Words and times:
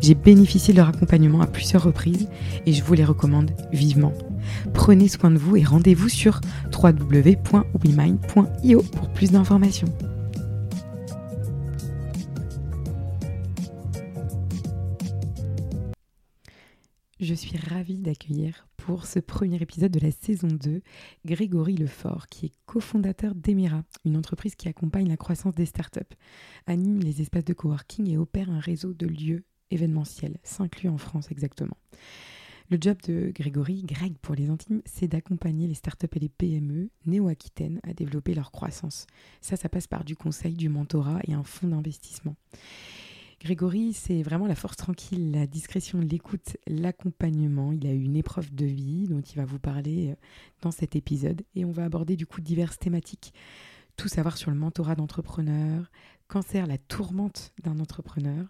J'ai 0.00 0.14
bénéficié 0.14 0.72
de 0.72 0.78
leur 0.78 0.88
accompagnement 0.88 1.40
à 1.40 1.46
plusieurs 1.46 1.82
reprises 1.82 2.28
et 2.64 2.72
je 2.72 2.82
vous 2.82 2.94
les 2.94 3.04
recommande 3.04 3.50
vivement. 3.72 4.12
Prenez 4.74 5.08
soin 5.08 5.30
de 5.30 5.38
vous 5.38 5.56
et 5.56 5.64
rendez-vous 5.64 6.08
sur 6.08 6.40
www.wemind.io 6.72 8.82
pour 8.82 9.08
plus 9.10 9.32
d'informations. 9.32 9.88
Je 17.18 17.32
suis 17.32 17.56
ravie 17.56 17.98
d'accueillir 17.98 18.68
pour 18.76 19.06
ce 19.06 19.18
premier 19.18 19.56
épisode 19.56 19.90
de 19.90 19.98
la 19.98 20.12
saison 20.12 20.48
2 20.48 20.82
Grégory 21.24 21.74
Lefort, 21.74 22.28
qui 22.28 22.46
est 22.46 22.52
cofondateur 22.66 23.34
d'Emira, 23.34 23.82
une 24.04 24.16
entreprise 24.16 24.54
qui 24.54 24.68
accompagne 24.68 25.08
la 25.08 25.16
croissance 25.16 25.54
des 25.54 25.66
startups, 25.66 26.14
anime 26.66 27.00
les 27.00 27.22
espaces 27.22 27.44
de 27.44 27.52
coworking 27.52 28.08
et 28.08 28.16
opère 28.16 28.50
un 28.50 28.60
réseau 28.60 28.92
de 28.92 29.06
lieux 29.06 29.44
événementiel, 29.70 30.38
5 30.42 30.82
lieux 30.82 30.90
en 30.90 30.98
France 30.98 31.30
exactement. 31.30 31.76
Le 32.68 32.78
job 32.80 32.96
de 33.06 33.30
Grégory, 33.32 33.84
Greg 33.84 34.16
pour 34.20 34.34
les 34.34 34.50
intimes, 34.50 34.82
c'est 34.84 35.06
d'accompagner 35.06 35.68
les 35.68 35.74
startups 35.74 36.08
et 36.16 36.18
les 36.18 36.28
PME 36.28 36.90
néo-aquitaines 37.06 37.80
à 37.84 37.94
développer 37.94 38.34
leur 38.34 38.50
croissance. 38.50 39.06
Ça, 39.40 39.56
ça 39.56 39.68
passe 39.68 39.86
par 39.86 40.02
du 40.02 40.16
conseil, 40.16 40.54
du 40.54 40.68
mentorat 40.68 41.20
et 41.28 41.34
un 41.34 41.44
fonds 41.44 41.68
d'investissement. 41.68 42.34
Grégory, 43.40 43.92
c'est 43.92 44.22
vraiment 44.22 44.46
la 44.46 44.56
force 44.56 44.76
tranquille, 44.76 45.30
la 45.30 45.46
discrétion, 45.46 46.00
l'écoute, 46.00 46.56
l'accompagnement. 46.66 47.70
Il 47.70 47.86
a 47.86 47.92
eu 47.92 48.02
une 48.02 48.16
épreuve 48.16 48.52
de 48.52 48.64
vie 48.64 49.06
dont 49.06 49.20
il 49.20 49.36
va 49.36 49.44
vous 49.44 49.60
parler 49.60 50.10
euh, 50.10 50.14
dans 50.62 50.72
cet 50.72 50.96
épisode 50.96 51.42
et 51.54 51.64
on 51.64 51.70
va 51.70 51.84
aborder 51.84 52.16
du 52.16 52.26
coup 52.26 52.40
diverses 52.40 52.78
thématiques. 52.78 53.32
Tout 53.96 54.08
savoir 54.08 54.36
sur 54.36 54.50
le 54.50 54.56
mentorat 54.56 54.96
d'entrepreneur, 54.96 55.90
cancer, 56.26 56.66
la 56.66 56.78
tourmente 56.78 57.52
d'un 57.62 57.78
entrepreneur, 57.78 58.46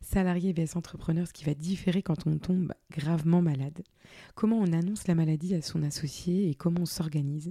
salarié 0.00 0.52
vs 0.52 0.76
entrepreneur, 0.76 1.26
ce 1.26 1.32
qui 1.32 1.44
va 1.44 1.54
différer 1.54 2.02
quand 2.02 2.26
on 2.26 2.38
tombe 2.38 2.72
gravement 2.90 3.42
malade. 3.42 3.82
Comment 4.34 4.58
on 4.58 4.72
annonce 4.72 5.06
la 5.08 5.14
maladie 5.14 5.54
à 5.54 5.62
son 5.62 5.82
associé 5.82 6.48
et 6.48 6.54
comment 6.54 6.82
on 6.82 6.86
s'organise. 6.86 7.50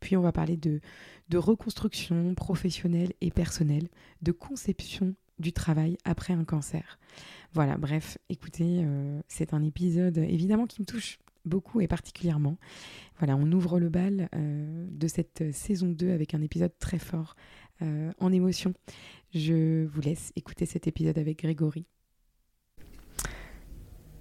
Puis 0.00 0.16
on 0.16 0.22
va 0.22 0.32
parler 0.32 0.56
de, 0.56 0.80
de 1.28 1.38
reconstruction 1.38 2.34
professionnelle 2.34 3.12
et 3.20 3.30
personnelle, 3.30 3.88
de 4.22 4.32
conception 4.32 5.14
du 5.38 5.52
travail 5.52 5.96
après 6.04 6.32
un 6.32 6.44
cancer. 6.44 6.98
Voilà, 7.52 7.76
bref, 7.76 8.18
écoutez, 8.28 8.82
euh, 8.84 9.20
c'est 9.28 9.54
un 9.54 9.62
épisode 9.62 10.18
évidemment 10.18 10.66
qui 10.66 10.80
me 10.80 10.86
touche 10.86 11.18
beaucoup 11.44 11.80
et 11.80 11.88
particulièrement. 11.88 12.56
Voilà, 13.18 13.36
on 13.36 13.50
ouvre 13.52 13.78
le 13.78 13.88
bal 13.88 14.28
euh, 14.34 14.86
de 14.90 15.08
cette 15.08 15.52
saison 15.52 15.88
2 15.88 16.12
avec 16.12 16.34
un 16.34 16.42
épisode 16.42 16.72
très 16.78 16.98
fort 16.98 17.36
euh, 17.82 18.10
en 18.20 18.32
émotion. 18.32 18.72
Je 19.34 19.86
vous 19.86 20.00
laisse 20.00 20.32
écouter 20.36 20.66
cet 20.66 20.86
épisode 20.86 21.18
avec 21.18 21.40
Grégory. 21.40 21.86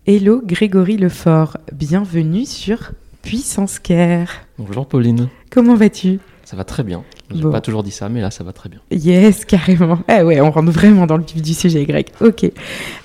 Hello 0.08 0.42
Grégory 0.44 0.98
Lefort, 0.98 1.58
bienvenue 1.72 2.46
sur 2.46 2.92
Puissance 3.22 3.78
Care. 3.78 4.30
Bonjour 4.58 4.88
Pauline. 4.88 5.30
Comment 5.52 5.76
vas-tu? 5.76 6.20
Ça 6.44 6.58
va 6.58 6.64
très 6.64 6.84
bien. 6.84 7.04
J'ai 7.34 7.44
pas 7.44 7.62
toujours 7.62 7.84
dit 7.84 7.92
ça, 7.92 8.10
mais 8.10 8.20
là 8.20 8.32
ça 8.32 8.44
va 8.44 8.52
très 8.52 8.68
bien. 8.68 8.80
Yes, 8.92 9.46
carrément. 9.46 10.00
Ah 10.08 10.26
ouais, 10.26 10.42
on 10.42 10.52
rentre 10.52 10.72
vraiment 10.72 11.06
dans 11.06 11.18
le 11.18 11.24
vif 11.24 11.42
du 11.42 11.54
sujet, 11.54 11.86
Greg. 11.86 12.08
Ok. 12.20 12.52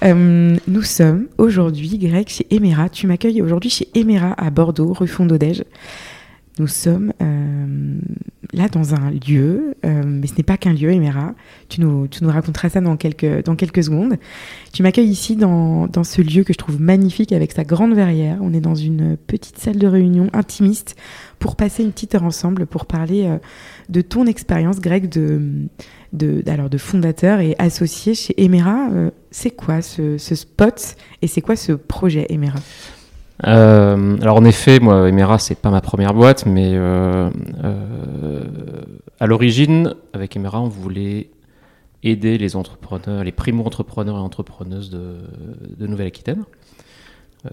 Euh, 0.02 0.56
nous 0.66 0.82
sommes 0.82 1.28
aujourd'hui, 1.38 1.98
Greg, 1.98 2.28
chez 2.28 2.46
Emera. 2.50 2.88
Tu 2.88 3.06
m'accueilles 3.06 3.42
aujourd'hui 3.42 3.70
chez 3.70 3.88
Emera 3.94 4.32
à 4.32 4.50
Bordeaux, 4.50 4.92
rue 4.92 5.06
Fondodège. 5.06 5.64
Nous 6.58 6.68
sommes 6.68 7.12
euh, 7.20 7.98
là 8.54 8.68
dans 8.68 8.94
un 8.94 9.10
lieu, 9.10 9.74
euh, 9.84 10.02
mais 10.06 10.26
ce 10.26 10.36
n'est 10.36 10.42
pas 10.42 10.56
qu'un 10.56 10.72
lieu, 10.72 10.90
Emera. 10.90 11.34
Tu 11.68 11.82
nous, 11.82 12.08
raconteras 12.22 12.70
ça 12.70 12.80
dans 12.80 12.96
quelques, 12.96 13.44
secondes. 13.84 14.14
Tu 14.72 14.82
m'accueilles 14.82 15.10
ici 15.10 15.36
dans, 15.36 15.86
ce 16.02 16.22
lieu 16.22 16.44
que 16.44 16.54
je 16.54 16.58
trouve 16.58 16.80
magnifique 16.80 17.32
avec 17.32 17.52
sa 17.52 17.64
grande 17.64 17.94
verrière. 17.94 18.38
On 18.40 18.54
est 18.54 18.60
dans 18.60 18.74
une 18.74 19.18
petite 19.18 19.58
salle 19.58 19.76
de 19.76 19.86
réunion 19.86 20.30
intimiste 20.32 20.96
pour 21.38 21.56
passer 21.56 21.82
une 21.82 21.92
petite 21.92 22.14
heure 22.14 22.24
ensemble 22.24 22.64
pour 22.64 22.86
parler 22.86 23.26
euh, 23.26 23.36
de 23.90 24.00
ton 24.00 24.24
expérience, 24.24 24.80
Greg, 24.80 25.10
de, 25.10 25.68
alors 26.46 26.70
de 26.70 26.78
fondateur 26.78 27.40
et 27.40 27.54
associé 27.58 28.14
chez 28.14 28.42
Emera. 28.42 28.88
c'est 29.30 29.50
quoi 29.50 29.82
ce, 29.82 30.16
ce 30.16 30.34
spot 30.34 30.96
et 31.20 31.26
c'est 31.26 31.42
quoi 31.42 31.54
ce 31.54 31.72
projet 31.72 32.24
Emera? 32.30 32.60
Euh, 33.44 34.16
alors 34.20 34.36
en 34.36 34.44
effet, 34.44 34.80
moi, 34.80 35.08
Emera, 35.08 35.38
c'est 35.38 35.56
pas 35.56 35.70
ma 35.70 35.80
première 35.80 36.14
boîte, 36.14 36.46
mais 36.46 36.72
euh, 36.74 37.30
euh, 37.64 38.42
à 39.20 39.26
l'origine, 39.26 39.94
avec 40.12 40.36
Emera, 40.36 40.60
on 40.60 40.68
voulait 40.68 41.30
aider 42.02 42.38
les 42.38 42.56
entrepreneurs, 42.56 43.24
les 43.24 43.32
primo-entrepreneurs 43.32 44.16
et 44.16 44.20
entrepreneuses 44.20 44.90
de, 44.90 45.18
de 45.76 45.86
Nouvelle-Aquitaine, 45.86 46.44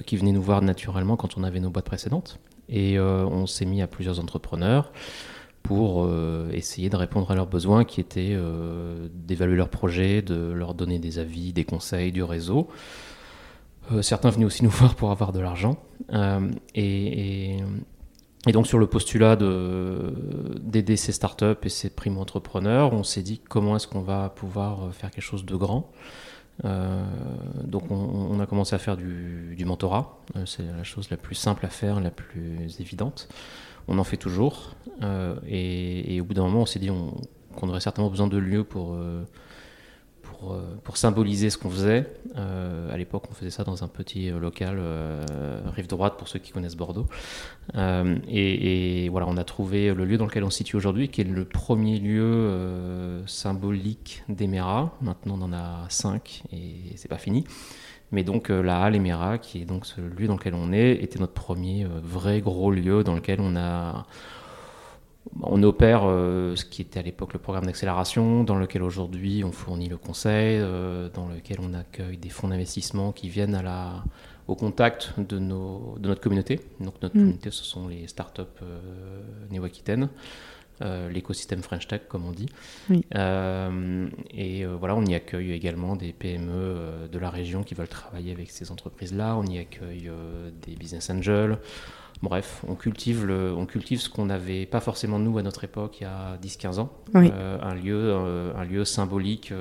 qui 0.06 0.16
venaient 0.16 0.32
nous 0.32 0.42
voir 0.42 0.62
naturellement 0.62 1.16
quand 1.16 1.38
on 1.38 1.44
avait 1.44 1.60
nos 1.60 1.70
boîtes 1.70 1.86
précédentes. 1.86 2.40
Et 2.70 3.00
on 3.00 3.46
s'est 3.46 3.66
mis 3.66 3.82
à 3.82 3.88
plusieurs 3.88 4.20
entrepreneurs 4.20 4.92
pour 5.64 6.10
essayer 6.52 6.90
de 6.90 6.96
répondre 6.96 7.32
à 7.32 7.36
leurs 7.36 7.48
besoins, 7.48 7.84
qui 7.84 8.00
étaient 8.00 8.38
d'évaluer 9.14 9.56
leurs 9.56 9.70
projets, 9.70 10.22
de 10.22 10.52
leur 10.52 10.74
donner 10.74 11.00
des 11.00 11.20
avis, 11.20 11.52
des 11.52 11.64
conseils, 11.64 12.12
du 12.12 12.24
réseau. 12.24 12.70
Euh, 13.92 14.02
certains 14.02 14.30
venaient 14.30 14.46
aussi 14.46 14.64
nous 14.64 14.70
voir 14.70 14.96
pour 14.96 15.12
avoir 15.12 15.32
de 15.32 15.40
l'argent. 15.40 15.78
Euh, 16.12 16.50
et, 16.76 17.58
donc 18.52 18.68
sur 18.68 18.78
le 18.78 18.88
postulat 18.88 19.38
d'aider 19.38 20.98
ces 20.98 21.14
startups 21.14 21.46
et 21.64 21.70
ces 21.70 21.90
primo-entrepreneurs, 21.90 22.92
on 22.94 23.04
s'est 23.04 23.22
dit 23.22 23.40
comment 23.40 23.78
est-ce 23.78 23.88
qu'on 23.88 24.02
va 24.02 24.30
pouvoir 24.30 24.94
faire 24.94 25.12
quelque 25.12 25.24
chose 25.24 25.46
de 25.46 25.56
grand. 25.56 25.90
Euh, 26.66 27.04
donc 27.64 27.90
on, 27.90 28.38
a 28.42 28.46
commencé 28.46 28.76
à 28.76 28.80
faire 28.80 28.98
du, 28.98 29.64
mentorat. 29.66 30.20
C'est 30.46 30.64
la 30.64 30.84
chose 30.84 31.10
la 31.10 31.16
plus 31.16 31.36
simple 31.36 31.66
à 31.66 31.70
faire, 31.70 32.02
la 32.02 32.12
plus 32.12 32.82
évidente. 32.82 33.30
On 33.88 33.98
en 33.98 34.04
fait 34.04 34.18
toujours. 34.18 34.76
Et, 35.48 36.20
au 36.20 36.26
bout 36.26 36.34
d'un 36.34 36.44
moment, 36.44 36.64
on 36.64 36.66
s'est 36.66 36.80
dit 36.80 36.90
qu'on 37.56 37.70
aurait 37.70 37.80
certainement 37.80 38.10
besoin 38.10 38.28
de 38.28 38.38
lieux 38.38 38.66
pour 38.66 38.98
euh, 40.52 40.76
pour, 40.84 40.98
symboliser 40.98 41.50
ce 41.50 41.58
qu'on 41.58 41.70
faisait. 41.70 42.06
Euh, 42.38 42.94
à 42.94 42.98
l'époque, 42.98 43.24
on 43.30 43.34
faisait 43.34 43.50
ça 43.52 43.64
dans 43.64 43.84
un 43.84 43.88
petit 43.88 44.30
euh, 44.30 44.40
local, 44.40 44.80
rive 45.76 45.88
droite, 45.88 46.16
pour 46.18 46.28
ceux 46.28 46.40
qui 46.40 46.52
connaissent 46.52 46.76
Bordeaux. 46.76 47.08
Et, 47.76 49.10
voilà, 49.10 49.28
on 49.28 49.38
a 49.38 49.44
trouvé 49.44 49.94
le 49.94 50.06
lieu 50.06 50.18
dans 50.18 50.26
lequel 50.26 50.44
on 50.44 50.50
se 50.50 50.58
situe 50.58 50.76
aujourd'hui, 50.76 51.10
qui 51.10 51.22
est 51.22 51.26
le 51.26 51.46
premier 51.46 52.00
lieu 52.00 53.24
symbolique 53.26 54.24
d'Emera. 54.30 54.96
Maintenant, 55.02 55.38
on 55.40 55.44
en 55.44 55.54
a 55.54 55.86
cinq 55.90 56.44
et 56.52 56.96
c'est 56.96 57.10
pas 57.10 57.18
fini. 57.18 57.46
Mais 58.12 58.24
donc 58.24 58.50
la 58.50 58.84
Halle 58.84 58.96
Emera, 58.96 59.38
qui 59.40 59.62
est 59.62 59.66
donc 59.66 59.86
ce 59.86 60.00
lieu 60.02 60.28
dans 60.28 60.36
lequel 60.36 60.54
on 60.54 60.72
est, 60.72 61.04
était 61.04 61.20
notre 61.20 61.34
premier 61.34 61.88
vrai 62.04 62.42
gros 62.42 62.72
lieu 62.72 63.04
dans 63.04 63.16
lequel 63.16 63.40
on 63.42 63.56
a 63.56 64.06
on 65.42 65.64
opère 65.64 66.02
euh, 66.04 66.56
ce 66.56 66.66
qui 66.66 66.82
était 66.82 67.00
à 67.00 67.04
l'époque 67.04 67.34
le 67.34 67.40
programme 67.40 67.66
d'accélération, 67.66 68.44
dans 68.44 68.58
lequel 68.58 68.84
aujourd'hui 68.84 69.44
on 69.44 69.52
fournit 69.52 69.88
le 69.88 69.98
conseil, 69.98 70.60
euh, 70.60 71.10
dans 71.14 71.28
lequel 71.28 71.58
on 71.62 71.74
accueille 71.74 72.18
des 72.18 72.30
fonds 72.30 72.50
d'investissement 72.50 73.12
qui 73.12 73.30
viennent 73.30 73.56
à 73.56 73.64
la, 73.64 74.04
au 74.48 74.56
contact 74.56 75.14
de, 75.18 75.40
nos, 75.40 75.96
de 76.00 76.10
notre 76.10 76.22
communauté. 76.22 76.60
Donc 76.80 76.96
notre 77.02 77.16
mm. 77.16 77.20
communauté, 77.20 77.52
ce 77.52 77.64
sont 77.64 77.88
les 77.88 78.08
startups 78.08 78.42
euh, 78.62 79.22
néo-aquitaines. 79.50 80.10
l'écosystème 80.82 81.62
French 81.64 81.88
Tech, 81.88 82.02
comme 82.10 82.26
on 82.26 82.32
dit. 82.32 82.50
Oui. 82.90 83.06
et 84.34 84.66
voilà, 84.66 84.96
on 84.96 85.06
y 85.06 85.16
accueille 85.16 85.54
également 85.54 85.96
des 85.96 86.12
PME 86.12 87.08
de 87.10 87.20
la 87.20 87.30
région 87.30 87.64
qui 87.64 87.74
veulent 87.74 87.88
travailler 87.88 88.34
avec 88.34 88.52
ces 88.52 88.70
entreprises-là. 88.70 89.38
On 89.38 89.46
y 89.46 89.60
accueille 89.60 90.12
des 90.62 90.76
business 90.76 91.10
angels. 91.10 91.58
Bref, 92.24 92.64
on 92.68 92.76
cultive, 92.76 93.26
le, 93.26 93.54
on 93.54 93.66
cultive 93.66 94.00
ce 94.00 94.10
qu'on 94.10 94.26
n'avait 94.26 94.66
pas 94.66 94.80
forcément 94.80 95.20
nous 95.20 95.38
à 95.38 95.44
notre 95.44 95.66
époque 95.66 96.00
il 96.00 96.04
y 96.04 96.08
a 96.08 96.38
10-15 96.42 96.80
ans. 96.80 96.90
un, 97.14 97.76
lieu, 97.76 98.14
un 98.14 98.64
lieu 98.64 98.86
symbolique 98.86 99.54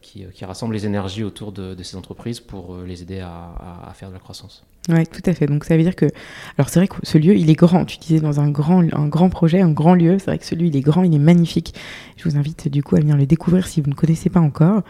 qui, 0.00 0.24
qui, 0.32 0.44
rassemble 0.44 0.74
les 0.74 0.86
énergies 0.86 1.24
autour 1.24 1.50
de, 1.50 1.82
ces 1.82 1.96
entreprises 1.96 2.38
pour 2.38 2.76
les 2.76 3.02
aider 3.02 3.18
à 3.18 3.92
faire 3.94 4.08
de 4.08 4.14
la 4.14 4.20
croissance. 4.20 4.64
Oui, 4.88 5.04
tout 5.06 5.22
à 5.28 5.34
fait. 5.34 5.46
Donc 5.46 5.64
ça 5.64 5.76
veut 5.76 5.82
dire 5.82 5.96
que, 5.96 6.06
alors 6.58 6.68
c'est 6.68 6.78
vrai 6.78 6.86
que 6.86 6.94
ce 7.02 7.18
lieu, 7.18 7.34
il 7.34 7.50
est 7.50 7.54
grand. 7.54 7.84
Tu 7.84 7.98
disais 7.98 8.20
dans 8.20 8.40
un 8.40 8.50
grand, 8.50 8.82
un 8.92 9.08
grand 9.08 9.28
projet, 9.30 9.60
un 9.60 9.70
grand 9.70 9.94
lieu. 9.94 10.18
C'est 10.18 10.26
vrai 10.26 10.38
que 10.38 10.44
celui, 10.44 10.68
il 10.68 10.76
est 10.76 10.80
grand, 10.80 11.02
il 11.02 11.14
est 11.14 11.18
magnifique. 11.18 11.74
Je 12.16 12.28
vous 12.28 12.36
invite 12.36 12.68
du 12.68 12.82
coup 12.82 12.96
à 12.96 13.00
venir 13.00 13.16
le 13.16 13.26
découvrir 13.26 13.66
si 13.66 13.80
vous 13.80 13.90
ne 13.90 13.94
connaissez 13.94 14.30
pas 14.30 14.40
encore. 14.40 14.82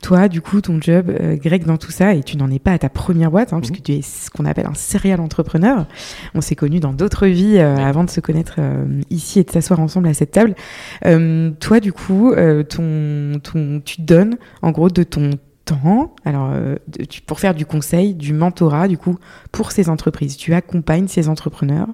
Toi, 0.00 0.28
du 0.28 0.40
coup, 0.40 0.60
ton 0.60 0.80
job, 0.80 1.10
euh, 1.10 1.36
Greg, 1.36 1.64
dans 1.64 1.76
tout 1.76 1.90
ça, 1.90 2.14
et 2.14 2.22
tu 2.22 2.36
n'en 2.36 2.50
es 2.50 2.58
pas 2.58 2.72
à 2.72 2.78
ta 2.78 2.88
première 2.88 3.30
boîte, 3.30 3.52
hein, 3.52 3.60
puisque 3.60 3.78
mhm. 3.78 3.82
tu 3.82 3.92
es 3.92 4.02
ce 4.02 4.30
qu'on 4.30 4.46
appelle 4.46 4.66
un 4.66 4.74
serial 4.74 5.20
entrepreneur. 5.20 5.86
On 6.34 6.40
s'est 6.40 6.56
connus 6.56 6.80
dans 6.80 6.92
d'autres 6.92 7.26
vies 7.26 7.58
euh, 7.58 7.76
avant 7.76 8.04
de 8.04 8.10
se 8.10 8.20
connaître 8.20 8.56
euh, 8.58 9.02
ici 9.10 9.38
et 9.38 9.44
de 9.44 9.50
s'asseoir 9.50 9.80
ensemble 9.80 10.08
à 10.08 10.14
cette 10.14 10.32
table. 10.32 10.54
toi, 11.60 11.80
du 11.80 11.92
coup, 11.92 12.34
ton, 12.68 13.38
ton, 13.42 13.80
tu 13.84 14.00
donnes 14.00 14.36
en 14.62 14.70
gros 14.70 14.88
de 14.88 15.02
ton 15.02 15.30
temps, 15.64 16.14
alors 16.24 16.50
euh, 16.52 16.76
pour 17.26 17.40
faire 17.40 17.54
du 17.54 17.66
conseil, 17.66 18.14
du 18.14 18.32
mentorat, 18.32 18.88
du 18.88 18.98
coup, 18.98 19.18
pour 19.50 19.72
ces 19.72 19.88
entreprises. 19.88 20.36
Tu 20.36 20.54
accompagnes 20.54 21.08
ces 21.08 21.28
entrepreneurs. 21.28 21.88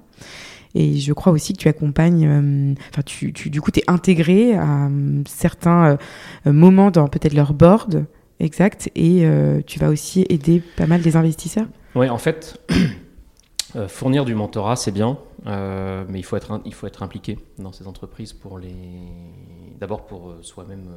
Et 0.75 0.97
je 0.97 1.13
crois 1.13 1.31
aussi 1.33 1.53
que 1.53 1.57
tu 1.57 1.67
accompagnes, 1.67 2.27
euh, 2.27 2.73
enfin, 2.91 3.01
tu, 3.03 3.31
du 3.31 3.61
coup, 3.61 3.71
tu 3.71 3.79
es 3.79 3.83
intégré 3.87 4.55
à 4.55 4.85
euh, 4.85 5.23
certains 5.27 5.97
moments 6.45 6.91
dans 6.91 7.07
peut-être 7.07 7.33
leur 7.33 7.53
board, 7.53 8.05
exact, 8.39 8.91
et 8.95 9.27
tu 9.65 9.79
vas 9.79 9.89
aussi 9.89 10.25
aider 10.29 10.61
pas 10.77 10.85
mal 10.85 11.01
des 11.01 11.15
investisseurs. 11.15 11.65
Oui, 11.95 12.07
en 12.07 12.19
fait, 12.19 12.61
fournir 13.87 14.25
du 14.25 14.35
mentorat, 14.35 14.75
c'est 14.75 14.91
bien, 14.91 15.17
mais 15.45 16.19
il 16.19 16.23
faut, 16.23 16.35
être, 16.35 16.61
il 16.65 16.73
faut 16.75 16.85
être 16.85 17.01
impliqué 17.01 17.39
dans 17.57 17.71
ces 17.71 17.87
entreprises 17.87 18.33
pour 18.33 18.59
les. 18.59 18.75
D'abord 19.79 20.05
pour 20.05 20.35
soi-même 20.41 20.87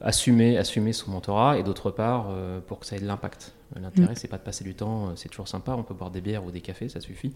assumer, 0.00 0.56
assumer 0.58 0.92
son 0.92 1.10
mentorat 1.10 1.58
et 1.58 1.62
d'autre 1.62 1.90
part 1.90 2.28
euh, 2.30 2.60
pour 2.60 2.80
que 2.80 2.86
ça 2.86 2.96
ait 2.96 3.00
de 3.00 3.06
l'impact. 3.06 3.54
L'intérêt, 3.74 4.12
mm. 4.12 4.16
c'est 4.16 4.28
pas 4.28 4.38
de 4.38 4.42
passer 4.42 4.64
du 4.64 4.74
temps, 4.74 5.08
euh, 5.08 5.12
c'est 5.16 5.28
toujours 5.30 5.48
sympa, 5.48 5.72
on 5.72 5.82
peut 5.82 5.94
boire 5.94 6.10
des 6.10 6.20
bières 6.20 6.44
ou 6.44 6.50
des 6.50 6.60
cafés, 6.60 6.88
ça 6.88 7.00
suffit. 7.00 7.32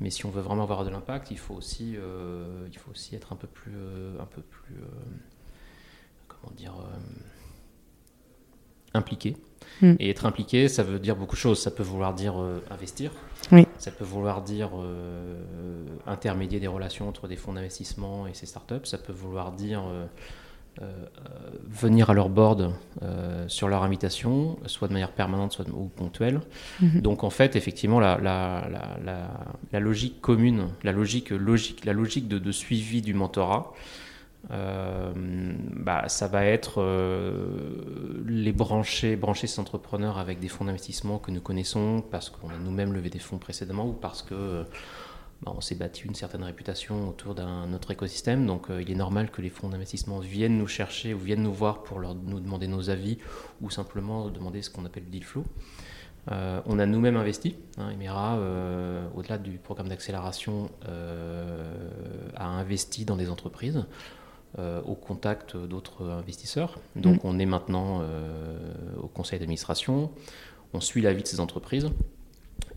Mais 0.00 0.10
si 0.10 0.26
on 0.26 0.30
veut 0.30 0.42
vraiment 0.42 0.62
avoir 0.62 0.84
de 0.84 0.90
l'impact, 0.90 1.30
il 1.30 1.38
faut 1.38 1.54
aussi, 1.54 1.94
il 1.94 2.78
faut 2.78 2.92
aussi 2.92 3.16
être 3.16 3.32
un 3.32 3.36
peu 3.36 3.48
plus, 3.48 3.74
un 4.20 4.26
peu 4.26 4.42
plus, 4.42 4.76
comment 6.28 6.54
dire, 6.54 6.74
impliqué. 8.94 9.36
Mm. 9.80 9.94
Et 9.98 10.10
être 10.10 10.26
impliqué, 10.26 10.68
ça 10.68 10.82
veut 10.82 11.00
dire 11.00 11.16
beaucoup 11.16 11.34
de 11.34 11.40
choses. 11.40 11.60
Ça 11.60 11.70
peut 11.72 11.82
vouloir 11.82 12.14
dire 12.14 12.34
investir. 12.70 13.10
Oui. 13.50 13.66
Ça 13.78 13.90
peut 13.90 14.04
vouloir 14.04 14.42
dire 14.42 14.70
intermédier 16.06 16.60
des 16.60 16.66
relations 16.66 17.08
entre 17.08 17.28
des 17.28 17.36
fonds 17.36 17.52
d'investissement 17.52 18.26
et 18.26 18.34
ces 18.34 18.46
startups. 18.46 18.84
Ça 18.84 18.98
peut 18.98 19.12
vouloir 19.12 19.52
dire 19.52 19.82
euh, 19.86 20.06
venir 21.72 22.10
à 22.10 22.14
leur 22.14 22.28
board 22.28 22.74
euh, 23.02 23.44
sur 23.48 23.68
leur 23.68 23.82
invitation, 23.82 24.58
soit 24.66 24.88
de 24.88 24.92
manière 24.92 25.12
permanente, 25.12 25.52
soit 25.52 25.66
ou 25.68 25.88
ponctuelle. 25.88 26.40
Mhm. 26.80 27.00
Donc 27.00 27.24
en 27.24 27.30
fait, 27.30 27.56
effectivement, 27.56 28.00
la, 28.00 28.18
la, 28.18 28.68
la, 29.04 29.28
la, 29.72 29.80
logique 29.80 30.20
commune, 30.20 30.68
la 30.82 30.92
logique, 30.92 31.30
logique, 31.30 31.84
la 31.84 31.92
logique 31.92 32.28
de, 32.28 32.38
de 32.38 32.52
suivi 32.52 33.02
du 33.02 33.14
mentorat, 33.14 33.72
euh, 34.50 35.12
bah, 35.14 36.08
ça 36.08 36.26
va 36.28 36.44
être 36.44 36.82
les 38.26 38.52
brancher, 38.52 39.16
brancher 39.16 39.46
ces 39.46 39.60
entrepreneurs 39.60 40.18
avec 40.18 40.40
des 40.40 40.48
fonds 40.48 40.64
d'investissement 40.64 41.18
que 41.18 41.30
nous 41.30 41.40
connaissons 41.40 42.02
parce 42.10 42.28
qu'on 42.30 42.48
a 42.48 42.58
nous-mêmes 42.62 42.92
levé 42.92 43.08
des 43.08 43.18
fonds 43.18 43.38
précédemment 43.38 43.86
ou 43.86 43.92
parce 43.92 44.22
que 44.22 44.64
on 45.46 45.60
s'est 45.60 45.74
battu 45.74 46.06
une 46.06 46.14
certaine 46.14 46.44
réputation 46.44 47.08
autour 47.08 47.34
d'un 47.34 47.72
autre 47.72 47.90
écosystème. 47.90 48.46
Donc 48.46 48.70
euh, 48.70 48.82
il 48.82 48.90
est 48.90 48.96
normal 48.96 49.30
que 49.30 49.42
les 49.42 49.50
fonds 49.50 49.68
d'investissement 49.68 50.20
viennent 50.20 50.58
nous 50.58 50.66
chercher 50.66 51.14
ou 51.14 51.18
viennent 51.18 51.42
nous 51.42 51.52
voir 51.52 51.82
pour 51.82 51.98
leur, 51.98 52.14
nous 52.14 52.40
demander 52.40 52.68
nos 52.68 52.90
avis 52.90 53.18
ou 53.60 53.70
simplement 53.70 54.28
demander 54.28 54.62
ce 54.62 54.70
qu'on 54.70 54.84
appelle 54.84 55.04
le 55.04 55.10
deal 55.10 55.24
flow. 55.24 55.44
Euh, 56.30 56.60
on 56.66 56.78
a 56.78 56.86
nous-mêmes 56.86 57.16
investi. 57.16 57.56
Hein, 57.78 57.90
Emera, 57.90 58.36
euh, 58.36 59.04
au-delà 59.16 59.38
du 59.38 59.58
programme 59.58 59.88
d'accélération, 59.88 60.70
a 62.36 62.46
investi 62.46 63.04
dans 63.04 63.16
des 63.16 63.28
entreprises 63.28 63.84
au 64.58 64.94
contact 64.94 65.56
d'autres 65.56 66.04
investisseurs. 66.10 66.78
Donc 66.94 67.24
mm. 67.24 67.26
on 67.26 67.38
est 67.38 67.46
maintenant 67.46 68.02
au 69.02 69.08
conseil 69.08 69.38
d'administration, 69.38 70.12
on 70.74 70.80
suit 70.80 71.00
la 71.00 71.12
vie 71.12 71.22
de 71.22 71.28
ces 71.28 71.40
entreprises 71.40 71.90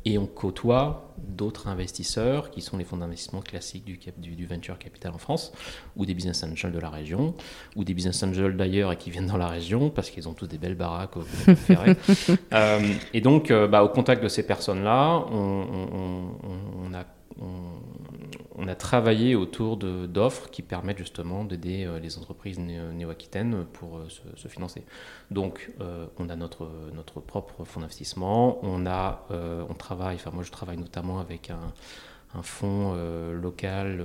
et 0.05 0.17
on 0.19 0.27
côtoie 0.27 1.13
d'autres 1.17 1.67
investisseurs 1.67 2.51
qui 2.51 2.61
sont 2.61 2.77
les 2.77 2.83
fonds 2.83 2.97
d'investissement 2.97 3.41
classiques 3.41 3.85
du, 3.85 3.99
du, 4.17 4.45
venture 4.45 4.77
capital 4.77 5.11
en 5.13 5.17
France, 5.17 5.51
ou 5.95 6.05
des 6.05 6.13
business 6.13 6.43
angels 6.43 6.71
de 6.71 6.79
la 6.79 6.89
région, 6.89 7.33
ou 7.75 7.83
des 7.83 7.93
business 7.93 8.21
angels 8.23 8.55
d'ailleurs 8.55 8.91
et 8.91 8.97
qui 8.97 9.09
viennent 9.09 9.27
dans 9.27 9.37
la 9.37 9.47
région 9.47 9.89
parce 9.89 10.11
qu'ils 10.11 10.27
ont 10.29 10.33
tous 10.33 10.47
des 10.47 10.59
belles 10.59 10.75
baraques 10.75 11.17
au 11.17 11.23
euh, 12.53 12.93
Et 13.13 13.21
donc, 13.21 13.49
euh, 13.49 13.67
bah, 13.67 13.83
au 13.83 13.89
contact 13.89 14.23
de 14.23 14.27
ces 14.27 14.45
personnes-là, 14.45 15.25
on, 15.31 16.93
a 16.93 17.05
on 18.57 18.67
a 18.67 18.75
travaillé 18.75 19.35
autour 19.35 19.77
d'offres 19.77 20.49
qui 20.49 20.61
permettent 20.61 20.97
justement 20.97 21.43
d'aider 21.43 21.85
euh, 21.85 21.99
les 21.99 22.17
entreprises 22.17 22.59
néo-aquitaines 22.59 23.65
pour 23.73 23.97
euh, 23.97 24.07
se, 24.35 24.47
financer. 24.47 24.83
Donc, 25.31 25.71
euh, 25.81 26.07
on 26.17 26.29
a 26.29 26.35
notre, 26.35 26.69
propre 27.27 27.63
fonds 27.65 27.81
d'investissement, 27.81 28.63
on, 28.63 28.85
on 28.85 29.73
travaille, 29.73 30.15
enfin 30.15 30.31
moi 30.33 30.43
je 30.43 30.51
travaille 30.51 30.77
notamment 30.77 31.19
avec 31.19 31.49
un, 31.49 31.73
fonds 32.41 32.95
local 33.31 34.03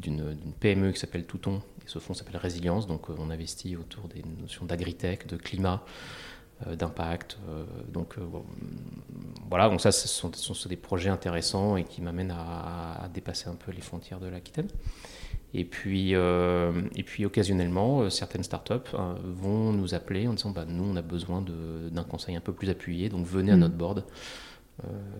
d'une 0.00 0.34
PME 0.58 0.90
qui 0.90 0.98
s'appelle 0.98 1.24
Touton, 1.24 1.62
ce 1.86 1.98
fonds 2.00 2.14
s'appelle 2.14 2.36
Résilience, 2.36 2.88
donc 2.88 3.08
on 3.10 3.30
investit 3.30 3.76
autour 3.76 4.08
des 4.08 4.24
notions 4.40 4.64
d'agritech, 4.64 5.28
de 5.28 5.36
climat, 5.36 5.84
euh, 5.84 6.29
d'impact. 6.66 7.38
Euh, 7.48 7.64
donc 7.88 8.18
euh, 8.18 8.22
voilà, 9.48 9.68
donc 9.68 9.80
ça, 9.80 9.92
ce 9.92 10.08
sont, 10.08 10.30
des 10.68 10.76
projets 10.76 11.10
intéressants 11.10 11.76
et 11.76 11.84
qui 11.84 12.02
m'amènent 12.02 12.34
à, 12.36 13.08
dépasser 13.12 13.48
un 13.48 13.54
peu 13.54 13.72
les 13.72 13.80
frontières 13.80 14.20
de 14.20 14.28
l'Aquitaine. 14.28 14.68
Et 15.52 15.64
puis, 15.64 16.12
et 16.12 17.02
puis 17.04 17.26
occasionnellement, 17.26 18.08
certaines 18.08 18.44
startups 18.44 18.96
vont 19.24 19.72
nous 19.72 19.94
appeler 19.94 20.28
en 20.28 20.34
disant 20.34 20.50
bah, 20.50 20.64
nous, 20.64 20.84
on 20.84 20.94
a 20.94 21.02
besoin 21.02 21.44
d'un 21.90 22.04
conseil 22.04 22.36
un 22.36 22.40
peu 22.40 22.52
plus 22.52 22.70
appuyé, 22.70 23.08
donc 23.08 23.26
venez 23.26 23.50
à 23.50 23.56
mm. 23.56 23.60
notre 23.60 23.74
board. 23.74 24.04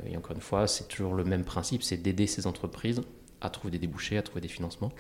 et 0.06 0.16
encore 0.16 0.37
une 0.37 0.42
fois, 0.42 0.68
c'est 0.68 0.87
toujours 0.87 1.14
le 1.14 1.25
même 1.25 1.44
principe 1.44 1.82
c'est 1.82 1.97
d'aider 1.97 2.28
ces 2.28 2.47
entreprises 2.47 3.02
à 3.40 3.50
trouver 3.50 3.73
des 3.73 3.78
débouchés, 3.78 4.18
à 4.18 4.23
trouver 4.23 4.40
des 4.40 4.49
financements. 4.49 4.92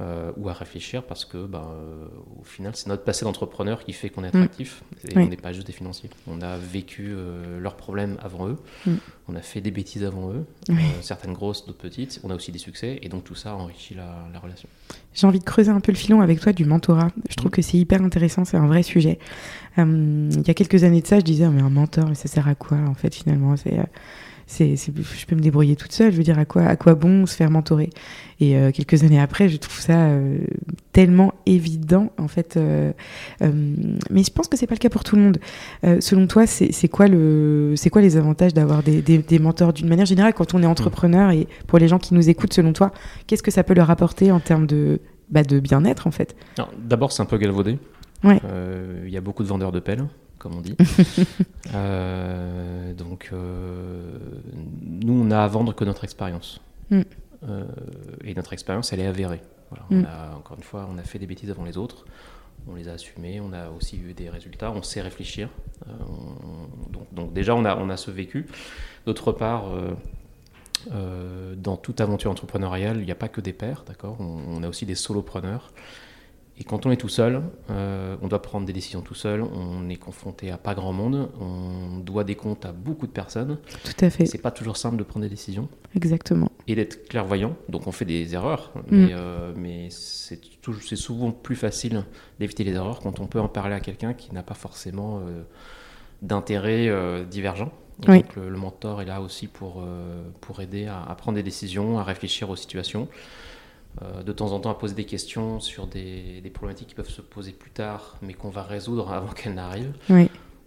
Euh, 0.00 0.32
ou 0.38 0.48
à 0.48 0.54
réfléchir 0.54 1.02
parce 1.02 1.26
que 1.26 1.44
ben, 1.44 1.66
euh, 1.70 2.06
au 2.40 2.44
final 2.44 2.72
c'est 2.74 2.86
notre 2.86 3.04
passé 3.04 3.26
d'entrepreneur 3.26 3.84
qui 3.84 3.92
fait 3.92 4.08
qu'on 4.08 4.24
est 4.24 4.34
mm. 4.34 4.38
attractif 4.38 4.82
et 5.06 5.18
on 5.18 5.26
n'est 5.26 5.36
pas 5.36 5.52
juste 5.52 5.66
des 5.66 5.74
financiers. 5.74 6.08
On 6.26 6.40
a 6.40 6.56
vécu 6.56 7.10
euh, 7.10 7.60
leurs 7.60 7.76
problèmes 7.76 8.16
avant 8.22 8.48
eux, 8.48 8.56
mm. 8.86 8.94
on 9.28 9.34
a 9.34 9.42
fait 9.42 9.60
des 9.60 9.70
bêtises 9.70 10.02
avant 10.02 10.32
eux, 10.32 10.46
certaines 11.02 11.34
grosses, 11.34 11.66
d'autres 11.66 11.76
petites, 11.76 12.20
on 12.24 12.30
a 12.30 12.34
aussi 12.34 12.50
des 12.50 12.58
succès 12.58 13.00
et 13.02 13.10
donc 13.10 13.24
tout 13.24 13.34
ça 13.34 13.54
enrichit 13.54 13.94
la, 13.94 14.40
relation. 14.40 14.66
J'ai 15.12 15.26
envie 15.26 15.40
de 15.40 15.44
creuser 15.44 15.70
un 15.70 15.80
peu 15.80 15.92
le 15.92 15.98
filon 15.98 16.22
avec 16.22 16.40
toi 16.40 16.54
du 16.54 16.64
mentorat. 16.64 17.08
Je 17.28 17.36
trouve 17.36 17.50
mm. 17.50 17.54
que 17.54 17.60
c'est 17.60 17.76
hyper 17.76 18.00
intéressant, 18.00 18.46
c'est 18.46 18.56
un 18.56 18.68
vrai 18.68 18.82
sujet. 18.82 19.18
il 19.76 20.42
y 20.46 20.50
a 20.50 20.54
quelques 20.54 20.84
années 20.84 21.02
de 21.02 21.06
ça, 21.06 21.18
je 21.18 21.24
disais 21.24 21.46
mais 21.50 21.60
un 21.60 21.68
mentor, 21.68 22.16
ça 22.16 22.28
sert 22.28 22.48
à 22.48 22.54
quoi 22.54 22.78
en 22.78 22.94
fait 22.94 23.14
finalement? 23.14 23.58
C'est 23.58 23.78
c'est, 24.52 24.76
je 24.76 25.26
peux 25.26 25.34
me 25.34 25.40
débrouiller 25.40 25.76
toute 25.76 25.92
seule. 25.92 26.12
Je 26.12 26.16
veux 26.18 26.22
dire, 26.22 26.38
à 26.38 26.44
quoi, 26.44 26.64
à 26.64 26.76
quoi 26.76 26.94
bon 26.94 27.24
se 27.24 27.34
faire 27.34 27.50
mentorer? 27.50 27.88
Et 28.38 28.56
euh, 28.56 28.70
quelques 28.70 29.02
années 29.02 29.20
après, 29.20 29.48
je 29.48 29.56
trouve 29.56 29.80
ça 29.80 30.08
euh, 30.08 30.38
tellement 30.92 31.32
évident, 31.46 32.12
en 32.18 32.28
fait. 32.28 32.56
Euh, 32.56 32.92
mais 33.40 34.22
je 34.22 34.30
pense 34.30 34.48
que 34.48 34.58
c'est 34.58 34.66
pas 34.66 34.74
le 34.74 34.78
cas 34.80 34.90
pour 34.90 35.04
tout 35.04 35.16
le 35.16 35.22
monde. 35.22 35.38
selon 36.00 36.26
toi, 36.26 36.46
c'est, 36.46 36.88
quoi 36.88 37.08
le, 37.08 37.74
c'est 37.76 37.88
quoi 37.88 38.02
les 38.02 38.16
avantages 38.16 38.52
d'avoir 38.52 38.82
des, 38.82 39.00
des, 39.00 39.38
mentors 39.38 39.72
d'une 39.72 39.88
manière 39.88 40.06
générale 40.06 40.34
quand 40.34 40.54
on 40.54 40.62
est 40.62 40.66
entrepreneur 40.66 41.30
et 41.30 41.48
pour 41.66 41.78
les 41.78 41.88
gens 41.88 41.98
qui 41.98 42.12
nous 42.12 42.28
écoutent, 42.28 42.52
selon 42.52 42.72
toi, 42.72 42.92
qu'est-ce 43.26 43.42
que 43.42 43.50
ça 43.50 43.64
peut 43.64 43.74
leur 43.74 43.90
apporter 43.90 44.32
en 44.32 44.40
termes 44.40 44.66
de, 44.66 45.00
bah, 45.30 45.44
de 45.44 45.60
bien-être, 45.60 46.06
en 46.06 46.10
fait? 46.10 46.36
D'abord, 46.78 47.12
c'est 47.12 47.22
un 47.22 47.26
peu 47.26 47.38
galvaudé. 47.38 47.78
Il 48.24 49.10
y 49.10 49.16
a 49.16 49.20
beaucoup 49.20 49.42
de 49.42 49.48
vendeurs 49.48 49.72
de 49.72 49.80
pelles 49.80 50.04
comme 50.42 50.56
on 50.56 50.60
dit. 50.60 50.76
Euh, 51.74 52.92
donc, 52.92 53.30
euh, 53.32 54.18
nous, 54.82 55.14
on 55.14 55.30
a 55.30 55.38
à 55.38 55.46
vendre 55.46 55.74
que 55.74 55.84
notre 55.84 56.04
expérience. 56.04 56.60
Mm. 56.90 57.00
Euh, 57.48 57.64
et 58.24 58.34
notre 58.34 58.52
expérience, 58.52 58.92
elle 58.92 59.00
est 59.00 59.06
avérée. 59.06 59.40
Mm. 59.88 60.04
encore 60.36 60.58
une 60.58 60.62
fois, 60.62 60.86
on 60.92 60.98
a 60.98 61.02
fait 61.02 61.18
des 61.18 61.24
bêtises 61.24 61.50
avant 61.50 61.64
les 61.64 61.78
autres. 61.78 62.04
On 62.68 62.74
les 62.74 62.88
a 62.88 62.92
assumées. 62.92 63.40
On 63.40 63.54
a 63.54 63.70
aussi 63.70 63.96
eu 63.96 64.12
des 64.12 64.28
résultats. 64.28 64.70
On 64.70 64.82
sait 64.82 65.00
réfléchir. 65.00 65.48
donc, 66.90 67.06
donc, 67.14 67.32
déjà, 67.32 67.54
on 67.54 67.64
a, 67.64 67.74
on 67.76 67.88
a 67.88 67.96
ce 67.96 68.10
vécu. 68.10 68.46
D'autre 69.06 69.32
part, 69.32 69.64
dans 70.90 71.76
toute 71.78 72.02
aventure 72.02 72.30
entrepreneuriale, 72.30 72.98
il 72.98 73.06
n'y 73.06 73.12
a 73.12 73.20
pas 73.24 73.28
que 73.28 73.40
des 73.40 73.54
pairs, 73.54 73.84
d'accord? 73.86 74.16
On, 74.20 74.58
on, 74.58 74.62
a 74.62 74.68
aussi 74.68 74.84
des 74.84 74.96
solopreneurs. 74.96 75.72
Et 76.58 76.64
quand 76.64 76.84
on 76.84 76.90
est 76.90 76.96
tout 76.96 77.08
seul, 77.08 77.42
euh, 77.70 78.14
on 78.20 78.28
doit 78.28 78.42
prendre 78.42 78.66
des 78.66 78.74
décisions 78.74 79.00
tout 79.00 79.14
seul, 79.14 79.42
on 79.42 79.88
est 79.88 79.96
confronté 79.96 80.50
à 80.50 80.58
pas 80.58 80.74
grand 80.74 80.92
monde, 80.92 81.30
on 81.40 81.98
doit 81.98 82.24
des 82.24 82.34
comptes 82.34 82.66
à 82.66 82.72
beaucoup 82.72 83.06
de 83.06 83.12
personnes. 83.12 83.58
Tout 83.84 84.04
à 84.04 84.10
fait. 84.10 84.26
C'est 84.26 84.38
pas 84.38 84.50
toujours 84.50 84.76
simple 84.76 84.96
de 84.96 85.02
prendre 85.02 85.24
des 85.24 85.30
décisions. 85.30 85.68
Exactement. 85.96 86.52
Et 86.66 86.74
d'être 86.74 87.08
clairvoyant, 87.08 87.56
donc 87.70 87.86
on 87.86 87.92
fait 87.92 88.04
des 88.04 88.34
erreurs, 88.34 88.72
mais, 88.90 89.06
mm. 89.06 89.08
euh, 89.12 89.52
mais 89.56 89.88
c'est 89.90 90.96
souvent 90.96 91.30
plus 91.30 91.56
facile 91.56 92.04
d'éviter 92.38 92.64
les 92.64 92.72
erreurs 92.72 93.00
quand 93.00 93.18
on 93.18 93.26
peut 93.26 93.40
en 93.40 93.48
parler 93.48 93.74
à 93.74 93.80
quelqu'un 93.80 94.12
qui 94.12 94.34
n'a 94.34 94.42
pas 94.42 94.54
forcément 94.54 95.20
euh, 95.20 95.42
d'intérêt 96.20 96.90
divergent. 97.24 97.72
Oui. 98.08 98.18
Donc 98.18 98.36
le, 98.36 98.56
mentor 98.56 99.00
est 99.00 99.06
là 99.06 99.20
aussi 99.22 99.46
pour, 99.46 99.84
pour 100.40 100.60
aider 100.60 100.86
à, 100.86 101.02
à, 101.02 101.14
prendre 101.14 101.36
des 101.36 101.42
décisions, 101.42 101.98
à 101.98 102.04
réfléchir 102.04 102.50
aux 102.50 102.56
situations. 102.56 103.08
Euh, 104.00 104.22
de 104.22 104.32
temps 104.32 104.52
en 104.52 104.60
temps 104.60 104.70
à 104.70 104.74
poser 104.74 104.94
des 104.94 105.04
questions 105.04 105.60
sur 105.60 105.86
des, 105.86 106.42
problématiques 106.54 106.88
qui 106.88 106.94
peuvent 106.94 107.10
se 107.10 107.20
poser 107.20 107.52
plus 107.52 107.70
tard, 107.70 108.16
mais 108.22 108.32
qu'on 108.32 108.48
va 108.48 108.62
résoudre 108.62 109.12
avant 109.12 109.28
qu'elles 109.28 109.54
n'arrivent, 109.54 109.92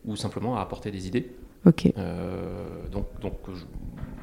ou 0.05 0.15
simplement 0.15 0.57
à 0.57 0.61
apporter 0.61 0.91
des 0.91 1.07
idées. 1.07 1.31
Ok. 1.65 1.91
Euh, 1.97 2.87
donc, 2.91 3.07
donc 3.21 3.33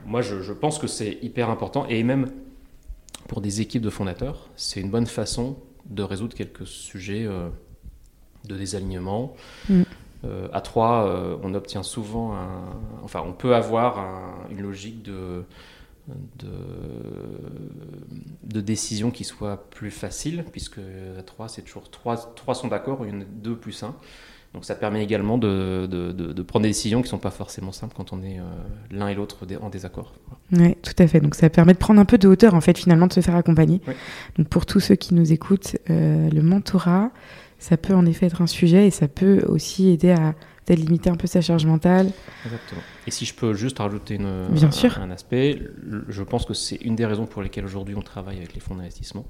moi, 0.07 0.23
je, 0.23 0.53
pense 0.53 0.79
que 0.79 0.87
c'est 0.87 1.19
hyper 1.21 1.51
important, 1.51 1.87
et 1.89 2.05
même 2.05 2.31
pour 3.27 3.41
des 3.41 3.61
équipes 3.61 3.83
de 3.83 3.91
fondateurs, 3.91 4.49
c'est 4.55 4.81
une 4.81 4.91
bonne 4.91 5.07
façon 5.07 5.57
de 5.87 6.05
résoudre 6.05 6.37
quelques 6.37 6.67
sujets 6.67 7.25
euh, 7.27 7.49
de 8.45 8.57
désalignement. 8.57 9.35
Mm. 9.69 9.83
à 10.53 10.61
trois, 10.61 11.39
on 11.43 11.53
obtient 11.55 11.83
souvent, 11.83 12.35
un, 12.37 12.77
enfin, 13.03 13.25
on 13.27 13.33
peut 13.33 13.57
avoir 13.57 14.47
une 14.51 14.61
logique 14.61 15.03
de 15.03 15.45
de, 16.09 16.49
de 18.43 18.61
décision 18.61 19.11
qui 19.11 19.25
soit 19.25 19.69
plus 19.71 19.91
facile, 19.91 20.45
puisque 20.51 20.81
à 21.19 21.23
3, 21.23 21.49
c'est 21.49 21.63
toujours 21.63 21.91
3, 21.91 22.35
3 22.35 22.55
sont 22.55 22.69
d'accord, 22.69 23.05
il 23.07 23.15
y 23.15 23.17
en 23.17 23.21
a 23.21 23.25
2 23.25 23.57
plus 23.57 23.83
1. 23.83 23.95
Donc 24.55 24.67
ça 24.67 24.75
permet 24.75 25.03
également 25.03 25.39
de, 25.39 25.87
de, 25.91 26.13
de, 26.13 26.43
prendre 26.43 26.65
des 26.65 26.69
décisions 26.69 27.01
qui 27.01 27.07
ne 27.07 27.11
sont 27.11 27.19
pas 27.19 27.31
forcément 27.31 27.73
simples 27.73 27.95
quand 27.97 28.13
on 28.13 28.23
est 28.23 28.39
euh, 28.39 28.43
l'un 28.91 29.09
et 29.09 29.15
l'autre 29.15 29.47
en 29.63 29.71
désaccord. 29.71 30.13
Oui, 30.53 30.77
tout 30.83 30.93
à 30.99 31.07
fait. 31.07 31.21
Donc 31.21 31.35
ça 31.35 31.49
permet 31.49 31.73
de 31.73 31.79
prendre 31.79 31.99
un 31.99 32.05
peu 32.05 32.19
de 32.19 32.29
hauteur, 32.29 32.53
en 32.53 32.61
fait, 32.61 32.77
finalement, 32.77 33.07
de 33.07 33.15
se 33.15 33.21
faire 33.21 33.35
accompagner. 33.35 33.81
Donc 34.37 34.49
pour 34.49 34.67
tous 34.67 34.81
ceux 34.81 34.95
qui 34.95 35.15
nous 35.15 35.33
écoutent, 35.33 35.79
euh, 35.89 36.29
le 36.29 36.43
mentorat, 36.43 37.13
ça 37.59 37.79
peut 37.79 37.95
en 37.95 38.05
effet 38.05 38.27
être 38.27 38.43
un 38.43 38.47
sujet 38.47 38.87
et 38.87 38.91
ça 38.91 39.09
peut 39.09 39.43
aussi 39.49 39.89
aider 39.89 40.11
à 40.11 40.35
peut-être 40.64 40.81
limiter 40.81 41.11
un 41.11 41.16
peu 41.16 41.26
sa 41.26 41.40
charge 41.40 41.66
mentale. 41.66 42.11
Exactement. 42.45 42.81
Et 43.07 43.11
si 43.11 43.25
je 43.25 43.35
peux 43.35 43.54
juste 43.54 43.78
rajouter 43.78 44.14
une, 44.14 44.49
Bien 44.49 44.69
un, 44.69 44.71
sûr. 44.71 44.99
un, 44.99 45.11
aspect, 45.11 45.61
je 46.09 46.23
pense 46.23 46.45
que 46.45 46.54
c'est 46.54 46.76
une 46.76 46.97
des 46.97 47.07
raisons 47.07 47.26
pour 47.26 47.42
lesquelles 47.42 47.64
aujourd'hui 47.64 47.95
on 47.97 48.02
travaille 48.02 48.38
avec 48.38 48.54
les 48.54 48.61
fonds 48.61 48.76
d'investissement, 48.76 49.26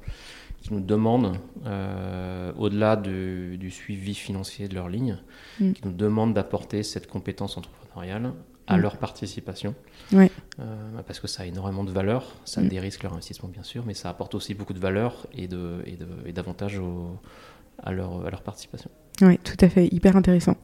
qui 0.60 0.72
nous 0.72 0.80
demandent, 0.80 1.36
euh, 1.66 2.52
au-delà 2.56 2.96
du, 2.96 3.56
du, 3.58 3.70
suivi 3.70 4.14
financier 4.14 4.68
de 4.68 4.74
leur 4.74 4.88
ligne, 4.88 5.18
mm. 5.60 5.72
qui 5.72 5.82
nous 5.84 5.92
demandent 5.92 6.34
d'apporter 6.34 6.82
cette 6.82 7.08
compétence 7.08 7.56
entrepreneuriale 7.56 8.32
à 8.66 8.76
mm. 8.76 8.80
leur 8.80 8.96
participation. 8.98 9.74
Oui. 10.12 10.30
Euh, 10.60 11.02
parce 11.06 11.18
que 11.18 11.26
ça 11.26 11.42
a 11.42 11.46
énormément 11.46 11.84
de 11.84 11.90
valeur, 11.90 12.36
ça 12.44 12.60
mm. 12.60 12.68
dérisque 12.68 13.02
leur 13.02 13.12
investissement 13.12 13.48
bien 13.48 13.62
sûr, 13.62 13.84
mais 13.86 13.94
ça 13.94 14.10
apporte 14.10 14.34
aussi 14.34 14.54
beaucoup 14.54 14.74
de 14.74 14.78
valeur 14.78 15.26
et 15.32 15.48
d'avantages 15.48 16.76
et 16.76 16.78
et 16.78 17.82
à, 17.84 17.90
leur, 17.90 18.26
à 18.26 18.30
leur 18.30 18.42
participation. 18.42 18.90
Oui, 19.20 19.38
tout 19.44 19.56
à 19.60 19.68
fait, 19.68 19.88
hyper 19.92 20.16
intéressant. 20.16 20.56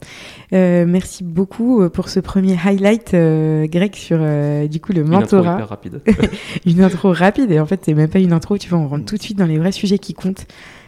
Euh, 0.53 0.85
merci 0.87 1.23
beaucoup 1.23 1.81
euh, 1.81 1.89
pour 1.89 2.09
ce 2.09 2.19
premier 2.19 2.57
highlight, 2.65 3.13
euh, 3.13 3.67
Greg, 3.67 3.95
sur 3.95 4.17
euh, 4.19 4.67
du 4.67 4.81
coup 4.81 4.91
le 4.91 5.03
mentorat. 5.03 5.41
Une 5.41 5.47
intro 5.49 5.65
rapide. 5.67 6.01
une 6.65 6.81
intro 6.81 7.13
rapide, 7.13 7.51
et 7.51 7.59
en 7.59 7.65
fait, 7.65 7.81
c'est 7.83 7.93
même 7.93 8.09
pas 8.09 8.19
une 8.19 8.33
intro, 8.33 8.57
tu 8.57 8.69
vois, 8.69 8.79
on 8.79 8.87
rentre 8.87 9.05
tout 9.05 9.17
de 9.17 9.21
suite 9.21 9.37
dans 9.37 9.45
les 9.45 9.59
vrais 9.59 9.71
sujets 9.71 9.99
qui 9.99 10.13
comptent. 10.13 10.47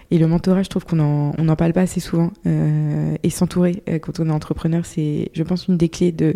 Et 0.10 0.18
le 0.18 0.28
mentorat, 0.28 0.64
je 0.64 0.70
trouve 0.70 0.86
qu'on 0.86 1.00
en, 1.00 1.34
on 1.38 1.48
en 1.48 1.56
parle 1.56 1.72
pas 1.72 1.82
assez 1.82 2.02
souvent. 2.02 2.32
et 2.46 3.30
s'entourer 3.30 3.82
quand 4.02 4.20
on 4.20 4.28
est 4.28 4.32
entrepreneur, 4.32 4.86
c'est, 4.86 5.32
je 5.34 5.44
pense, 5.44 5.68
une 5.68 5.78
des 5.78 5.88
clés 5.88 6.12
de, 6.12 6.34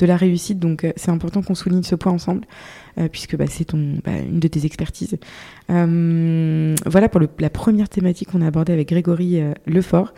de 0.00 0.06
la 0.06 0.16
réussite. 0.16 0.58
Donc, 0.58 0.86
c'est 0.96 1.10
important 1.10 1.42
qu'on 1.42 1.54
souligne 1.54 1.82
ce 1.82 1.94
point 1.94 2.12
ensemble. 2.12 2.42
Euh, 2.98 3.08
puisque 3.08 3.36
bah, 3.36 3.44
c'est 3.48 3.72
bah, 3.74 4.12
une 4.28 4.40
de 4.40 4.48
tes 4.48 4.66
expertises. 4.66 5.16
Euh, 5.70 6.74
voilà 6.86 7.08
pour 7.08 7.20
la 7.38 7.50
première 7.50 7.88
thématique 7.88 8.30
qu'on 8.32 8.42
a 8.42 8.46
abordée 8.46 8.72
avec 8.72 8.88
Grégory 8.88 9.40
euh, 9.40 9.52
Lefort. 9.66 10.12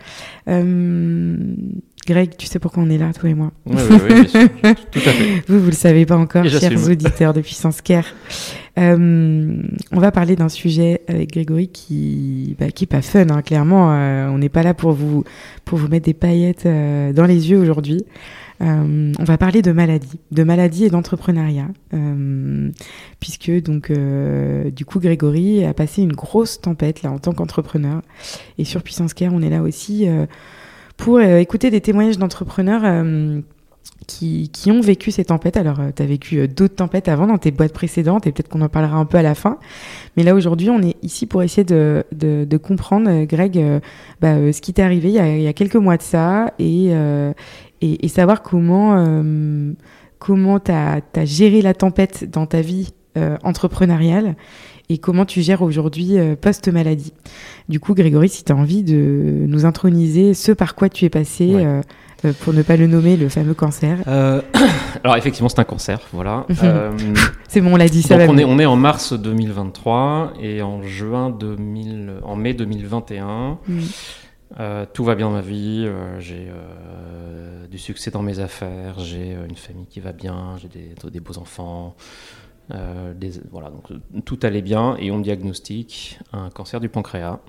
Greg, 2.05 2.35
tu 2.37 2.47
sais 2.47 2.59
pourquoi 2.59 2.83
on 2.83 2.89
est 2.89 2.97
là, 2.97 3.13
toi 3.13 3.29
et 3.29 3.33
moi? 3.33 3.51
Oui, 3.65 3.75
oui, 3.89 4.27
oui 4.63 4.75
tout 4.91 4.99
à 4.99 5.11
fait. 5.11 5.43
Vous, 5.47 5.59
vous 5.59 5.67
le 5.67 5.71
savez 5.71 6.05
pas 6.05 6.17
encore, 6.17 6.45
chers 6.45 6.89
auditeurs 6.89 7.33
de 7.33 7.39
Puissance 7.39 7.81
Care. 7.81 8.07
on 8.75 9.59
va 9.91 10.11
parler 10.11 10.35
d'un 10.35 10.49
sujet 10.49 11.01
avec 11.07 11.31
Grégory 11.31 11.69
qui, 11.69 12.57
bah, 12.59 12.71
qui 12.71 12.83
est 12.83 12.87
pas 12.87 13.01
fun, 13.01 13.29
hein, 13.29 13.41
clairement. 13.41 13.91
on 14.33 14.37
n'est 14.37 14.49
pas 14.49 14.63
là 14.63 14.73
pour 14.73 14.91
vous, 14.91 15.23
pour 15.63 15.77
vous 15.77 15.87
mettre 15.87 16.05
des 16.07 16.13
paillettes 16.13 16.65
dans 16.67 17.25
les 17.25 17.51
yeux 17.51 17.59
aujourd'hui. 17.59 18.03
Euh, 18.61 19.11
on 19.19 19.23
va 19.23 19.37
parler 19.37 19.61
de 19.61 19.71
maladie, 19.71 20.19
de 20.31 20.43
maladie 20.43 20.85
et 20.85 20.89
d'entrepreneuriat, 20.89 21.67
euh, 21.93 22.69
puisque 23.19 23.51
donc 23.61 23.89
euh, 23.89 24.69
du 24.69 24.85
coup 24.85 24.99
Grégory 24.99 25.65
a 25.65 25.73
passé 25.73 26.01
une 26.01 26.13
grosse 26.13 26.61
tempête 26.61 27.01
là 27.01 27.11
en 27.11 27.19
tant 27.19 27.33
qu'entrepreneur. 27.33 28.01
Et 28.57 28.65
sur 28.65 28.83
Puissance 28.83 29.13
Care, 29.13 29.33
on 29.33 29.41
est 29.41 29.49
là 29.49 29.61
aussi 29.61 30.07
pour 30.97 31.19
écouter 31.19 31.71
des 31.71 31.81
témoignages 31.81 32.17
d'entrepreneurs 32.17 32.83
qui, 34.07 34.49
qui, 34.49 34.69
ont 34.71 34.81
vécu 34.81 35.11
ces 35.11 35.25
tempêtes. 35.25 35.57
Alors, 35.57 35.79
tu 35.95 36.03
as 36.03 36.05
vécu 36.05 36.47
d'autres 36.47 36.75
tempêtes 36.75 37.07
avant 37.07 37.27
dans 37.27 37.37
tes 37.37 37.51
boîtes 37.51 37.73
précédentes 37.73 38.27
et 38.27 38.31
peut-être 38.31 38.49
qu'on 38.49 38.61
en 38.61 38.69
parlera 38.69 38.97
un 38.97 39.05
peu 39.05 39.17
à 39.17 39.21
la 39.21 39.33
fin. 39.33 39.57
Mais 40.15 40.23
là, 40.23 40.35
aujourd'hui, 40.35 40.69
on 40.69 40.81
est 40.81 40.95
ici 41.01 41.25
pour 41.25 41.41
essayer 41.41 41.63
de, 41.63 42.05
de, 42.11 42.57
comprendre, 42.57 43.23
Greg, 43.25 43.81
bah, 44.21 44.53
ce 44.53 44.61
qui 44.61 44.73
t'est 44.73 44.83
arrivé 44.83 45.09
il 45.09 45.15
y, 45.15 45.19
a, 45.19 45.35
il 45.35 45.41
y, 45.41 45.47
a, 45.47 45.53
quelques 45.53 45.75
mois 45.75 45.97
de 45.97 46.03
ça 46.03 46.53
et, 46.59 46.93
et, 47.83 48.07
savoir 48.07 48.41
comment 48.41 48.95
euh, 48.97 49.73
comment 50.19 50.59
tu 50.59 50.71
as, 50.71 51.01
géré 51.25 51.61
la 51.61 51.73
tempête 51.73 52.29
dans 52.29 52.45
ta 52.45 52.61
vie 52.61 52.93
euh, 53.17 53.37
entrepreneuriale 53.43 54.35
et 54.89 54.97
comment 54.97 55.25
tu 55.25 55.41
gères 55.41 55.61
aujourd'hui 55.61 56.17
euh, 56.17 56.35
post-maladie. 56.35 57.13
Du 57.69 57.79
coup, 57.79 57.93
Grégory, 57.93 58.29
si 58.29 58.43
tu 58.43 58.51
as 58.51 58.55
envie 58.55 58.83
de 58.83 59.45
nous 59.47 59.65
introniser 59.65 60.33
ce 60.33 60.51
par 60.51 60.75
quoi 60.75 60.89
tu 60.89 61.05
es 61.05 61.09
passé, 61.09 61.65
pour 62.41 62.53
ne 62.53 62.61
pas 62.61 62.77
le 62.77 62.87
nommer, 62.87 63.17
le 63.17 63.27
fameux 63.27 63.53
cancer. 63.53 63.99
alors 64.07 65.17
effectivement, 65.17 65.49
c'est 65.49 65.59
un 65.59 65.65
cancer, 65.65 65.99
voilà. 66.13 66.45
c'est 67.47 67.61
bon, 67.61 67.73
on 67.73 67.77
l'a 67.77 67.89
dit, 67.89 68.01
ça 68.01 68.17
donc 68.17 68.29
on, 68.29 68.37
est, 68.37 68.45
on 68.45 68.59
est 68.59 68.65
en 68.65 68.75
mars 68.75 69.13
2023 69.13 70.33
et 70.41 70.61
en 70.61 70.83
juin 70.83 71.29
2000, 71.31 72.19
en 72.23 72.35
mai 72.35 72.53
2021. 72.53 73.57
Euh, 74.59 74.85
tout 74.91 75.03
va 75.03 75.15
bien 75.15 75.27
dans 75.27 75.33
ma 75.33 75.41
vie, 75.41 75.83
euh, 75.87 76.19
j'ai 76.19 76.47
euh, 76.47 77.65
du 77.67 77.79
succès 77.79 78.11
dans 78.11 78.21
mes 78.21 78.37
affaires, 78.39 78.99
j'ai 78.99 79.31
une 79.31 79.55
famille 79.55 79.87
qui 79.87 79.99
va 79.99 80.11
bien, 80.11 80.57
j'ai 80.57 80.67
des, 80.67 81.19
beaux 81.19 81.39
enfants. 81.39 81.95
voilà, 82.69 83.71
donc 83.71 83.91
tout 84.25 84.39
allait 84.43 84.61
bien 84.61 84.95
et 84.99 85.09
on 85.11 85.17
me 85.17 85.23
diagnostique 85.23 86.19
un 86.31 86.49
cancer 86.51 86.79
du 86.79 86.89
pancréas. 86.89 87.39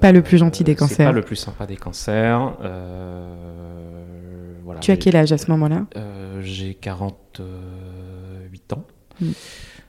pas 0.00 0.12
le 0.12 0.22
plus 0.22 0.36
gentil 0.38 0.64
des 0.64 0.74
cancers. 0.74 1.08
pas 1.08 1.12
le 1.12 1.22
plus 1.22 1.36
sympa 1.36 1.66
des 1.66 1.76
cancers. 1.76 2.58
voilà, 4.64 4.80
tu 4.80 4.90
as 4.90 4.98
quel 4.98 5.16
âge 5.16 5.32
à 5.32 5.38
ce 5.38 5.50
moment-là? 5.50 5.86
J'ai 6.42 6.74
48 6.74 8.72
ans. 8.74 8.84
Mm. 9.20 9.30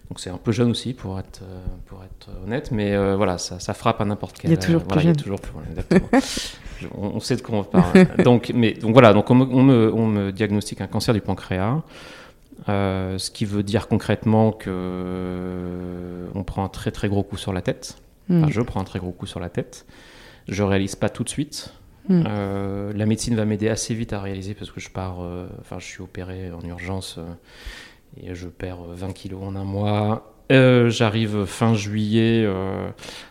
Donc 0.09 0.19
c'est 0.19 0.29
un 0.29 0.38
peu 0.38 0.51
jeune 0.51 0.71
aussi 0.71 0.93
pour 0.93 1.19
être, 1.19 1.41
euh, 1.41 1.65
pour 1.88 2.03
être 2.03 2.29
honnête, 2.43 2.71
mais 2.71 2.93
euh, 2.93 3.15
voilà, 3.15 3.38
ça, 3.38 3.59
ça, 3.59 3.74
frappe 3.74 4.01
à 4.01 4.05
n'importe 4.05 4.38
quel. 4.38 4.51
Il 4.51 4.53
y 4.53 4.57
a 4.57 4.62
toujours 4.62 4.83
voilà, 4.83 5.01
plus 5.01 5.03
jeune. 5.03 5.13
Il 5.13 5.17
y 5.17 5.19
a 5.19 5.24
toujours 5.24 5.41
plus, 5.41 5.69
exactement. 5.69 6.09
on, 7.15 7.19
sait 7.19 7.35
de 7.35 7.41
quoi 7.41 7.59
on 7.59 7.63
parle. 7.63 8.05
donc, 8.24 8.51
mais, 8.53 8.74
donc 8.74 8.93
voilà, 8.93 9.13
donc 9.13 9.31
on 9.31 9.35
me, 9.35 9.91
on 9.91 10.05
me, 10.05 10.31
diagnostique 10.31 10.81
un 10.81 10.88
cancer 10.88 11.13
du 11.13 11.21
pancréas, 11.21 11.81
euh, 12.69 13.17
ce 13.17 13.31
qui 13.31 13.45
veut 13.45 13.63
dire 13.63 13.88
concrètement 13.88 14.51
que 14.51 16.29
on 16.35 16.43
prend 16.43 16.63
un 16.63 16.69
très 16.69 16.91
très 16.91 17.09
gros 17.09 17.24
coup 17.24 17.38
sur 17.38 17.51
la 17.51 17.62
tête. 17.62 17.97
Hmm. 18.29 18.43
Enfin, 18.43 18.51
je 18.51 18.62
prends 18.62 18.81
un 18.81 18.85
très 18.85 19.00
gros 19.00 19.12
coup 19.12 19.25
sur 19.25 19.39
la 19.39 19.50
tête. 19.50 19.88
Je 20.47 20.62
réalise 20.62 20.95
pas 20.95 21.09
tout 21.09 21.24
de 21.24 21.29
suite. 21.29 21.74
Hmm. 22.07 22.21
la 22.21 23.05
médecine 23.07 23.35
va 23.35 23.45
m'aider 23.45 23.67
assez 23.67 23.95
vite 23.95 24.13
à 24.13 24.21
réaliser 24.21 24.53
parce 24.53 24.69
que 24.69 24.79
je 24.79 24.91
pars, 24.91 25.17
enfin 25.59 25.79
je 25.79 25.85
suis 25.85 26.03
opéré 26.03 26.51
en 26.51 26.62
urgence 26.62 27.17
et 28.22 28.34
je 28.34 28.48
perds 28.48 28.84
20 28.84 29.13
kilos 29.13 29.41
en 29.43 29.55
un 29.55 29.63
mois. 29.63 30.31
Euh, 30.51 30.89
j'arrive 30.89 31.45
fin 31.45 31.74
juillet, 31.74 32.43
euh, 32.45 32.89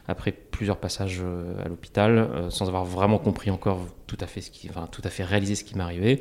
après 0.09 0.33
plusieurs 0.33 0.79
passages 0.79 1.21
euh, 1.23 1.64
à 1.64 1.69
l'hôpital, 1.69 2.29
sans 2.50 2.67
avoir 2.67 2.85
vraiment 2.85 3.19
compris 3.19 3.50
encore 3.50 3.87
tout 4.07 4.19
à 4.21 4.26
fait 4.26 4.41
ce 4.41 4.50
qui, 4.50 4.69
tout 4.91 5.03
à 5.05 5.11
fait 5.11 5.25
réalisé 5.25 5.55
ce 5.55 5.64
qui 5.64 5.76
m'arrivait. 5.76 6.21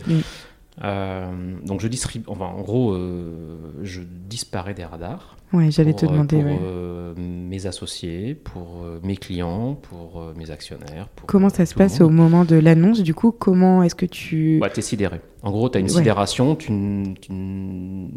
Euh, 0.83 1.55
donc 1.65 1.81
je 1.81 1.87
distribue, 1.87 2.25
enfin, 2.27 2.45
en 2.45 2.61
gros, 2.61 2.93
euh, 2.93 3.57
je 3.83 4.01
disparais 4.01 4.73
des 4.73 4.83
radars. 4.85 5.37
Ouais, 5.53 5.69
j'allais 5.69 5.93
te 5.93 6.05
euh, 6.05 6.09
demander. 6.09 6.37
pour 6.37 6.45
ouais. 6.45 6.59
euh, 6.63 7.13
mes 7.15 7.67
associés, 7.67 8.33
pour 8.33 8.83
mes 9.03 9.15
clients, 9.17 9.75
pour 9.75 10.23
mes 10.35 10.49
actionnaires. 10.49 11.09
Pour, 11.15 11.27
Comment 11.27 11.49
ça 11.49 11.67
se 11.67 11.75
passe 11.75 12.01
au 12.01 12.09
moment 12.09 12.43
de 12.43 12.55
l'annonce 12.55 13.03
Du 13.03 13.13
coup, 13.13 13.31
comment 13.31 13.83
est-ce 13.83 13.93
que 13.93 14.07
tu. 14.07 14.59
Ouais, 14.61 14.69
t'es 14.71 14.81
sidéré. 14.81 15.21
En 15.43 15.51
gros, 15.51 15.69
t'as 15.69 15.79
une 15.79 15.85
Ouais. 15.85 15.91
sidération, 15.91 16.55
tu, 16.55 16.71
n- 16.71 17.13
tu, 17.21 17.31
n- 17.31 18.09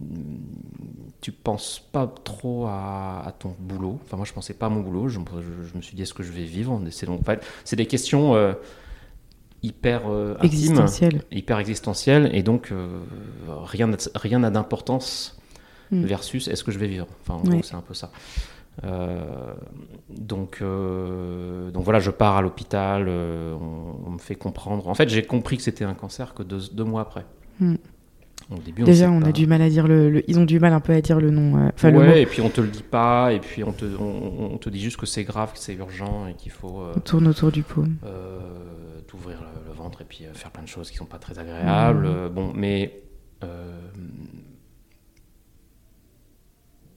tu 1.21 1.33
penses 1.33 1.83
pas 1.93 2.07
trop 2.25 2.65
à, 2.67 3.23
à 3.27 3.33
ton 3.33 3.53
boulot. 3.59 3.99
Enfin, 4.05 4.17
moi, 4.17 4.25
je 4.25 4.33
pensais 4.33 4.55
pas 4.55 4.67
à 4.67 4.69
mon 4.71 4.81
boulot. 4.81 5.09
Je, 5.09 5.19
me- 5.19 5.25
je- 5.43 5.69
je 5.71 5.77
me 5.77 5.83
suis 5.83 5.95
dit, 5.95 6.03
est-ce 6.03 6.15
que 6.15 6.23
je 6.23 6.33
vais 6.33 6.45
vivre? 6.45 6.81
C'est 6.91 7.05
donc, 7.07 7.21
en 7.21 7.25
fait, 7.25 7.45
c'est 7.65 7.77
des 7.77 7.87
questions 7.87 8.35
hyper 9.63 10.03
euh, 10.09 10.37
Existentiel. 10.43 11.23
hyper 11.31 11.59
existentielles, 11.59 12.31
et 12.33 12.43
donc 12.43 12.71
euh, 12.73 13.01
rien 13.49 13.87
n'a- 13.89 13.97
rien 14.15 14.39
n'a 14.41 14.51
d'importance 14.51 15.33
Mm. 15.93 16.05
versus 16.05 16.49
est-ce 16.49 16.65
que 16.65 16.73
je 16.73 16.79
vais 16.81 16.89
vivre. 16.89 17.07
Enfin, 17.23 17.41
Ouais. 17.49 17.61
c'est 17.63 17.77
un 17.77 17.81
peu 17.81 17.95
ça. 17.95 18.11
Euh, 18.85 19.55
donc, 20.11 20.59
euh, 20.61 21.71
donc 21.71 21.85
voilà, 21.85 22.01
je 22.01 22.11
pars 22.11 22.37
à 22.37 22.43
l'hôpital, 22.43 23.09
on, 23.09 23.95
on 24.07 24.11
me 24.11 24.19
fait 24.19 24.35
comprendre. 24.35 24.89
En 24.89 24.95
fait, 24.95 25.09
j'ai 25.09 25.23
compris 25.23 25.57
que 25.57 25.63
c'était 25.63 25.85
un 25.85 25.95
cancer 25.95 26.35
que 26.35 26.43
deux, 26.43 26.61
deux 26.73 26.85
mois 26.85 27.03
après. 27.03 27.25
Hmm. 27.61 27.77
Au 28.51 28.59
début, 28.59 28.85
Déjà, 28.85 29.11
on 29.11 29.21
pas. 29.21 29.29
a 29.29 29.33
du 29.33 29.47
mal 29.49 29.61
à 29.61 29.69
dire 29.69 29.89
le, 29.89 30.09
le- 30.09 30.31
Ils 30.31 30.39
ont 30.39 30.45
du 30.45 30.61
mal 30.61 30.73
un 30.73 30.79
peu 30.81 30.93
à 30.93 31.01
dire 31.01 31.19
le 31.21 31.31
nom. 31.31 31.57
euh, 31.57 31.71
Enfin, 31.75 31.91
le 31.91 31.99
ouais, 31.99 32.23
et 32.23 32.27
puis 32.27 32.41
on 32.41 32.49
te 32.49 32.61
le 32.61 32.69
dit 32.69 32.85
pas, 32.85 33.33
et 33.33 33.41
puis 33.41 33.65
on 33.65 33.73
te, 33.73 33.85
on, 33.99 34.53
on 34.55 34.59
te 34.59 34.71
dit 34.71 34.81
juste 34.81 34.99
que 34.99 35.07
c'est 35.07 35.25
grave, 35.25 35.53
que 35.53 35.59
c'est 35.59 35.75
urgent 35.75 36.29
et 36.29 36.35
qu'il 36.35 36.53
faut 36.53 36.81
euh, 36.81 36.93
On 36.97 37.01
tourne 37.01 37.27
autour 37.27 37.51
du 37.51 37.63
pot. 37.65 37.85
euh, 38.05 38.39
t'ouvrir 39.09 39.41
le, 39.41 39.69
le 39.69 39.75
ventre 39.75 40.03
et 40.03 40.05
puis 40.05 40.25
euh, 40.27 40.33
faire 40.33 40.53
plein 40.53 40.63
de 40.63 40.69
choses 40.69 40.91
qui 40.93 40.97
sont 40.97 41.07
pas 41.07 41.19
très 41.19 41.39
agréables. 41.41 42.07
Euh, 42.07 42.29
bon, 42.29 42.53
mais 42.55 43.01
euh, 43.43 43.81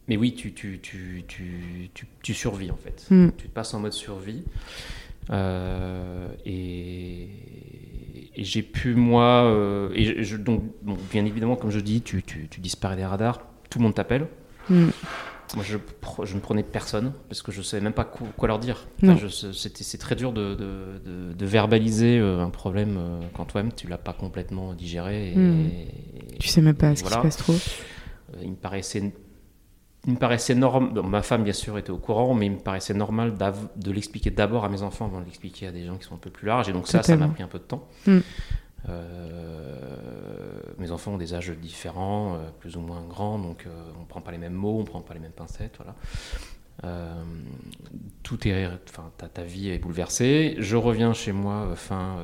mais 0.08 0.18
oui, 0.18 0.34
tu, 0.34 0.54
tu, 0.54 0.80
tu, 0.82 1.24
tu, 1.28 1.90
tu, 1.94 2.06
tu 2.24 2.34
survis 2.34 2.72
en 2.72 2.78
fait. 2.78 3.06
Mm. 3.12 3.30
Tu 3.38 3.48
te 3.48 3.54
passes 3.54 3.74
en 3.74 3.80
mode 3.80 3.94
survie. 3.94 4.44
Euh, 5.32 6.28
et 6.46 7.28
et 8.40 8.44
j'ai 8.44 8.62
pu, 8.64 8.96
moi, 8.96 9.44
euh, 9.46 9.90
et 9.94 10.24
je- 10.24 10.38
donc, 10.38 10.64
donc, 10.84 10.98
bien 11.12 11.26
évidemment, 11.26 11.56
comme 11.58 11.72
je 11.72 11.80
dis, 11.80 12.02
tu, 12.02 12.24
tu, 12.24 12.48
tu 12.50 12.60
disparais 12.62 12.96
des 12.96 13.06
radars, 13.06 13.42
tout 13.70 13.80
le 13.80 13.84
monde 13.84 13.94
t'appelle. 13.96 14.28
Mm. 14.70 14.88
Moi, 15.56 15.64
je, 15.68 15.78
je 16.26 16.36
ne 16.36 16.40
prenais 16.40 16.62
personne 16.62 17.12
parce 17.28 17.42
que 17.42 17.52
je 17.52 17.64
savais 17.64 17.82
même 17.84 17.94
pas 17.94 18.04
quoi, 18.04 18.28
quoi 18.38 18.48
leur 18.48 18.60
dire. 18.60 18.86
Enfin, 19.04 19.18
c'est 19.52 19.98
très 19.98 20.16
dur 20.16 20.32
de, 20.32 20.54
de, 20.54 21.02
de- 21.04 21.34
de 21.34 21.46
verbaliser 21.48 22.20
euh, 22.20 22.40
un 22.40 22.52
problème 22.52 22.98
euh, 23.00 23.20
quand 23.34 23.46
toi-même 23.46 23.72
tu 23.74 23.88
l'as 23.88 23.98
pas 23.98 24.14
complètement 24.14 24.74
digéré. 24.76 25.32
Et, 25.32 25.36
Mm. 25.36 25.66
et- 25.66 26.38
Tu 26.40 26.48
sais 26.50 26.62
même 26.62 26.76
pas 26.76 26.96
ce 26.96 27.04
qui 27.04 27.10
se 27.10 27.18
passe 27.18 27.38
trop. 27.38 27.56
Il 28.44 28.52
me 28.52 28.56
paraissait, 28.56 29.12
il 30.08 30.14
me 30.14 30.18
paraissait 30.18 30.56
normal. 30.56 30.94
bon, 30.94 31.04
ma 31.04 31.22
femme, 31.22 31.44
bien 31.44 31.54
sûr, 31.54 31.78
était 31.78 31.92
au 31.92 31.98
courant, 31.98 32.34
mais 32.34 32.46
il 32.46 32.54
me 32.54 32.60
paraissait 32.60 32.94
normal 32.94 33.36
de 33.76 33.92
l'expliquer 33.92 34.32
d'abord 34.32 34.64
à 34.66 34.70
mes 34.70 34.82
enfants 34.82 35.06
avant 35.06 35.20
de 35.20 35.26
l'expliquer 35.26 35.68
à 35.68 35.72
des 35.72 35.86
gens 35.86 35.98
qui 35.98 36.06
sont 36.06 36.16
un 36.16 36.20
peu 36.20 36.30
plus 36.30 36.48
larges. 36.48 36.70
Et 36.70 36.74
donc 36.74 36.88
ça, 36.88 37.04
ça 37.04 37.16
m'a 37.16 37.28
pris 37.28 37.44
un 37.44 37.48
peu 37.48 37.60
de 37.60 37.64
temps. 37.64 37.88
Mm. 38.08 38.20
Euh, 38.88 40.62
mes 40.78 40.92
enfants 40.92 41.14
ont 41.14 41.18
des 41.18 41.34
âges 41.34 41.52
différents, 41.52 42.36
euh, 42.36 42.50
plus 42.60 42.78
ou 42.78 42.82
moins 42.82 43.02
grands, 43.02 43.38
donc 43.38 43.66
euh, 43.66 43.92
on 44.00 44.06
prend 44.06 44.22
pas 44.22 44.32
les 44.32 44.38
mêmes 44.38 44.54
mots, 44.54 44.80
on 44.80 44.86
prend 44.86 45.02
pas 45.02 45.14
les 45.14 45.20
mêmes 45.20 45.32
pincettes, 45.32 45.78
voilà. 45.78 45.96
Tout 48.24 48.48
est, 48.48 48.70
enfin, 48.88 49.12
ta, 49.18 49.28
ta 49.28 49.44
vie 49.44 49.70
est 49.70 49.80
bouleversée. 49.80 50.56
Je 50.60 50.78
reviens 50.78 51.12
chez 51.12 51.34
moi 51.34 51.74
fin, 51.76 52.16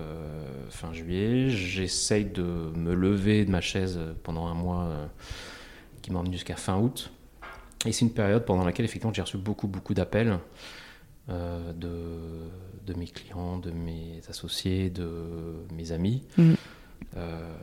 fin 0.70 0.94
juillet. 0.94 1.50
J'essaye 1.50 2.24
de 2.24 2.72
me 2.74 2.94
lever 2.94 3.44
de 3.44 3.52
ma 3.52 3.60
chaise 3.60 4.00
pendant 4.24 4.48
un 4.48 4.54
mois 4.54 4.88
qui 6.02 6.14
m'emmène 6.14 6.32
jusqu'à 6.32 6.56
fin 6.56 6.78
août. 6.78 7.12
Et 7.86 7.92
c'est 7.92 8.06
une 8.06 8.14
période 8.14 8.46
pendant 8.46 8.64
laquelle 8.66 8.86
effectivement 8.86 9.14
j'ai 9.14 9.22
reçu 9.22 9.38
beaucoup 9.38 9.68
beaucoup 9.68 9.94
d'appels 9.94 10.40
euh, 11.30 11.74
de, 11.74 12.92
de 12.92 12.98
mes 13.00 13.08
clients, 13.08 13.58
de 13.58 13.72
mes 13.72 14.22
associés, 14.30 14.90
de 14.90 15.66
mes 15.74 15.92
amis. 15.92 16.24
Mhm. 16.38 16.56
Euh, 17.18 17.56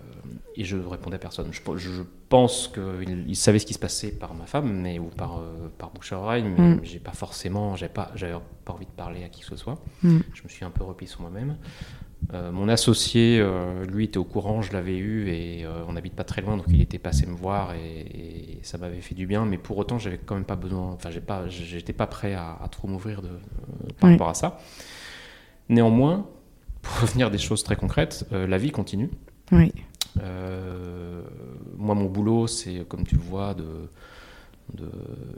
et 0.56 0.64
je 0.64 0.76
répondais 0.76 1.16
à 1.16 1.18
personne. 1.18 1.48
Je, 1.52 1.60
je 1.76 2.02
pense 2.28 2.68
qu'ils 2.68 3.24
ils 3.28 3.36
savaient 3.36 3.58
ce 3.58 3.66
qui 3.66 3.74
se 3.74 3.78
passait 3.78 4.10
par 4.12 4.34
ma 4.34 4.46
femme, 4.46 4.72
mais 4.80 4.98
ou 4.98 5.06
par, 5.06 5.38
euh, 5.38 5.68
par 5.78 5.90
bouche 5.90 6.12
à 6.12 6.18
oreille, 6.18 6.44
mais 6.44 6.74
Mhm. 6.76 6.80
j'ai 6.84 6.98
pas 7.00 7.12
forcément, 7.12 7.76
j'avais 7.76 7.92
pas, 7.92 8.10
j'avais 8.14 8.34
pas 8.64 8.72
envie 8.72 8.86
de 8.86 8.90
parler 8.92 9.24
à 9.24 9.28
qui 9.28 9.40
que 9.40 9.46
ce 9.46 9.56
soit. 9.56 9.78
Mm. 10.02 10.18
Je 10.32 10.42
me 10.42 10.48
suis 10.48 10.64
un 10.64 10.70
peu 10.70 10.84
replié 10.84 11.08
sur 11.10 11.20
moi-même. 11.20 11.56
Euh, 12.34 12.50
mon 12.52 12.68
associé, 12.68 13.38
euh, 13.40 13.84
lui, 13.84 14.04
était 14.04 14.18
au 14.18 14.24
courant, 14.24 14.62
je 14.62 14.72
l'avais 14.72 14.96
eu 14.96 15.28
et 15.28 15.64
euh, 15.64 15.84
on 15.88 15.92
n'habite 15.92 16.14
pas 16.14 16.24
très 16.24 16.40
loin, 16.40 16.56
donc 16.56 16.66
il 16.68 16.80
était 16.80 16.98
passé 16.98 17.26
me 17.26 17.34
voir 17.34 17.74
et, 17.74 18.00
et 18.00 18.58
ça 18.62 18.78
m'avait 18.78 19.00
fait 19.00 19.14
du 19.14 19.26
bien. 19.26 19.44
Mais 19.44 19.58
pour 19.58 19.76
autant, 19.76 19.98
j'avais 19.98 20.18
quand 20.18 20.34
même 20.34 20.44
pas 20.44 20.56
besoin, 20.56 20.92
enfin, 20.92 21.10
j'ai 21.10 21.20
pas, 21.20 21.48
j'étais 21.48 21.92
pas 21.92 22.06
prêt 22.06 22.34
à, 22.34 22.56
à 22.62 22.68
trop 22.68 22.88
m'ouvrir 22.88 23.20
par 24.00 24.08
Oui. 24.08 24.12
rapport 24.12 24.28
à 24.30 24.34
ça. 24.34 24.58
Néanmoins, 25.68 26.26
pour 26.80 27.00
revenir 27.02 27.26
à 27.26 27.30
des 27.30 27.38
choses 27.38 27.64
très 27.64 27.76
concrètes, 27.76 28.26
euh, 28.32 28.46
la 28.46 28.58
vie 28.58 28.70
continue. 28.70 29.10
Oui. 29.50 29.72
Euh, 30.22 31.22
moi, 31.76 31.94
mon 31.94 32.06
boulot, 32.06 32.46
c'est, 32.46 32.86
comme 32.88 33.04
tu 33.06 33.14
le 33.16 33.22
vois, 33.22 33.54
de, 33.54 33.64
de- 34.74 34.90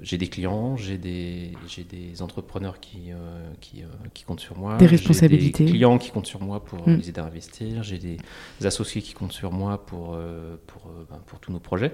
j'ai 0.02 0.16
des 0.18 0.28
clients, 0.28 0.76
j'ai 0.76 0.98
des, 0.98 1.52
des 1.90 2.22
entrepreneurs 2.22 2.78
qui, 2.80 3.12
euh, 3.12 3.16
qui, 3.60 3.82
euh, 3.82 3.86
qui 4.14 4.24
comptent 4.24 4.40
sur 4.40 4.56
moi. 4.56 4.76
Des 4.76 4.86
j'ai 4.86 4.96
responsabilités. 4.96 5.64
des 5.64 5.70
clients 5.70 5.98
qui 5.98 6.10
comptent 6.10 6.26
sur 6.26 6.40
moi 6.40 6.64
pour 6.64 6.88
Mm. 6.88 6.96
les 6.96 7.08
aider 7.08 7.20
à 7.20 7.24
investir. 7.24 7.82
J'ai 7.82 7.98
des 7.98 8.16
associés 8.64 9.02
qui 9.02 9.12
comptent 9.12 9.32
sur 9.32 9.50
moi 9.52 9.84
pour, 9.84 10.14
euh, 10.14 10.56
pour, 10.66 10.86
euh, 10.86 11.04
ben, 11.10 11.18
pour 11.26 11.40
tous 11.40 11.52
nos 11.52 11.60
projets. 11.60 11.92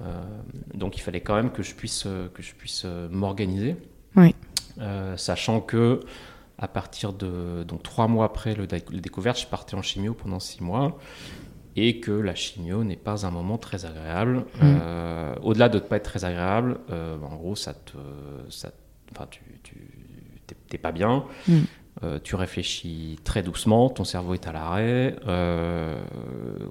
Euh, 0.00 0.22
donc, 0.74 0.96
il 0.96 1.00
fallait 1.00 1.20
quand 1.20 1.36
même 1.36 1.50
que 1.52 1.62
je 1.62 1.74
puisse, 1.74 2.04
euh, 2.06 2.28
que 2.34 2.42
je 2.42 2.54
puisse 2.54 2.82
euh, 2.84 3.08
m'organiser. 3.10 3.76
Oui. 4.16 4.34
Euh, 4.78 5.16
sachant 5.16 5.60
que 5.60 6.00
à 6.58 6.68
partir 6.68 7.12
de 7.12 7.64
donc 7.66 7.82
trois 7.82 8.06
mois 8.06 8.24
après 8.26 8.54
le, 8.54 8.66
la 8.70 8.78
découverte, 9.00 9.40
je 9.40 9.46
partais 9.46 9.74
en 9.74 9.82
chimio 9.82 10.14
pendant 10.14 10.38
six 10.40 10.60
mois 10.62 10.98
et 11.76 12.00
que 12.00 12.12
la 12.12 12.34
chimio 12.34 12.84
n'est 12.84 12.96
pas 12.96 13.26
un 13.26 13.30
moment 13.30 13.58
très 13.58 13.84
agréable. 13.84 14.44
Euh, 14.62 15.34
Au-delà 15.42 15.68
de 15.68 15.78
ne 15.78 15.82
pas 15.84 15.96
être 15.96 16.04
très 16.04 16.24
agréable, 16.24 16.78
euh, 16.90 17.16
en 17.20 17.34
gros, 17.36 17.56
ça 17.56 17.74
te, 17.74 17.96
ça, 18.48 18.70
enfin, 19.12 19.26
tu, 19.30 19.40
t'es- 20.68 20.78
pas 20.78 20.92
bien. 20.92 21.24
Mm. 21.48 21.58
Euh, 22.02 22.18
tu 22.22 22.34
réfléchis 22.34 23.18
très 23.24 23.42
doucement, 23.42 23.88
ton 23.88 24.04
cerveau 24.04 24.34
est 24.34 24.46
à 24.48 24.52
l'arrêt. 24.52 25.16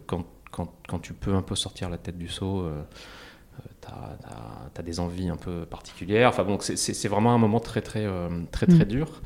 Quand, 0.08 0.26
quand, 0.52 0.74
quand 0.88 1.00
tu 1.00 1.14
peux 1.14 1.34
un 1.34 1.42
peu 1.42 1.56
sortir 1.56 1.90
la 1.90 1.98
tête 1.98 2.18
du 2.18 2.28
seau, 2.28 2.70
tu 3.82 3.88
as, 3.88 4.84
des 4.84 5.00
envies 5.00 5.30
un 5.30 5.38
peu 5.38 5.66
particulières. 5.66 6.30
Enfin 6.30 6.44
bon, 6.44 6.58
c'est- 6.60 7.08
vraiment 7.08 7.34
un 7.34 7.38
moment 7.38 7.60
très 7.60 7.82
très 7.82 8.06
très 8.52 8.66
très 8.68 8.86
Mm. 8.86 8.90
dur. 8.90 9.22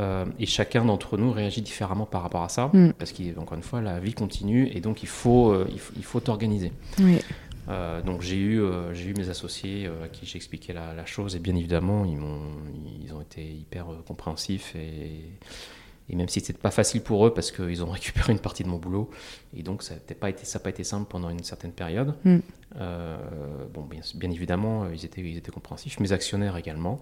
Euh, 0.00 0.24
et 0.40 0.46
chacun 0.46 0.84
d'entre 0.84 1.16
nous 1.16 1.30
réagit 1.30 1.62
différemment 1.62 2.06
par 2.06 2.22
rapport 2.22 2.42
à 2.42 2.48
ça, 2.48 2.70
Mm. 2.72 2.92
parce 2.98 3.12
qu'encore 3.12 3.54
une 3.56 3.62
fois, 3.62 3.80
la 3.80 4.00
vie 4.00 4.14
continue 4.14 4.68
et 4.74 4.80
donc 4.80 5.02
il 5.04 5.08
faut 5.08 5.50
euh, 5.52 5.66
il 5.70 5.78
faut- 5.78 5.92
il 5.96 6.02
faut 6.04 6.20
t'organiser. 6.20 6.72
Oui. 6.98 7.20
Euh, 7.68 8.02
donc 8.02 8.20
j'ai 8.22 8.36
eu, 8.38 8.60
j'ai 8.94 9.06
eu 9.10 9.14
mes 9.14 9.28
associés 9.28 9.88
à 10.04 10.08
qui 10.08 10.24
j'ai 10.26 10.36
expliqué 10.36 10.72
la, 10.72 10.92
la 10.94 11.04
chose 11.06 11.34
et 11.34 11.40
bien 11.40 11.54
évidemment 11.56 12.04
ils, 12.04 12.16
m'ont, 12.16 12.40
ils 13.04 13.12
ont 13.12 13.20
été 13.20 13.42
hyper 13.44 13.86
compréhensifs 14.06 14.76
et, 14.76 15.24
et 16.08 16.14
même 16.14 16.28
si 16.28 16.38
c'était 16.40 16.58
pas 16.58 16.70
facile 16.70 17.00
pour 17.00 17.26
eux 17.26 17.34
parce 17.34 17.50
qu'ils 17.50 17.82
ont 17.82 17.90
récupéré 17.98 18.32
une 18.32 18.38
partie 18.38 18.62
de 18.62 18.68
mon 18.68 18.76
boulot 18.78 19.10
et 19.56 19.62
donc 19.64 19.82
ça 19.82 19.94
n'a 19.94 20.14
pas 20.14 20.30
été, 20.30 20.44
ça 20.44 20.60
pas 20.60 20.70
été 20.70 20.84
simple 20.84 21.06
pendant 21.08 21.28
une 21.30 21.42
certaine 21.42 21.72
période. 21.72 22.14
Mm. 22.24 22.36
Bon, 23.74 23.82
bien, 23.82 24.00
bien 24.14 24.30
évidemment 24.30 24.86
ils 24.92 25.04
étaient, 25.04 25.20
ils 25.22 25.36
étaient 25.36 25.50
compréhensifs, 25.52 25.98
mes 26.00 26.12
actionnaires 26.12 26.56
également. 26.56 27.00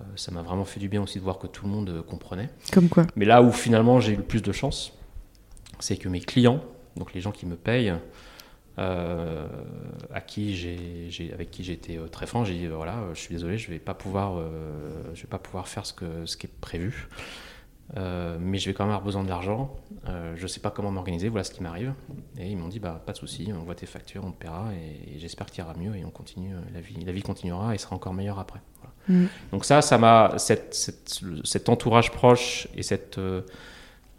Euh, 0.00 0.04
ça 0.16 0.30
m'a 0.32 0.42
vraiment 0.42 0.64
fait 0.64 0.80
du 0.80 0.88
bien 0.88 1.02
aussi 1.02 1.18
de 1.18 1.24
voir 1.24 1.38
que 1.38 1.46
tout 1.46 1.66
le 1.66 1.72
monde 1.72 1.90
euh, 1.90 2.02
comprenait. 2.02 2.50
Comme 2.72 2.88
quoi. 2.88 3.06
Mais 3.16 3.24
là 3.24 3.42
où 3.42 3.50
finalement 3.52 4.00
j'ai 4.00 4.12
eu 4.12 4.16
le 4.16 4.22
plus 4.22 4.42
de 4.42 4.52
chance, 4.52 4.92
c'est 5.80 5.96
que 5.96 6.08
mes 6.08 6.20
clients, 6.20 6.62
donc 6.96 7.14
les 7.14 7.20
gens 7.20 7.32
qui 7.32 7.46
me 7.46 7.56
payent, 7.56 7.94
euh, 8.78 9.48
à 10.12 10.20
qui 10.20 10.56
j'ai, 10.56 11.32
avec 11.32 11.50
qui 11.50 11.64
j'ai 11.64 11.72
été 11.72 11.96
euh, 11.96 12.06
très 12.06 12.26
franc, 12.26 12.44
j'ai 12.44 12.54
dit 12.54 12.66
voilà, 12.66 13.02
je 13.12 13.18
suis 13.18 13.34
désolé, 13.34 13.58
je 13.58 13.70
vais 13.70 13.80
pas 13.80 13.94
pouvoir, 13.94 14.38
euh, 14.38 14.50
je 15.14 15.22
vais 15.22 15.28
pas 15.28 15.38
pouvoir 15.38 15.66
faire 15.66 15.84
ce, 15.84 15.92
que, 15.92 16.26
ce 16.26 16.36
qui 16.36 16.46
est 16.46 16.60
prévu. 16.60 17.08
Euh, 17.96 18.36
mais 18.38 18.58
je 18.58 18.68
vais 18.68 18.74
quand 18.74 18.84
même 18.84 18.92
avoir 18.92 19.04
besoin 19.04 19.24
de 19.24 19.30
l'argent. 19.30 19.74
Je 20.36 20.46
sais 20.46 20.60
pas 20.60 20.70
comment 20.70 20.90
m'organiser. 20.90 21.30
Voilà 21.30 21.42
ce 21.42 21.50
qui 21.50 21.62
m'arrive. 21.62 21.94
Et 22.36 22.50
ils 22.50 22.56
m'ont 22.56 22.68
dit 22.68 22.78
bah 22.80 23.02
pas 23.04 23.12
de 23.12 23.16
souci, 23.16 23.50
on 23.52 23.64
voit 23.64 23.74
tes 23.74 23.86
factures, 23.86 24.24
on 24.24 24.30
te 24.30 24.36
paiera 24.36 24.68
et, 24.74 25.14
et 25.14 25.18
j'espère 25.18 25.46
que 25.46 25.52
tu 25.52 25.60
iras 25.60 25.74
mieux 25.74 25.96
et 25.96 26.04
on 26.04 26.10
continue. 26.10 26.52
La 26.74 26.80
vie, 26.80 27.02
la 27.04 27.12
vie 27.12 27.22
continuera 27.22 27.74
et 27.74 27.78
sera 27.78 27.96
encore 27.96 28.12
meilleure 28.12 28.38
après. 28.38 28.60
Mm. 29.08 29.26
Donc 29.52 29.64
ça, 29.64 29.82
ça 29.82 29.98
m'a 29.98 30.34
cet 30.38 31.68
entourage 31.68 32.10
proche 32.12 32.68
et 32.76 32.82
cette 32.82 33.18
euh, 33.18 33.42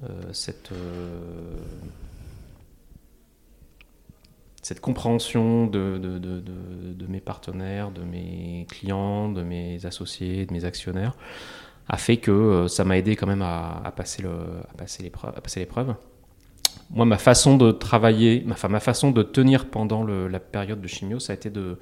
euh, 0.04 0.32
euh, 0.72 1.58
cette 4.62 4.82
compréhension 4.82 5.66
de, 5.68 6.00
mes 7.08 7.20
partenaires, 7.20 7.92
de 7.92 8.02
mes 8.02 8.68
clients, 8.70 9.30
de 9.30 9.42
mes 9.42 9.86
associés, 9.86 10.46
de 10.46 10.54
mes 10.54 10.64
actionnaires, 10.64 11.14
a 11.88 11.98
fait 11.98 12.18
que 12.18 12.68
ça 12.68 12.84
m'a 12.86 12.98
aidé 12.98 13.16
quand 13.16 13.26
même 13.26 13.42
à, 13.42 13.82
à 13.84 13.92
passer 13.92 14.22
l'épreuve. 15.02 15.96
moi, 16.92 17.06
ma 17.06 17.18
façon 17.18 17.58
de 17.58 17.72
travailler, 17.72 18.46
enfin, 18.52 18.68
ma 18.68 18.80
façon 18.80 19.10
de 19.10 19.24
tenir 19.24 19.70
pendant 19.70 20.04
la 20.04 20.40
période 20.40 20.82
de 20.82 20.88
chimio, 20.88 21.20
ça 21.20 21.34
a 21.34 21.36
été 21.36 21.50
de, 21.50 21.80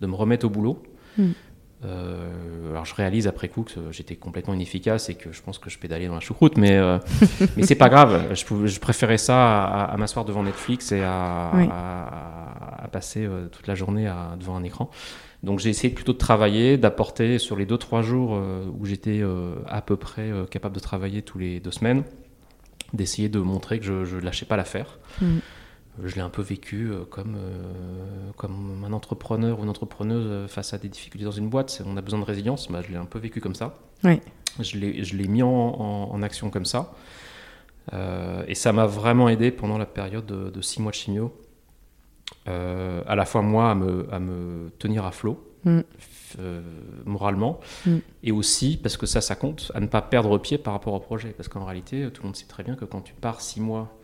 de 0.00 0.06
me 0.06 0.14
remettre 0.14 0.46
au 0.46 0.50
boulot. 0.50 0.82
Mm. 1.18 1.30
Euh, 1.82 2.70
alors 2.70 2.84
je 2.84 2.94
réalise 2.94 3.26
après 3.26 3.48
coup 3.48 3.62
que 3.62 3.90
j'étais 3.90 4.14
complètement 4.14 4.52
inefficace 4.52 5.08
et 5.08 5.14
que 5.14 5.32
je 5.32 5.40
pense 5.40 5.58
que 5.58 5.70
je 5.70 5.78
pédalais 5.78 6.08
dans 6.08 6.14
la 6.14 6.20
choucroute, 6.20 6.58
mais, 6.58 6.76
euh, 6.76 6.98
mais 7.56 7.62
c'est 7.62 7.74
pas 7.74 7.88
grave. 7.88 8.34
Je, 8.34 8.44
pouvais- 8.44 8.68
je 8.68 8.80
préférais 8.80 9.16
ça 9.18 9.62
à, 9.64 9.84
à 9.84 9.96
m'asseoir 9.96 10.24
devant 10.26 10.42
Netflix 10.42 10.92
et 10.92 11.02
à, 11.02 11.50
Oui. 11.54 11.66
à- 11.70 12.84
à 12.84 12.88
passer 12.88 13.24
euh, 13.24 13.46
toute 13.48 13.66
la 13.66 13.74
journée 13.74 14.12
devant 14.38 14.56
un 14.56 14.62
écran. 14.62 14.90
Donc 15.42 15.58
j'ai 15.58 15.70
essayé 15.70 15.92
plutôt 15.92 16.12
de 16.12 16.18
travailler, 16.18 16.76
d'apporter 16.76 17.38
sur 17.38 17.56
les 17.56 17.64
2-3 17.64 18.02
jours 18.02 18.34
euh, 18.34 18.64
où 18.78 18.84
j'étais 18.84 19.22
à 19.66 19.80
peu 19.80 19.96
près 19.96 20.30
capable 20.50 20.74
de 20.74 20.80
travailler 20.80 21.22
tous 21.22 21.38
les 21.38 21.60
deux 21.60 21.70
semaines, 21.70 22.02
d'essayer 22.92 23.28
de 23.30 23.38
montrer 23.38 23.78
que 23.78 23.84
je 24.04 24.16
ne 24.16 24.20
lâchais 24.20 24.44
pas 24.44 24.56
l'affaire. 24.58 24.98
Mm. 25.22 25.38
Je 26.02 26.14
l'ai 26.14 26.20
un 26.22 26.30
peu 26.30 26.40
vécu 26.42 26.90
euh, 26.90 27.04
comme, 27.04 27.36
euh, 27.36 28.30
comme 28.36 28.84
un 28.86 28.92
entrepreneur 28.92 29.58
ou 29.58 29.64
une 29.64 29.68
entrepreneuse 29.68 30.24
euh, 30.26 30.48
face 30.48 30.72
à 30.72 30.78
des 30.78 30.88
difficultés 30.88 31.24
dans 31.24 31.30
une 31.30 31.48
boîte. 31.50 31.82
On 31.84 31.96
a 31.96 32.00
besoin 32.00 32.20
de 32.20 32.24
résilience. 32.24 32.68
Bah, 32.70 32.80
je 32.86 32.90
l'ai 32.90 32.96
un 32.96 33.04
peu 33.04 33.18
vécu 33.18 33.40
comme 33.40 33.54
ça. 33.54 33.74
Ouais. 34.04 34.20
Je 34.60 34.76
l'ai 34.78 35.28
mis 35.28 35.42
en, 35.42 35.48
en- 35.48 36.10
en 36.12 36.22
action 36.22 36.48
comme 36.50 36.64
ça. 36.64 36.92
Euh, 37.92 38.44
et 38.46 38.54
ça 38.54 38.72
m'a 38.72 38.86
vraiment 38.86 39.28
aidé 39.28 39.50
pendant 39.50 39.78
la 39.78 39.86
période 39.86 40.24
de, 40.26 40.48
de 40.50 40.60
six 40.62 40.80
mois 40.80 40.90
de 40.92 40.96
chimio. 40.96 41.34
Euh, 42.48 43.02
à 43.06 43.16
la 43.16 43.24
fois 43.26 43.42
moi 43.42 43.70
à 43.70 43.74
me, 43.74 44.06
à 44.12 44.18
me 44.20 44.70
tenir 44.78 45.04
à 45.04 45.10
flot 45.12 45.44
Mm. 45.62 45.80
moralement 47.04 47.60
Mm. 47.84 47.96
et 48.22 48.32
aussi 48.32 48.78
parce 48.82 48.96
que 48.96 49.04
ça 49.04 49.20
ça 49.20 49.34
compte 49.34 49.70
à 49.74 49.80
ne 49.80 49.86
pas 49.88 50.00
perdre 50.00 50.38
pied 50.38 50.56
par 50.56 50.72
rapport 50.72 50.94
au 50.94 51.00
projet 51.00 51.34
parce 51.36 51.50
qu'en 51.50 51.66
réalité 51.66 52.08
tout 52.10 52.22
le 52.22 52.28
monde 52.28 52.36
sait 52.36 52.46
très 52.46 52.62
bien 52.62 52.76
que 52.76 52.86
quand 52.86 53.02
tu 53.02 53.12
pars 53.12 53.42
six 53.42 53.60
mois 53.60 53.94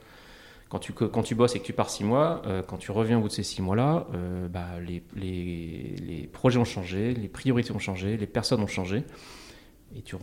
quand 0.69 0.79
tu, 0.81 0.93
quand 0.93 1.23
tu 1.23 1.35
bosses 1.35 1.55
et 1.55 1.61
que 1.61 1.65
tu 1.65 1.73
pars 1.73 1.89
six 1.91 2.03
mois, 2.05 2.43
euh, 2.47 2.63
quand 2.63 2.77
tu 2.77 2.91
reviens 2.91 3.19
au 3.19 3.21
bout 3.23 3.29
de 3.29 3.33
ces 3.33 3.43
six 3.45 3.63
mois-là, 3.63 4.07
euh, 4.15 4.49
bah, 4.49 4.67
les, 4.85 5.03
les, 5.15 5.95
les 6.01 6.27
projets 6.27 6.59
ont 6.59 6.65
changé, 6.65 7.15
les 7.15 7.29
priorités 7.29 7.73
ont 7.73 7.79
changé, 7.79 8.17
les 8.17 8.27
personnes 8.27 8.61
ont 8.63 8.67
changé. 8.67 9.05
Et 9.95 10.03
tu 10.03 10.17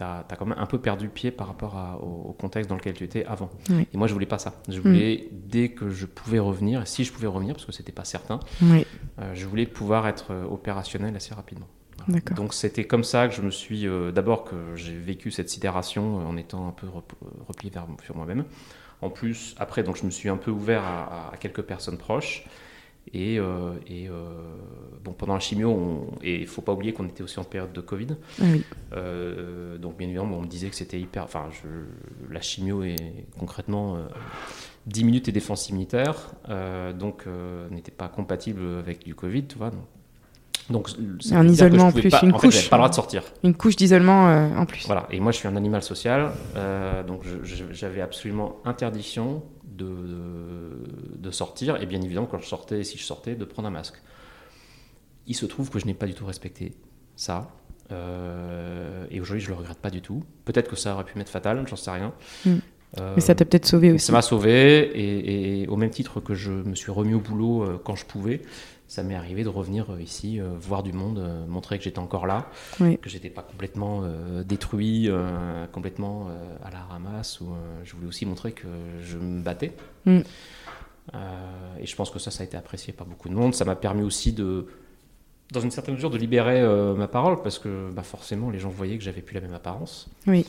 as, 0.00 0.24
quand 0.38 0.46
même 0.46 0.58
un 0.58 0.66
peu 0.66 0.78
perdu 0.78 1.08
pied 1.08 1.30
par 1.30 1.46
rapport 1.48 1.76
à- 1.76 1.98
au, 2.02 2.30
au 2.30 2.32
contexte 2.32 2.70
dans 2.70 2.76
lequel 2.76 2.94
tu 2.94 3.04
étais 3.04 3.24
avant. 3.26 3.50
Oui. 3.70 3.86
Et 3.92 3.96
moi, 3.98 4.06
je 4.08 4.14
voulais 4.14 4.26
pas 4.26 4.38
ça. 4.38 4.54
Je 4.68 4.80
voulais, 4.80 5.28
dès 5.30 5.68
que 5.68 5.90
je 5.90 6.06
pouvais 6.06 6.38
revenir, 6.38 6.82
et 6.82 6.86
si 6.86 7.04
je 7.04 7.12
pouvais 7.12 7.26
revenir, 7.26 7.54
parce 7.54 7.66
que 7.66 7.72
c'était 7.72 7.92
pas 7.92 8.04
certain, 8.04 8.40
Oui, 8.62 8.86
euh, 9.20 9.34
je 9.34 9.46
voulais 9.46 9.66
pouvoir 9.66 10.08
être 10.08 10.32
opérationnel 10.50 11.14
assez 11.14 11.34
rapidement. 11.34 11.68
Donc 12.34 12.52
c'était 12.54 12.84
comme 12.84 13.04
ça 13.04 13.28
que 13.28 13.34
je 13.34 13.40
me 13.42 13.50
suis, 13.50 13.86
euh, 13.86 14.10
d'abord 14.10 14.44
que 14.44 14.74
j'ai 14.74 14.96
vécu 14.96 15.30
cette 15.30 15.48
sidération 15.48 16.20
euh, 16.20 16.24
en 16.24 16.36
étant 16.36 16.66
un 16.68 16.72
peu 16.72 16.86
rep- 16.86 17.12
replié 17.46 17.70
vers, 17.72 17.86
sur 18.04 18.16
moi-même. 18.16 18.44
En 19.04 19.10
plus, 19.10 19.54
après, 19.58 19.82
donc 19.82 19.96
je 19.96 20.04
me 20.06 20.10
suis 20.10 20.28
un 20.30 20.36
peu 20.38 20.50
ouvert 20.50 20.82
à, 20.82 21.32
quelques 21.38 21.62
personnes 21.62 21.98
proches. 21.98 22.44
Et, 23.12 23.38
euh, 23.38 23.72
et, 23.86 24.08
euh, 24.08 24.12
bon, 25.04 25.12
pendant 25.12 25.34
la 25.34 25.40
chimio, 25.40 25.68
on- 25.70 26.18
et 26.22 26.40
il 26.40 26.46
faut 26.46 26.62
pas 26.62 26.72
oublier 26.72 26.94
qu'on 26.94 27.06
était 27.06 27.22
aussi 27.22 27.38
en 27.38 27.44
période 27.44 27.72
de 27.74 27.82
Covid. 27.82 28.16
Ah 28.40 28.44
oui. 28.50 28.64
Euh, 28.94 29.76
donc 29.76 29.98
bien 29.98 30.08
évidemment, 30.08 30.38
on 30.38 30.40
me 30.40 30.46
disait 30.46 30.70
que 30.70 30.74
c'était 30.74 30.98
hyper. 30.98 31.24
Enfin, 31.24 31.50
je- 31.52 32.32
la 32.32 32.40
chimio 32.40 32.82
est 32.82 33.26
concrètement 33.38 33.96
euh, 33.96 34.06
10 34.86 35.04
minutes 35.04 35.28
et 35.28 35.32
défense 35.32 35.68
immunitaire, 35.68 36.32
donc 36.98 37.26
n'était 37.70 37.90
pas 37.92 38.08
compatible 38.08 38.62
avec 38.78 39.04
du 39.04 39.14
Covid, 39.14 39.44
tu 39.46 39.58
vois. 39.58 39.70
Donc, 39.70 39.84
donc 40.70 40.88
Un 41.32 41.48
isolement 41.48 41.88
en 41.88 41.92
plus, 41.92 42.08
pas, 42.08 42.20
une 42.22 42.32
en 42.32 42.38
couche. 42.38 42.54
j'avais 42.54 42.68
pas 42.68 42.76
le 42.76 42.80
droit 42.80 42.88
de 42.88 42.94
sortir. 42.94 43.22
Une 43.42 43.54
couche 43.54 43.76
d'isolement 43.76 44.28
euh, 44.28 44.48
en 44.56 44.64
plus. 44.66 44.86
Voilà. 44.86 45.06
Et 45.10 45.20
moi, 45.20 45.30
je 45.32 45.36
suis 45.38 45.48
un 45.48 45.56
animal 45.56 45.82
social, 45.82 46.30
euh, 46.56 47.02
donc 47.02 47.22
j'avais 47.72 48.00
absolument 48.00 48.56
interdiction 48.64 49.42
de, 49.64 49.84
de, 49.84 51.18
de 51.18 51.30
sortir, 51.30 51.80
et 51.82 51.86
bien 51.86 52.00
évidemment, 52.00 52.26
quand 52.26 52.38
je 52.40 52.46
sortais, 52.46 52.82
si 52.84 52.96
je 52.96 53.02
sortais, 53.04 53.34
de 53.34 53.44
prendre 53.44 53.68
un 53.68 53.72
masque. 53.72 53.96
Il 55.26 55.34
se 55.34 55.46
trouve 55.46 55.70
que 55.70 55.78
je 55.78 55.86
n'ai 55.86 55.94
pas 55.94 56.06
du 56.06 56.14
tout 56.14 56.26
respecté 56.26 56.74
ça. 57.16 57.48
euh, 57.92 59.04
et 59.10 59.20
aujourd'hui, 59.20 59.42
je 59.42 59.48
le 59.48 59.54
regrette 59.54 59.78
pas 59.78 59.90
du 59.90 60.00
tout. 60.02 60.22
Peut-être 60.44 60.68
que 60.70 60.76
ça 60.76 60.94
aurait 60.94 61.04
pu 61.04 61.18
m'être 61.18 61.28
fatal, 61.30 61.62
j'en 61.68 61.76
sais 61.76 61.90
rien. 61.90 62.12
Mm. 62.46 62.50
Euh, 63.00 63.12
Mais 63.16 63.20
ça 63.20 63.34
t'a 63.34 63.44
peut-être 63.44 63.66
sauvé 63.66 63.90
aussi. 63.92 64.06
ça 64.06 64.12
m'a 64.12 64.22
sauvé, 64.22 64.82
et, 64.94 65.62
et 65.62 65.68
au 65.68 65.76
même 65.76 65.90
titre 65.90 66.20
que 66.20 66.34
je 66.34 66.52
me 66.52 66.74
suis 66.76 66.92
remis 66.92 67.14
au 67.14 67.18
boulot 67.20 67.66
quand 67.84 67.96
je 67.96 68.04
pouvais, 68.04 68.42
ça 68.86 69.02
m'est 69.02 69.14
arrivé 69.14 69.44
de 69.44 69.48
revenir 69.48 69.90
euh, 69.92 70.00
ici, 70.02 70.40
euh, 70.40 70.50
voir 70.58 70.82
du 70.82 70.92
monde, 70.92 71.18
euh, 71.18 71.46
montrer 71.46 71.78
que 71.78 71.84
j'étais 71.84 71.98
encore 71.98 72.26
là, 72.26 72.46
Oui. 72.80 72.98
que 72.98 73.08
j'étais 73.08 73.30
pas 73.30 73.42
complètement 73.42 74.02
euh, 74.04 74.44
détruit, 74.44 75.08
complètement 75.72 76.28
à 76.62 76.70
la 76.70 76.80
ramasse. 76.82 77.40
Ou, 77.40 77.48
je 77.84 77.94
voulais 77.94 78.06
aussi 78.08 78.26
montrer 78.26 78.52
que 78.52 78.68
je 79.02 79.16
me 79.18 79.40
battais. 79.42 79.72
Mm. 80.06 80.20
Et 81.80 81.86
je 81.86 81.96
pense 81.96 82.10
que 82.10 82.18
ça, 82.18 82.30
ça 82.30 82.42
a 82.42 82.46
été 82.46 82.56
apprécié 82.56 82.92
par 82.92 83.06
beaucoup 83.06 83.28
de 83.28 83.34
monde. 83.34 83.54
Ça 83.54 83.64
m'a 83.64 83.76
permis 83.76 84.02
aussi 84.02 84.32
de, 84.32 84.66
dans 85.52 85.60
une 85.60 85.70
certaine 85.70 85.94
mesure, 85.94 86.10
de 86.10 86.16
libérer 86.18 86.62
ma 86.96 87.08
parole, 87.08 87.42
parce 87.42 87.58
que 87.58 87.90
bah, 87.92 88.02
forcément, 88.02 88.50
les 88.50 88.58
gens 88.58 88.70
voyaient 88.70 88.96
que 88.98 89.04
j'avais 89.04 89.22
plus 89.22 89.34
la 89.34 89.40
même 89.40 89.52
apparence. 89.54 90.08
Oui. 90.26 90.46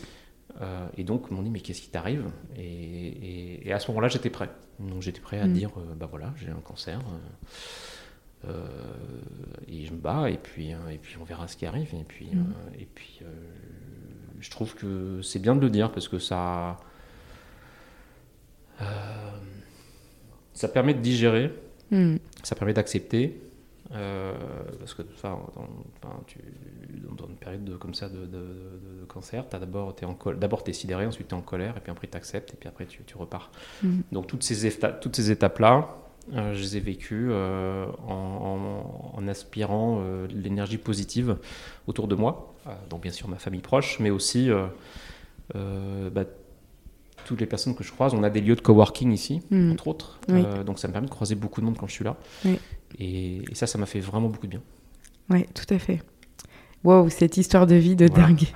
Et 0.97 1.03
donc, 1.03 1.25
ils 1.29 1.33
m'ont 1.35 1.41
dit, 1.43 1.49
mais 1.49 1.59
qu'est-ce 1.59 1.81
qui 1.81 1.89
t'arrive? 1.89 2.23
Et, 2.57 2.63
et- 2.63 3.67
et 3.67 3.73
à 3.73 3.79
ce 3.79 3.89
moment-là, 3.91 4.07
j'étais 4.07 4.29
prêt. 4.29 4.49
Donc, 4.79 5.01
j'étais 5.01 5.19
prêt 5.19 5.39
à 5.39 5.47
Mm. 5.47 5.53
dire, 5.53 5.71
bah 5.97 6.07
voilà, 6.09 6.33
j'ai 6.37 6.49
un 6.49 6.61
cancer. 6.63 6.99
Euh, 8.47 8.67
et 9.67 9.85
je 9.85 9.91
me 9.93 9.97
bats, 9.97 10.29
et 10.29 10.37
puis, 10.37 10.73
euh, 10.73 10.77
et 10.91 10.97
puis 10.97 11.15
on 11.19 11.23
verra 11.23 11.47
ce 11.47 11.55
qui 11.57 11.65
arrive. 11.65 11.93
Et 11.95 12.03
puis, 12.07 12.27
Mm. 12.33 12.39
euh, 12.39 12.79
et 12.81 12.87
puis 12.93 13.19
euh, 13.21 13.25
je 14.39 14.49
trouve 14.51 14.75
que 14.75 15.21
c'est 15.21 15.39
bien 15.39 15.55
de 15.55 15.61
le 15.61 15.69
dire, 15.69 15.91
parce 15.91 16.07
que 16.07 16.19
ça. 16.19 16.77
ça 20.53 20.67
permet 20.67 20.93
de 20.93 20.99
digérer, 21.01 21.53
Mm. 21.91 22.15
ça 22.43 22.55
permet 22.55 22.73
d'accepter. 22.73 23.41
euh, 23.91 24.33
parce 24.79 24.95
que 24.95 25.03
enfin, 25.13 25.39
dans, 25.55 25.67
enfin, 26.01 26.19
tu, 26.25 26.39
dans- 27.15 27.27
une 27.27 27.35
période 27.35 27.63
de, 27.63 27.75
comme 27.77 27.93
ça 27.93 28.09
de, 28.09 28.25
de- 28.25 28.25
de- 28.25 29.01
de 29.01 29.05
cancer, 29.07 29.45
as 29.53 29.59
d'abord 29.59 29.95
tu 29.95 30.03
es 30.03 30.07
en 30.07 30.17
d'abord 30.33 30.63
t'es 30.63 30.73
sidéré, 30.73 31.05
ensuite 31.05 31.27
tu 31.27 31.35
es 31.35 31.37
en 31.37 31.41
colère, 31.43 31.77
et 31.77 31.79
puis 31.81 31.91
après 31.91 32.07
tu 32.07 32.17
acceptes, 32.17 32.51
et 32.55 32.57
puis 32.57 32.67
après 32.67 32.87
tu, 32.87 33.03
tu 33.03 33.15
repars. 33.15 33.51
Mm. 33.83 33.99
Donc 34.11 34.25
toutes 34.25 34.41
ces, 34.41 34.71
toutes 35.01 35.15
ces 35.15 35.29
étapes-là, 35.29 35.95
euh, 36.33 36.53
je 36.53 36.61
les 36.61 36.77
ai 36.77 36.79
vécues 36.79 37.27
euh, 37.29 37.85
en, 38.07 38.13
en- 38.13 39.11
en 39.19 39.27
aspirant 39.27 39.99
euh, 40.01 40.27
l'énergie 40.29 40.77
positive 40.77 41.37
autour 41.87 42.07
de 42.07 42.15
moi, 42.15 42.53
donc 42.89 43.01
bien 43.03 43.11
sûr 43.11 43.27
ma 43.27 43.37
famille 43.37 43.61
proche, 43.61 43.99
mais 43.99 44.09
aussi 44.09 44.49
bah, 45.53 46.23
toutes 47.25 47.39
les 47.39 47.45
personnes 47.45 47.75
que 47.75 47.83
je 47.83 47.91
croise. 47.91 48.13
On 48.13 48.23
a 48.23 48.29
des 48.29 48.41
lieux 48.41 48.55
de 48.55 48.61
coworking 48.61 49.11
ici, 49.11 49.41
Mm. 49.51 49.71
entre 49.71 49.87
autres, 49.87 50.19
Oui. 50.29 50.43
Donc 50.65 50.79
ça 50.79 50.87
me 50.87 50.93
permet 50.93 51.07
de 51.07 51.11
croiser 51.11 51.35
beaucoup 51.35 51.61
de 51.61 51.65
monde 51.65 51.77
quand 51.77 51.87
je 51.87 51.93
suis 51.93 52.03
là. 52.05 52.15
Oui. 52.43 52.57
Et, 52.99 53.37
et 53.51 53.55
ça, 53.55 53.67
ça 53.67 53.77
m'a 53.77 53.85
fait 53.85 53.99
vraiment 53.99 54.27
beaucoup 54.29 54.45
de 54.47 54.51
bien. 54.51 54.61
Ouais, 55.29 55.47
tout 55.53 55.71
à 55.73 55.79
fait. 55.79 56.01
Wow, 56.83 57.09
cette 57.09 57.37
histoire 57.37 57.65
de 57.67 57.75
vie 57.75 57.95
de 57.95 58.07
Voilà. 58.07 58.27
dingue. 58.27 58.47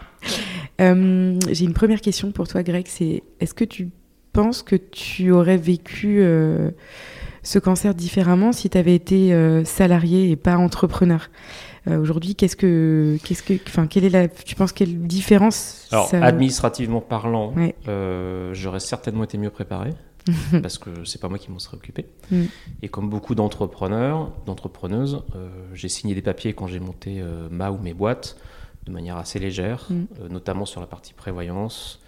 J'ai 1.52 1.66
une 1.66 1.74
première 1.74 2.02
question 2.02 2.32
pour 2.32 2.48
toi, 2.48 2.64
Greg. 2.64 2.86
C'est 2.88 3.24
est-ce 3.40 3.54
que 3.54 3.66
tu 3.66 3.90
penses 4.34 4.62
que 4.64 4.76
tu 4.76 5.32
aurais 5.32 5.58
vécu 5.58 6.24
ce 7.44 7.60
cancer 7.60 7.94
différemment 7.96 8.52
si 8.52 8.70
tu 8.70 8.78
avais 8.78 8.96
été 8.96 9.34
euh, 9.34 9.64
salarié 9.66 10.30
et 10.32 10.36
pas 10.36 10.58
entrepreneur 10.58 11.30
Euh, 11.88 11.98
Aujourd'hui, 11.98 12.36
qu'est-ce 12.36 12.58
que, 12.58 13.18
qu'est-ce 13.24 13.42
que, 13.42 13.54
enfin, 13.68 13.88
quelle 13.88 14.04
est 14.04 14.10
la, 14.10 14.28
tu 14.28 14.54
penses 14.54 14.74
quelle 14.74 15.00
différence 15.08 15.88
Alors, 15.92 16.08
ça- 16.10 16.22
administrativement 16.24 17.00
parlant, 17.00 17.54
Ouais. 17.54 17.74
euh, 17.88 18.54
j'aurais 18.54 18.82
certainement 18.82 19.24
été 19.24 19.38
mieux 19.38 19.50
préparé 19.50 19.92
parce 20.62 20.78
que 20.78 20.90
c'est 21.06 21.22
pas 21.22 21.30
moi 21.30 21.38
qui 21.40 21.50
m'en 21.50 21.58
serais 21.58 21.78
occupé. 21.78 22.06
Mm. 22.32 22.44
Et 22.84 22.90
comme 22.90 23.10
beaucoup 23.10 23.34
d'entrepreneurs, 23.34 24.30
d'entrepreneuses, 24.46 25.24
euh, 25.36 25.48
j'ai 25.74 25.88
signé 25.88 26.14
des 26.14 26.22
papiers 26.22 26.54
quand 26.54 26.68
j'ai 26.68 26.82
monté 26.82 27.24
ma 27.50 27.72
ou 27.72 27.78
mes 27.78 27.94
boîtes 27.94 28.36
de 28.86 28.92
manière 28.92 29.16
assez 29.18 29.40
légère, 29.40 29.88
Mm. 29.90 30.28
notamment 30.30 30.66
sur 30.66 30.82
la 30.82 30.88
partie 30.88 31.14
prévoyance. 31.14 32.02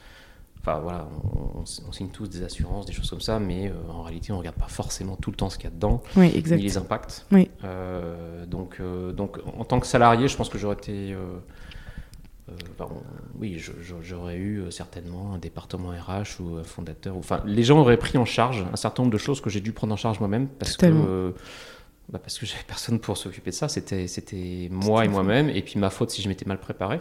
Enfin 0.63 0.80
voilà, 0.80 1.08
on, 1.56 1.65
signe 1.91 2.10
tous 2.10 2.28
des 2.28 2.43
assurances, 2.43 2.86
des 2.86 2.93
choses 2.93 3.10
comme 3.10 3.19
ça, 3.21 3.39
mais 3.39 3.69
euh, 3.69 3.74
en 3.91 4.04
réalité, 4.04 4.32
on 4.32 4.38
regarde 4.38 4.58
pas 4.58 4.67
forcément 4.67 5.15
tout 5.15 5.32
le 5.32 5.36
temps 5.36 5.50
ce 5.50 5.58
qu'il 5.58 5.63
y 5.63 5.67
a 5.67 5.71
dedans 5.71 6.04
Oui, 6.15 6.32
ni 6.36 6.62
les 6.62 6.78
impacts. 6.78 7.26
Oui. 7.32 7.50
Euh, 7.63 8.45
donc, 8.45 8.78
euh, 8.80 9.12
donc, 9.12 9.39
en 9.58 9.63
tant 9.65 9.80
que 9.80 9.88
salarié, 9.88 10.28
je 10.28 10.38
pense 10.38 10.50
que 10.50 10.60
j'aurais 10.60 10.76
été. 10.76 11.15
oui, 13.39 13.60
j'aurais 14.04 14.38
eu 14.38 14.71
certainement 14.71 15.34
un 15.34 15.39
département 15.39 15.89
RH 15.89 16.41
ou 16.41 16.58
un 16.58 16.63
fondateur. 16.63 17.15
ou- 17.15 17.19
Enfin, 17.19 17.41
les 17.45 17.63
gens 17.63 17.80
auraient 17.80 17.97
pris 17.97 18.17
en 18.19 18.26
charge 18.26 18.63
un 18.71 18.76
certain 18.76 19.02
nombre 19.04 19.13
de 19.13 19.17
choses 19.17 19.41
que 19.41 19.50
j'ai 19.50 19.62
dû 19.62 19.71
prendre 19.71 19.93
en 19.93 19.97
charge 19.97 20.19
moi-même 20.19 20.47
parce 20.47 20.74
Totalement. 20.74 21.06
que. 21.06 21.34
bah, 22.10 22.19
parce 22.19 22.38
que 22.38 22.45
j'avais 22.45 22.63
personne 22.67 23.00
pour 23.00 23.17
s'occuper 23.17 23.50
de 23.52 23.56
ça, 23.56 23.67
c'était 23.67 24.67
moi 24.69 25.06
et 25.06 25.08
moi-même, 25.08 25.50
et 25.50 25.62
puis 25.63 25.80
ma 25.80 25.89
faute 25.89 26.12
si 26.12 26.21
je 26.21 26.28
m'étais 26.28 26.45
mal 26.45 26.60
préparé. 26.60 27.00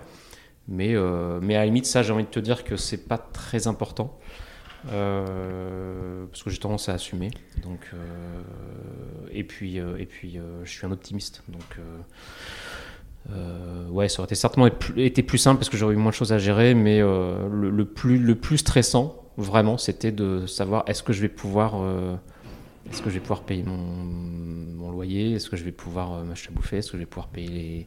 Mais, 0.71 0.95
euh, 0.95 1.41
mais 1.43 1.57
à 1.57 1.61
la 1.61 1.67
limite, 1.67 1.85
ça, 1.85 2.03
j'ai 2.03 2.13
envie 2.13 2.25
de 2.25 2.29
te 2.29 2.39
dire 2.39 2.63
que 2.63 2.77
c'est 2.77 3.09
pas 3.09 3.19
très 3.19 3.67
important. 3.67 4.19
Euh, 4.91 6.25
parce 6.31 6.43
que 6.43 6.49
j'ai 6.49 6.59
tendance 6.59 6.89
à 6.89 6.95
assumer. 6.95 7.31
Donc, 7.63 7.81
euh, 7.93 7.99
et 9.33 9.45
puis, 9.45 9.77
et 9.77 10.07
puis 10.07 10.39
je 10.65 10.71
suis 10.71 10.87
un 10.87 10.93
optimiste. 10.93 11.43
Donc, 11.49 11.81
ouais, 13.91 14.09
ça 14.09 14.21
aurait 14.21 14.27
été 14.27 14.37
certainement 14.37 14.71
été 14.97 15.23
plus 15.23 15.39
simple 15.39 15.59
parce 15.59 15.69
que 15.69 15.77
j'aurais 15.77 15.95
eu 15.95 15.99
moins 15.99 16.13
de 16.13 16.17
choses 16.17 16.33
à 16.33 16.39
gérer, 16.39 16.75
mais 16.75 17.01
le, 17.01 17.85
plus, 17.85 18.19
le 18.19 18.37
plus 18.37 18.59
stressant, 18.59 19.17
vraiment, 19.37 19.77
c'était 19.77 20.13
de 20.13 20.47
savoir 20.47 20.85
est-ce 20.87 21.03
que 21.03 21.13
je 21.13 21.21
vais 21.21 21.29
pouvoir, 21.29 21.75
est-ce 22.91 23.03
que 23.03 23.11
je 23.11 23.15
vais 23.15 23.21
pouvoir 23.21 23.43
payer 23.43 23.65
mon, 23.65 23.77
mon 23.77 24.91
loyer, 24.93 25.33
est-ce 25.33 25.51
que 25.51 25.57
je 25.57 25.65
vais 25.65 25.73
pouvoir 25.73 26.25
m'acheter 26.25 26.53
à 26.53 26.55
bouffer, 26.55 26.79
est-ce 26.79 26.93
que 26.93 26.97
je 26.97 27.03
vais 27.03 27.07
pouvoir 27.07 27.29
payer 27.29 27.49
les, 27.49 27.87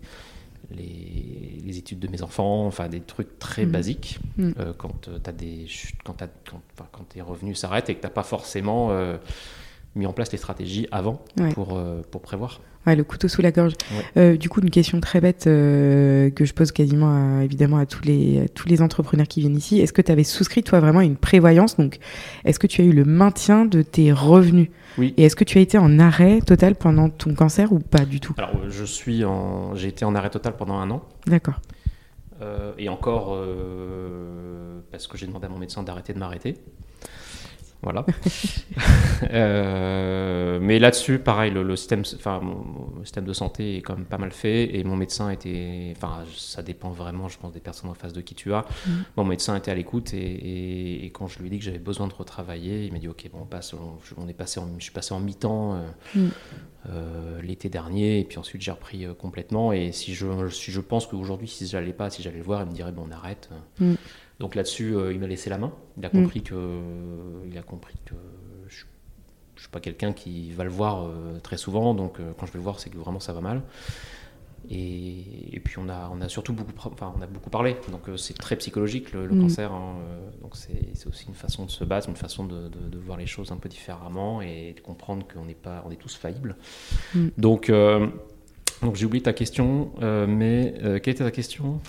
les, 0.75 1.61
les 1.63 1.77
études 1.77 1.99
de 1.99 2.07
mes 2.07 2.21
enfants, 2.21 2.65
enfin 2.65 2.87
des 2.89 3.01
trucs 3.01 3.39
très 3.39 3.65
Mhm. 3.65 3.71
basiques. 3.71 4.19
Mhm. 4.37 4.53
Euh, 4.59 4.73
quand 4.77 5.07
euh, 5.07 5.19
t'as 5.21 5.31
des, 5.31 5.67
chutes- 5.67 6.01
quand, 6.03 6.13
t'as- 6.13 6.27
quand, 6.49 6.61
quand 6.91 7.03
tes 7.09 7.21
revenus 7.21 7.57
s'arrêtent 7.59 7.89
et 7.89 7.95
que 7.95 8.01
t'as 8.01 8.09
pas 8.09 8.23
forcément 8.23 8.91
euh, 8.91 9.17
mis 9.95 10.05
en 10.07 10.13
place 10.13 10.31
les 10.31 10.37
stratégies 10.37 10.87
avant 10.91 11.21
Ouais. 11.39 11.53
pour, 11.53 11.77
euh, 11.77 12.01
pour 12.09 12.21
prévoir. 12.21 12.59
Ouais, 12.85 12.95
le 12.97 13.03
couteau 13.03 13.27
sous 13.29 13.41
la 13.41 13.51
gorge. 13.51 13.73
Ouais. 13.91 14.03
Euh, 14.17 14.37
du 14.37 14.49
coup, 14.49 14.59
une 14.59 14.69
question 14.69 14.99
très 14.99 15.21
bête 15.21 15.45
euh, 15.47 16.29
que 16.31 16.43
je 16.45 16.53
pose 16.53 16.71
quasiment 16.73 17.39
à, 17.39 17.43
évidemment 17.43 17.77
à 17.77 17.85
tous 17.85 18.03
les, 18.03 18.41
à 18.41 18.47
tous 18.49 18.67
les 18.67 18.81
entrepreneurs 18.81 19.27
qui 19.27 19.39
viennent 19.39 19.55
ici. 19.55 19.79
Est-ce 19.79 19.93
que 19.93 20.01
tu 20.01 20.11
avais 20.11 20.23
souscrit, 20.25 20.63
toi, 20.63 20.79
vraiment 20.81 20.99
à 20.99 21.05
une 21.05 21.15
prévoyance? 21.15 21.77
Donc, 21.77 21.99
est-ce 22.43 22.59
que 22.59 22.67
tu 22.67 22.81
as 22.81 22.85
eu 22.85 22.91
le 22.91 23.05
maintien 23.05 23.65
de 23.65 23.81
tes 23.83 24.11
revenus? 24.11 24.67
Oui. 24.97 25.13
Et 25.15 25.23
est-ce 25.23 25.35
que 25.37 25.45
tu 25.45 25.59
as 25.59 25.61
été 25.61 25.77
en 25.77 25.97
arrêt 25.99 26.41
total 26.41 26.75
pendant 26.75 27.09
ton 27.09 27.33
cancer 27.35 27.71
ou 27.71 27.79
pas 27.79 28.03
du 28.03 28.19
tout? 28.19 28.33
Alors, 28.37 28.51
je 28.69 28.83
suis 28.83 29.23
en, 29.23 29.75
j'ai 29.75 29.87
été 29.87 30.03
en 30.03 30.13
arrêt 30.15 30.29
total 30.31 30.57
pendant 30.57 30.75
un 30.75 30.89
an. 30.91 31.03
D'accord. 31.27 31.61
Et 32.77 32.89
encore 32.89 33.37
parce 34.91 35.07
que 35.07 35.17
j'ai 35.17 35.27
demandé 35.27 35.45
à 35.45 35.49
mon 35.49 35.57
médecin 35.59 35.81
d'arrêter 35.81 36.11
de 36.11 36.19
m'arrêter. 36.19 36.57
Voilà. 37.83 38.05
Euh, 39.31 40.59
mais 40.61 40.79
là-dessus, 40.79 41.19
pareil, 41.19 41.51
le, 41.51 41.63
le 41.63 41.75
système, 41.75 42.03
enfin, 42.15 42.39
mon, 42.41 42.55
mon 42.95 43.03
système 43.03 43.25
de 43.25 43.33
santé 43.33 43.77
est 43.77 43.81
quand 43.81 43.95
même 43.95 44.05
pas 44.05 44.17
mal 44.17 44.31
fait 44.31 44.75
et 44.75 44.83
mon 44.83 44.95
médecin 44.95 45.29
était, 45.29 45.93
enfin, 45.95 46.23
ça 46.35 46.61
dépend 46.61 46.89
vraiment, 46.91 47.29
je 47.29 47.37
pense, 47.37 47.53
des 47.53 47.59
personnes 47.59 47.89
en 47.89 47.93
face 47.93 48.13
de 48.13 48.21
qui 48.21 48.35
tu 48.35 48.53
as. 48.53 48.65
Mhm. 48.85 49.03
Mon 49.17 49.23
médecin 49.23 49.55
était 49.55 49.71
à 49.71 49.75
l'écoute 49.75 50.13
et, 50.13 50.17
et- 50.17 51.05
et 51.05 51.09
quand 51.11 51.27
je 51.27 51.39
lui 51.39 51.47
ai 51.47 51.49
dit 51.49 51.59
que 51.59 51.65
j'avais 51.65 51.79
besoin 51.79 52.07
de 52.07 52.13
retravailler, 52.13 52.85
il 52.85 52.91
m'a 52.93 52.99
dit 52.99 53.07
ok, 53.07 53.29
bon, 53.31 53.39
on 53.43 53.45
passe, 53.45 53.73
on, 53.73 53.97
on 54.21 54.27
est 54.27 54.33
passé, 54.33 54.59
en, 54.59 54.67
je 54.77 54.83
suis 54.83 54.93
passé 54.93 55.13
en 55.13 55.19
mi-temps. 55.19 55.75
euh, 55.75 55.79
Mhm. 56.15 56.29
euh, 56.89 57.41
l'été 57.41 57.69
dernier 57.69 58.19
et 58.19 58.25
puis 58.25 58.37
ensuite 58.37 58.61
j'ai 58.61 58.71
repris 58.71 59.07
complètement 59.17 59.71
et 59.71 59.93
si 59.93 60.13
je, 60.13 60.49
si 60.49 60.69
je 60.69 60.81
pense 60.81 61.07
qu'aujourd'hui 61.07 61.47
si 61.47 61.65
j'allais 61.65 61.93
pas 61.93 62.09
si 62.09 62.21
j'allais 62.21 62.39
le 62.39 62.43
voir 62.43 62.61
il 62.63 62.67
me 62.69 62.73
dirait 62.75 62.91
bon 62.91 63.05
on 63.07 63.11
arrête 63.13 63.49
Mm. 63.79 63.93
Donc 64.39 64.55
là-dessus 64.55 64.95
euh, 64.95 65.13
il 65.13 65.19
m'a 65.19 65.27
laissé 65.27 65.49
la 65.49 65.57
main 65.57 65.71
il 65.97 66.05
a 66.05 66.09
Mm. 66.09 66.11
compris 66.11 66.41
que 66.41 66.55
il 67.47 67.57
a 67.57 67.61
compris 67.61 67.95
que 68.05 68.15
je, 68.67 68.83
je 69.55 69.61
suis 69.61 69.69
pas 69.69 69.79
quelqu'un 69.79 70.13
qui 70.13 70.51
va 70.51 70.63
le 70.63 70.69
voir 70.69 71.03
euh, 71.05 71.39
très 71.41 71.57
souvent 71.57 71.93
donc 71.93 72.19
euh, 72.19 72.33
quand 72.37 72.45
je 72.45 72.51
vais 72.53 72.59
le 72.59 72.63
voir 72.63 72.79
c'est 72.79 72.89
que 72.89 72.97
vraiment 72.97 73.19
ça 73.19 73.33
va 73.33 73.41
mal 73.41 73.61
et, 74.69 75.55
et 75.55 75.59
puis 75.59 75.75
on 75.77 75.89
a, 75.89 76.09
on 76.13 76.21
a 76.21 76.29
surtout 76.29 76.53
beaucoup, 76.53 76.71
enfin, 76.89 77.13
on 77.17 77.21
a 77.21 77.27
beaucoup 77.27 77.49
parlé, 77.49 77.75
donc 77.91 78.07
euh, 78.07 78.15
c'est 78.15 78.33
très 78.33 78.55
psychologique 78.55 79.11
le, 79.11 79.25
le 79.27 79.35
Mm. 79.35 79.41
cancer, 79.41 79.71
hein, 79.73 79.95
euh, 80.07 80.29
donc 80.41 80.55
c'est 80.55 81.05
aussi 81.05 81.25
une 81.27 81.33
façon 81.33 81.65
de 81.65 81.71
se 81.71 81.83
battre, 81.83 82.07
une 82.07 82.15
façon 82.15 82.45
de, 82.45 82.69
de- 82.69 82.89
de 82.89 82.97
voir 82.97 83.17
les 83.17 83.25
choses 83.25 83.51
un 83.51 83.57
peu 83.57 83.67
différemment 83.67 84.41
et 84.41 84.73
de 84.73 84.79
comprendre 84.79 85.27
qu'on 85.27 85.43
n'est 85.45 85.53
pas, 85.53 85.83
on 85.85 85.91
est 85.91 85.97
tous 85.97 86.15
faillibles. 86.15 86.55
Mm. 87.13 87.27
Donc, 87.37 87.69
euh, 87.69 88.07
donc 88.83 88.95
j'ai 88.95 89.05
oublié 89.05 89.21
ta 89.23 89.33
question, 89.33 89.89
euh, 90.01 90.25
mais 90.27 90.73
euh, 90.83 90.99
quelle 90.99 91.13
était 91.13 91.23
ta 91.23 91.31
question? 91.31 91.79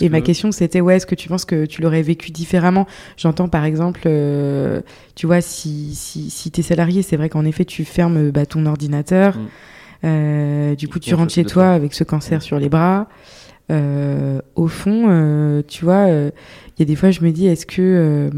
Et 0.00 0.08
ma 0.08 0.20
que- 0.20 0.26
question, 0.26 0.52
c'était 0.52 0.80
ouais, 0.80 0.96
est-ce 0.96 1.06
que 1.06 1.14
tu 1.14 1.28
penses 1.28 1.44
que 1.44 1.66
tu 1.66 1.82
l'aurais 1.82 2.02
vécu 2.02 2.30
différemment? 2.30 2.86
J'entends 3.16 3.48
par 3.48 3.64
exemple, 3.64 4.02
euh, 4.06 4.80
tu 5.14 5.26
vois, 5.26 5.40
si, 5.40 5.94
si, 5.94 6.30
si 6.30 6.50
tu 6.50 6.60
es 6.60 6.62
salarié, 6.62 7.02
c'est 7.02 7.16
vrai 7.16 7.28
qu'en 7.28 7.44
effet, 7.44 7.64
tu 7.64 7.84
fermes 7.84 8.30
bah, 8.30 8.46
ton 8.46 8.66
ordinateur. 8.66 9.36
Mm. 9.36 10.74
Du 10.76 10.88
coup, 10.88 10.98
tu 10.98 11.14
on 11.14 11.18
rentres 11.18 11.32
chez 11.32 11.44
toi 11.44 11.70
avec 11.70 11.94
ce 11.94 12.04
cancer 12.04 12.38
Mm. 12.38 12.42
sur 12.42 12.58
les 12.58 12.68
bras. 12.68 13.08
Au 13.70 14.68
fond, 14.68 15.62
tu 15.68 15.84
vois, 15.84 16.08
il 16.08 16.78
y 16.78 16.82
a 16.82 16.84
des 16.84 16.96
fois, 16.96 17.10
je 17.10 17.20
me 17.22 17.30
dis, 17.30 17.46
est-ce 17.46 17.64
que, 17.66 18.30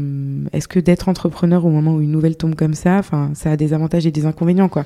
est-ce 0.53 0.67
que 0.67 0.79
d'être 0.79 1.09
entrepreneur 1.09 1.65
au 1.65 1.69
moment 1.69 1.95
où 1.95 2.01
une 2.01 2.11
nouvelle 2.11 2.37
tombe 2.37 2.55
comme 2.55 2.73
ça, 2.75 2.97
enfin, 2.99 3.31
ça 3.33 3.51
a 3.51 3.57
des 3.57 3.73
avantages 3.73 4.05
et 4.05 4.11
des 4.11 4.25
inconvénients, 4.25 4.69
quoi. 4.69 4.85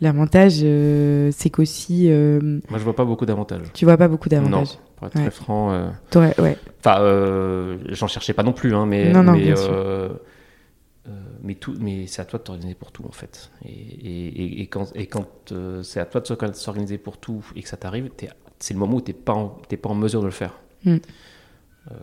L'avantage, 0.00 0.58
euh, 0.62 1.30
c'est 1.32 1.50
qu'aussi, 1.50 2.06
euh, 2.10 2.40
Moi, 2.68 2.78
je 2.78 2.84
vois 2.84 2.96
pas 2.96 3.04
beaucoup 3.04 3.26
d'avantages. 3.26 3.66
tu 3.74 3.84
vois 3.84 3.96
pas 3.96 4.08
beaucoup 4.08 4.28
Non, 4.28 4.42
d'avantages. 4.42 4.76
pour 4.96 5.06
être 5.06 5.14
Ouais. 5.16 5.22
très 5.22 5.30
franc. 5.30 5.72
euh, 5.72 5.88
T'aurais- 6.10 6.38
Ouais. 6.40 6.56
Enfin, 6.80 7.00
euh, 7.00 7.78
j'en 7.90 8.08
cherchais 8.08 8.32
pas 8.32 8.42
non 8.42 8.52
plus, 8.52 8.74
hein, 8.74 8.86
mais, 8.86 9.12
Non, 9.12 9.22
non, 9.22 9.32
mais, 9.32 9.42
bien 9.44 9.56
sûr. 9.56 9.70
euh, 9.72 10.08
euh, 11.08 11.10
mais, 11.42 11.54
tout, 11.54 11.74
mais 11.80 12.06
c'est 12.08 12.22
à 12.22 12.24
toi 12.24 12.38
de 12.38 12.44
t'organiser 12.44 12.74
pour 12.74 12.90
tout 12.90 13.04
en 13.08 13.12
fait. 13.12 13.50
Et, 13.64 13.68
et, 13.70 14.26
et- 14.42 14.60
et 14.62 14.66
quand, 14.66 14.90
et 14.96 15.06
quand 15.06 15.52
c'est 15.82 16.00
à 16.00 16.06
toi 16.06 16.20
de 16.20 16.26
s'organ- 16.26 16.54
s'organiser 16.54 16.98
pour 16.98 17.18
tout 17.18 17.44
et 17.54 17.62
que 17.62 17.68
ça 17.68 17.76
t'arrive, 17.76 18.10
c'est 18.58 18.74
le 18.74 18.80
moment 18.80 18.96
où 18.96 19.00
tu 19.00 19.12
n'es 19.12 19.16
pas, 19.18 19.32
en- 19.34 19.48
pas 19.80 19.88
en 19.88 19.94
mesure 19.94 20.20
de 20.20 20.26
le 20.26 20.32
faire. 20.32 20.54
Mm. 20.84 20.96
Euh, 21.90 21.94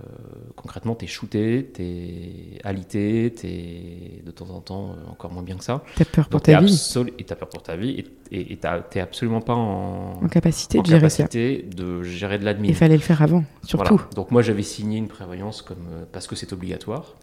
concrètement, 0.56 0.94
tu 0.94 1.06
es 1.06 1.08
shooté, 1.08 1.72
tu 1.74 1.82
es 1.82 2.60
alité, 2.64 3.34
tu 3.36 3.48
es 3.48 4.22
de 4.24 4.30
temps 4.30 4.50
en 4.52 4.62
temps 4.62 4.92
euh, 4.92 5.10
encore 5.10 5.32
moins 5.32 5.42
bien 5.42 5.58
que 5.58 5.64
ça. 5.64 5.84
T'as 5.96 6.06
peur 6.06 6.30
pour 6.30 6.40
t'es 6.40 6.54
ta 6.54 6.62
vie, 6.62 6.94
et 7.18 7.24
tu 7.24 7.34
as 7.34 7.36
peur 7.36 7.50
pour 7.50 7.64
ta 7.64 7.76
vie 7.76 8.04
et 8.32 8.58
tu 8.58 8.68
n'es 8.68 9.02
absolument 9.02 9.42
pas 9.42 9.56
en, 9.56 10.24
en 10.24 10.28
capacité 10.28 10.78
en 10.78 10.84
de 10.84 10.88
gérer 10.88 11.10
ça. 11.10 11.24
capacité 11.24 11.64
de 11.76 12.04
gérer 12.04 12.38
de 12.38 12.46
l'admin. 12.46 12.68
Il 12.68 12.76
fallait 12.76 12.96
le 12.96 13.02
faire 13.02 13.24
avant, 13.24 13.44
surtout. 13.64 13.96
Voilà. 13.96 14.10
Donc 14.16 14.30
moi 14.30 14.44
j'avais 14.44 14.62
signé 14.62 15.00
une 15.00 15.08
prévoyance 15.08 15.64
comme 15.64 15.88
euh, 15.92 16.06
parce 16.12 16.28
que 16.28 16.36
c'est 16.36 16.54
obligatoire. 16.54 17.16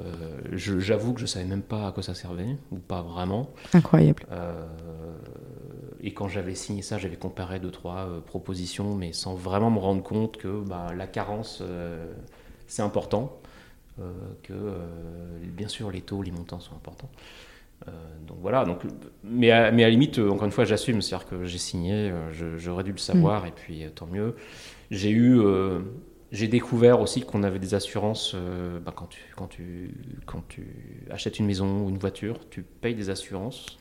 Euh, 0.00 0.56
J'avoue 0.78 1.12
que 1.14 1.20
je 1.20 1.26
savais 1.26 1.44
même 1.44 1.62
pas 1.62 1.88
à 1.88 1.92
quoi 1.92 2.02
ça 2.02 2.14
servait 2.14 2.56
ou 2.70 2.78
pas 2.78 3.02
vraiment. 3.02 3.50
Incroyable. 3.72 4.24
Euh, 4.30 4.66
et 6.00 6.12
quand 6.12 6.28
j'avais 6.28 6.54
signé 6.54 6.82
ça, 6.82 6.98
j'avais 6.98 7.16
comparé 7.16 7.60
deux 7.60 7.70
trois 7.70 8.06
euh, 8.06 8.20
propositions, 8.20 8.94
mais 8.94 9.12
sans 9.12 9.34
vraiment 9.34 9.70
me 9.70 9.78
rendre 9.78 10.02
compte 10.02 10.36
que 10.36 10.62
bah, 10.62 10.88
la 10.96 11.06
carence 11.06 11.62
c'est 12.66 12.82
important, 12.82 13.40
que 14.42 14.52
bien 15.52 15.68
sûr 15.68 15.90
les 15.90 16.00
taux, 16.00 16.22
les 16.22 16.32
montants 16.32 16.60
sont 16.60 16.74
importants. 16.74 17.10
Donc 18.26 18.38
voilà, 18.40 18.64
donc, 18.64 18.80
mais, 19.22 19.50
à, 19.50 19.70
mais 19.70 19.84
à 19.84 19.86
la 19.86 19.90
limite, 19.90 20.18
encore 20.18 20.46
une 20.46 20.50
fois, 20.50 20.64
j'assume, 20.64 21.00
c'est-à-dire 21.00 21.28
que 21.28 21.44
j'ai 21.44 21.58
signé, 21.58 22.12
j'aurais 22.56 22.82
dû 22.82 22.90
le 22.90 22.98
savoir, 22.98 23.46
et 23.46 23.52
puis 23.52 23.84
tant 23.94 24.06
mieux. 24.06 24.34
J'ai 24.90 25.10
eu, 25.10 25.40
j'ai 26.32 26.48
découvert 26.48 27.00
aussi 27.00 27.22
qu'on 27.22 27.42
avait 27.44 27.58
des 27.58 27.74
assurances, 27.74 28.32
euh, 28.34 28.78
bah, 28.80 28.92
quand, 28.94 29.06
tu, 29.06 29.20
quand, 29.36 29.46
tu, 29.46 29.90
quand 30.26 30.42
tu 30.48 30.66
achètes 31.10 31.38
une 31.38 31.46
maison 31.46 31.84
ou 31.84 31.88
une 31.88 31.98
voiture, 31.98 32.38
tu 32.50 32.62
payes 32.62 32.94
des 32.94 33.10
assurances. 33.10 33.78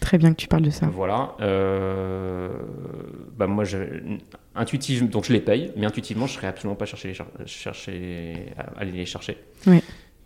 Très 0.00 0.18
bien 0.18 0.30
que 0.30 0.36
tu 0.36 0.48
parles 0.48 0.62
de 0.62 0.70
ça. 0.70 0.86
Voilà. 0.86 1.34
euh, 1.40 2.48
bah 3.36 3.46
moi, 3.46 3.64
je, 3.64 3.78
intuitivement, 4.54 5.08
donc 5.08 5.24
je 5.24 5.32
les 5.32 5.40
paye, 5.40 5.72
mais 5.76 5.86
intuitivement, 5.86 6.26
je 6.26 6.34
serais 6.34 6.46
absolument 6.46 6.76
pas 6.76 6.86
chercher 6.86 7.08
les 7.08 7.14
cher- 7.14 7.26
chercher, 7.46 8.46
à 8.56 8.78
aller 8.80 8.92
les 8.92 9.06
chercher. 9.06 9.38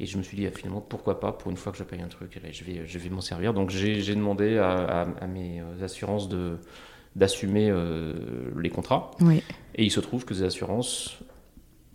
Et 0.01 0.07
je 0.07 0.18
me 0.18 0.22
suis 0.22 0.37
dit, 0.37 0.46
ah, 0.46 0.51
finalement, 0.57 0.81
pourquoi 0.81 1.20
pas, 1.20 1.33
pour 1.33 1.51
une 1.51 1.57
fois 1.57 1.70
que 1.72 1.79
je 1.79 1.85
paye 1.85 2.01
un 2.03 2.09
truc, 2.09 2.38
je 2.51 2.64
vais, 2.64 2.83
je 2.87 2.98
vais 2.98 3.09
m'en 3.11 3.20
servir. 3.20 3.55
Donc 3.55 3.70
j'ai 3.70 4.14
demandé 4.14 4.59
à, 4.59 4.70
à- 4.72 5.03
à 5.03 5.27
mes 5.27 5.61
euh, 5.61 5.85
assurances 5.85 6.29
de 6.29 6.57
d'assumer 7.14 7.68
euh, 7.70 8.14
les 8.59 8.70
contrats. 8.70 9.11
Oui. 9.20 9.42
Et 9.75 9.85
il 9.85 9.90
se 9.90 10.01
trouve 10.01 10.25
que 10.25 10.33
ces 10.33 10.44
assurances, 10.44 11.18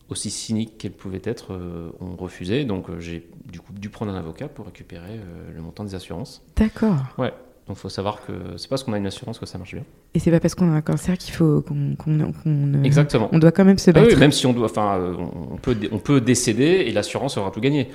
aussi 0.09 0.29
cyniques 0.29 0.77
qu'elles 0.77 0.91
pouvaient 0.93 1.21
être, 1.23 1.53
euh, 1.53 1.91
ont 1.99 2.15
refusé. 2.15 2.63
Donc 2.65 2.89
euh, 2.89 2.99
j'ai 2.99 3.27
du 3.51 3.59
coup 3.59 3.73
dû 3.73 3.89
prendre 3.89 4.11
un 4.11 4.17
avocat 4.17 4.47
pour 4.47 4.65
récupérer 4.65 5.11
euh, 5.17 5.51
le 5.55 5.61
montant 5.61 5.83
des 5.83 5.95
assurances. 5.95 6.43
D'accord. 6.55 6.95
Donc 7.17 7.75
il 7.75 7.81
faut 7.81 7.89
savoir 7.89 8.25
que 8.25 8.55
c'est 8.55 8.69
parce 8.69 8.83
qu'on 8.85 8.93
a 8.93 8.97
une 8.97 9.07
assurance 9.07 9.39
que 9.39 9.45
ça 9.45 9.57
marche 9.57 9.73
bien. 9.73 9.83
Et 10.13 10.19
c'est 10.19 10.31
pas 10.31 10.39
parce 10.39 10.55
qu'on 10.55 10.71
a 10.71 10.75
un 10.75 10.81
cancer 10.81 11.17
qu'il 11.17 11.33
faut 11.33 11.61
qu'on 11.61 11.95
Exactement. 12.83 13.27
On 13.33 13.39
doit 13.39 13.51
quand 13.51 13.65
même 13.65 13.77
se 13.77 13.89
Ah 13.89 13.93
battre. 13.93 14.07
oui, 14.13 14.15
même 14.15 14.31
si 14.31 14.45
on 14.47 14.53
doit, 14.53 14.67
enfin, 14.67 14.97
on 15.51 15.57
peut, 15.57 15.75
on 15.91 15.99
peut 15.99 16.21
décéder 16.21 16.63
et 16.87 16.91
l'assurance 16.93 17.35
aura 17.37 17.51
tout 17.51 17.59
gagné. 17.59 17.89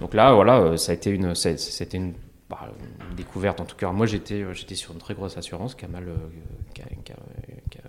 Donc 0.00 0.14
là, 0.14 0.32
voilà, 0.34 0.76
ça 0.76 0.90
a 0.90 0.94
été 0.96 1.10
une, 1.10 1.34
c'était 1.36 1.96
une, 1.98 2.14
bah, 2.48 2.72
une 3.10 3.14
découverte. 3.16 3.60
En 3.60 3.64
tout 3.64 3.76
cas, 3.76 3.92
moi, 3.92 4.06
j'étais, 4.06 4.44
j'étais 4.54 4.74
sur 4.74 4.92
une 4.92 4.98
très 4.98 5.14
grosse 5.14 5.36
assurance 5.36 5.76
qui 5.76 5.84
a 5.84 5.88
mal, 5.88 6.06
qui 6.74 6.82
a, 6.82 6.86
qui 6.86 6.92
a- 6.92 6.96
qui 7.04 7.12
a- 7.12 7.16
qui 7.70 7.78
a 7.78 7.82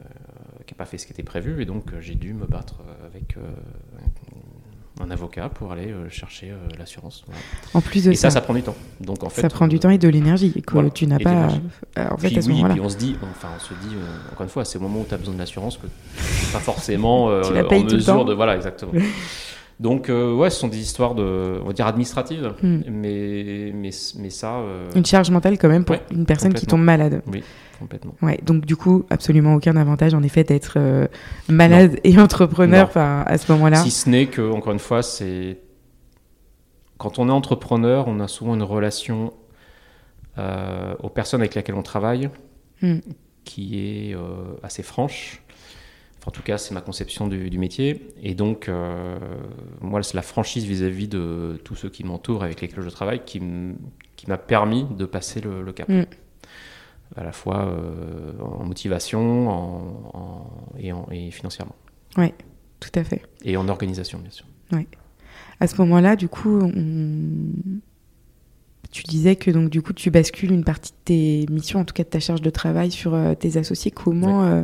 pas 0.81 0.85
fait 0.85 0.97
ce 0.97 1.05
qui 1.05 1.13
était 1.13 1.21
prévu, 1.23 1.61
et 1.61 1.65
donc 1.65 1.93
euh, 1.93 1.97
j'ai 2.01 2.15
dû 2.15 2.33
me 2.33 2.47
battre 2.47 2.79
euh, 2.81 3.05
avec 3.05 3.37
euh, 3.37 3.41
un 4.99 5.11
avocat 5.11 5.49
pour 5.49 5.71
aller 5.71 5.93
chercher 6.09 6.53
l'assurance. 6.77 7.23
Voilà. 7.27 7.41
En 7.75 7.81
plus 7.81 8.05
de 8.05 8.11
Et 8.11 8.15
ça, 8.15 8.29
ça, 8.29 8.35
ça 8.35 8.41
prend 8.41 8.53
du 8.53 8.63
temps. 8.63 8.75
Donc 8.99 9.23
en 9.23 9.29
fait, 9.29 9.41
ça 9.41 9.49
prend 9.49 9.67
du 9.67 9.79
temps 9.79 9.89
et 9.89 9.97
de 9.97 10.09
l'énergie 10.09 10.53
que 10.61 10.73
voilà. 10.73 10.89
tu 10.89 11.07
n'as 11.07 11.19
pas. 11.19 11.49
en 11.97 12.17
fait, 12.17 12.27
puis 12.27 12.37
à 12.37 12.41
ce 12.41 12.47
oui, 12.49 12.63
puis 12.69 12.79
on 12.81 12.89
se 12.89 12.97
dit, 12.97 13.15
enfin, 13.21 13.49
on 13.55 13.59
se 13.59 13.73
dit, 13.75 13.95
encore 14.31 14.43
une 14.43 14.49
fois, 14.49 14.65
c'est 14.65 14.77
au 14.77 14.81
moment 14.81 15.01
où 15.01 15.05
tu 15.07 15.13
as 15.13 15.17
besoin 15.17 15.33
de 15.33 15.39
l'assurance 15.39 15.77
que 15.77 15.87
pas 16.53 16.59
forcément 16.59 17.41
Tu 17.43 17.53
la 17.53 17.65
en 17.65 17.83
mesure 17.83 18.25
de, 18.25 18.33
voilà, 18.33 18.55
exactement. 18.55 18.91
Donc 19.81 20.09
euh, 20.09 20.35
ouais, 20.35 20.51
ce 20.51 20.59
sont 20.59 20.67
des 20.67 20.79
histoires 20.79 21.15
de, 21.15 21.59
on 21.63 21.65
va 21.65 21.73
dire 21.73 21.87
administratives, 21.87 22.53
Hmm. 22.61 22.81
mais, 22.87 23.71
mais 23.73 23.89
mais 24.19 24.29
ça, 24.29 24.57
euh, 24.57 24.87
Une 24.95 25.05
charge 25.05 25.31
mentale 25.31 25.57
quand 25.57 25.69
même 25.69 25.83
pour 25.83 25.95
Ouais, 25.95 26.03
une 26.11 26.25
personne 26.27 26.53
qui 26.53 26.67
tombe 26.67 26.83
malade. 26.83 27.23
Complètement. 27.81 28.15
Ouais, 28.21 28.39
donc 28.43 28.65
du 28.65 28.75
coup, 28.75 29.05
absolument 29.09 29.55
aucun 29.55 29.75
avantage 29.75 30.13
en 30.13 30.21
effet 30.23 30.43
d'être 30.43 30.75
euh, 30.77 31.07
malade 31.49 31.99
et 32.03 32.17
entrepreneur 32.19 32.89
à 32.95 33.37
ce 33.37 33.51
moment-là. 33.51 33.77
Si 33.77 33.91
ce 33.91 34.09
n'est 34.09 34.27
que, 34.27 34.41
encore 34.51 34.71
une 34.71 34.79
fois, 34.79 35.01
c'est 35.01 35.57
quand 36.97 37.17
on 37.19 37.27
est 37.27 37.31
entrepreneur, 37.31 38.07
on 38.07 38.19
a 38.19 38.27
souvent 38.27 38.53
une 38.53 38.63
relation 38.63 39.33
euh, 40.37 40.93
aux 40.99 41.09
personnes 41.09 41.41
avec 41.41 41.55
lesquelles 41.55 41.75
on 41.75 41.83
travaille 41.83 42.29
Hmm. 42.81 42.97
qui 43.43 43.77
est 43.79 44.15
assez 44.63 44.81
franche. 44.81 45.43
Enfin, 46.17 46.29
en 46.29 46.31
tout 46.31 46.41
cas, 46.41 46.57
c'est 46.57 46.73
ma 46.73 46.81
conception 46.81 47.27
du, 47.27 47.59
métier. 47.59 48.07
Et 48.23 48.33
donc, 48.33 48.71
moi, 49.81 50.01
c'est 50.01 50.15
la 50.15 50.23
franchise 50.23 50.65
vis-à-vis 50.65 51.07
de 51.07 51.59
tous 51.63 51.75
ceux 51.75 51.89
qui 51.89 52.03
m'entourent, 52.03 52.43
avec 52.43 52.59
lesquels 52.59 52.81
je 52.81 52.89
travaille, 52.89 53.21
qui, 53.23 53.39
m'a 53.39 54.37
permis 54.37 54.87
de 54.97 55.05
passer 55.05 55.41
le, 55.41 55.71
cap. 55.73 55.89
Mm. 55.89 56.05
À 57.15 57.23
la 57.23 57.31
fois 57.31 57.73
en 58.39 58.63
motivation 58.63 60.49
et, 60.79 60.91
et 61.11 61.31
financièrement. 61.31 61.75
Oui, 62.17 62.33
tout 62.79 62.91
à 62.95 63.03
fait. 63.03 63.21
Et 63.43 63.57
en 63.57 63.67
organisation, 63.67 64.19
bien 64.19 64.31
sûr. 64.31 64.45
Oui. 64.71 64.87
À 65.59 65.67
ce 65.67 65.75
moment-là, 65.81 66.15
du 66.15 66.29
coup, 66.29 66.61
tu 68.91 69.03
disais 69.03 69.35
que 69.35 69.49
donc 69.49 69.69
du 69.69 69.81
coup 69.81 69.93
tu 69.93 70.11
bascules 70.11 70.51
une 70.51 70.63
partie 70.63 70.91
de 70.91 70.97
tes 71.05 71.45
missions, 71.49 71.79
en 71.79 71.85
tout 71.85 71.93
cas 71.93 72.03
de 72.03 72.09
ta 72.09 72.19
charge 72.19 72.41
de 72.41 72.49
travail, 72.49 72.91
sur 72.91 73.13
euh, 73.13 73.33
tes 73.33 73.57
associés. 73.57 73.91
Comment 73.91 74.43
euh, 74.43 74.63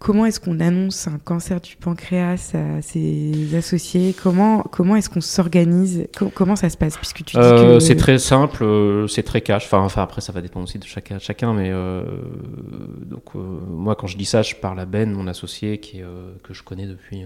comment 0.00 0.26
est-ce 0.26 0.40
qu'on 0.40 0.58
annonce 0.58 1.06
un 1.06 1.18
cancer 1.18 1.60
du 1.60 1.76
pancréas 1.76 2.52
à 2.54 2.82
ses 2.82 3.54
associés? 3.54 4.12
Comment 4.20 4.62
comment 4.62 4.96
est-ce 4.96 5.08
qu'on 5.08 5.20
s'organise? 5.20 6.08
Comment 6.34 6.56
ça 6.56 6.68
se 6.68 6.76
passe? 6.76 6.96
Puisque 6.96 7.24
tu 7.24 7.36
euh, 7.36 7.78
c'est 7.78 7.94
très 7.94 8.18
simple, 8.18 9.06
c'est 9.08 9.22
très 9.22 9.40
cash. 9.40 9.66
Enfin, 9.66 9.78
enfin 9.78 10.02
après 10.02 10.20
ça 10.20 10.32
va 10.32 10.40
dépendre 10.40 10.64
aussi 10.64 10.80
de 10.80 10.84
chacun, 10.84 11.20
chacun 11.20 11.54
mais 11.54 11.70
donc 13.06 13.34
moi 13.34 13.94
quand 13.94 14.08
je 14.08 14.16
dis 14.16 14.24
ça, 14.24 14.42
je 14.42 14.56
parle 14.56 14.80
à 14.80 14.86
Ben, 14.86 15.12
mon 15.12 15.28
associé, 15.28 15.78
qui 15.78 16.02
que 16.42 16.52
je 16.52 16.64
connais 16.64 16.86
depuis 16.86 17.24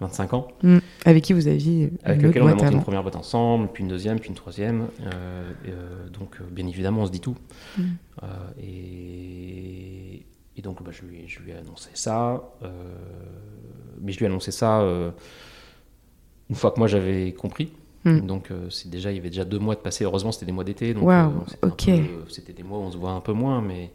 25 0.00 0.34
ans. 0.34 0.48
Mm. 0.62 0.78
Avec 1.04 1.24
qui 1.24 1.32
vous 1.32 1.46
aviez 1.46 1.92
Avec 2.02 2.22
lequel 2.22 2.42
on 2.42 2.48
a 2.48 2.54
monté 2.54 2.72
une 2.72 2.82
première 2.82 3.02
boîte 3.02 3.16
ensemble, 3.16 3.68
puis 3.72 3.82
une 3.82 3.88
deuxième, 3.88 4.18
puis 4.18 4.28
une 4.28 4.34
troisième. 4.34 4.88
Euh, 5.02 5.52
euh, 5.68 6.08
donc, 6.08 6.36
euh, 6.40 6.44
bien 6.50 6.66
évidemment, 6.66 7.02
on 7.02 7.06
se 7.06 7.12
dit 7.12 7.20
tout. 7.20 7.36
Mm. 7.78 7.82
Et, 8.62 10.22
et, 10.56 10.62
donc, 10.62 10.82
bah, 10.82 10.90
je, 10.92 11.02
lui, 11.02 11.28
je, 11.28 11.40
lui, 11.40 11.52
ai 11.52 11.56
annoncé 11.56 11.90
ça. 11.94 12.42
mais 14.00 14.12
je 14.12 14.18
lui 14.18 14.24
ai 14.24 14.28
annoncé 14.28 14.50
ça 14.50 14.82
une 16.50 16.56
fois 16.56 16.70
que 16.70 16.78
moi 16.78 16.88
j'avais 16.88 17.32
compris. 17.32 17.72
Mm. 18.04 18.20
Donc, 18.20 18.50
c'est 18.70 18.90
déjà, 18.90 19.10
il 19.10 19.16
y 19.16 19.18
avait 19.18 19.30
déjà 19.30 19.44
deux 19.44 19.58
mois 19.58 19.74
de 19.74 19.80
passé. 19.80 20.04
Heureusement, 20.04 20.32
c'était 20.32 20.46
des 20.46 20.52
mois 20.52 20.64
d'été. 20.64 20.94
Donc. 20.94 21.04
C'était 22.28 22.52
des 22.52 22.62
mois 22.62 22.78
où 22.78 22.82
on 22.82 22.92
se 22.92 22.96
voit 22.96 23.12
un 23.12 23.20
peu 23.20 23.32
moins, 23.32 23.60
mais 23.60 23.90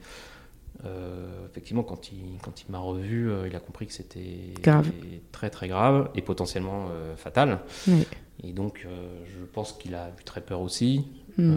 euh, 0.86 1.46
effectivement, 1.50 1.84
quand 1.84 2.12
il, 2.12 2.40
quand 2.42 2.62
il 2.62 2.72
m'a 2.72 2.80
revu, 2.80 3.30
euh, 3.30 3.48
il 3.48 3.56
a 3.56 3.60
compris 3.60 3.86
que 3.86 3.94
c'était 3.94 4.54
très 5.32 5.50
très 5.50 5.68
grave 5.68 6.10
et 6.16 6.22
potentiellement 6.22 6.88
euh, 6.92 7.16
fatal. 7.16 7.60
Et 8.42 8.54
donc, 8.54 8.88
je 9.26 9.46
pense 9.46 9.74
qu'il 9.74 9.96
a 9.96 10.10
eu 10.10 10.24
très 10.24 10.42
peur 10.42 10.62
aussi. 10.62 11.06
Mm. 11.38 11.56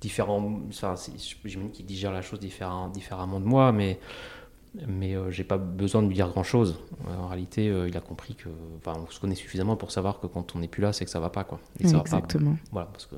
Différents, 0.00 0.60
enfin, 0.68 0.94
j'imagine 1.44 1.70
qu'il 1.70 1.86
digère 1.86 2.12
la 2.12 2.22
chose 2.22 2.40
différemment 2.40 3.40
de 3.40 3.44
moi, 3.44 3.72
mais 3.72 3.98
mais 4.86 5.14
euh, 5.14 5.30
j'ai 5.30 5.44
pas 5.44 5.56
besoin 5.56 6.02
de 6.02 6.08
lui 6.08 6.14
dire 6.14 6.28
grand 6.28 6.42
chose. 6.42 6.78
Euh, 7.08 7.16
en 7.16 7.28
réalité, 7.28 7.68
euh, 7.68 7.88
il 7.88 7.96
a 7.96 8.00
compris 8.00 8.34
que, 8.34 8.48
enfin, 8.78 9.00
on 9.00 9.10
se 9.10 9.20
connaît 9.20 9.34
suffisamment 9.34 9.76
pour 9.76 9.90
savoir 9.90 10.20
que 10.20 10.26
quand 10.26 10.54
on 10.54 10.58
n'est 10.58 10.68
plus 10.68 10.82
là, 10.82 10.92
c'est 10.92 11.04
que 11.04 11.10
ça 11.10 11.20
va 11.20 11.30
pas, 11.30 11.44
quoi. 11.44 11.60
exactement. 11.80 12.56
voilà, 12.72 12.88
parce 12.92 13.06
que, 13.06 13.16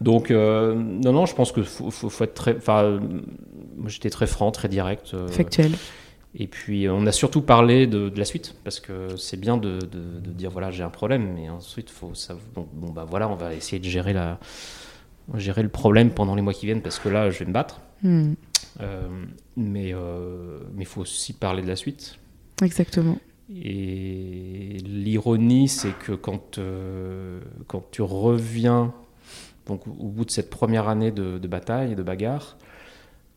donc, 0.00 0.30
non, 0.30 1.12
non, 1.12 1.26
je 1.26 1.34
pense 1.34 1.52
que 1.52 1.62
faut, 1.62 1.90
faut, 1.90 2.24
être 2.24 2.34
très, 2.34 2.56
enfin, 2.56 3.00
moi 3.76 3.88
j'étais 3.88 4.10
très 4.10 4.26
franc, 4.26 4.50
très 4.50 4.68
direct. 4.68 5.16
Factuel. 5.28 5.72
Et 6.36 6.46
puis, 6.46 6.88
on 6.88 7.06
a 7.06 7.12
surtout 7.12 7.42
parlé 7.42 7.88
de, 7.88 8.12
la 8.14 8.24
suite, 8.24 8.54
parce 8.62 8.78
que 8.78 9.16
c'est 9.16 9.38
bien 9.38 9.56
de, 9.56 9.80
de, 9.80 10.30
dire 10.30 10.50
voilà, 10.50 10.70
j'ai 10.70 10.84
un 10.84 10.90
problème, 10.90 11.32
mais 11.34 11.48
ensuite, 11.48 11.90
faut 11.90 12.14
ça, 12.14 12.36
bon, 12.54 12.68
bah 12.92 13.04
voilà, 13.08 13.28
on 13.28 13.34
va 13.34 13.54
essayer 13.54 13.80
de 13.80 13.88
gérer 13.88 14.12
la, 14.12 14.38
gérer 15.34 15.62
le 15.62 15.68
problème 15.68 16.10
pendant 16.10 16.34
les 16.34 16.42
mois 16.42 16.52
qui 16.52 16.66
viennent, 16.66 16.82
parce 16.82 16.98
que 16.98 17.08
là, 17.08 17.30
je 17.30 17.38
vais 17.40 17.46
me 17.46 17.52
battre. 17.52 17.80
Hmm. 18.02 18.34
Euh, 18.80 19.08
mais 19.56 19.88
il 19.88 19.94
euh, 19.94 20.84
faut 20.84 21.02
aussi 21.02 21.32
parler 21.32 21.62
de 21.62 21.68
la 21.68 21.76
suite. 21.76 22.16
Exactement. 22.62 23.18
Et 23.52 24.78
l'ironie, 24.84 25.68
c'est 25.68 25.96
que 25.98 26.12
quand, 26.12 26.58
euh, 26.58 27.40
quand 27.66 27.84
tu 27.90 28.02
reviens, 28.02 28.94
donc 29.66 29.86
au 29.86 30.08
bout 30.08 30.24
de 30.24 30.30
cette 30.30 30.50
première 30.50 30.88
année 30.88 31.10
de, 31.10 31.38
de 31.38 31.48
bataille, 31.48 31.96
de 31.96 32.02
bagarre, 32.02 32.56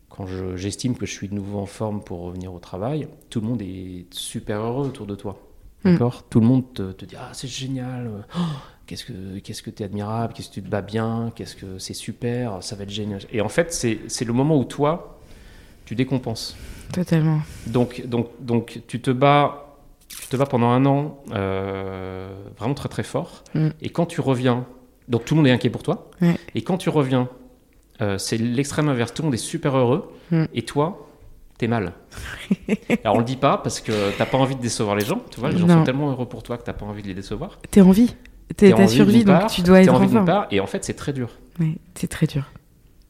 quand 0.08 0.26
j'estime 0.54 0.96
que 0.96 1.06
je 1.06 1.12
suis 1.12 1.28
de 1.28 1.34
nouveau 1.34 1.58
en 1.58 1.66
forme 1.66 2.02
pour 2.02 2.20
revenir 2.20 2.54
au 2.54 2.60
travail, 2.60 3.08
tout 3.30 3.40
le 3.40 3.48
monde 3.48 3.62
est 3.62 4.06
super 4.12 4.60
heureux 4.60 4.86
autour 4.86 5.06
de 5.06 5.16
toi. 5.16 5.40
Hmm. 5.82 5.92
D'accord? 5.92 6.22
Tout 6.30 6.38
le 6.38 6.46
monde 6.46 6.72
te, 6.72 7.04
dit 7.04 7.16
Ah, 7.18 7.30
c'est 7.32 7.48
génial, 7.48 8.24
oh, 8.36 8.40
qu'est-ce 8.86 9.04
que 9.04 9.38
qu'est-ce 9.38 9.62
que 9.62 9.70
t'es 9.70 9.84
admirable, 9.84 10.32
qu'est-ce 10.34 10.48
que 10.48 10.54
tu 10.54 10.62
te 10.62 10.68
bats 10.68 10.82
bien, 10.82 11.32
qu'est-ce 11.34 11.56
que 11.56 11.78
c'est 11.78 11.94
super, 11.94 12.62
ça 12.62 12.76
va 12.76 12.84
être 12.84 12.90
génial. 12.90 13.20
Et 13.32 13.40
en 13.40 13.48
fait, 13.48 13.72
c'est 13.72 14.24
le 14.24 14.32
moment 14.32 14.58
où 14.58 14.64
toi, 14.64 15.18
tu 15.84 15.94
décompenses. 15.94 16.56
Totalement. 16.92 17.40
Donc, 17.66 18.06
donc, 18.06 18.28
donc 18.40 18.80
tu 18.86 19.00
te 19.00 19.10
bats, 19.10 19.76
tu 20.08 20.28
te 20.28 20.36
bats 20.36 20.46
pendant 20.46 20.70
un 20.70 20.86
an 20.86 21.18
euh, 21.32 22.32
vraiment 22.58 22.74
très 22.74 22.88
très 22.88 23.02
fort. 23.02 23.42
Mm. 23.54 23.68
Et 23.82 23.90
quand 23.90 24.06
tu 24.06 24.20
reviens, 24.20 24.66
donc 25.08 25.24
tout 25.24 25.34
le 25.34 25.38
monde 25.38 25.48
est 25.48 25.52
inquiet 25.52 25.70
pour 25.70 25.82
toi. 25.82 26.10
Et 26.54 26.62
quand 26.62 26.78
tu 26.78 26.88
reviens, 26.88 27.28
euh, 28.00 28.18
c'est 28.18 28.38
l'extrême 28.38 28.88
inverse. 28.88 29.12
Tout 29.12 29.22
le 29.22 29.26
monde 29.26 29.34
est 29.34 29.38
super 29.38 29.76
heureux. 29.76 30.12
Mm. 30.30 30.44
Et 30.54 30.62
toi, 30.62 31.08
t'es 31.58 31.68
mal. 31.68 31.92
Alors 33.04 33.16
on 33.16 33.18
le 33.18 33.24
dit 33.24 33.36
pas 33.36 33.58
parce 33.58 33.80
que 33.80 34.16
t'as 34.16 34.26
pas 34.26 34.38
envie 34.38 34.56
de 34.56 34.62
décevoir 34.62 34.96
les 34.96 35.04
gens. 35.04 35.20
Tu 35.30 35.40
vois, 35.40 35.50
les 35.50 35.58
gens 35.58 35.68
sont 35.68 35.84
tellement 35.84 36.10
heureux 36.10 36.26
pour 36.26 36.42
toi 36.42 36.58
que 36.58 36.64
t'as 36.64 36.72
pas 36.72 36.86
envie 36.86 37.02
de 37.02 37.08
les 37.08 37.14
décevoir. 37.14 37.58
T'es 37.70 37.80
en 37.80 37.90
vie. 37.90 38.14
T'es 38.56 38.72
ta 38.72 38.86
survie, 38.86 39.24
donc 39.24 39.46
tu 39.48 39.62
dois 39.62 39.82
être 39.82 39.94
en 39.94 39.98
vie 39.98 40.24
part, 40.24 40.46
Et 40.50 40.60
en 40.60 40.66
fait, 40.66 40.84
c'est 40.84 40.94
très 40.94 41.12
dur. 41.12 41.30
Oui, 41.60 41.78
c'est 41.94 42.08
très 42.08 42.26
dur. 42.26 42.50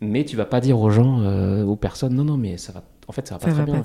Mais 0.01 0.25
tu 0.25 0.37
vas 0.37 0.45
pas 0.45 0.61
dire 0.61 0.79
aux 0.79 0.91
gens, 0.91 1.21
euh, 1.23 1.65
aux 1.65 1.77
personnes, 1.77 2.15
non, 2.15 2.25
non, 2.25 2.37
mais 2.37 2.59
ça 2.59 2.73
va 2.73 2.83
en 3.07 3.13
fait, 3.13 3.27
ça 3.29 3.37
va 3.37 3.41
pas 3.41 3.53
très 3.53 3.65
bien. 3.65 3.83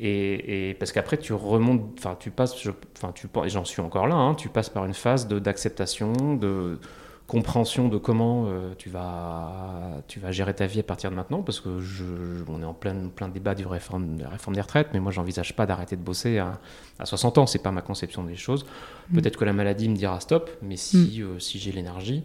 et, 0.00 0.76
parce 0.78 0.92
qu'après, 0.92 1.16
tu 1.16 1.32
remontes, 1.32 1.82
enfin, 1.98 2.16
tu 2.18 2.30
passes, 2.30 2.54
enfin, 2.96 3.12
tu, 3.14 3.28
et 3.44 3.48
j'en 3.48 3.64
suis 3.64 3.80
encore 3.80 4.08
là, 4.08 4.16
hein, 4.16 4.34
tu 4.34 4.48
passes 4.48 4.68
par 4.68 4.84
une 4.84 4.94
phase 4.94 5.28
d'acceptation, 5.28 6.34
de, 6.34 6.80
compréhension 7.28 7.88
de 7.88 7.98
comment 7.98 8.46
euh, 8.48 8.72
tu, 8.78 8.88
vas, 8.88 10.02
tu 10.08 10.18
vas 10.18 10.32
gérer 10.32 10.54
ta 10.54 10.66
vie 10.66 10.80
à 10.80 10.82
partir 10.82 11.10
de 11.10 11.14
maintenant, 11.14 11.42
parce 11.42 11.60
que 11.60 11.78
je, 11.78 12.04
on 12.48 12.62
est 12.62 12.64
en 12.64 12.72
plein, 12.74 13.08
plein 13.14 13.28
débat 13.28 13.54
du 13.54 13.66
réforme, 13.66 14.16
de 14.16 14.22
la 14.22 14.30
réforme 14.30 14.54
des 14.54 14.62
retraites, 14.62 14.88
mais 14.94 14.98
moi, 14.98 15.12
j'envisage 15.12 15.54
pas 15.54 15.66
d'arrêter 15.66 15.94
de 15.94 16.02
bosser 16.02 16.38
à, 16.38 16.58
à 16.98 17.04
60 17.04 17.38
ans, 17.38 17.46
c'est 17.46 17.62
pas 17.62 17.70
ma 17.70 17.82
conception 17.82 18.24
des 18.24 18.34
choses. 18.34 18.64
Mm. 19.10 19.16
Peut-être 19.16 19.36
que 19.36 19.44
la 19.44 19.52
maladie 19.52 19.90
me 19.90 19.94
dira 19.94 20.18
stop, 20.20 20.50
mais 20.62 20.76
si, 20.76 21.20
mm. 21.20 21.22
euh, 21.22 21.38
si 21.38 21.58
j'ai 21.58 21.70
l'énergie, 21.70 22.24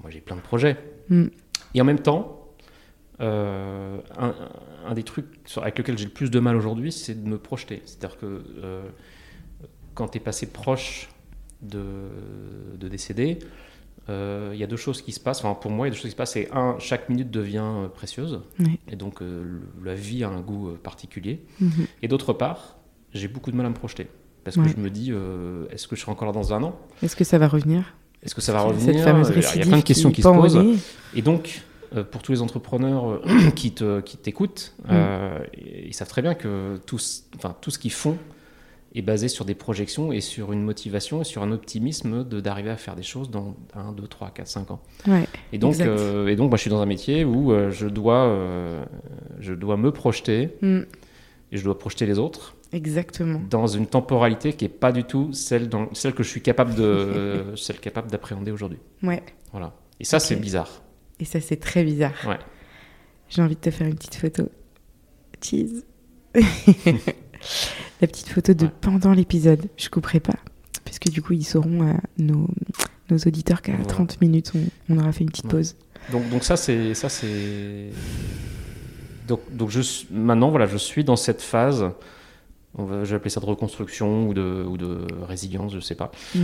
moi, 0.00 0.10
j'ai 0.10 0.20
plein 0.20 0.36
de 0.36 0.40
projets. 0.40 0.76
Mm. 1.08 1.26
Et 1.74 1.80
en 1.82 1.84
même 1.84 1.98
temps, 1.98 2.38
euh, 3.20 3.98
un, 4.16 4.94
des 4.94 5.02
trucs 5.02 5.26
avec 5.56 5.78
lequel 5.78 5.98
j'ai 5.98 6.04
le 6.04 6.12
plus 6.12 6.30
de 6.30 6.38
mal 6.38 6.54
aujourd'hui, 6.54 6.92
c'est 6.92 7.20
de 7.24 7.28
me 7.28 7.38
projeter. 7.38 7.82
C'est-à-dire 7.84 8.16
que 8.18 8.44
euh, 8.62 8.88
quand 9.94 10.08
tu 10.08 10.18
es 10.18 10.20
passé 10.20 10.46
proche 10.46 11.08
de, 11.60 11.82
de 12.76 12.88
décéder, 12.88 13.40
euh, 13.42 13.46
il 14.08 14.56
y 14.58 14.64
a 14.64 14.66
deux 14.66 14.76
choses 14.76 15.02
qui 15.02 15.12
se 15.12 15.20
passent. 15.20 15.44
Enfin, 15.44 15.58
pour 15.58 15.70
moi, 15.70 15.86
il 15.86 15.90
y 15.90 15.92
a 15.92 15.94
deux 15.94 16.00
choses 16.00 16.10
qui 16.10 16.12
se 16.12 16.16
passent. 16.16 16.32
C'est 16.32 16.50
un, 16.52 16.76
chaque 16.78 17.08
minute 17.08 17.30
devient 17.30 17.88
précieuse. 17.94 18.40
Et 18.90 18.96
donc, 18.96 19.20
la 19.84 19.94
vie 19.94 20.24
a 20.24 20.28
un 20.28 20.40
goût 20.40 20.70
particulier. 20.82 21.44
Mhm. 21.60 21.86
Et 22.02 22.08
d'autre 22.08 22.32
part, 22.32 22.76
j'ai 23.12 23.28
beaucoup 23.28 23.50
de 23.50 23.56
mal 23.56 23.66
à 23.66 23.68
me 23.70 23.74
projeter. 23.74 24.08
Parce 24.44 24.56
que 24.56 24.68
je 24.68 24.76
me 24.76 24.90
dis, 24.90 25.12
est-ce 25.70 25.86
que 25.88 25.96
je 25.96 26.00
serai 26.00 26.12
encore 26.12 26.26
là 26.26 26.32
dans 26.32 26.54
un 26.54 26.62
an? 26.62 26.78
Est-ce 27.02 27.16
que 27.16 27.24
ça 27.24 27.38
va 27.38 27.48
revenir? 27.48 27.94
Est-ce 28.22 28.34
que 28.34 28.40
ça 28.40 28.52
va 28.52 28.62
revenir? 28.62 28.94
Il 28.94 28.98
y 28.98 29.62
a 29.62 29.66
plein 29.66 29.78
de 29.78 29.82
questions 29.82 30.10
qui 30.10 30.22
se 30.22 30.28
posent. 30.28 30.58
Et 31.14 31.22
donc, 31.22 31.62
euh, 31.96 32.04
pour 32.04 32.22
tous 32.22 32.32
les 32.32 32.42
entrepreneurs 32.42 33.08
euh, 33.08 33.50
qui 33.54 33.72
t'écoutent, 33.72 34.74
qui 34.76 34.92
mm. 34.92 34.96
euh, 34.96 35.38
ils 35.56 35.94
savent 35.94 36.08
très 36.08 36.20
bien 36.20 36.34
que 36.34 36.78
tout, 36.84 36.98
tout 37.60 37.70
ce 37.70 37.78
qu'ils 37.78 37.92
font 37.92 38.18
est 38.94 39.02
basé 39.02 39.28
sur 39.28 39.44
des 39.44 39.54
projections 39.54 40.12
et 40.12 40.20
sur 40.20 40.52
une 40.52 40.62
motivation 40.62 41.20
et 41.20 41.24
sur 41.24 41.42
un 41.42 41.52
optimisme 41.52 42.24
d'arriver 42.24 42.70
à 42.70 42.76
faire 42.76 42.96
des 42.96 43.02
choses 43.02 43.30
dans 43.30 43.54
1, 43.74 43.92
2, 43.92 44.06
3, 44.06 44.30
4, 44.30 44.46
5 44.46 44.70
ans. 44.70 44.80
et, 45.52 45.58
donc, 45.58 45.78
et 45.78 46.36
donc, 46.36 46.48
moi, 46.48 46.56
je 46.56 46.62
suis 46.62 46.70
dans 46.70 46.80
un 46.80 46.86
métier 46.86 47.24
où 47.24 47.52
je, 47.70 47.86
dois, 47.86 48.86
je 49.40 49.52
dois 49.52 49.76
me 49.76 49.92
projeter 49.92 50.56
mm. 50.62 50.80
et 51.52 51.56
je 51.56 51.64
dois 51.64 51.78
projeter 51.78 52.06
les 52.06 52.18
autres. 52.18 52.56
Exactement. 52.72 53.40
Dans 53.48 53.66
une 53.66 53.86
temporalité 53.86 54.52
qui 54.52 54.64
n'est 54.64 54.68
pas 54.68 54.92
du 54.92 55.04
tout 55.04 55.32
celle, 55.32 55.68
dans, 55.68 55.92
celle 55.94 56.12
que 56.12 56.22
je 56.22 56.28
suis 56.28 56.42
capable 56.42 56.74
de, 56.74 57.44
celle 57.56 57.80
capable 57.80 58.10
d'appréhender 58.10 58.50
aujourd'hui. 58.50 58.78
Ouais. 59.02 59.22
Voilà. 59.52 59.72
Et 60.00 60.04
ça, 60.04 60.20
c'est 60.20 60.36
bizarre. 60.36 60.82
Et 61.18 61.24
ça, 61.24 61.40
c'est 61.40 61.56
très 61.56 61.82
bizarre. 61.82 62.14
Ouais. 62.26 62.38
J'ai 63.28 63.42
envie 63.42 63.56
de 63.56 63.60
te 63.60 63.70
faire 63.70 63.86
une 63.86 63.94
petite 63.94 64.16
photo. 64.16 64.48
Cheese. 65.42 65.84
La 68.00 68.06
petite 68.06 68.28
photo 68.28 68.54
de 68.54 68.66
pendant 68.80 69.12
l'épisode. 69.12 69.66
Je 69.76 69.88
couperai 69.88 70.20
pas. 70.20 70.36
Puisque 70.84 71.10
du 71.10 71.20
coup, 71.22 71.34
ils 71.34 71.44
sauront, 71.44 71.82
euh, 71.82 71.92
nos, 72.18 72.48
nos, 73.10 73.18
auditeurs, 73.18 73.62
qu'à 73.62 73.76
30 73.76 74.20
minutes, 74.20 74.52
on, 74.88 74.98
aura 74.98 75.12
fait 75.12 75.24
une 75.24 75.30
petite 75.30 75.48
pause. 75.48 75.76
Donc, 76.12 76.28
donc 76.30 76.44
ça, 76.44 76.56
c'est. 76.56 76.94
Ça, 76.94 77.08
c'est... 77.08 77.90
Donc, 79.26 79.40
donc 79.52 79.70
je, 79.70 79.82
maintenant, 80.10 80.50
voilà, 80.50 80.66
je 80.66 80.78
suis 80.78 81.04
dans 81.04 81.16
cette 81.16 81.42
phase. 81.42 81.90
On 82.74 82.84
va, 82.84 83.04
je 83.04 83.10
vais 83.10 83.16
appeler 83.16 83.30
ça 83.30 83.40
de 83.40 83.46
reconstruction 83.46 84.28
ou 84.28 84.34
de, 84.34 84.64
ou 84.66 84.76
de 84.76 85.06
résilience, 85.26 85.72
je 85.74 85.80
sais 85.80 85.94
pas. 85.94 86.10
Mm. 86.34 86.40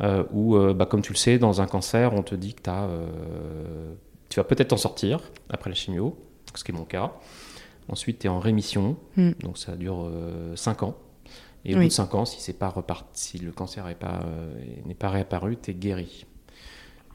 Euh, 0.00 0.22
où, 0.32 0.56
euh, 0.56 0.74
bah, 0.74 0.86
comme 0.86 1.02
tu 1.02 1.12
le 1.12 1.18
sais, 1.18 1.38
dans 1.38 1.60
un 1.60 1.66
cancer, 1.66 2.14
on 2.14 2.22
te 2.22 2.34
dit 2.34 2.54
que 2.54 2.70
as 2.70 2.88
tu 4.28 4.38
vas 4.38 4.44
peut-être 4.44 4.68
t'en 4.68 4.76
sortir 4.76 5.20
après 5.48 5.70
la 5.70 5.74
chimio, 5.74 6.16
ce 6.54 6.62
qui 6.62 6.70
est 6.70 6.74
mon 6.74 6.84
cas. 6.84 7.12
Ensuite, 7.88 8.18
tu 8.20 8.26
es 8.26 8.30
en 8.30 8.38
rémission, 8.40 8.96
Mm. 9.16 9.30
donc 9.42 9.58
ça 9.58 9.76
dure 9.76 10.10
5 10.56 10.82
ans. 10.82 10.96
Et 11.64 11.74
au 11.74 11.78
Oui. 11.78 11.84
bout 11.84 11.88
de 11.88 11.92
5 11.92 12.14
ans, 12.14 12.24
si, 12.24 12.52
pas 12.52 12.68
reparti, 12.68 13.08
si 13.14 13.38
le 13.38 13.50
cancer 13.52 13.84
n'est 13.86 13.94
pas, 13.94 14.20
euh, 14.24 14.52
n'est 14.86 14.94
pas 14.94 15.08
réapparu, 15.10 15.56
tu 15.60 15.70
es 15.70 15.74
guéri. 15.74 16.24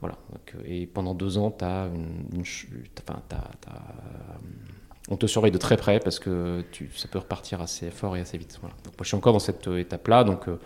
Voilà. 0.02 0.18
Donc, 0.32 0.54
euh, 0.56 0.64
et 0.66 0.86
pendant 0.86 1.14
2 1.16 1.38
ans, 1.38 1.50
t'as 1.50 1.88
une, 1.88 2.26
une 2.36 2.44
ch- 2.46 2.68
t'as- 2.96 3.14
enfin, 3.14 3.24
euh, 3.70 3.78
on 5.10 5.16
te 5.16 5.28
surveille 5.28 5.52
de 5.52 5.58
très 5.58 5.78
près 5.78 6.00
parce 6.00 6.20
que 6.20 6.64
tu, 6.72 6.90
ça 6.96 7.08
peut 7.08 7.20
repartir 7.20 7.62
assez 7.62 7.90
fort 7.90 8.18
et 8.18 8.20
assez 8.22 8.38
vite. 8.38 8.58
Voilà. 8.62 8.76
Donc, 8.84 8.94
moi, 8.94 9.04
je 9.04 9.08
suis 9.08 9.18
encore 9.18 9.34
dans 9.34 9.40
cette 9.40 9.68
euh, 9.70 9.78
étape-là. 9.80 10.24
Donc, 10.26 10.48
euh, 10.50 10.58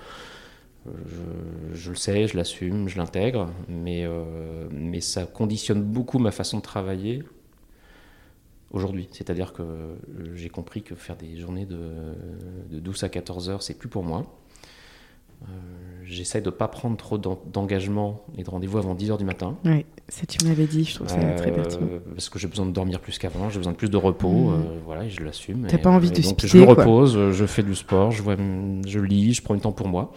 je, 0.86 1.76
je 1.76 1.90
le 1.92 1.96
sais, 1.96 2.28
je 2.28 2.36
l'assume, 2.38 2.88
je 2.88 2.98
l'intègre, 2.98 3.50
mais, 3.68 4.06
euh, 4.06 4.68
mais 4.72 5.02
ça 5.02 5.26
conditionne 5.26 5.82
beaucoup 5.84 6.18
ma 6.18 6.32
façon 6.32 6.58
de 6.58 6.64
travailler 6.64 7.24
aujourd'hui. 8.72 9.08
C'est-à-dire 9.12 9.54
que 9.54 9.62
euh, 9.64 9.96
j'ai 10.36 10.50
compris 10.50 10.82
que 10.84 10.96
faire 10.96 11.16
des 11.16 11.38
journées 11.38 11.66
de, 11.66 11.80
de 12.70 12.80
12 12.80 13.04
à 13.04 13.10
14 13.10 13.50
heures, 13.50 13.64
c'est 13.64 13.74
plus 13.78 13.90
pour 13.90 14.04
moi. 14.04 14.26
Euh, 15.44 15.46
J'essaie 16.04 16.40
de 16.42 16.46
ne 16.46 16.52
pas 16.56 16.68
prendre 16.70 16.96
trop 16.96 17.18
d'en- 17.18 17.40
d'engagement 17.52 18.24
et 18.38 18.44
de 18.44 18.50
rendez-vous 18.50 18.78
avant 18.78 18.96
10 18.96 19.12
heures 19.12 19.18
du 19.18 19.26
matin. 19.26 19.58
Ouais, 19.66 19.86
ça 20.08 20.26
tu 20.26 20.44
m'avais 20.46 20.66
dit, 20.66 20.86
je 20.86 20.96
trouve 20.96 21.10
ça 21.10 21.16
très 21.34 21.52
Euh, 21.52 21.56
pertinent. 21.56 21.88
parce 22.16 22.30
que 22.30 22.40
j'ai 22.40 22.48
besoin 22.48 22.66
de 22.66 22.72
dormir 22.72 23.02
plus 23.02 23.18
qu'avant, 23.20 23.50
j'ai 23.50 23.58
besoin 23.60 23.74
de 23.74 23.78
plus 23.78 23.90
de 23.90 23.98
repos, 23.98 24.30
Mhm. 24.52 24.54
euh, 24.54 24.80
voilà, 24.86 25.04
et 25.04 25.10
je 25.10 25.22
l'assume. 25.22 25.68
T'as 25.68 25.78
pas 25.78 25.90
envie 25.90 26.10
de 26.10 26.22
donc 26.22 26.46
Je 26.46 26.58
me 26.58 26.64
repose, 26.64 27.32
je 27.34 27.46
fais 27.46 27.62
du 27.62 27.76
sport, 27.76 28.12
je, 28.12 28.24
vois, 28.24 28.36
je 28.38 29.00
lis, 29.02 29.34
je 29.34 29.42
prends 29.44 29.54
du 29.54 29.60
temps 29.62 29.74
pour 29.74 29.90
moi. 29.90 30.14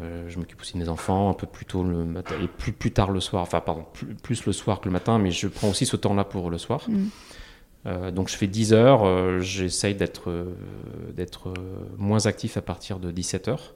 Euh, 0.00 0.28
je 0.28 0.38
m'occupe 0.38 0.60
aussi 0.60 0.74
de 0.74 0.78
mes 0.78 0.88
enfants 0.88 1.30
un 1.30 1.34
peu 1.34 1.46
plus 1.48 1.64
tôt 1.64 1.82
le 1.82 2.04
matin 2.04 2.34
et 2.40 2.46
plus, 2.46 2.72
plus 2.72 2.92
tard 2.92 3.10
le 3.10 3.18
soir, 3.20 3.42
enfin 3.42 3.60
pardon, 3.60 3.84
plus, 3.92 4.06
plus 4.14 4.44
le 4.46 4.52
soir 4.52 4.80
que 4.80 4.84
le 4.88 4.92
matin, 4.92 5.18
mais 5.18 5.30
je 5.32 5.48
prends 5.48 5.70
aussi 5.70 5.86
ce 5.86 5.96
temps-là 5.96 6.22
pour 6.24 6.50
le 6.50 6.58
soir. 6.58 6.84
Mhm. 6.88 7.08
Euh, 7.86 8.10
donc 8.10 8.28
je 8.28 8.36
fais 8.36 8.46
10 8.46 8.72
heures, 8.74 9.04
euh, 9.04 9.40
j'essaye 9.40 9.94
d'être 9.94 10.28
euh, 10.28 10.54
moins 11.96 12.26
actif 12.26 12.56
à 12.56 12.62
partir 12.62 12.98
de 12.98 13.10
17 13.10 13.48
heures. 13.48 13.74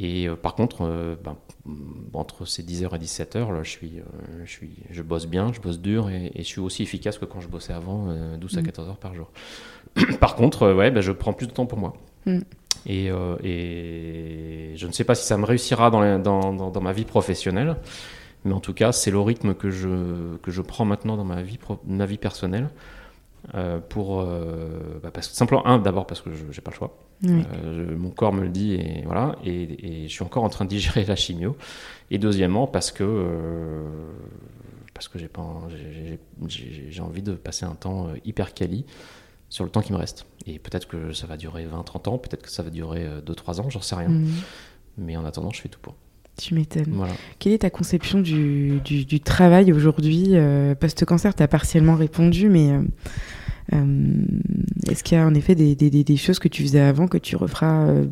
Et 0.00 0.26
par 0.42 0.54
contre, 0.56 1.16
ben, 1.22 1.36
mm, 1.66 1.74
entre 2.14 2.46
ces 2.46 2.62
10 2.64 2.82
heures 2.84 2.94
et 2.96 2.98
17 2.98 3.36
heures, 3.36 3.52
là, 3.52 3.62
je, 3.62 3.70
suis, 3.70 4.00
je, 4.44 4.50
suis, 4.50 4.70
je 4.90 5.02
bosse 5.02 5.26
bien, 5.26 5.52
je 5.52 5.60
bosse 5.60 5.78
dur 5.78 6.10
et, 6.10 6.32
et 6.34 6.38
je 6.42 6.48
suis 6.48 6.60
aussi 6.60 6.82
efficace 6.82 7.16
que 7.18 7.24
quand 7.26 7.40
je 7.40 7.46
bossais 7.48 7.72
avant, 7.74 8.06
euh, 8.08 8.36
12 8.36 8.58
à 8.58 8.60
Mm. 8.62 8.64
14 8.64 8.88
heures 8.88 8.96
par 8.96 9.14
jour. 9.14 9.30
par 10.20 10.34
contre, 10.34 10.72
ouais, 10.72 10.90
ben, 10.90 11.00
je 11.00 11.12
prends 11.12 11.32
plus 11.32 11.46
de 11.46 11.52
temps 11.52 11.66
pour 11.66 11.78
moi. 11.78 11.92
Mm. 12.26 12.40
Et, 12.86 13.06
et 13.08 14.72
je 14.76 14.86
ne 14.86 14.92
sais 14.92 15.04
pas 15.04 15.14
si 15.14 15.24
ça 15.26 15.36
me 15.38 15.44
réussira 15.44 15.90
dans, 15.90 16.00
la- 16.00 16.18
dans, 16.18 16.52
dans- 16.52 16.70
dans 16.70 16.80
ma 16.80 16.92
vie 16.92 17.04
professionnelle, 17.04 17.76
mais 18.44 18.52
en 18.52 18.60
tout 18.60 18.74
cas, 18.74 18.92
c'est 18.92 19.10
le 19.10 19.20
rythme 19.20 19.54
que 19.54 19.70
je, 19.70 20.36
que 20.42 20.50
je 20.50 20.60
prends 20.60 20.84
maintenant 20.84 21.16
dans 21.16 21.24
ma 21.24 21.42
vie, 21.42 21.56
pro- 21.58 21.80
ma 21.86 22.04
vie 22.06 22.18
personnelle. 22.18 22.68
Euh, 23.54 23.78
pour 23.80 24.20
euh, 24.20 24.98
bah, 25.02 25.10
parce 25.12 25.28
que 25.28 25.34
simplement 25.34 25.66
un 25.66 25.78
d'abord 25.78 26.06
parce 26.06 26.20
que 26.22 26.32
je 26.34 26.44
j'ai 26.50 26.60
pas 26.62 26.70
le 26.70 26.76
choix. 26.76 26.96
Oui. 27.22 27.42
euh, 27.54 27.88
je- 27.90 27.94
mon 27.94 28.10
corps 28.10 28.32
me 28.32 28.42
le 28.42 28.48
dit 28.48 28.74
et 28.74 29.02
voilà. 29.04 29.36
Et, 29.44 30.04
et 30.04 30.08
je 30.08 30.12
suis 30.12 30.22
encore 30.24 30.44
en 30.44 30.48
train 30.48 30.64
de 30.64 30.70
digérer 30.70 31.04
la 31.04 31.16
chimio. 31.16 31.56
Et 32.10 32.18
deuxièmement 32.18 32.66
parce 32.66 32.90
que 32.92 33.84
parce 34.94 35.08
que 35.08 35.18
j'ai 35.18 35.28
pas 35.28 35.44
j'ai- 36.46 37.00
envie 37.00 37.22
de 37.22 37.32
passer 37.34 37.64
un 37.66 37.74
temps 37.74 38.08
hyper 38.24 38.54
quali 38.54 38.84
sur 39.48 39.64
le 39.64 39.70
temps 39.70 39.82
qui 39.82 39.92
me 39.92 39.98
reste. 39.98 40.26
Et 40.46 40.58
peut-être 40.58 40.86
que 40.88 41.12
ça 41.12 41.26
va 41.26 41.36
durer 41.36 41.66
20 41.66 41.82
30 41.82 42.08
ans. 42.08 42.18
Peut-être 42.18 42.42
que 42.42 42.50
ça 42.50 42.62
va 42.62 42.70
durer 42.70 43.06
2 43.24 43.34
3 43.34 43.60
ans. 43.60 43.68
J'en 43.70 43.80
sais 43.82 43.94
rien. 43.96 44.08
Mhm. 44.08 44.30
mais 44.96 45.16
en 45.16 45.24
attendant 45.24 45.50
je 45.50 45.60
fais 45.60 45.68
tout 45.68 45.80
pour 45.80 45.94
Tu 46.36 46.54
m'étonnes. 46.54 46.86
voilà 46.92 47.12
Quelle 47.38 47.52
est 47.52 47.58
ta 47.58 47.70
conception 47.70 48.20
du, 48.20 48.80
du, 48.84 49.04
du 49.04 49.20
travail 49.20 49.72
aujourd'hui? 49.72 50.30
Euh, 50.32 50.74
Post-cancer, 50.74 51.34
tu 51.34 51.42
as 51.42 51.48
partiellement 51.48 51.94
répondu, 51.94 52.48
mais 52.48 52.72
euh, 52.72 52.82
euh, 53.74 54.24
est-ce 54.90 55.04
qu'il 55.04 55.16
y 55.16 55.20
a 55.20 55.26
en 55.26 55.34
effet 55.34 55.54
des, 55.54 55.74
des, 55.76 56.16
choses 56.16 56.38
que 56.40 56.48
tu 56.48 56.62
faisais 56.64 56.80
avant 56.80 57.06
que 57.06 57.18
tu 57.18 57.36
referas 57.36 57.86
euh, 57.86 58.06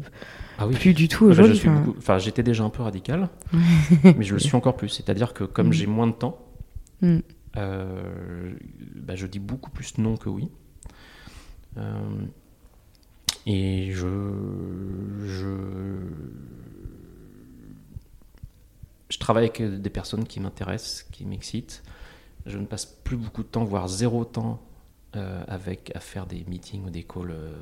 ah 0.58 0.66
oui 0.68 0.74
plus 0.76 0.94
du 0.94 1.08
tout 1.08 1.24
aujourd'hui 1.26 1.56
Enfin, 1.56 1.84
enfin 1.98 2.18
j'étais 2.18 2.42
déjà 2.44 2.62
un 2.64 2.70
peu 2.70 2.82
radical 2.82 3.28
mais 4.04 4.22
je 4.22 4.34
le 4.34 4.38
suis 4.40 4.54
encore 4.54 4.76
plus 4.76 4.88
c'est 4.88 5.10
à 5.10 5.14
dire 5.14 5.32
que 5.34 5.44
comme 5.44 5.68
Mm. 5.68 5.72
j'ai 5.72 5.86
moins 5.86 6.06
de 6.06 6.12
temps 6.12 6.38
Mm. 7.02 7.18
Bah, 7.56 9.16
je 9.16 9.26
dis 9.26 9.40
beaucoup 9.40 9.70
plus 9.72 9.98
non 9.98 10.16
que 10.16 10.28
oui. 10.28 10.48
Et 13.46 13.90
je, 13.90 14.06
je, 15.26 15.56
je 19.12 19.18
travaille 19.18 19.44
avec 19.44 19.62
des 19.80 19.90
personnes 19.90 20.24
qui 20.24 20.40
m'intéressent, 20.40 21.04
qui 21.12 21.26
m'excitent. 21.26 21.82
Je 22.46 22.56
ne 22.58 22.64
passe 22.66 22.86
plus 22.86 23.16
beaucoup 23.16 23.42
de 23.42 23.48
temps, 23.48 23.62
voire 23.64 23.86
zéro 23.88 24.24
temps, 24.24 24.60
euh, 25.14 25.42
avec 25.46 25.92
à 25.94 26.00
faire 26.00 26.24
des 26.26 26.44
meetings 26.48 26.84
ou 26.86 26.90
des 26.90 27.02
calls 27.02 27.30
euh, 27.30 27.52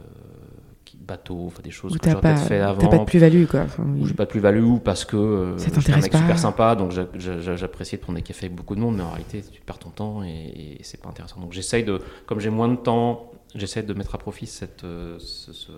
qui, 0.84 0.96
bateaux, 0.96 1.46
enfin 1.48 1.62
des 1.62 1.72
choses 1.72 1.92
où 1.92 1.94
que 1.96 2.00
t'as 2.00 2.12
j'aurais 2.12 2.22
pas, 2.22 2.34
peut-être 2.34 2.46
fait 2.46 2.58
t'as 2.60 2.68
avant 2.70 2.88
pas 2.88 2.98
de 2.98 3.04
plus-value, 3.04 3.46
quoi. 3.46 3.62
Enfin, 3.62 3.82
oui. 3.86 4.00
où 4.02 4.06
j'ai 4.06 4.14
pas 4.14 4.24
de 4.26 4.30
plus-value 4.30 4.62
ou 4.62 4.78
parce 4.78 5.04
que 5.04 5.16
euh, 5.16 5.58
Ça 5.58 5.70
je 5.74 5.80
suis 5.80 5.92
un 5.92 5.96
mec 5.98 6.12
pas. 6.12 6.18
super 6.18 6.38
sympa, 6.38 6.76
donc 6.76 6.92
j'a- 6.92 7.08
j'a- 7.14 7.56
j'apprécie 7.56 7.96
de 7.96 8.00
prendre 8.00 8.16
des 8.18 8.22
cafés 8.22 8.46
avec 8.46 8.56
beaucoup 8.56 8.76
de 8.76 8.80
monde, 8.80 8.96
mais 8.96 9.02
en 9.02 9.10
réalité, 9.10 9.42
tu 9.42 9.60
perds 9.60 9.80
ton 9.80 9.90
temps 9.90 10.22
et, 10.22 10.76
et 10.78 10.82
c'est 10.84 11.02
pas 11.02 11.08
intéressant. 11.08 11.40
Donc 11.40 11.52
j'essaye 11.52 11.82
de, 11.84 12.00
comme 12.26 12.38
j'ai 12.38 12.50
moins 12.50 12.68
de 12.68 12.76
temps, 12.76 13.32
j'essaie 13.56 13.82
de 13.82 13.92
mettre 13.94 14.14
à 14.14 14.18
profit 14.18 14.46
cette, 14.46 14.84
euh, 14.84 15.18
ce, 15.18 15.52
ce, 15.52 15.72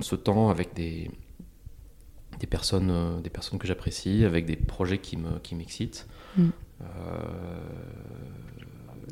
ce 0.00 0.16
temps 0.16 0.48
avec 0.48 0.74
des, 0.74 1.10
des, 2.42 2.46
personnes, 2.48 2.90
euh, 2.90 3.20
des 3.20 3.30
personnes 3.30 3.58
que 3.58 3.66
j'apprécie, 3.68 4.24
avec 4.24 4.44
des 4.46 4.56
projets 4.56 4.98
qui 4.98 5.16
me- 5.16 5.38
qui 5.42 5.54
m'excitent. 5.54 6.06
Mm. 6.36 6.48
Euh, 6.82 6.86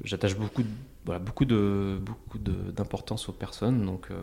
J'attache 0.04 0.36
beaucoup, 0.36 0.62
de, 0.62 0.68
voilà, 1.04 1.18
beaucoup 1.18 1.44
de 1.44 1.98
beaucoup 2.00 2.38
de- 2.38 2.70
d'importance 2.72 3.28
aux 3.28 3.32
personnes, 3.32 3.84
donc 3.84 4.08
euh, 4.10 4.16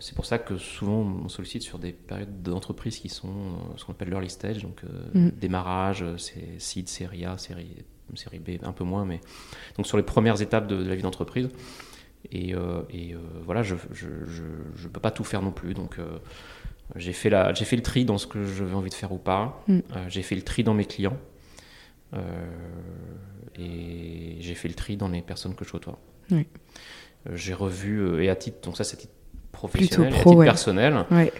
c'est 0.00 0.14
pour 0.14 0.26
ça 0.26 0.38
que 0.38 0.58
souvent 0.58 1.00
on 1.24 1.28
sollicite 1.28 1.62
sur 1.62 1.78
des 1.78 1.92
périodes 1.92 2.42
d'entreprise 2.42 2.98
qui 2.98 3.08
sont 3.08 3.32
ce 3.76 3.84
qu'on 3.84 3.92
appelle 3.92 4.10
l'early 4.10 4.28
stage, 4.30 4.62
donc 4.62 4.82
Mm. 5.14 5.28
démarrage, 5.30 6.04
c'est 6.18 6.58
seed, 6.60 6.88
série 6.88 7.24
A, 7.24 7.38
série, 7.38 7.84
série 8.14 8.38
B, 8.38 8.50
un 8.62 8.72
peu 8.72 8.84
moins, 8.84 9.04
mais 9.04 9.20
donc 9.76 9.86
sur 9.86 9.96
les 9.96 10.02
premières 10.02 10.40
étapes 10.42 10.66
de, 10.66 10.76
de 10.76 10.88
la 10.88 10.94
vie 10.94 11.02
d'entreprise. 11.02 11.48
Et, 12.32 12.54
euh, 12.54 12.82
et, 12.90 13.14
euh, 13.14 13.18
voilà, 13.44 13.62
je 13.62 13.76
je 13.92 14.88
peux 14.88 15.00
pas 15.00 15.12
tout 15.12 15.24
faire 15.24 15.42
non 15.42 15.52
plus, 15.52 15.74
donc 15.74 15.98
euh, 15.98 16.18
j'ai 16.94 17.12
fait, 17.12 17.30
la, 17.30 17.52
j'ai 17.52 17.64
fait 17.64 17.76
le 17.76 17.82
tri 17.82 18.04
dans 18.04 18.18
ce 18.18 18.26
que 18.26 18.44
j'avais 18.44 18.74
envie 18.74 18.90
de 18.90 18.94
faire 18.94 19.12
ou 19.12 19.18
pas. 19.18 19.62
Mm. 19.66 19.78
Euh, 19.78 19.80
j'ai 20.08 20.22
fait 20.22 20.36
le 20.36 20.42
tri 20.42 20.62
dans 20.62 20.74
mes 20.74 20.84
clients. 20.84 21.16
Euh, 22.14 22.20
et 23.58 24.36
j'ai 24.40 24.54
fait 24.54 24.68
le 24.68 24.74
tri 24.74 24.96
dans 24.96 25.08
les 25.08 25.22
personnes 25.22 25.54
que 25.54 25.64
je 25.64 25.72
côtoie. 25.72 25.98
Oui. 26.30 26.46
Euh, 27.28 27.34
j'ai 27.34 27.54
revu, 27.54 28.22
et 28.22 28.30
à 28.30 28.36
titre, 28.36 28.58
donc 28.62 28.76
ça 28.76 28.84
c'est 28.84 28.96
à 28.96 29.00
titre 29.00 29.14
professionnel, 29.50 30.12
pro, 30.12 30.20
et 30.20 30.20
à 30.20 30.22
titre 30.22 30.36
ouais. 30.36 30.46
personnel, 30.46 31.04
Ouais. 31.10 31.32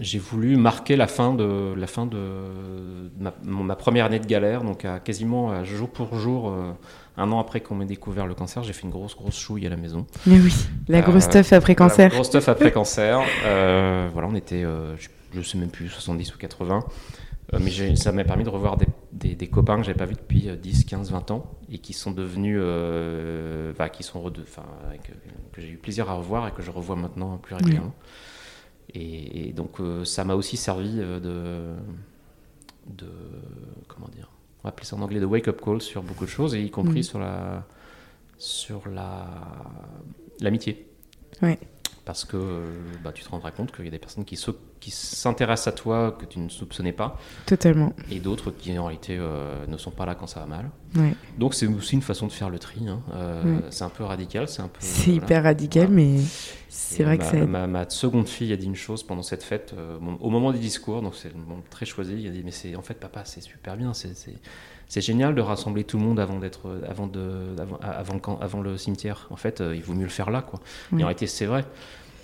j'ai 0.00 0.18
voulu 0.18 0.56
marquer 0.56 0.96
la 0.96 1.06
fin 1.06 1.34
de, 1.34 1.74
la 1.76 1.86
fin 1.86 2.06
de 2.06 2.18
ma, 3.44 3.76
première 3.76 4.06
année 4.06 4.18
de 4.18 4.26
galère, 4.26 4.64
donc 4.64 4.84
à 4.84 4.98
quasiment 4.98 5.50
à 5.52 5.62
jour 5.62 5.88
pour 5.88 6.16
jour, 6.16 6.52
un 7.18 7.30
an 7.32 7.38
après 7.40 7.60
qu'on 7.60 7.74
m'ait 7.74 7.84
découvert 7.84 8.26
le 8.26 8.34
cancer, 8.34 8.62
j'ai 8.62 8.72
fait 8.72 8.84
une 8.84 8.90
grosse 8.90 9.14
grosse 9.16 9.38
chouille 9.38 9.66
à 9.66 9.70
la 9.70 9.76
maison. 9.76 10.06
Mais 10.26 10.38
oui, 10.40 10.54
la 10.88 11.00
grosse 11.02 11.26
Euh, 11.26 11.30
stuff 11.42 11.52
après 11.52 11.74
cancer. 11.74 12.10
gros 12.10 12.24
stuff 12.24 12.48
après 12.48 12.72
cancer. 12.72 13.20
Euh, 13.44 14.08
voilà, 14.12 14.28
on 14.28 14.34
était, 14.34 14.64
euh, 14.64 14.96
je, 14.96 15.08
je 15.34 15.42
sais 15.42 15.58
même 15.58 15.70
plus, 15.70 15.88
70 15.88 16.34
ou 16.34 16.38
80. 16.38 16.84
Euh, 17.54 17.58
mais 17.62 17.96
ça 17.96 18.12
m'a 18.12 18.24
permis 18.24 18.44
de 18.44 18.50
revoir 18.50 18.76
des, 18.76 18.86
des- 19.12 19.34
des 19.34 19.46
copains 19.48 19.78
que 19.78 19.82
j'avais 19.82 19.96
pas 19.96 20.04
vus 20.04 20.16
depuis 20.16 20.48
euh, 20.50 20.56
10, 20.56 20.84
15, 20.84 21.10
20 21.12 21.30
ans 21.30 21.50
et 21.72 21.78
qui 21.78 21.94
sont 21.94 22.10
devenus, 22.10 22.60
enfin, 23.72 23.88
qui 23.88 24.02
sont 24.02 24.20
rede- 24.20 24.42
enfin, 24.42 24.64
que, 25.02 25.12
que 25.52 25.60
j'ai 25.62 25.70
eu 25.70 25.76
plaisir 25.78 26.10
à 26.10 26.14
revoir 26.14 26.46
et 26.48 26.52
que 26.52 26.60
je 26.62 26.70
revois 26.70 26.94
maintenant 26.96 27.38
plus 27.38 27.54
régulièrement. 27.54 27.94
Et, 28.94 29.48
et 29.48 29.52
donc 29.52 29.80
euh, 29.80 30.04
ça 30.04 30.24
m'a 30.24 30.34
aussi 30.34 30.56
servi 30.58 30.96
de, 30.96 31.74
de, 32.86 33.06
comment 33.86 34.08
dire, 34.08 34.30
on 34.60 34.62
va 34.64 34.70
appeler 34.70 34.86
ça 34.86 34.96
en 34.96 35.00
anglais 35.02 35.20
de 35.20 35.26
wake 35.26 35.48
up 35.48 35.60
call 35.64 35.80
sur 35.80 36.02
beaucoup 36.02 36.24
de 36.24 36.30
choses 36.30 36.54
et 36.54 36.62
y 36.62 36.70
compris 36.70 36.98
Mhm. 36.98 37.02
sur 37.02 37.18
la, 37.18 37.64
sur 38.38 38.88
la, 38.88 39.26
l'amitié. 40.40 40.86
Ouais. 41.42 41.58
Parce 42.04 42.24
que 42.24 42.36
euh, 42.36 42.64
bah, 43.04 43.12
tu 43.12 43.22
te 43.22 43.28
rendras 43.28 43.50
compte 43.50 43.70
qu'il 43.72 43.84
y 43.84 43.88
a 43.88 43.90
des 43.90 43.98
personnes 43.98 44.24
qui, 44.24 44.36
se- 44.36 44.50
qui 44.80 44.90
s'intéressent 44.90 45.68
à 45.68 45.72
toi 45.72 46.12
que 46.18 46.24
tu 46.24 46.38
ne 46.38 46.48
soupçonnais 46.48 46.92
pas, 46.92 47.18
Totalement. 47.46 47.92
et 48.10 48.20
d'autres 48.20 48.50
qui 48.50 48.78
en 48.78 48.84
réalité 48.86 49.16
euh, 49.18 49.66
ne 49.66 49.76
sont 49.76 49.90
pas 49.90 50.06
là 50.06 50.14
quand 50.14 50.26
ça 50.26 50.40
va 50.40 50.46
mal. 50.46 50.70
Ouais. 50.96 51.14
Donc 51.38 51.54
c'est 51.54 51.66
aussi 51.66 51.94
une 51.94 52.02
façon 52.02 52.26
de 52.26 52.32
faire 52.32 52.48
le 52.50 52.58
tri. 52.58 52.88
hein. 52.88 53.00
Euh, 53.14 53.42
Ouais. 53.44 53.62
C'est 53.70 53.84
un 53.84 53.88
peu 53.90 54.04
radical, 54.04 54.48
c'est 54.48 54.62
un 54.62 54.68
peu. 54.68 54.78
C'est 54.80 55.10
voilà. 55.10 55.16
hyper 55.24 55.42
radical, 55.44 55.86
Voilà. 55.88 55.96
mais 56.02 56.18
c'est 56.68 57.02
vrai 57.04 57.16
ma, 57.18 57.24
que 57.24 57.30
ça 57.38 57.46
ma, 57.46 57.66
ma 57.66 57.88
seconde 57.90 58.28
fille 58.28 58.52
a 58.52 58.56
dit 58.56 58.66
une 58.66 58.76
chose 58.76 59.02
pendant 59.02 59.22
cette 59.22 59.42
fête, 59.42 59.74
euh, 59.76 59.98
au 60.20 60.30
moment 60.30 60.52
des 60.52 60.58
discours, 60.58 61.02
donc 61.02 61.14
c'est 61.14 61.32
très 61.70 61.86
choisi. 61.86 62.14
Il 62.18 62.26
a 62.28 62.30
dit 62.30 62.42
mais 62.44 62.50
c'est 62.50 62.76
en 62.76 62.82
fait 62.82 62.94
papa 62.94 63.22
c'est 63.24 63.40
super 63.40 63.76
bien, 63.76 63.92
c'est 63.94 65.00
génial 65.02 65.34
de 65.34 65.40
rassembler 65.42 65.84
tout 65.84 65.98
le 65.98 66.04
monde 66.04 66.18
avant 66.20 66.38
d'être 66.38 66.80
avant 66.88 67.06
de 67.06 67.54
avant, 67.60 67.78
avant 67.82 68.14
le 68.14 68.20
camp- 68.20 68.38
avant 68.40 68.60
le 68.62 68.76
cimetière. 68.78 69.26
En 69.30 69.36
fait 69.36 69.62
il 69.74 69.82
vaut 69.82 69.92
mieux 69.94 70.04
le 70.04 70.08
faire 70.08 70.30
là 70.30 70.40
quoi. 70.42 70.60
Oui. 70.92 71.00
Et 71.00 71.04
en 71.04 71.06
réalité 71.08 71.26
c'est 71.26 71.46
vrai. 71.46 71.64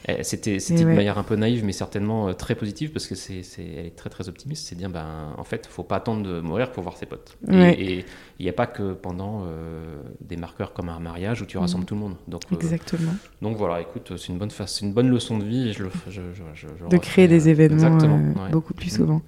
Eh, 0.06 0.22
C'était 0.22 0.58
de 0.58 0.84
ouais. 0.84 0.94
manière 0.94 1.16
un 1.18 1.22
peu 1.22 1.34
naïve, 1.34 1.64
mais 1.64 1.72
certainement 1.72 2.28
euh, 2.28 2.32
très 2.34 2.54
positive 2.54 2.90
parce 2.92 3.06
que 3.06 3.14
c'est 3.14 3.42
c'est- 3.42 3.64
elle 3.64 3.86
est 3.86 3.96
très 3.96 4.10
très 4.10 4.28
optimiste. 4.28 4.66
C'est 4.66 4.74
dire, 4.74 4.90
ben, 4.90 5.32
en 5.38 5.44
fait, 5.44 5.66
faut 5.66 5.82
pas 5.82 5.96
attendre 5.96 6.22
de 6.22 6.40
mourir 6.40 6.72
pour 6.72 6.82
voir 6.82 6.96
ses 6.98 7.06
potes. 7.06 7.38
Et- 7.48 7.52
Ouais. 7.52 7.80
Et 7.80 8.04
il 8.38 8.42
n'y 8.42 8.50
a 8.50 8.52
pas 8.52 8.66
que 8.66 8.92
pendant 8.92 9.44
euh, 9.46 9.96
des 10.20 10.36
marqueurs 10.36 10.74
comme 10.74 10.90
un 10.90 10.98
mariage 11.00 11.40
où 11.40 11.46
tu 11.46 11.56
rassembles 11.56 11.86
tout 11.86 11.94
le 11.94 12.00
monde. 12.02 12.16
Donc, 12.28 12.42
euh, 12.52 12.56
Exactement. 12.56 13.12
donc 13.40 13.56
voilà, 13.56 13.80
écoute, 13.80 14.12
c'est 14.18 14.28
une 14.28 14.38
bonne 14.38 14.50
fa- 14.50 14.66
c'est 14.66 14.84
une 14.84 14.92
bonne 14.92 15.08
leçon 15.08 15.38
de 15.38 15.44
vie. 15.44 15.68
Et 15.70 15.72
je 15.72 15.84
le, 15.84 15.90
je, 16.10 16.20
je- 16.54 16.88
De 16.90 16.98
créer 16.98 17.26
des 17.26 17.48
événements 17.48 17.98
euh, 18.02 18.32
ouais. 18.44 18.50
beaucoup 18.52 18.74
plus 18.74 18.90
souvent. 18.90 19.22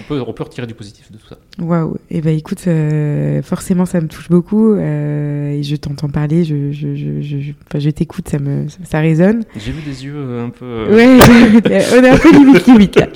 On 0.00 0.02
peut 0.08 0.20
on 0.26 0.32
peut 0.32 0.42
retirer 0.44 0.66
du 0.66 0.74
positif 0.74 1.10
de 1.10 1.18
tout 1.18 1.26
ça. 1.28 1.38
Waouh. 1.58 1.96
Et 2.10 2.20
ben 2.20 2.36
écoute, 2.36 2.62
euh, 2.66 3.42
forcément 3.42 3.84
ça 3.86 4.00
me 4.00 4.06
touche 4.08 4.28
beaucoup 4.28 4.72
euh, 4.74 5.50
et 5.50 5.62
je 5.62 5.76
t'entends 5.76 6.08
parler, 6.08 6.44
je, 6.44 6.70
je, 6.72 6.94
je, 6.94 7.20
je, 7.20 7.38
je- 7.40 7.52
enfin, 7.66 7.78
je 7.78 7.90
t'écoute, 7.90 8.28
ça 8.28 8.38
me, 8.38 8.68
ça, 8.68 8.78
ça 8.84 9.00
résonne. 9.00 9.44
J'ai 9.56 9.72
vu 9.72 9.82
des 9.82 10.04
yeux 10.04 10.14
euh, 10.16 10.46
un 10.46 10.50
peu. 10.50 10.86
Ouais, 10.94 11.18
on 11.98 12.04
est 12.04 12.08
un 12.10 12.18
peu 12.18 12.32
limite 12.32 12.66
limite 12.66 12.96
là. 12.96 13.08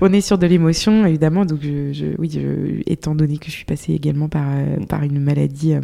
On 0.00 0.12
est 0.12 0.20
sur 0.20 0.38
de 0.38 0.46
l'émotion 0.46 1.06
évidemment, 1.06 1.44
donc 1.44 1.60
je, 1.62 1.92
je- 1.92 2.14
oui, 2.18 2.30
je- 2.32 2.82
étant 2.90 3.14
donné 3.14 3.38
que 3.38 3.46
je 3.46 3.52
suis 3.52 3.64
passée 3.64 3.92
également 3.94 4.28
par 4.28 4.46
par 4.88 5.02
une 5.02 5.20
maladie 5.20 5.74
euh, 5.74 5.80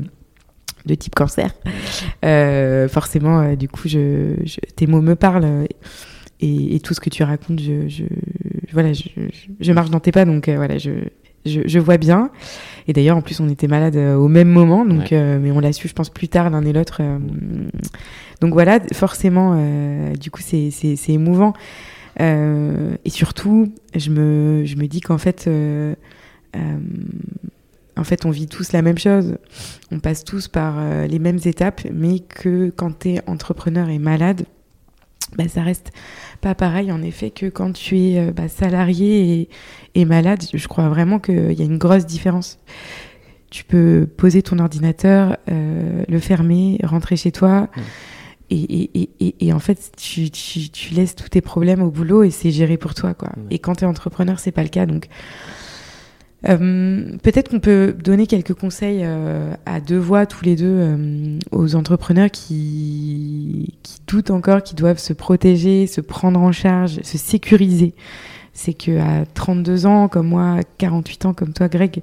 de 0.86 0.94
type 0.94 1.14
cancer, 1.14 1.50
euh, 2.24 2.88
forcément, 2.88 3.40
euh, 3.40 3.56
du 3.56 3.68
coup, 3.68 3.88
je, 3.88 4.34
je- 4.44 4.60
tes 4.76 4.86
mots 4.86 5.00
me 5.00 5.14
parlent. 5.14 5.66
Et, 6.44 6.74
et 6.76 6.80
tout 6.80 6.94
ce 6.94 7.00
que 7.00 7.10
tu 7.10 7.22
racontes, 7.22 7.60
je, 7.60 7.88
je, 7.88 8.04
voilà, 8.72 8.92
je, 8.92 9.72
marche 9.72 9.90
dans 9.90 10.00
tes 10.00 10.12
pas, 10.12 10.24
donc 10.24 10.48
euh, 10.48 10.56
voilà, 10.56 10.78
je, 10.78 10.90
je, 11.46 11.60
je 11.66 11.78
vois 11.78 11.96
bien. 11.98 12.30
Et 12.88 12.92
d'ailleurs, 12.92 13.16
en 13.16 13.22
plus, 13.22 13.40
on 13.40 13.48
était 13.48 13.68
malades 13.68 13.96
euh, 13.96 14.14
au 14.16 14.28
même 14.28 14.48
moment, 14.48 14.84
donc, 14.84 15.10
Ouais. 15.10 15.16
euh, 15.18 15.38
mais 15.40 15.50
on 15.50 15.60
l'a 15.60 15.72
su, 15.72 15.88
je 15.88 15.92
pense, 15.94 16.10
plus 16.10 16.28
tard 16.28 16.50
l'un 16.50 16.64
et 16.64 16.72
l'autre. 16.72 17.00
donc 18.40 18.52
voilà, 18.52 18.78
forcément, 18.92 19.56
du 20.18 20.30
coup, 20.30 20.40
c'est 20.42 20.70
c'est- 20.70 20.96
c'est 20.96 21.12
émouvant. 21.12 21.52
Et 22.20 23.10
surtout, 23.10 23.72
je 23.96 24.10
me, 24.10 24.64
je 24.64 24.76
me 24.76 24.86
dis 24.86 25.00
qu'en 25.00 25.18
fait, 25.18 25.48
en 27.96 28.04
fait, 28.04 28.24
on 28.26 28.30
vit 28.30 28.46
tous 28.48 28.72
la 28.72 28.82
même 28.82 28.98
chose. 28.98 29.36
On 29.92 30.00
passe 30.00 30.24
tous 30.24 30.48
par 30.48 30.76
les 31.06 31.18
mêmes 31.18 31.38
étapes, 31.44 31.82
mais 31.92 32.18
que 32.20 32.70
quand 32.70 32.98
tu 33.00 33.10
es 33.10 33.20
entrepreneur 33.28 33.88
et 33.88 33.98
malade, 33.98 34.44
bah, 35.36 35.48
ça 35.48 35.62
reste 35.62 35.92
pas 36.40 36.54
pareil 36.54 36.92
en 36.92 37.02
effet 37.02 37.30
que 37.30 37.46
quand 37.46 37.72
tu 37.72 37.98
es 37.98 38.18
euh, 38.18 38.32
bah, 38.32 38.48
salarié 38.48 39.40
et, 39.40 39.48
et 39.94 40.04
malade. 40.04 40.42
Je 40.52 40.68
crois 40.68 40.88
vraiment 40.88 41.18
qu'il 41.18 41.52
y 41.52 41.62
a 41.62 41.64
une 41.64 41.78
grosse 41.78 42.06
différence. 42.06 42.58
Tu 43.50 43.64
peux 43.64 44.08
poser 44.16 44.42
ton 44.42 44.58
ordinateur, 44.58 45.36
euh, 45.50 46.04
le 46.08 46.18
fermer, 46.18 46.78
rentrer 46.82 47.16
chez 47.16 47.32
toi. 47.32 47.62
Mm. 47.76 47.80
Et, 48.50 48.90
et, 49.20 49.46
et, 49.46 49.52
en 49.52 49.58
fait, 49.58 49.92
tu, 49.96 50.30
tu, 50.30 50.68
tu 50.68 50.94
laisses 50.94 51.16
tous 51.16 51.28
tes 51.28 51.40
problèmes 51.40 51.82
au 51.82 51.90
boulot 51.90 52.22
et 52.22 52.30
c'est 52.30 52.50
géré 52.50 52.76
pour 52.76 52.94
toi. 52.94 53.14
Quoi. 53.14 53.30
Mm. 53.30 53.46
Et 53.50 53.58
quand 53.58 53.76
tu 53.76 53.84
es 53.84 53.86
entrepreneur, 53.86 54.38
c'est 54.38 54.52
pas 54.52 54.62
le 54.62 54.68
cas. 54.68 54.86
Donc, 54.86 55.08
euh, 56.48 57.16
peut-être 57.22 57.50
qu'on 57.50 57.60
peut 57.60 57.94
donner 58.02 58.26
quelques 58.26 58.54
conseils 58.54 59.00
euh, 59.02 59.54
à 59.66 59.80
deux 59.80 59.98
voix, 59.98 60.26
tous 60.26 60.44
les 60.44 60.56
deux, 60.56 60.66
euh, 60.66 61.38
aux 61.52 61.74
entrepreneurs 61.74 62.30
qui, 62.30 63.74
qui 63.82 63.98
doutent 64.06 64.30
encore, 64.30 64.62
qui 64.62 64.74
doivent 64.74 64.98
se 64.98 65.12
protéger, 65.12 65.86
se 65.86 66.00
prendre 66.00 66.40
en 66.40 66.52
charge, 66.52 67.00
se 67.02 67.18
sécuriser. 67.18 67.94
C'est 68.52 68.74
que 68.74 68.98
à 68.98 69.24
32 69.26 69.86
ans, 69.86 70.08
comme 70.08 70.28
moi, 70.28 70.60
48 70.78 71.26
ans, 71.26 71.34
comme 71.34 71.52
toi, 71.52 71.68
Greg, 71.68 72.02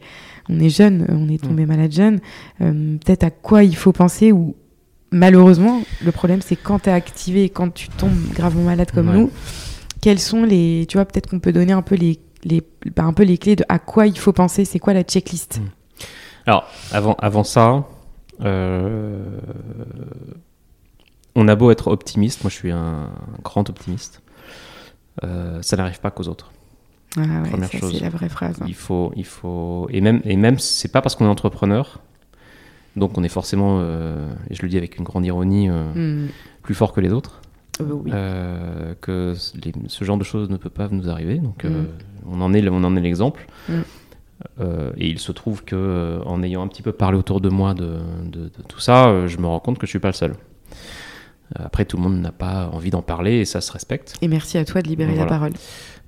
on 0.50 0.60
est 0.60 0.70
jeune, 0.70 1.06
on 1.10 1.30
est 1.30 1.42
tombé 1.42 1.66
malade 1.66 1.94
jeune. 1.94 2.20
Peut-être 2.60 3.24
à 3.24 3.30
quoi 3.30 3.64
il 3.64 3.76
faut 3.76 3.94
penser 3.94 4.34
ou 4.34 4.56
malheureusement, 5.12 5.82
le 6.04 6.12
problème, 6.12 6.42
c'est 6.42 6.58
quand 6.58 6.80
tu 6.80 6.89
es 6.89 6.92
activé 6.92 7.46
et 7.46 7.50
quand 7.50 7.74
tu 7.74 7.88
tombes 7.89 8.12
gravement 8.34 8.64
malade 8.64 8.92
comme 8.94 9.08
Ouais. 9.10 9.18
nous, 9.18 9.30
quels 10.02 10.20
sont 10.20 10.44
les. 10.44 10.86
Tu 10.89 10.98
vois, 10.98 11.06
peut-être 11.06 11.30
qu'on 11.30 11.39
peut 11.39 11.54
donner 11.54 11.72
un 11.72 11.82
peu 11.84 11.96
les, 11.96 12.20
les, 12.44 12.62
bah, 12.96 13.04
un 13.04 13.14
peu 13.14 13.24
les 13.24 13.38
clés 13.38 13.56
de 13.56 13.64
à 13.70 13.80
quoi 13.80 14.08
il 14.08 14.18
faut 14.18 14.34
penser, 14.34 14.66
c'est 14.66 14.80
quoi 14.80 14.94
la 14.94 15.04
checklist 15.04 15.60
Alors, 16.46 16.68
avant, 16.92 17.16
avant 17.20 17.44
ça, 17.44 17.86
euh, 18.42 19.24
on 21.36 21.48
a 21.48 21.56
beau 21.56 21.72
être 21.72 21.88
optimiste, 21.88 22.44
moi 22.44 22.50
je 22.50 22.56
suis 22.56 22.72
un 22.72 23.10
grand 23.44 23.70
optimiste, 23.70 24.22
euh, 25.24 25.62
ça 25.62 25.78
n'arrive 25.78 26.00
pas 26.00 26.12
qu'aux 26.12 26.28
autres. 26.28 26.52
Ah 27.18 27.22
ouais, 27.22 27.50
Première 27.50 27.70
ça, 27.70 27.78
chose. 27.78 27.94
c'est 27.94 28.04
la 28.04 28.10
vraie 28.10 28.30
phrase. 28.30 28.58
hein. 28.62 28.66
Il 28.68 28.74
faut, 28.76 29.12
il 29.16 29.26
faut, 29.26 29.88
et 29.89 30.00
même, 30.02 30.22
et 30.24 30.38
même, 30.38 30.58
c'est 30.60 30.88
pas 30.92 31.02
parce 31.02 31.16
qu'on 31.16 31.26
est 31.26 31.30
entrepreneur, 31.30 32.00
donc 32.96 33.18
on 33.18 33.24
est 33.24 33.30
forcément, 33.30 33.80
euh, 33.82 34.30
et 34.50 34.56
je 34.56 34.62
le 34.64 34.70
dis 34.70 34.78
avec 34.78 34.98
une 34.98 35.04
grande 35.04 35.26
ironie, 35.26 35.70
Hmm. 35.70 36.28
plus 36.64 36.74
fort 36.76 36.94
que 36.94 37.02
les 37.02 37.12
autres, 37.12 37.41
oui. 37.80 38.11
euh, 38.13 38.93
que 39.01 39.34
les- 39.63 39.74
ce 39.88 40.03
genre 40.03 40.17
de 40.17 40.24
choses 40.24 40.49
ne 40.49 40.57
peut 40.57 40.69
pas 40.69 40.88
nous 40.91 41.09
arriver. 41.09 41.38
Donc, 41.39 41.65
euh, 41.65 41.69
Mm. 41.84 41.88
on 42.32 42.41
en 42.41 42.53
est, 42.53 42.67
on 42.69 42.84
en 42.84 42.95
est 42.95 43.01
l'exemple. 43.01 43.47
Mm. 43.69 43.74
Euh, 44.59 44.91
et 44.97 45.07
il 45.07 45.19
se 45.19 45.32
trouve 45.32 45.63
que, 45.63 45.76
euh, 45.76 46.19
en 46.26 46.41
ayant 46.41 46.63
un 46.63 46.67
petit 46.67 46.82
peu 46.82 46.91
parlé 46.91 47.17
autour 47.17 47.41
de 47.41 47.49
moi 47.49 47.74
de, 47.76 47.99
de- 48.26 48.45
de 48.45 48.61
tout 48.67 48.80
ça, 48.80 49.07
euh, 49.09 49.28
je 49.28 49.38
me 49.38 49.45
rends 49.45 49.59
compte 49.59 49.78
que 49.78 49.86
je 49.86 49.91
suis 49.91 49.99
pas 49.99 50.07
le 50.09 50.13
seul. 50.13 50.32
Euh, 51.59 51.63
Après, 51.65 51.86
tout 51.86 51.97
le 51.97 52.03
monde 52.03 52.19
n'a 52.19 52.32
pas 52.32 52.69
envie 52.74 52.89
d'en 52.91 53.01
parler 53.01 53.36
et 53.39 53.45
ça 53.45 53.61
se 53.61 53.72
respecte. 53.72 54.15
Et 54.22 54.28
merci 54.28 54.57
à 54.57 54.65
toi 54.65 54.82
de 54.82 54.88
libérer 54.88 55.11
Voilà. 55.11 55.26
la 55.26 55.30
parole. 55.30 55.51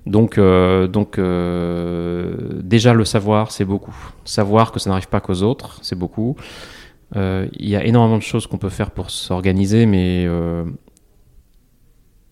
Donc, 0.06 0.36
euh, 0.38 0.86
donc 0.88 1.18
euh, 1.18 2.60
déjà 2.62 2.92
le 2.94 3.04
savoir, 3.04 3.50
c'est 3.52 3.64
beaucoup. 3.64 3.94
Savoir 4.24 4.72
que 4.72 4.78
ça 4.80 4.90
n'arrive 4.90 5.08
pas 5.08 5.20
qu'aux 5.20 5.42
autres, 5.42 5.78
c'est 5.82 5.98
beaucoup. 5.98 6.36
Euh, 7.16 7.46
Il 7.52 7.68
y 7.68 7.76
a 7.76 7.84
énormément 7.84 8.16
de 8.18 8.22
choses 8.22 8.46
qu'on 8.46 8.58
peut 8.58 8.68
faire 8.70 8.90
pour 8.90 9.10
s'organiser, 9.10 9.86
mais 9.86 10.24
euh, 10.26 10.64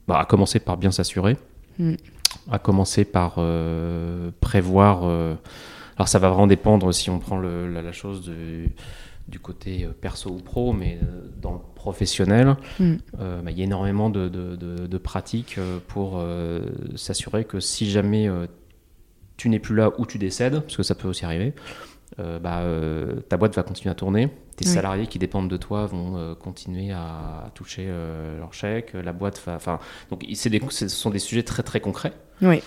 bah, 0.08 0.18
à 0.18 0.24
commencer 0.24 0.58
par 0.60 0.76
bien 0.76 0.90
s'assurer, 0.90 1.36
Mm. 1.78 1.94
à 2.50 2.58
commencer 2.58 3.04
par 3.04 3.36
euh, 3.38 4.30
prévoir. 4.40 5.00
euh, 5.04 5.34
alors 5.96 6.08
ça 6.08 6.18
va 6.18 6.28
vraiment 6.28 6.46
dépendre 6.46 6.92
si 6.92 7.08
on 7.10 7.18
prend 7.18 7.38
le- 7.38 7.70
la, 7.72 7.82
la 7.82 7.92
chose 7.92 8.22
du, 8.22 8.70
du 9.28 9.38
côté 9.38 9.84
euh, 9.84 9.92
perso 9.98 10.30
ou 10.30 10.36
pro, 10.38 10.72
mais 10.72 10.98
dans 11.40 11.52
le 11.54 11.58
professionnel, 11.74 12.56
Mm. 12.80 12.94
euh, 13.20 13.42
bah, 13.42 13.50
il 13.50 13.58
y 13.58 13.62
a 13.62 13.64
énormément 13.64 14.10
de, 14.10 14.28
de- 14.28 14.56
de- 14.56 14.86
de 14.86 14.98
pratiques 14.98 15.58
pour 15.88 16.22
s'assurer 16.96 17.44
que 17.44 17.60
si 17.60 17.90
jamais 17.90 18.28
tu 19.36 19.48
n'es 19.48 19.58
plus 19.58 19.74
là 19.76 19.90
ou 19.98 20.06
tu 20.06 20.18
décèdes, 20.18 20.60
parce 20.60 20.76
que 20.76 20.82
ça 20.82 20.94
peut 20.94 21.08
aussi 21.08 21.24
arriver, 21.24 21.54
bah, 22.18 22.62
ta 23.28 23.36
boîte 23.36 23.54
va 23.56 23.62
continuer 23.62 23.90
à 23.90 23.94
tourner. 23.94 24.28
Tes 24.56 24.66
Oui. 24.66 24.74
salariés 24.74 25.06
qui 25.06 25.18
dépendent 25.18 25.48
de 25.48 25.56
toi 25.56 25.86
vont 25.86 26.16
euh, 26.16 26.34
continuer 26.34 26.92
à, 26.92 27.50
toucher 27.54 27.86
euh, 27.88 28.38
leur 28.38 28.52
chèque. 28.52 28.92
La 28.94 29.12
boîte 29.12 29.40
va. 29.46 29.54
Enfin, 29.54 29.78
donc 30.10 30.26
c'est 30.34 30.50
des- 30.50 30.60
ce 30.68 30.88
sont 30.88 31.10
des 31.10 31.18
sujets 31.18 31.42
très 31.42 31.62
très 31.62 31.80
concrets 31.80 32.12
Oui. 32.42 32.62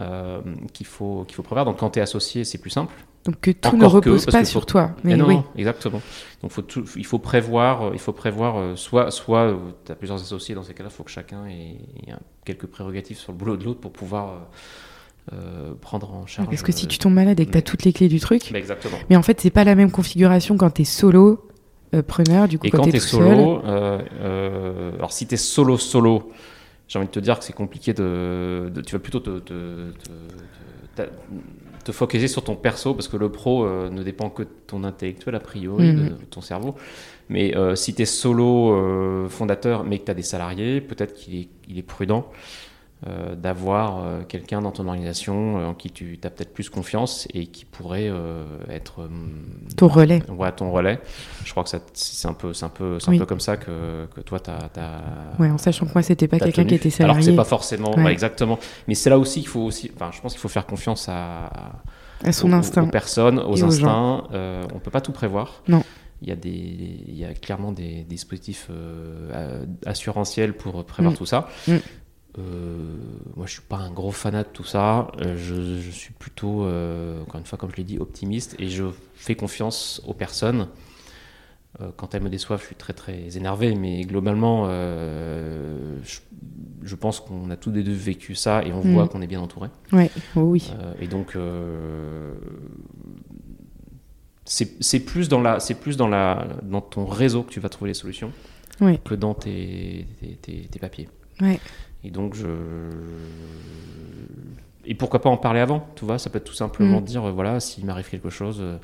euh, 0.00 0.40
qu'il 0.72 0.86
faut 0.86 1.24
qu'il 1.26 1.34
faut 1.36 1.42
prévoir. 1.42 1.64
Donc 1.66 1.78
quand 1.78 1.90
tu 1.90 1.98
es 1.98 2.02
associé, 2.02 2.44
c'est 2.44 2.58
plus 2.58 2.70
simple. 2.70 2.94
Donc 3.26 3.38
que 3.42 3.50
tout 3.50 3.68
Encore 3.68 3.78
ne 3.80 3.84
repose 3.86 4.24
pas 4.24 4.46
sur 4.46 4.60
faut- 4.60 4.66
toi. 4.66 4.92
Mais 5.04 5.10
Mais 5.12 5.16
non, 5.18 5.26
oui. 5.28 5.34
non, 5.34 5.44
exactement. 5.56 6.00
Donc 6.40 6.52
faut 6.52 6.62
tout- 6.62 6.86
il 6.96 7.04
faut 7.04 7.18
prévoir, 7.18 7.82
euh, 7.88 7.90
il 7.92 7.98
faut 7.98 8.14
prévoir 8.14 8.56
euh, 8.58 8.76
soit, 8.76 9.10
soit 9.10 9.54
tu 9.84 9.92
as 9.92 9.94
plusieurs 9.94 10.22
associés, 10.22 10.54
dans 10.54 10.62
ces 10.62 10.72
cas-là, 10.72 10.88
il 10.90 10.96
faut 10.96 11.04
que 11.04 11.10
chacun 11.10 11.44
ait, 11.46 11.76
ait 12.06 12.14
quelques 12.46 12.66
prérogatives 12.66 13.18
sur 13.18 13.32
le 13.32 13.36
boulot 13.38 13.58
de 13.58 13.64
l'autre 13.64 13.80
pour 13.80 13.92
pouvoir 13.92 14.48
euh, 15.32 15.74
prendre 15.80 16.12
en 16.12 16.26
charge. 16.26 16.48
Parce 16.48 16.62
que 16.62 16.72
si 16.72 16.86
euh, 16.86 16.88
tu 16.88 16.98
tombes 16.98 17.12
malade 17.14 17.38
et 17.38 17.46
que 17.46 17.52
tu 17.52 17.58
as 17.58 17.62
toutes 17.62 17.84
les 17.84 17.92
clés 17.92 18.08
du 18.08 18.18
truc, 18.18 18.50
bah, 18.52 18.58
exactement. 18.58 18.96
mais 19.08 19.16
en 19.16 19.22
fait, 19.22 19.40
c'est 19.40 19.50
pas 19.50 19.64
la 19.64 19.74
même 19.74 19.90
configuration 19.90 20.56
quand 20.56 20.70
tu 20.70 20.82
es 20.82 20.84
solo 20.84 21.46
euh, 21.94 22.02
preneur, 22.02 22.48
du 22.48 22.58
coup, 22.58 22.66
Et 22.66 22.70
quand, 22.70 22.82
tu 22.82 22.96
es 22.96 23.00
solo, 23.00 23.62
euh, 23.64 24.92
alors 24.94 25.12
si 25.12 25.26
tu 25.26 25.34
es 25.34 25.36
solo, 25.36 25.76
solo, 25.78 26.32
j'ai 26.88 26.98
envie 26.98 27.06
de 27.08 27.12
te 27.12 27.20
dire 27.20 27.38
que 27.38 27.44
c'est 27.44 27.52
compliqué 27.52 27.92
de, 27.92 28.70
de- 28.74 28.80
Tu 28.80 28.92
vas 28.94 28.98
plutôt 28.98 29.20
te, 29.20 29.38
te, 29.40 29.92
te, 31.84 31.92
focaliser 31.92 32.28
sur 32.28 32.42
ton 32.44 32.56
perso 32.56 32.94
parce 32.94 33.08
que 33.08 33.16
le 33.16 33.30
pro 33.30 33.68
ne 33.68 34.02
dépend 34.02 34.30
que 34.30 34.42
de 34.42 34.48
ton 34.66 34.84
intellectuel 34.84 35.34
a 35.34 35.40
priori, 35.40 35.92
Mhm. 35.92 36.08
de, 36.08 36.08
ton 36.30 36.40
cerveau. 36.40 36.74
Mais 37.28 37.54
si 37.74 37.94
tu 37.94 38.02
es 38.02 38.06
solo 38.06 39.28
fondateur 39.28 39.84
mais 39.84 39.98
que 39.98 40.04
tu 40.06 40.10
as 40.10 40.14
des 40.14 40.22
salariés, 40.22 40.80
peut-être 40.80 41.14
qu'il 41.14 41.36
est, 41.36 41.48
il 41.68 41.78
est 41.78 41.82
prudent 41.82 42.26
euh, 43.06 43.34
d'avoir 43.34 44.04
euh, 44.04 44.20
quelqu'un 44.28 44.60
dans 44.60 44.72
ton 44.72 44.86
organisation 44.86 45.58
euh, 45.58 45.66
en 45.68 45.74
qui 45.74 45.90
tu 45.90 46.18
as 46.22 46.28
peut-être 46.30 46.52
plus 46.52 46.68
confiance 46.68 47.26
et 47.32 47.46
qui 47.46 47.64
pourrait 47.64 48.10
être 48.68 49.08
Ton 49.76 49.88
relais. 49.88 50.22
Ouais, 50.30 50.52
ton 50.52 50.70
relais. 50.70 51.00
Je 51.44 51.50
crois 51.50 51.64
que 51.64 51.70
c'est 51.94 52.28
un 52.28 52.34
peu, 52.34 52.52
c'est 52.52 52.64
un 52.66 52.68
peu, 52.68 52.98
un 53.06 53.10
Oui. 53.10 53.18
peu 53.18 53.26
comme 53.26 53.40
ça 53.40 53.56
que, 53.56 54.06
que 54.14 54.20
toi, 54.20 54.38
tu 54.40 54.50
as, 54.50 55.00
Ouais, 55.38 55.50
en 55.50 55.58
sachant 55.58 55.86
que 55.86 55.92
moi, 55.94 56.02
c'était 56.02 56.28
pas 56.28 56.38
quelqu'un 56.38 56.64
qui 56.64 56.74
était 56.74 56.88
Alors 57.02 57.16
que 57.16 57.22
salarié 57.22 57.22
c'est 57.22 57.36
pas 57.36 57.44
forcément, 57.44 57.94
Ouais. 57.96 58.12
exactement. 58.12 58.58
Mais 58.86 58.94
c'est 58.94 59.10
là 59.10 59.18
aussi 59.18 59.40
qu'il 59.40 59.48
faut 59.48 59.60
aussi, 59.62 59.90
enfin, 59.94 60.10
je 60.12 60.20
pense 60.20 60.32
qu'il 60.32 60.40
faut 60.40 60.48
faire 60.48 60.66
confiance 60.66 61.08
à, 61.08 61.50
à 62.24 62.32
son 62.32 62.50
aux, 62.52 62.54
instinct. 62.56 62.82
aux 62.82 62.90
personnes, 62.90 63.38
aux 63.38 63.56
Et 63.56 63.62
instincts. 63.62 64.24
Euh, 64.32 64.62
on 64.74 64.78
peut 64.78 64.90
pas 64.90 65.00
tout 65.00 65.12
prévoir. 65.12 65.62
Non. 65.68 65.82
Il 66.22 66.28
y 66.28 66.32
a 66.32 66.36
des, 66.36 66.50
il 66.50 67.16
y 67.18 67.24
a 67.24 67.32
clairement 67.32 67.72
des, 67.72 68.02
des 68.02 68.02
dispositifs 68.04 68.66
euh, 68.70 69.64
assurantiels 69.86 70.52
pour 70.52 70.84
prévoir 70.84 71.14
Mm. 71.14 71.16
tout 71.16 71.24
ça. 71.24 71.48
Mm. 71.66 71.76
Euh, 72.38 72.94
moi, 73.36 73.46
je 73.46 73.52
suis 73.52 73.62
pas 73.62 73.76
un 73.78 73.90
gros 73.90 74.12
fanat 74.12 74.44
de 74.44 74.48
tout 74.52 74.64
ça. 74.64 75.10
Euh, 75.20 75.36
je, 75.36 75.80
je 75.80 75.90
suis 75.90 76.12
plutôt, 76.12 76.64
euh, 76.64 77.22
encore 77.22 77.40
une 77.40 77.46
fois, 77.46 77.58
comme 77.58 77.70
je 77.70 77.76
l'ai 77.76 77.84
dit, 77.84 77.98
optimiste 77.98 78.54
et 78.58 78.68
je 78.68 78.84
fais 79.14 79.34
confiance 79.34 80.00
aux 80.06 80.14
personnes 80.14 80.68
quand 81.96 82.14
elles 82.14 82.22
me 82.22 82.28
déçoivent, 82.28 82.60
je 82.60 82.66
suis 82.66 82.74
très 82.74 82.92
très 82.92 83.36
énervé, 83.38 83.74
mais 83.76 84.02
globalement, 84.02 84.66
je, 84.68 86.18
je 86.82 86.94
pense 86.96 87.20
qu'on 87.20 87.48
a 87.50 87.56
tous 87.56 87.70
les 87.70 87.82
deux 87.84 87.92
vécu 87.94 88.34
ça 88.34 88.62
et 88.64 88.72
on 88.72 88.84
Mm. 88.84 88.92
voit 88.92 89.08
qu'on 89.08 89.22
est 89.22 89.26
bien 89.28 89.40
entouré. 89.40 89.68
Ouais, 89.92 90.10
oh 90.36 90.40
oui. 90.40 90.70
Et 91.00 91.06
donc, 91.06 91.36
c'est 94.44 94.82
c'est 94.82 95.00
plus, 95.00 95.28
dans, 95.28 95.40
la, 95.40 95.60
c'est 95.60 95.74
plus 95.76 95.96
dans, 95.96 96.08
la, 96.08 96.48
dans 96.62 96.80
ton 96.80 97.06
réseau 97.06 97.42
que 97.44 97.50
tu 97.52 97.60
vas 97.60 97.68
trouver 97.68 97.90
les 97.90 97.94
solutions 97.94 98.32
Ouais. 98.80 98.98
que 99.04 99.14
dans 99.14 99.34
tes, 99.34 100.06
tes, 100.20 100.36
tes- 100.36 100.68
tes 100.68 100.78
papiers. 100.78 101.08
Ouais. 101.40 101.60
Et 102.04 102.10
donc, 102.10 102.34
je. 102.34 102.46
Et 104.86 104.94
pourquoi 104.94 105.20
pas 105.20 105.28
en 105.28 105.36
parler 105.36 105.60
avant 105.60 105.86
Tu 105.94 106.04
vois, 106.04 106.18
ça 106.18 106.30
peut 106.30 106.38
être 106.38 106.44
tout 106.44 106.54
simplement 106.54 107.00
Mm. 107.00 107.04
dire 107.04 107.24
euh, 107.28 107.32
voilà, 107.32 107.60
s'il 107.60 107.84
m'arrive 107.84 108.08
quelque 108.08 108.30
chose, 108.30 108.58
euh, 108.60 108.76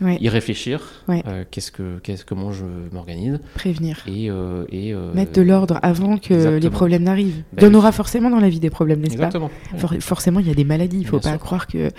Ouais. 0.00 0.16
y 0.20 0.28
réfléchir. 0.28 0.80
Ouais. 1.08 1.22
euh, 1.26 1.44
qu'est-ce 1.50 1.70
que, 1.70 1.98
qu'est-ce, 1.98 2.24
comment 2.24 2.52
je 2.52 2.64
m'organise 2.92 3.40
Prévenir. 3.54 4.02
et, 4.06 4.30
euh, 4.30 4.64
et 4.70 4.94
euh, 4.94 5.12
Mettre 5.12 5.32
de 5.32 5.42
l'ordre 5.42 5.78
avant 5.82 6.16
que 6.16 6.32
exactement. 6.34 6.60
les 6.60 6.70
problèmes 6.70 7.02
n'arrivent. 7.02 7.42
Ben 7.52 7.58
Il 7.58 7.62
y 7.64 7.66
en 7.66 7.70
oui. 7.70 7.76
aura 7.76 7.92
forcément 7.92 8.30
dans 8.30 8.40
la 8.40 8.48
vie 8.48 8.60
des 8.60 8.70
problèmes, 8.70 9.00
n'est-ce 9.00 9.16
pas? 9.16 9.26
Exactement. 9.26 9.50
For- 9.76 9.94
Forcément, 10.00 10.40
il 10.40 10.46
y 10.46 10.50
a 10.50 10.54
des 10.54 10.64
maladies. 10.64 10.98
Il 11.00 11.06
faut 11.06 11.18
Bien 11.18 11.32
pas 11.32 11.36
sûr. 11.36 11.44
croire 11.44 11.66
que. 11.66 11.90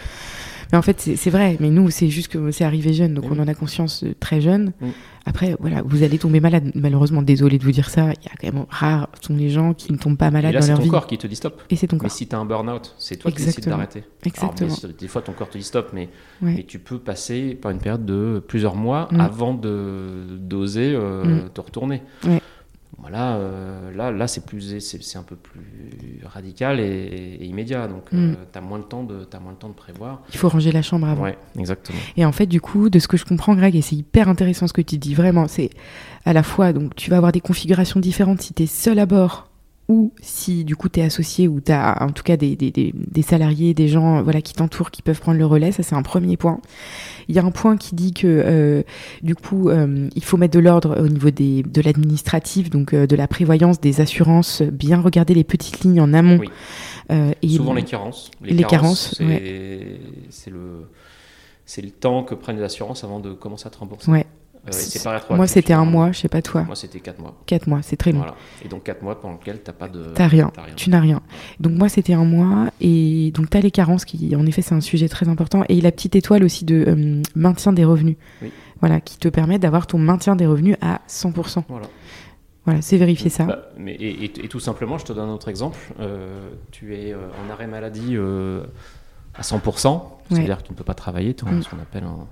Mais 0.74 0.78
en 0.80 0.82
fait, 0.82 1.00
c'est 1.00 1.16
c'est 1.16 1.30
vrai. 1.30 1.56
Mais 1.60 1.70
nous, 1.70 1.90
c'est 1.92 2.10
juste 2.10 2.30
que 2.30 2.50
c'est 2.52 2.64
arrivé 2.66 2.94
jeune, 2.94 3.14
donc 3.14 3.26
on 3.30 3.34
oui. 3.36 3.40
en 3.40 3.48
a 3.48 3.54
conscience 3.54 4.04
euh, 4.04 4.14
très 4.20 4.42
jeune. 4.42 4.74
Mm. 4.82 4.88
Après, 5.26 5.56
voilà, 5.60 5.82
vous 5.86 6.02
allez 6.04 6.18
tomber 6.18 6.40
malade. 6.42 6.72
Malheureusement, 6.76 7.22
désolé 7.22 7.58
de 7.60 7.64
vous 7.64 7.72
dire 7.72 7.90
ça. 7.90 8.12
Il 8.22 8.26
y 8.26 8.28
a 8.28 8.32
quand 8.42 8.52
même 8.52 8.66
rares 8.70 9.08
sont 9.22 9.36
les 9.36 9.50
gens 9.50 9.74
qui 9.76 9.94
ne 9.94 9.98
tombent 9.98 10.18
pas 10.18 10.32
malades 10.32 10.54
là, 10.56 10.60
dans 10.60 10.66
c'est 10.66 10.72
leur 10.72 10.80
ton 10.80 10.84
vie. 10.84 10.90
corps 10.90 11.08
qui 11.08 11.18
te 11.20 11.28
dit 11.28 11.36
stop. 11.36 11.62
Et 11.70 11.76
c'est 11.78 11.88
ton 11.88 11.96
Mais 11.98 12.02
corps. 12.02 12.12
si 12.12 12.28
tu 12.28 12.36
as 12.36 12.40
un 12.40 12.46
burn-out, 12.46 12.94
c'est 12.98 13.16
toi 13.18 13.30
qui 13.32 13.38
décides 13.38 13.50
Exactement. 13.60 13.76
d'arrêter. 13.78 14.00
Alors, 14.00 14.10
Exactement. 14.26 14.76
mais 14.88 14.94
des 15.00 15.08
fois, 15.08 15.22
ton 15.22 15.32
corps 15.34 15.50
te 15.50 15.58
dit 15.60 15.64
stop, 15.64 15.92
mais, 15.94 16.10
Ouais. 16.42 16.56
mais 16.58 16.64
tu 16.64 16.80
peux 16.80 16.98
passer 17.00 17.54
par 17.56 17.72
une 17.72 17.78
période 17.80 18.06
de 18.06 18.44
plusieurs 18.46 18.76
mois 18.76 19.08
Mm. 19.12 19.20
avant 19.22 19.54
de 19.54 20.10
d'oser 20.40 20.92
euh, 20.96 21.24
Mm. 21.46 21.50
te 21.54 21.62
retourner. 21.62 22.02
Ouais. 22.26 22.42
Voilà, 23.04 23.36
euh, 23.36 23.91
là, 23.93 24.12
là 24.12 24.28
c'est 24.28 24.45
plus, 24.45 24.80
c'est 24.80 25.18
un 25.18 25.24
peu 25.24 25.36
plus 25.36 26.22
radical 26.26 26.80
et, 26.80 26.84
et 27.41 27.45
immédiat. 27.45 27.88
Donc, 27.88 28.12
Mm. 28.14 28.36
tu 28.51 28.58
as 28.58 28.62
moins 28.62 28.78
le 28.78 28.86
temps 28.86 29.04
de, 29.04 29.28
moins 29.41 29.51
le 29.51 29.58
temps 29.58 29.68
de 29.70 29.74
prévoir. 29.74 30.22
Il 30.32 30.38
faut 30.38 30.47
ranger 30.49 30.72
la 30.72 30.82
chambre 30.82 31.08
avant. 31.08 31.24
Ouais, 31.24 31.38
exactement. 31.60 31.99
Et 32.18 32.24
en 32.26 32.32
fait, 32.32 32.45
du 32.45 32.62
coup, 32.62 32.89
de 32.89 32.99
ce 32.99 33.08
que 33.08 33.18
je 33.18 33.26
comprends, 33.26 33.56
Greg, 33.56 33.76
et 33.76 33.82
c'est 33.82 33.95
hyper 33.95 34.30
intéressant 34.30 34.68
ce 34.68 34.74
que 34.74 34.82
tu 34.82 34.97
dis, 34.97 35.14
vraiment, 35.16 35.47
c'est 35.47 35.70
à 36.26 36.32
la 36.34 36.43
fois, 36.43 36.72
donc 36.74 36.95
tu 36.95 37.10
vas 37.10 37.18
avoir 37.18 37.32
des 37.34 37.41
configurations 37.41 37.99
différentes 37.99 38.41
si 38.41 38.54
tu 38.54 38.64
es 38.64 38.68
seul 38.68 38.97
à 38.99 39.06
bord 39.06 39.49
ou 39.90 40.14
si 40.22 40.64
du 40.64 40.76
coup 40.76 40.88
tu 40.88 41.02
es 41.02 41.04
associé 41.04 41.48
ou 41.48 41.60
tu 41.60 41.72
as 41.72 42.02
en 42.02 42.12
tout 42.12 42.24
cas 42.24 42.38
des, 42.38 42.56
des, 42.56 42.72
des, 42.72 42.94
des 42.96 43.22
salariés, 43.22 43.74
des 43.74 43.88
gens 43.88 44.22
voilà, 44.24 44.42
qui 44.42 44.54
t'entourent, 44.54 44.92
qui 44.92 45.02
peuvent 45.02 45.20
prendre 45.20 45.38
le 45.38 45.46
relais. 45.46 45.72
Ça, 45.72 45.84
c'est 45.84 45.96
un 45.96 46.04
premier 46.04 46.38
point. 46.38 46.62
Il 47.28 47.36
y 47.36 47.40
a 47.40 47.44
un 47.44 47.52
point 47.52 47.78
qui 47.78 47.96
dit 47.96 48.14
que 48.14 48.28
euh, 48.28 48.84
du 49.22 49.36
coup, 49.36 49.70
euh, 49.70 50.10
il 50.16 50.24
faut 50.24 50.38
mettre 50.38 50.54
de 50.54 50.60
l'ordre 50.60 51.02
au 51.02 51.08
niveau 51.08 51.32
des, 51.32 51.64
de 51.64 51.82
l'administratif, 51.82 52.70
donc 52.70 52.94
euh, 52.94 53.08
de 53.08 53.16
la 53.16 53.28
prévoyance, 53.28 53.82
des 53.82 54.02
assurances, 54.02 54.62
bien 54.62 55.02
regarder 55.02 55.34
les 55.34 55.44
petites 55.44 55.82
lignes 55.82 56.02
en 56.02 56.14
amont. 56.14 56.40
Oui. 56.40 56.50
Et 57.42 57.50
Souvent 57.50 57.74
les 57.74 57.84
carences. 57.84 58.32
les 58.42 58.64
carences, 58.64 59.16
c'est 60.30 60.50
le, 60.50 60.88
c'est 61.66 61.82
le 61.82 61.92
temps 61.92 62.24
que 62.24 62.34
prennent 62.34 62.58
les 62.58 62.64
assurances 62.64 63.04
avant 63.04 63.20
de 63.20 63.34
commencer 63.34 63.68
à 63.68 63.70
te 63.70 63.78
rembourser. 63.78 64.10
Ouais. 64.10 64.26
Euh, 64.66 64.70
c'est 64.72 65.03
pas 65.03 65.22
Moi, 65.32 65.45
c'était 65.47 65.74
un 65.74 65.84
mois, 65.84 66.14
je 66.14 66.20
sais 66.20 66.30
pas 66.30 66.41
toi. 66.41 66.61
Moi, 66.64 66.76
c'était 66.78 67.01
4 67.01 67.20
mois. 67.20 67.36
Quatre 67.45 67.68
mois, 67.68 67.82
c'est 67.82 67.97
très 67.97 68.14
long. 68.14 68.20
Voilà. 68.20 68.36
Et 68.64 68.70
donc 68.70 68.84
4 68.84 69.01
mois 69.01 69.20
pendant 69.20 69.34
lesquels 69.34 69.61
t'as 69.61 69.74
pas 69.74 69.89
de. 69.89 70.03
T'as 70.16 70.28
rien. 70.28 70.51
t'as 70.53 70.61
rien. 70.64 70.74
Tu 70.76 70.89
n'as 70.89 71.01
rien. 71.01 71.22
Donc 71.59 71.74
moi, 71.74 71.89
c'était 71.89 72.14
un 72.14 72.24
mois. 72.24 72.70
Et 72.80 73.32
donc, 73.34 73.49
tu 73.49 73.57
as 73.57 73.61
les 73.61 73.72
carences, 73.72 74.05
qui, 74.05 74.34
en 74.38 74.45
effet, 74.45 74.61
c'est 74.61 74.74
un 74.76 74.80
sujet 74.82 75.09
très 75.09 75.28
important. 75.28 75.64
Et 75.68 75.82
la 75.82 75.91
petite 75.91 76.16
étoile 76.16 76.45
aussi 76.45 76.64
de 76.64 76.86
euh, 76.88 77.22
maintien 77.36 77.74
des 77.74 77.84
revenus. 77.84 78.16
Oui. 78.41 78.51
Voilà, 78.80 79.01
qui 79.01 79.18
te 79.18 79.28
permet 79.28 79.59
d'avoir 79.59 79.86
ton 79.86 79.97
maintien 79.97 80.36
des 80.38 80.45
revenus 80.45 80.78
à 80.82 81.01
100%. 81.09 81.64
Voilà. 81.68 81.88
Voilà, 82.66 82.82
c'est 82.82 82.95
vérifier 82.95 83.30
ça. 83.30 83.43
Bah, 83.43 83.59
mais, 83.78 83.93
et, 83.95 84.24
et- 84.26 84.45
et 84.45 84.47
tout 84.47 84.61
simplement, 84.61 84.97
je 84.97 85.03
te 85.03 85.11
donne 85.11 85.28
un 85.30 85.34
autre 85.34 85.49
exemple. 85.49 85.78
Euh, 85.99 86.49
tu 86.72 86.95
es 86.95 87.11
euh, 87.11 87.18
en 87.45 87.51
arrêt 87.51 87.68
maladie 87.68 88.16
euh, 88.16 88.64
à 89.36 89.41
100%, 89.41 90.01
c'est-à-dire 90.30 90.59
que 90.59 90.68
tu 90.68 90.72
ne 90.72 90.78
peux 90.78 90.86
pas 90.86 90.93
travailler, 90.93 91.34
tu 91.34 91.43
Mm. 91.43 91.61
ce 91.64 91.70
qu'on 91.70 91.80
appelle 91.80 92.05
un. 92.05 92.26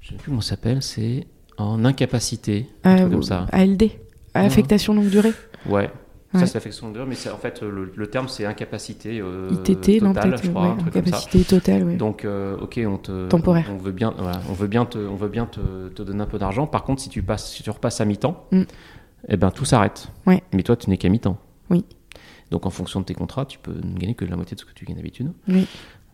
Je 0.00 0.12
ne 0.14 0.16
sais 0.16 0.22
plus 0.22 0.30
comment 0.30 0.40
ça 0.40 0.50
s'appelle, 0.50 0.82
c'est 0.82 1.26
en 1.58 1.84
incapacité. 1.84 2.66
Un 2.84 3.06
Euh, 3.06 3.10
comme 3.10 3.22
ça. 3.22 3.46
ALD, 3.52 3.90
affectation 4.34 4.94
longue 4.94 5.10
durée. 5.10 5.32
Ouais. 5.68 5.90
Ouais. 6.34 6.40
Ça, 6.40 6.46
c'est 6.46 6.54
l'affection 6.54 6.88
de 6.88 6.92
durée, 6.92 7.06
mais 7.08 7.14
c'est- 7.14 7.30
en 7.30 7.38
fait, 7.38 7.62
le, 7.62 7.90
le 7.94 8.06
terme, 8.08 8.28
c'est 8.28 8.44
incapacité 8.44 9.18
euh, 9.20 9.48
ITT, 9.50 9.98
totale, 10.00 10.30
peut-être. 10.30 10.44
je 10.44 10.50
crois, 10.50 10.62
ouais, 10.62 10.68
un 10.68 10.76
truc 10.76 10.92
comme 10.92 11.02
ça. 11.06 11.08
incapacité 11.16 11.42
totale. 11.44 11.96
Donc, 11.96 12.24
euh, 12.26 12.56
ok, 12.60 12.78
on 12.86 12.98
te, 12.98 13.28
Temporaire. 13.28 13.64
On, 13.70 13.74
on 13.74 13.78
veut 13.78 13.92
bien, 13.92 14.12
voilà, 14.18 14.40
on 14.50 14.52
veut 14.52 14.66
bien 14.66 14.84
te, 14.84 14.98
on 14.98 15.16
veut 15.16 15.28
bien 15.30 15.46
te, 15.46 15.88
te 15.88 16.02
donner 16.02 16.22
un 16.22 16.26
peu 16.26 16.38
d'argent. 16.38 16.66
Par 16.66 16.84
contre, 16.84 17.00
si 17.00 17.08
tu 17.08 17.22
passes, 17.22 17.50
si 17.50 17.62
tu 17.62 17.70
repasses 17.70 18.00
à 18.02 18.04
mi-temps, 18.04 18.44
Mm. 18.52 18.62
eh 19.28 19.36
ben 19.38 19.50
tout 19.50 19.64
s'arrête. 19.64 20.08
Ouais. 20.26 20.42
Mais 20.52 20.62
toi, 20.62 20.76
tu 20.76 20.90
n'es 20.90 20.98
qu'à 20.98 21.08
mi-temps. 21.08 21.38
Oui. 21.70 21.86
Donc, 22.50 22.66
en 22.66 22.70
fonction 22.70 23.00
de 23.00 23.06
tes 23.06 23.14
contrats, 23.14 23.46
tu 23.46 23.58
peux 23.58 23.72
ne 23.72 23.98
gagner 23.98 24.14
que 24.14 24.24
la 24.26 24.36
moitié 24.36 24.54
de 24.54 24.60
ce 24.60 24.66
que 24.66 24.72
tu 24.74 24.84
gagnes 24.84 24.96
d'habitude. 24.96 25.32
Oui. 25.48 25.66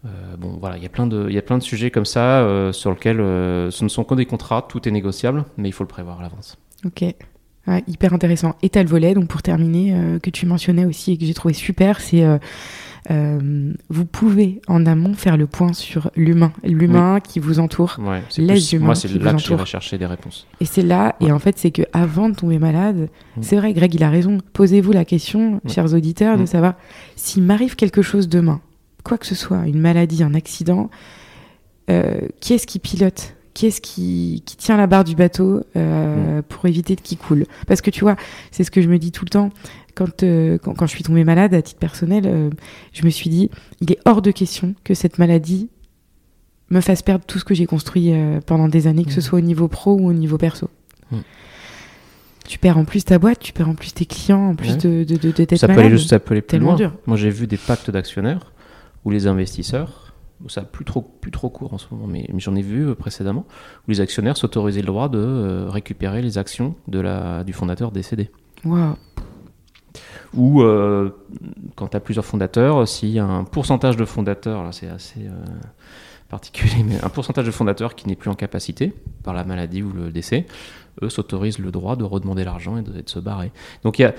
Euh, 0.07 0.36
bon, 0.38 0.59
voilà, 0.61 0.76
il 0.76 0.82
y 0.82 0.86
a 0.86 0.90
plein 0.90 1.07
de, 1.07 1.26
il 1.28 1.34
y 1.34 1.38
a 1.38 1.42
plein 1.42 1.57
de 1.59 1.62
sujets 1.62 1.90
comme 1.90 2.05
ça 2.05 2.40
euh, 2.40 2.72
sur 2.72 2.90
lesquels 2.90 3.20
euh, 3.20 3.70
ce 3.70 3.84
ne 3.84 3.88
sont 3.88 4.05
que 4.05 4.14
des 4.14 4.26
contrats, 4.26 4.66
tout 4.68 4.86
est 4.86 4.90
négociable, 4.92 5.44
mais 5.57 5.68
il 5.68 5.72
faut 5.72 5.84
le 5.84 5.88
prévoir 5.88 6.18
à 6.20 6.22
l'avance. 6.22 6.57
Ok. 6.84 7.02
Ouais, 7.66 7.82
hyper 7.88 8.12
intéressant. 8.12 8.55
Et 8.62 8.68
t'as 8.68 8.82
le 8.82 8.88
volet, 8.90 9.14
donc 9.14 9.28
pour 9.28 9.40
terminer, 9.40 10.18
que 10.22 10.28
tu 10.28 10.44
mentionnais 10.44 10.84
aussi 10.84 11.12
et 11.12 11.16
que 11.16 11.24
j'ai 11.24 11.32
trouvé 11.32 11.55
super, 11.55 11.98
c'est 12.02 12.22
vous 13.09 14.05
pouvez 14.05 14.61
en 14.68 14.86
amont 14.86 15.14
faire 15.14 15.36
le 15.36 15.46
point 15.46 15.72
sur 15.72 16.11
l'humain, 16.16 16.52
l'humain 16.62 17.20
qui 17.20 17.38
vous 17.40 17.59
entoure. 17.61 17.96
Ouais, 18.00 18.22
plus- 18.34 18.72
humains 18.72 18.84
moi, 18.86 18.94
c'est 18.94 19.09
là 19.09 19.32
que 19.32 19.38
j'irai 19.38 19.55
entourent. 19.55 19.66
chercher 19.66 19.98
des 19.98 20.07
réponses. 20.07 20.46
Et 20.61 20.64
c'est 20.64 20.82
là, 20.82 21.16
et 21.20 21.32
en 21.32 21.38
fait, 21.38 21.59
c'est 21.59 21.70
que 21.70 21.82
avant 21.92 22.28
de 22.28 22.34
tomber 22.34 22.59
malade, 22.59 23.09
Mm. 23.36 23.42
c'est 23.42 23.57
vrai, 23.57 23.72
Greg, 23.72 23.94
il 23.94 24.02
a 24.05 24.11
raison. 24.11 24.38
Posez-vous 24.52 24.92
la 24.92 25.05
question, 25.05 25.61
chers 25.66 25.92
auditeurs, 25.94 26.36
de 26.36 26.42
Mm. 26.42 26.46
savoir 26.46 26.74
s'il 27.16 27.42
m'arrive 27.44 27.76
quelque 27.76 28.02
chose 28.02 28.28
demain, 28.28 28.61
quoi 29.05 29.18
que 29.18 29.26
ce 29.26 29.34
soit, 29.36 29.66
une 29.66 29.78
maladie, 29.80 30.22
un 30.24 30.34
accident, 30.34 30.90
euh, 31.90 32.20
qui 32.40 32.55
est-ce 32.55 32.66
qui 32.66 32.78
pilote? 32.80 33.34
Qui 33.52 33.66
est-ce 33.66 33.80
qui, 33.80 34.42
qui 34.44 34.57
tient 34.57 34.76
la 34.76 34.88
barre 34.88 35.05
du 35.05 35.14
bateau 35.14 35.62
euh, 35.76 36.42
pour 36.48 36.66
éviter 36.66 36.96
qu'il 36.96 37.18
coule? 37.18 37.46
Parce 37.68 37.80
que 37.82 37.90
tu 37.90 38.00
vois, 38.00 38.16
c'est 38.50 38.64
ce 38.64 38.70
que 38.72 38.82
je 38.82 38.88
me 38.88 38.98
dis 38.98 39.12
tout 39.12 39.24
le 39.24 39.30
temps. 39.30 39.50
Quand, 39.94 40.24
euh, 40.24 40.59
quand, 40.59 40.74
quand 40.74 40.86
je 40.86 40.90
suis 40.90 41.05
tombée 41.05 41.22
malade, 41.22 41.55
à 41.55 41.62
titre 41.62 41.78
personnel, 41.78 42.24
euh, 42.26 42.50
je 42.92 43.05
me 43.05 43.11
suis 43.11 43.30
dit, 43.30 43.50
il 43.80 43.92
est 43.92 43.98
hors 44.07 44.22
de 44.22 44.32
question 44.32 44.74
que 44.82 44.94
cette 44.94 45.18
maladie 45.18 45.68
me 46.70 46.80
fasse 46.80 47.02
perdre 47.02 47.24
tout 47.26 47.38
ce 47.38 47.44
que 47.44 47.55
j'ai 47.55 47.66
construit 47.66 48.12
pendant 48.46 48.66
des 48.68 48.88
années, 48.88 49.05
que 49.05 49.12
ce 49.12 49.16
Mhm. 49.20 49.22
soit 49.22 49.38
au 49.38 49.42
niveau 49.42 49.68
pro 49.68 49.92
ou 49.94 50.09
au 50.09 50.12
niveau 50.14 50.36
perso. 50.38 50.68
Mhm. 51.12 51.22
Tu 52.48 52.59
perds 52.59 52.76
en 52.78 52.84
plus 52.84 53.05
ta 53.05 53.18
boîte, 53.18 53.38
tu 53.38 53.52
perds 53.52 53.68
en 53.68 53.74
plus 53.74 53.92
tes 53.94 54.05
clients, 54.07 54.48
en 54.50 54.55
plus 54.57 54.70
Ouais. 54.70 54.76
de, 54.78 55.05
de, 55.05 55.16
de, 55.30 55.44
de 55.44 55.57
Ça 55.57 55.68
peut, 55.68 55.78
aller 55.78 55.96
ça 55.98 56.18
peut 56.18 56.32
aller 56.34 56.42
plus 56.42 56.59
loin. 56.59 56.74
dur. 56.74 56.92
Moi, 57.07 57.16
j'ai 57.16 57.30
vu 57.30 57.46
des 57.46 57.57
pactes 57.57 57.90
d'actionnaires 57.90 58.50
où 59.05 59.11
les 59.11 59.26
investisseurs, 59.26 60.14
ça 60.48 60.62
plus 60.62 60.84
trop, 60.84 61.02
plus 61.02 61.30
trop 61.30 61.48
court 61.48 61.72
en 61.72 61.78
ce 61.78 61.86
moment, 61.90 62.07
mais, 62.07 62.28
mais 62.32 62.40
j'en 62.40 62.55
ai 62.55 62.62
vu 62.62 62.88
euh, 62.88 62.94
précédemment, 62.94 63.46
où 63.86 63.90
les 63.90 64.00
actionnaires 64.00 64.36
s'autorisaient 64.36 64.80
le 64.80 64.86
droit 64.86 65.09
de 65.09 65.18
euh, 65.18 65.66
récupérer 65.68 66.22
les 66.22 66.38
actions 66.38 66.74
de 66.88 67.00
la, 67.00 67.44
du 67.44 67.52
fondateur 67.52 67.92
décédé. 67.92 68.30
Ou 70.34 70.62
euh, 70.62 71.11
quand 71.76 71.88
tu 71.88 71.96
as 71.96 72.00
plusieurs 72.00 72.24
fondateurs, 72.24 72.86
s'il 72.88 73.11
y 73.11 73.18
a 73.18 73.24
un 73.24 73.44
pourcentage 73.44 73.96
de 73.96 74.05
fondateurs, 74.05 74.64
là 74.64 74.72
c'est 74.72 74.88
assez 74.88 75.20
euh, 75.26 75.44
particulier, 76.28 76.82
mais 76.82 77.02
un 77.02 77.09
pourcentage 77.09 77.46
de 77.46 77.52
fondateurs 77.52 77.94
qui 77.94 78.09
n'est 78.09 78.16
plus 78.16 78.30
en 78.30 78.34
capacité 78.34 78.92
par 79.22 79.34
la 79.34 79.44
maladie 79.44 79.82
ou 79.82 79.92
le 79.92 80.11
décès, 80.11 80.46
eux 81.02 81.09
s'autorisent 81.09 81.61
le 81.61 81.70
droit 81.70 81.94
de 81.96 82.05
redemander 82.05 82.44
l'argent 82.44 82.76
et 82.76 82.82
de, 82.82 82.98
et 82.98 83.02
de 83.02 83.09
se 83.09 83.20
barrer. 83.20 83.52
Donc 83.84 83.98
il 83.98 84.02
y 84.02 84.05
a, 84.07 84.14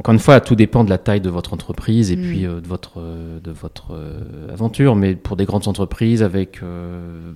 encore 0.00 0.14
une 0.14 0.18
fois, 0.18 0.40
tout 0.40 0.54
dépend 0.54 0.82
de 0.82 0.88
la 0.90 0.96
taille 0.96 1.20
de 1.20 1.28
votre 1.28 1.52
entreprise 1.52 2.10
et 2.10 2.16
Mm. 2.16 2.22
puis 2.22 2.46
euh, 2.46 2.60
de 2.62 2.66
votre, 2.66 2.94
euh, 3.00 3.38
de 3.40 3.50
votre 3.50 3.92
euh, 3.92 4.50
aventure. 4.50 4.96
Mais 4.96 5.14
pour 5.14 5.36
des 5.36 5.44
grandes 5.44 5.68
entreprises 5.68 6.22
avec 6.22 6.60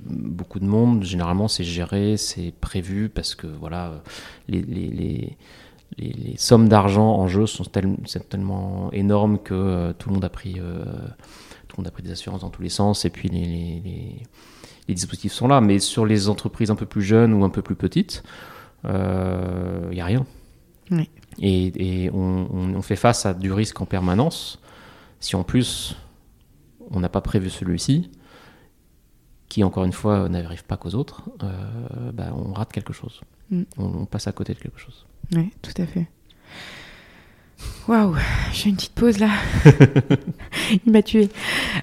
beaucoup 0.07 0.61
de 0.61 0.65
monde, 0.65 1.05
généralement 1.05 1.47
c'est 1.47 1.63
géré, 1.65 2.17
c'est 2.17 2.53
prévu 2.61 3.09
parce 3.11 3.35
que 3.35 3.47
voilà, 3.47 4.03
les, 4.49 4.63
les, 4.63 4.87
les, 4.89 5.37
les- 5.99 6.13
les 6.13 6.37
sommes 6.39 6.69
d'argent 6.69 7.07
en 7.19 7.29
jeu 7.29 7.47
sont, 7.47 7.65
tel- 7.65 7.97
sont 8.07 8.21
tellement 8.29 8.91
énormes 8.93 9.39
que 9.39 9.55
euh, 9.55 9.93
tout 9.93 10.09
le 10.09 10.15
monde 10.15 10.25
a 10.25 10.29
pris, 10.31 10.55
euh, 10.59 10.85
tout 11.69 11.77
le 11.77 11.83
monde 11.83 11.87
a 11.87 11.91
pris 11.91 12.03
des 12.03 12.11
assurances 12.13 12.41
dans 12.41 12.51
tous 12.51 12.63
les 12.63 12.69
sens 12.71 13.05
et 13.05 13.11
puis 13.11 13.29
les, 13.29 13.83
les, 14.89 14.95
dispositifs 14.95 15.33
sont 15.33 15.49
là. 15.49 15.61
Mais 15.61 15.79
sur 15.81 16.05
les 16.07 16.29
entreprises 16.31 16.71
un 16.71 16.77
peu 16.77 16.87
plus 16.87 17.03
jeunes 17.03 17.33
ou 17.35 17.45
un 17.45 17.51
peu 17.51 17.63
plus 17.63 17.75
petites, 17.77 18.23
il 18.85 18.91
n'y 19.93 20.01
a 20.01 20.05
rien. 20.05 20.25
Ouais. 20.91 21.09
Et, 21.41 22.05
et 22.05 22.11
on, 22.11 22.49
on- 22.53 22.75
on 22.75 22.83
fait 22.83 22.97
face 22.97 23.27
à 23.27 23.35
du 23.35 23.53
risque 23.53 23.81
en 23.81 23.87
permanence. 23.87 24.59
Si 25.21 25.37
en 25.37 25.43
plus 25.45 25.97
on 26.91 27.01
n'a 27.01 27.09
pas 27.09 27.21
prévu 27.23 27.51
celui-ci, 27.51 28.11
qui 29.49 29.65
encore 29.65 29.85
une 29.85 29.93
fois 29.93 30.29
n'arrive 30.29 30.65
pas 30.65 30.77
qu'aux 30.77 30.95
autres, 30.95 31.23
euh, 31.43 32.13
bah, 32.13 32.33
on 32.37 32.53
rate 32.53 32.73
quelque 32.73 32.93
chose. 32.93 33.21
Mm. 33.51 33.63
On, 33.79 33.85
on 33.85 34.07
passe 34.07 34.27
à 34.27 34.33
côté 34.33 34.53
de 34.55 34.59
quelque 34.59 34.79
chose. 34.79 35.07
Oui, 35.35 35.51
tout 35.63 35.73
à 35.81 35.87
fait. 35.87 36.09
Waouh, 37.87 38.15
j'ai 38.53 38.71
une 38.71 38.77
petite 38.77 38.95
pause 38.95 39.19
là. 39.19 39.29
Il 40.87 40.91
m'a 40.93 41.03
tué. 41.03 41.29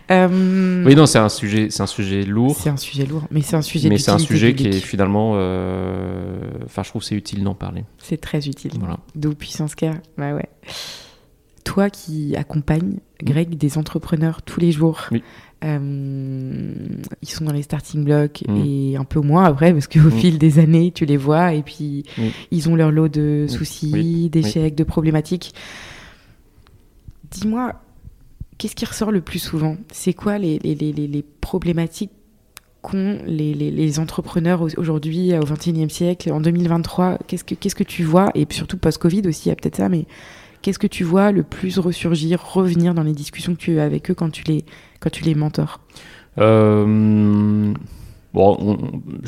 Euh, 0.10 0.84
Oui, 0.84 0.96
non, 0.96 1.06
c'est 1.06 1.20
un 1.20 1.30
sujet, 1.30 1.68
c'est 1.70 1.84
un 1.84 1.88
sujet 1.88 2.24
lourd. 2.24 2.58
C'est 2.60 2.70
un 2.70 2.78
sujet 2.78 3.06
lourd, 3.06 3.24
mais 3.30 3.42
c'est 3.42 3.56
un 3.56 3.62
sujet 3.62 3.88
Mais 3.90 4.00
c'est 4.00 4.10
un 4.12 4.18
sujet 4.18 4.56
qui 4.56 4.68
est 4.68 4.72
finalement. 4.80 5.34
euh, 5.36 6.40
Enfin, 6.66 6.82
je 6.84 6.90
trouve 6.90 7.02
que 7.04 7.08
c'est 7.08 7.16
utile 7.16 7.44
d'en 7.44 7.54
parler. 7.54 7.84
C'est 8.00 8.20
très 8.20 8.48
utile. 8.48 8.72
Voilà. 8.80 8.98
D'où 9.16 9.36
Puissance 9.36 9.76
Care. 9.76 9.96
Bah 10.18 10.34
ouais. 10.34 10.50
Toi 11.66 11.92
qui 11.92 12.36
accompagnes, 12.36 12.98
Greg, 13.24 13.56
des 13.56 13.78
entrepreneurs 13.78 14.42
tous 14.42 14.60
les 14.60 14.72
jours, 14.72 15.02
Oui. 15.12 15.22
Euh, 15.64 16.74
ils 17.22 17.30
sont 17.30 17.46
dans 17.46 17.54
les 17.54 17.62
starting 17.62 18.04
blocks 18.04 18.44
Mm. 18.48 18.56
et 18.66 18.96
un 18.98 19.04
peu 19.04 19.20
moins 19.20 19.44
après, 19.46 19.72
parce 19.74 19.88
qu'au 19.88 20.00
Mm. 20.00 20.12
fil 20.12 20.38
des 20.38 20.60
années, 20.60 20.92
tu 20.92 21.06
les 21.06 21.18
vois 21.18 21.54
et 21.54 21.62
puis 21.64 22.04
Oui. 22.18 22.32
ils 22.52 22.70
ont 22.70 22.76
leur 22.76 22.92
lot 22.92 23.08
de 23.10 23.46
Oui. 23.48 23.54
soucis, 23.54 24.30
d'échecs, 24.30 24.76
de 24.76 24.84
problématiques. 24.84 25.54
Dis-moi, 27.32 27.74
qu'est-ce 28.58 28.76
qui 28.76 28.86
ressort 28.86 29.12
le 29.12 29.22
plus 29.22 29.40
souvent? 29.40 29.78
C'est 29.92 30.14
quoi 30.14 30.38
les, 30.38 30.60
les, 30.60 30.76
les, 30.76 30.92
les- 30.92 31.08
les 31.08 31.24
problématiques 31.42 32.12
qu'ont 32.82 33.20
les, 33.26 33.54
les, 33.54 33.72
les 33.72 34.00
entrepreneurs 34.00 34.62
au- 34.64 34.70
aujourd'hui, 34.80 35.34
au 35.38 35.44
XXIe 35.44 35.90
siècle, 35.90 36.32
en 36.32 36.42
2023 36.42 37.20
Qu'est-ce 37.28 37.44
que, 37.76 37.84
tu 37.84 38.04
vois? 38.04 38.32
Et 38.36 38.46
surtout 38.50 38.78
post-Covid 38.78 39.22
aussi, 39.28 39.48
il 39.48 39.50
y 39.50 39.52
a 39.52 39.56
peut-être 39.56 39.78
ça, 39.78 39.88
mais 39.88 40.06
qu'est-ce 40.62 40.80
que 40.80 40.88
tu 40.88 41.04
vois 41.04 41.32
le 41.32 41.44
plus 41.44 41.80
ressurgir, 41.80 42.42
revenir 42.44 42.94
dans 42.94 43.04
les 43.04 43.14
discussions 43.14 43.54
que 43.56 43.60
tu 43.60 43.80
as 43.80 43.84
avec 43.84 44.10
eux 44.12 44.14
quand 44.16 44.30
tu 44.30 44.44
les, 44.44 44.66
quand 45.00 45.10
tu 45.10 45.24
les 45.24 45.36
mentors 45.36 45.80
Euh, 46.38 47.74
bon, 48.34 48.78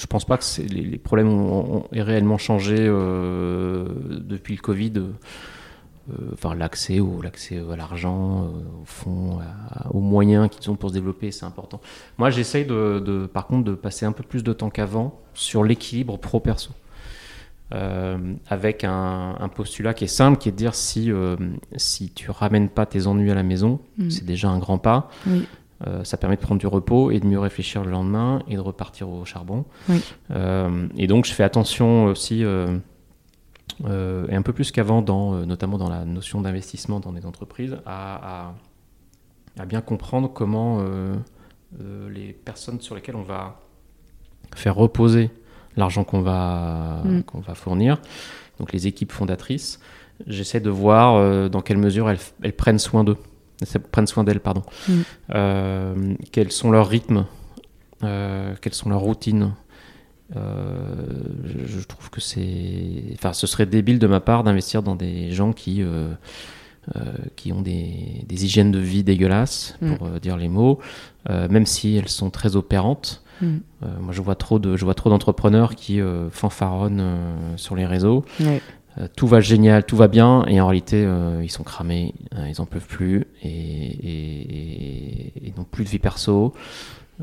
pense 0.07 0.25
pas 0.25 0.37
que 0.37 0.43
les, 0.69 0.97
problèmes 0.97 1.27
ont, 1.29 1.85
aient 1.91 2.01
réellement 2.01 2.37
changé 2.37 2.75
euh, 2.79 3.85
depuis 4.21 4.55
le 4.55 4.61
Covid. 4.61 4.93
Euh, 4.97 5.11
Enfin, 6.33 6.53
l'accès 6.53 6.99
l'accès 7.21 7.63
à 7.71 7.77
l'argent, 7.77 8.43
euh, 8.43 8.81
au 8.81 8.85
fonds, 8.85 9.39
à- 9.39 9.89
aux 9.95 10.01
moyens 10.01 10.49
qu'ils 10.49 10.69
ont 10.69 10.75
pour 10.75 10.89
se 10.89 10.93
développer, 10.95 11.31
c'est 11.31 11.45
important. 11.45 11.79
Moi, 12.17 12.29
j'essaye 12.29 12.65
de, 12.65 12.99
par 13.25 13.47
contre, 13.47 13.63
de 13.63 13.73
passer 13.73 14.05
un 14.05 14.11
peu 14.11 14.21
plus 14.21 14.43
de 14.43 14.51
temps 14.51 14.69
qu'avant 14.69 15.21
sur 15.33 15.63
l'équilibre 15.63 16.17
pro-perso. 16.17 16.71
Euh, 16.71 16.82
avec 18.47 18.83
un, 18.83 19.35
un 19.39 19.49
postulat 19.49 19.93
qui 19.93 20.03
est 20.03 20.07
simple, 20.07 20.37
qui 20.37 20.49
est 20.49 20.51
de 20.51 20.57
dire 20.57 20.75
si, 20.75 21.11
euh, 21.11 21.35
si 21.75 22.09
tu 22.11 22.29
ramènes 22.31 22.69
pas 22.69 22.85
tes 22.85 23.07
ennuis 23.07 23.31
à 23.31 23.35
la 23.35 23.43
maison, 23.43 23.79
Mm. 23.97 24.09
c'est 24.09 24.25
déjà 24.25 24.49
un 24.49 24.59
grand 24.59 24.77
pas. 24.77 25.09
Oui. 25.27 25.47
Euh, 25.85 26.03
ça 26.05 26.15
permet 26.17 26.35
de 26.37 26.41
prendre 26.41 26.59
du 26.61 26.67
repos 26.67 27.11
et 27.11 27.19
de 27.19 27.25
mieux 27.25 27.39
réfléchir 27.39 27.83
le 27.83 27.91
lendemain 27.91 28.41
et 28.47 28.55
de 28.55 28.59
repartir 28.61 29.09
au 29.09 29.25
charbon. 29.25 29.65
Oui. 29.89 30.01
Euh, 30.31 30.87
et 30.97 31.07
donc, 31.07 31.25
je 31.25 31.33
fais 31.33 31.43
attention 31.43 32.05
aussi, 32.05 32.43
euh, 32.45 32.77
euh, 33.85 34.25
et 34.29 34.35
un 34.35 34.41
peu 34.43 34.53
plus 34.53 34.71
qu'avant, 34.71 35.01
dans, 35.01 35.33
euh, 35.33 35.45
notamment 35.45 35.77
dans 35.77 35.89
la 35.89 36.05
notion 36.05 36.39
d'investissement 36.41 36.99
dans 36.99 37.11
des 37.11 37.25
entreprises, 37.25 37.77
à, 37.85 38.45
à- 38.47 38.53
à 39.59 39.65
bien 39.65 39.81
comprendre 39.81 40.31
comment 40.31 40.79
euh, 40.81 41.13
euh, 41.81 42.09
les 42.09 42.33
personnes 42.33 42.79
sur 42.81 42.95
lesquelles 42.95 43.15
on 43.17 43.21
va 43.23 43.59
faire 44.55 44.75
reposer 44.75 45.29
l'argent 45.77 46.03
qu'on 46.03 46.21
va, 46.21 47.01
Mm. 47.03 47.23
qu'on 47.23 47.39
va 47.39 47.55
fournir, 47.55 47.99
donc 48.59 48.71
les 48.73 48.87
équipes 48.87 49.11
fondatrices, 49.11 49.79
j'essaie 50.27 50.59
de 50.59 50.69
voir 50.69 51.15
euh, 51.15 51.49
dans 51.49 51.61
quelle 51.61 51.77
mesure 51.77 52.09
elles, 52.09 52.19
elles 52.43 52.53
prennent 52.55 52.79
soin 52.79 53.03
d'eux, 53.03 53.17
elles 53.61 53.81
prennent 53.81 54.07
soin 54.07 54.23
d'elles, 54.23 54.39
pardon. 54.39 54.61
Mm. 54.87 54.93
Euh, 55.35 56.13
quels 56.31 56.51
sont 56.51 56.71
leurs 56.71 56.87
rythmes, 56.87 57.25
euh, 58.03 58.53
quelles 58.61 58.73
sont 58.75 58.89
leurs 58.89 59.01
routines. 59.01 59.53
Je, 60.35 61.67
je 61.67 61.85
trouve 61.85 62.09
que 62.09 62.21
c'est, 62.21 63.03
enfin, 63.13 63.33
ce 63.33 63.45
serait 63.47 63.65
débile 63.67 63.99
de 63.99 64.07
ma 64.07 64.19
part 64.19 64.43
d'investir 64.43 64.81
dans 64.83 64.95
des 64.95 65.31
gens 65.31 65.53
qui 65.53 65.81
euh, 65.83 66.13
qui 67.37 67.53
ont 67.53 67.61
des, 67.61 68.25
des 68.27 68.43
hygiènes 68.45 68.71
de 68.71 68.79
vie 68.79 69.03
dégueulasses, 69.03 69.77
Mm. 69.81 69.95
pour 69.95 70.07
euh, 70.07 70.19
dire 70.19 70.35
les 70.37 70.49
mots, 70.49 70.79
euh, 71.29 71.47
même 71.49 71.65
si 71.65 71.95
elles 71.95 72.09
sont 72.09 72.29
très 72.29 72.55
opérantes. 72.57 73.22
Mm. 73.41 73.57
Euh, 73.83 73.87
moi, 73.99 74.13
je 74.13 74.21
vois 74.21 74.35
trop 74.35 74.59
de, 74.59 74.77
je 74.77 74.85
vois 74.85 74.93
trop 74.95 75.09
d'entrepreneurs 75.09 75.75
qui 75.75 75.99
euh, 76.01 76.29
fanfaronnent 76.29 77.01
euh, 77.01 77.57
sur 77.57 77.75
les 77.75 77.85
réseaux. 77.85 78.23
Tout 79.15 79.25
va 79.25 79.39
génial, 79.41 79.83
tout 79.87 79.95
va 79.97 80.07
bien, 80.07 80.45
et 80.45 80.61
en 80.61 80.67
réalité, 80.67 81.03
ils 81.41 81.49
sont 81.49 81.63
cramés, 81.63 82.13
ils 82.47 82.61
en 82.61 82.67
peuvent 82.67 82.85
plus, 82.85 83.25
et, 83.41 83.49
et, 83.49 84.41
et- 85.37 85.47
et 85.47 85.53
n'ont 85.57 85.63
plus 85.63 85.83
de 85.83 85.89
vie 85.89 85.97
perso. 85.97 86.53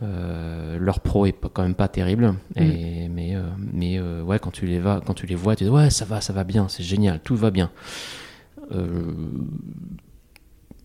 Leur 0.02 0.98
pro 0.98 1.26
est 1.26 1.32
pas- 1.32 1.48
quand 1.52 1.62
même 1.62 1.76
pas 1.76 1.86
terrible, 1.86 2.34
et, 2.56 3.08
mais, 3.08 3.36
mais 3.72 4.00
ouais, 4.00 4.40
quand 4.40 4.50
tu 4.50 4.66
les 4.66 4.80
vas, 4.80 5.00
quand 5.06 5.14
tu 5.14 5.26
les 5.26 5.36
vois, 5.36 5.54
tu 5.54 5.62
dis 5.62 5.70
ouais, 5.70 5.90
ça 5.90 6.04
va, 6.04 6.20
ça 6.20 6.32
va 6.32 6.42
bien, 6.42 6.66
c'est 6.68 6.82
génial, 6.82 7.20
tout 7.22 7.36
va 7.36 7.52
bien. 7.52 7.70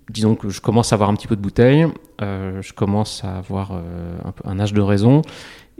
Disons 0.09 0.35
que 0.35 0.49
je 0.49 0.61
commence 0.61 0.93
à 0.93 0.95
avoir 0.95 1.09
un 1.09 1.15
petit 1.15 1.27
peu 1.27 1.35
de 1.35 1.41
bouteille, 1.41 1.87
euh, 2.21 2.61
je 2.61 2.73
commence 2.73 3.23
à 3.23 3.37
avoir 3.37 3.71
euh, 3.73 4.17
un, 4.43 4.59
âge 4.59 4.71
de 4.71 4.81
raison, 4.81 5.23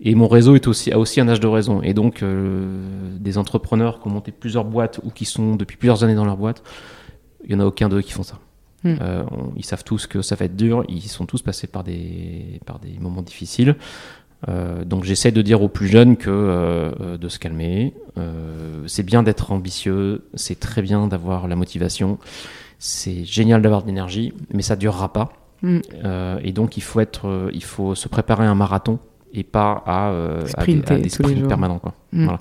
et 0.02 0.16
mon 0.16 0.28
réseau 0.28 0.56
est 0.56 0.68
aussi, 0.68 0.92
a 0.92 0.98
aussi 0.98 1.22
un 1.22 1.28
âge 1.28 1.40
de 1.40 1.48
raison. 1.48 1.82
Et 1.84 1.94
donc, 1.94 2.24
euh, 2.24 3.16
des 3.20 3.38
entrepreneurs 3.38 4.02
qui 4.02 4.08
ont 4.08 4.12
monté 4.12 4.32
plusieurs 4.32 4.66
boîtes 4.66 5.00
ou 5.04 5.12
qui 5.12 5.26
sont 5.26 5.56
depuis 5.56 5.78
plusieurs 5.78 6.04
années 6.04 6.16
dans 6.16 6.26
leur 6.26 6.38
boîte, 6.38 6.64
il 7.44 7.50
n'y 7.50 7.56
en 7.56 7.60
a 7.64 7.68
aucun 7.68 7.88
d'eux 7.88 8.02
qui 8.02 8.14
font 8.14 8.24
ça. 8.24 8.40
Hmm. 8.84 8.96
On- 9.32 9.54
ils 9.56 9.66
savent 9.66 9.84
tous 9.84 10.08
que 10.08 10.22
ça 10.22 10.36
va 10.36 10.46
être 10.46 10.56
dur, 10.56 10.84
ils 10.90 11.02
sont 11.02 11.28
tous 11.28 11.44
passés 11.44 11.68
par 11.68 11.84
des, 11.84 12.60
par 12.66 12.80
des 12.80 12.98
moments 13.00 13.22
difficiles. 13.22 13.76
Donc 14.86 15.06
j'essaie 15.06 15.32
de 15.32 15.42
dire 15.42 15.64
aux 15.64 15.70
plus 15.70 15.88
jeunes 15.88 16.18
que 16.18 17.18
de 17.18 17.30
se 17.30 17.40
calmer. 17.40 17.96
C'est 18.86 19.02
bien 19.02 19.24
d'être 19.24 19.52
ambitieux, 19.52 20.28
c'est 20.36 20.60
très 20.60 20.84
bien 20.84 21.08
d'avoir 21.08 21.48
la 21.48 21.56
motivation, 21.56 22.20
c'est 22.88 23.26
génial 23.26 23.62
d'avoir 23.64 23.82
de 23.82 23.88
l'énergie, 23.88 24.32
mais 24.54 24.62
ça 24.62 24.76
durera 24.76 25.12
pas. 25.12 25.34
Mm. 25.64 25.80
Euh, 26.04 26.40
et 26.44 26.52
donc 26.52 26.78
il 26.78 26.84
faut 26.84 27.00
être, 27.00 27.28
euh, 27.28 27.50
il 27.54 27.64
faut 27.64 27.96
se 27.96 28.08
préparer 28.08 28.46
à 28.46 28.50
un 28.52 28.56
marathon 28.56 29.00
et 29.34 29.44
pas 29.44 29.82
à, 29.88 30.10
euh, 30.12 30.46
à 30.56 30.66
des, 30.66 30.82
à 30.88 30.98
des 31.00 31.10
sprints 31.10 31.48
permanents. 31.48 31.80
Quoi. 31.80 31.94
Mm. 32.12 32.24
Voilà. 32.26 32.40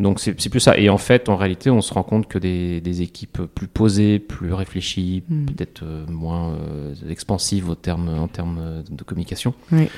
Donc 0.00 0.20
c'est 0.20 0.38
c'est 0.40 0.48
plus 0.48 0.60
ça. 0.60 0.78
Et 0.78 0.88
en 0.88 0.96
fait, 0.98 1.28
en 1.28 1.36
réalité, 1.36 1.70
on 1.70 1.82
se 1.82 1.92
rend 1.92 2.02
compte 2.02 2.26
que 2.26 2.38
des, 2.38 2.80
des 2.80 3.02
équipes 3.02 3.42
plus 3.54 3.66
posées, 3.68 4.18
plus 4.18 4.54
réfléchies, 4.54 5.22
Mm. 5.28 5.44
peut-être 5.46 5.84
moins 6.08 6.52
euh, 6.54 6.94
expansives 7.10 7.68
au 7.68 7.74
terme, 7.74 8.08
en 8.08 8.28
termes 8.28 8.82
de 8.90 9.02
communication, 9.04 9.52
Oui. 9.72 9.88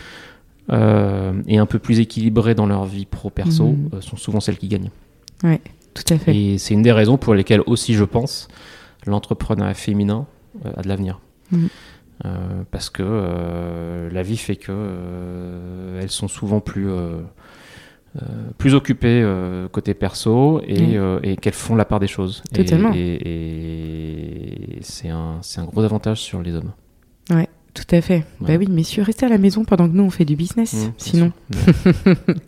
euh, 0.70 1.33
et 1.47 1.59
un 1.59 1.66
peu 1.66 1.79
plus 1.79 2.01
équilibrées 2.01 2.55
dans 2.55 2.66
leur 2.66 2.85
vie 2.85 3.07
pro-perso, 3.07 3.68
Mm. 3.68 3.91
euh, 3.95 4.01
sont 4.01 4.16
souvent 4.16 4.41
celles 4.41 4.59
qui 4.59 4.68
gagnent. 4.68 4.91
Tout 5.95 6.14
à 6.14 6.18
fait. 6.18 6.37
Et 6.37 6.59
c'est 6.59 6.74
une 6.74 6.83
des 6.83 6.93
raisons 6.93 7.16
pour 7.16 7.35
lesquelles 7.35 7.62
aussi, 7.66 7.95
je 7.95 8.05
pense, 8.05 8.49
l'entrepreneuriat 9.09 9.74
féminin 9.74 10.26
euh, 10.64 10.70
a 10.76 10.82
de 10.82 10.88
l'avenir. 10.88 11.20
Mhm. 11.52 11.68
Euh, 12.24 12.62
parce 12.72 12.90
que 12.90 13.02
euh, 13.04 14.11
la 14.11 14.22
vie 14.22 14.36
fait 14.36 14.56
que 14.56 14.72
euh, 14.72 16.00
elles 16.02 16.11
sont 16.11 16.26
souvent 16.26 16.59
plus 16.61 16.90
euh, 16.90 17.20
euh, 18.16 18.22
plus 18.59 18.74
occupées 18.74 19.20
euh, 19.22 19.68
côté 19.68 19.94
perso 19.94 20.61
et, 20.66 20.96
euh, 20.96 21.20
et 21.22 21.36
qu'elles 21.36 21.52
font 21.52 21.76
la 21.76 21.84
part 21.84 22.00
des 22.00 22.09
choses. 22.09 22.42
Totalement. 22.52 22.92
Et, 22.94 24.74
et 24.74 24.78
c'est 24.82 25.11
un, 25.11 25.38
c'est 25.42 25.61
un 25.61 25.64
gros 25.64 25.82
avantage 25.82 26.18
sur 26.20 26.42
les 26.42 26.54
hommes. 26.54 26.72
Tout 27.74 27.94
à 27.94 28.00
fait. 28.00 28.24
Bah 28.40 28.48
Ouais. 28.48 28.56
oui, 28.56 28.66
messieurs, 28.68 29.04
restez 29.04 29.26
à 29.26 29.28
la 29.28 29.38
maison 29.38 29.64
pendant 29.64 29.88
que 29.88 29.94
nous 29.94 30.02
on 30.02 30.11
fait 30.11 30.24
du 30.24 30.34
business. 30.34 30.74
Mhm, 30.86 30.92
Sinon. 30.96 31.32
Ouais. 32.06 32.14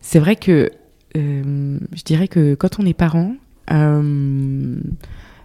c'est 0.00 0.18
vrai 0.18 0.34
que 0.34 0.70
euh, 1.16 1.78
je 1.94 2.02
dirais 2.02 2.26
que 2.26 2.56
quand 2.56 2.80
on 2.80 2.86
est 2.86 2.94
parent, 2.94 3.36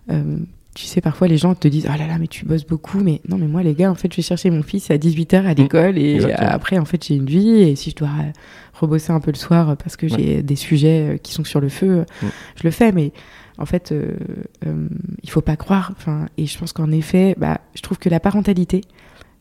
euh, 0.09 0.37
tu 0.75 0.85
sais, 0.85 1.01
parfois 1.01 1.27
les 1.27 1.37
gens 1.37 1.53
te 1.53 1.67
disent 1.67 1.87
Ah 1.87 1.97
là 1.97 2.07
là, 2.07 2.17
mais 2.19 2.27
tu 2.27 2.45
bosses 2.45 2.65
beaucoup. 2.65 2.99
Mais 2.99 3.21
non, 3.27 3.37
mais 3.37 3.47
moi, 3.47 3.61
les 3.63 3.75
gars, 3.75 3.91
en 3.91 3.95
fait, 3.95 4.11
je 4.11 4.17
vais 4.17 4.23
chercher 4.23 4.49
mon 4.49 4.63
fils 4.63 4.89
à 4.89 4.95
18h 4.97 5.45
à 5.45 5.53
l'école 5.53 5.97
et 5.97 6.15
exactement. 6.15 6.49
après, 6.49 6.77
en 6.79 6.85
fait, 6.85 7.05
j'ai 7.05 7.15
une 7.15 7.27
vie. 7.27 7.61
Et 7.61 7.75
si 7.75 7.91
je 7.91 7.95
dois 7.95 8.09
rebosser 8.73 9.11
un 9.13 9.19
peu 9.19 9.29
le 9.31 9.37
soir 9.37 9.77
parce 9.77 9.95
que 9.95 10.07
j'ai 10.07 10.41
des 10.41 10.55
sujets 10.55 11.13
euh, 11.13 11.17
qui 11.17 11.31
sont 11.33 11.43
sur 11.43 11.61
le 11.61 11.69
feu, 11.69 11.99
euh, 11.99 12.03
Mm. 12.23 12.27
je 12.55 12.63
le 12.63 12.71
fais. 12.71 12.91
Mais 12.91 13.11
en 13.59 13.65
fait, 13.67 13.91
euh, 13.91 14.13
euh, 14.65 14.87
il 15.21 15.29
faut 15.29 15.41
pas 15.41 15.55
croire. 15.57 15.91
Enfin, 15.95 16.27
et 16.37 16.47
je 16.47 16.57
pense 16.57 16.73
qu'en 16.73 16.91
effet, 16.91 17.35
bah, 17.37 17.61
je 17.75 17.81
trouve 17.83 17.99
que 17.99 18.09
la 18.09 18.19
parentalité, 18.19 18.81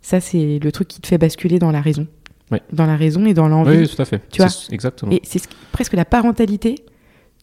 ça, 0.02 0.20
c'est 0.20 0.58
le 0.62 0.70
truc 0.72 0.88
qui 0.88 1.00
te 1.00 1.06
fait 1.06 1.16
basculer 1.18 1.58
dans 1.58 1.70
la 1.70 1.80
raison. 1.80 2.06
Ouais. 2.50 2.60
Dans 2.74 2.84
la 2.84 2.96
raison 2.96 3.24
et 3.24 3.32
dans 3.32 3.48
l'envie. 3.48 3.78
Oui, 3.78 3.88
tout 3.88 4.02
à 4.02 4.04
fait. 4.04 4.20
Tu 4.30 4.42
vois 4.42 4.50
Exactement. 4.70 5.10
Et 5.12 5.22
c'est 5.24 5.38
ce 5.38 5.48
presque 5.72 5.94
la 5.94 6.04
parentalité 6.04 6.74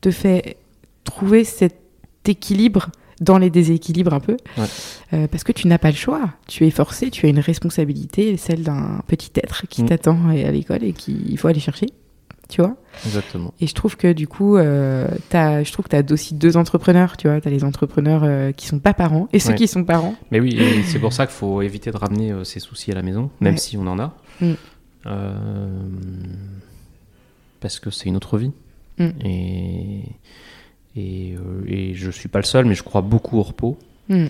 te 0.02 0.12
fait 0.12 0.58
trouver 1.04 1.44
cet 1.44 1.76
équilibre 2.28 2.90
dans 3.22 3.38
les 3.38 3.50
déséquilibres 3.50 4.14
un 4.14 4.20
peu. 4.20 4.38
Ouais. 4.58 4.66
Euh, 5.14 5.28
parce 5.28 5.44
que 5.44 5.52
tu 5.52 5.68
n'as 5.68 5.78
pas 5.78 5.90
le 5.90 5.96
choix. 5.96 6.30
Tu 6.48 6.66
es 6.66 6.70
forcé, 6.72 7.10
tu 7.10 7.26
as 7.26 7.30
une 7.30 7.40
responsabilité, 7.40 8.38
celle 8.38 8.64
d'un 8.64 9.02
petit 9.08 9.32
être 9.36 9.66
qui 9.68 9.84
Mm. 9.84 9.86
t'attend 9.90 10.30
à 10.30 10.52
l'école 10.52 10.84
et 10.84 10.94
qu'il 10.94 11.38
faut 11.38 11.48
aller 11.48 11.60
chercher. 11.60 11.88
Tu 12.48 12.62
vois 12.62 12.76
Exactement. 13.06 13.54
Et 13.62 13.68
je 13.68 13.76
trouve 13.76 13.96
que 13.96 14.12
du 14.12 14.28
coup, 14.28 14.58
euh, 14.58 15.08
t'as- 15.30 15.64
je 15.64 15.72
trouve 15.72 15.86
que 15.86 15.92
tu 15.92 15.96
as 15.96 16.12
aussi 16.12 16.34
deux 16.34 16.58
entrepreneurs. 16.58 17.16
Tu 17.16 17.28
vois, 17.28 17.40
tu 17.40 17.48
as 17.48 17.52
les 17.52 17.64
entrepreneurs 17.64 18.22
euh, 18.24 18.52
qui 18.54 18.66
sont 18.66 18.80
pas 18.80 18.96
parents 18.96 19.28
et 19.34 19.40
ceux 19.40 19.50
Ouais. 19.52 19.56
qui 19.56 19.68
sont 19.68 19.84
parents. 19.84 20.16
Mais 20.32 20.40
oui, 20.40 20.58
c'est 20.86 20.98
pour 20.98 21.14
ça 21.14 21.28
qu'il 21.28 21.36
faut 21.36 21.62
éviter 21.62 21.92
de 21.92 21.98
ramener 21.98 22.32
euh, 22.32 22.44
ses 22.44 22.60
soucis 22.60 22.92
à 22.92 22.96
la 22.96 23.04
maison, 23.04 23.30
même 23.40 23.54
Ouais. 23.54 23.60
si 23.60 23.78
on 23.78 23.86
en 23.86 24.00
a. 24.00 24.16
Mm. 24.42 24.54
Euh, 25.06 25.80
parce 27.60 27.80
que 27.80 27.92
c'est 27.92 28.06
une 28.10 28.16
autre 28.16 28.38
vie. 28.40 28.52
Mm. 28.98 29.10
Et, 29.26 30.02
et, 31.00 31.36
euh, 31.36 31.64
et 31.68 31.94
je 31.94 32.12
suis 32.12 32.30
pas 32.30 32.40
le 32.40 32.46
seul, 32.46 32.66
mais 32.66 32.76
je 32.76 32.84
crois 32.84 33.02
beaucoup 33.02 33.38
au 33.38 33.44
repos. 33.44 33.78
Mm. 34.10 34.26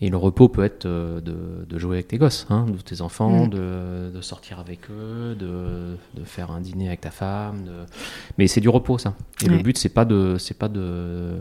Et 0.00 0.08
le 0.10 0.16
repos 0.16 0.48
peut 0.48 0.64
être 0.64 0.86
euh, 0.86 1.20
de, 1.20 1.64
de 1.68 1.78
jouer 1.78 1.96
avec 1.98 2.08
tes 2.08 2.18
gosses, 2.18 2.46
hein, 2.50 2.66
de 2.68 2.78
tes 2.80 3.00
enfants, 3.02 3.46
Mm. 3.46 3.50
de, 3.50 4.10
de 4.14 4.20
sortir 4.20 4.58
avec 4.58 4.90
eux, 4.90 5.36
de, 5.38 5.96
de 6.20 6.24
faire 6.24 6.50
un 6.50 6.60
dîner 6.60 6.88
avec 6.88 7.02
ta 7.02 7.10
femme. 7.10 7.64
Mais 8.38 8.46
c'est 8.48 8.60
du 8.60 8.68
repos, 8.68 8.98
ça. 8.98 9.14
Et 9.44 9.48
le 9.48 9.58
but, 9.58 9.78
c'est 9.78 9.88
pas 9.88 10.04
de, 10.04 10.36
c'est 10.38 10.58
pas 10.58 10.68
de, 10.68 11.38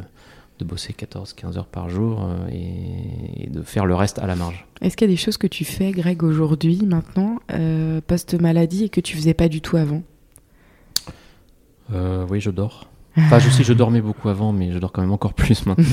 bosser 0.64 0.94
14-15 0.94 1.58
heures 1.58 1.66
par 1.66 1.90
jour 1.90 2.22
euh, 2.24 2.48
et, 2.52 3.46
et 3.46 3.50
de 3.50 3.64
faire 3.64 3.88
le 3.88 3.96
reste 3.96 4.20
à 4.20 4.28
la 4.28 4.36
marge. 4.36 4.68
Est-ce 4.82 4.96
qu'il 4.96 5.08
y 5.08 5.12
a 5.12 5.14
des 5.14 5.18
choses 5.18 5.38
que 5.38 5.48
tu 5.48 5.66
fais, 5.66 5.90
Greg, 5.92 6.22
aujourd'hui, 6.22 6.82
maintenant, 6.86 7.40
euh, 7.52 8.00
post-maladie, 8.06 8.84
et 8.84 8.90
que 8.90 9.02
tu 9.02 9.18
faisais 9.18 9.34
pas 9.34 9.48
du 9.50 9.62
tout 9.62 9.78
avant? 9.78 10.04
Euh, 11.94 12.28
oui, 12.30 12.40
je 12.42 12.52
dors. 12.52 12.91
Enfin, 13.18 13.40
je 13.40 13.50
sais, 13.50 13.64
je 13.64 13.74
dormais 13.74 14.02
beaucoup 14.02 14.30
avant, 14.30 14.54
mais 14.54 14.72
je 14.72 14.78
dors 14.80 14.92
quand 14.92 15.02
même 15.02 15.12
encore 15.12 15.34
plus 15.34 15.66
maintenant. 15.66 15.86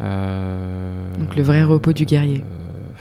Euh, 0.00 1.16
Donc 1.18 1.34
le 1.36 1.42
vrai 1.42 1.62
repos 1.64 1.92
du 1.92 2.04
guerrier. 2.04 2.38
euh, 2.44 2.92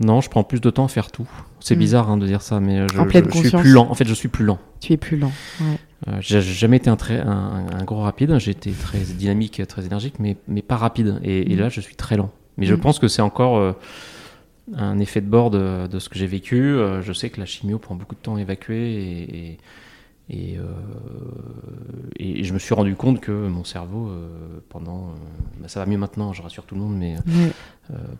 Non, 0.00 0.20
je 0.22 0.30
prends 0.30 0.44
plus 0.44 0.60
de 0.60 0.70
temps 0.70 0.86
à 0.86 0.88
faire 0.88 1.10
tout. 1.12 1.28
C'est 1.60 1.76
Mm. 1.76 1.78
bizarre 1.78 2.10
hein, 2.10 2.16
de 2.16 2.26
dire 2.26 2.40
ça, 2.40 2.58
mais 2.58 2.88
je, 2.88 2.98
En 2.98 3.06
pleine 3.06 3.26
je- 3.30 3.30
je 3.42 3.48
suis 3.48 3.56
plus 3.56 3.70
lent. 3.72 3.86
En 3.90 3.94
fait, 3.94 4.06
je 4.08 4.14
suis 4.14 4.28
plus 4.28 4.44
lent. 4.46 4.58
Tu 4.80 4.94
es 4.94 4.96
plus 4.96 5.18
lent. 5.18 5.32
Ouais. 5.60 5.78
Euh, 6.08 6.16
j'ai 6.20 6.40
jamais 6.40 6.78
été 6.78 6.88
un, 6.88 6.96
très, 6.96 7.20
un, 7.20 7.66
un 7.78 7.84
gros 7.84 8.00
rapide. 8.00 8.38
J'ai 8.38 8.52
été 8.52 8.70
très 8.72 8.98
dynamique, 9.00 9.60
très 9.68 9.84
énergique, 9.84 10.14
mais, 10.18 10.38
mais 10.48 10.62
pas 10.62 10.76
rapide. 10.78 11.20
Et, 11.22 11.52
et 11.52 11.56
Mm. 11.56 11.58
là, 11.60 11.68
je 11.68 11.80
suis 11.82 11.96
très 11.96 12.16
lent. 12.16 12.30
Mais 12.56 12.64
je 12.66 12.74
Mm. 12.74 12.80
pense 12.80 12.98
que 12.98 13.08
c'est 13.08 13.20
encore 13.22 13.58
euh, 13.58 13.72
un 14.74 14.98
effet 15.00 15.20
de 15.20 15.26
bord 15.28 15.50
de, 15.50 15.86
de 15.86 15.98
ce 15.98 16.08
que 16.08 16.18
j'ai 16.18 16.26
vécu. 16.26 16.56
Euh, 16.62 17.02
je 17.02 17.12
sais 17.12 17.28
que 17.28 17.38
la 17.38 17.46
chimio 17.46 17.78
prend 17.78 17.94
beaucoup 17.94 18.14
de 18.14 18.20
temps 18.20 18.36
à 18.36 18.40
évacuer 18.40 18.94
et, 18.94 19.36
et, 19.52 19.58
et, 20.30 20.56
euh, 20.58 20.62
et 22.18 22.44
je 22.44 22.52
me 22.54 22.58
suis 22.58 22.74
rendu 22.74 22.94
compte 22.94 23.20
que 23.20 23.32
mon 23.48 23.64
cerveau, 23.64 24.08
euh, 24.08 24.60
pendant. 24.68 25.08
euh, 25.08 25.60
bah, 25.60 25.68
ça 25.68 25.80
va 25.80 25.86
mieux 25.86 25.98
maintenant, 25.98 26.32
je 26.32 26.42
rassure 26.42 26.64
tout 26.64 26.74
le 26.76 26.80
monde, 26.80 26.96
mais 26.96 27.16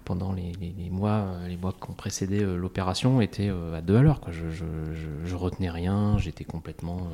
pendant 0.04 0.32
les, 0.32 0.52
les- 0.60 0.74
les 0.76 0.90
mois, 0.90 1.26
les 1.48 1.56
mois 1.56 1.72
qui 1.72 1.88
ont 1.88 1.94
précédé 1.94 2.40
l'opération 2.40 3.20
était 3.20 3.50
à 3.76 3.80
deux 3.80 3.96
à 3.96 4.02
l'heure. 4.02 4.20
quoi. 4.20 4.32
Je, 4.32 4.50
je, 4.50 4.64
je, 4.94 5.28
je 5.28 5.34
retenais 5.36 5.70
rien, 5.70 6.16
j'étais 6.18 6.42
complètement. 6.44 7.08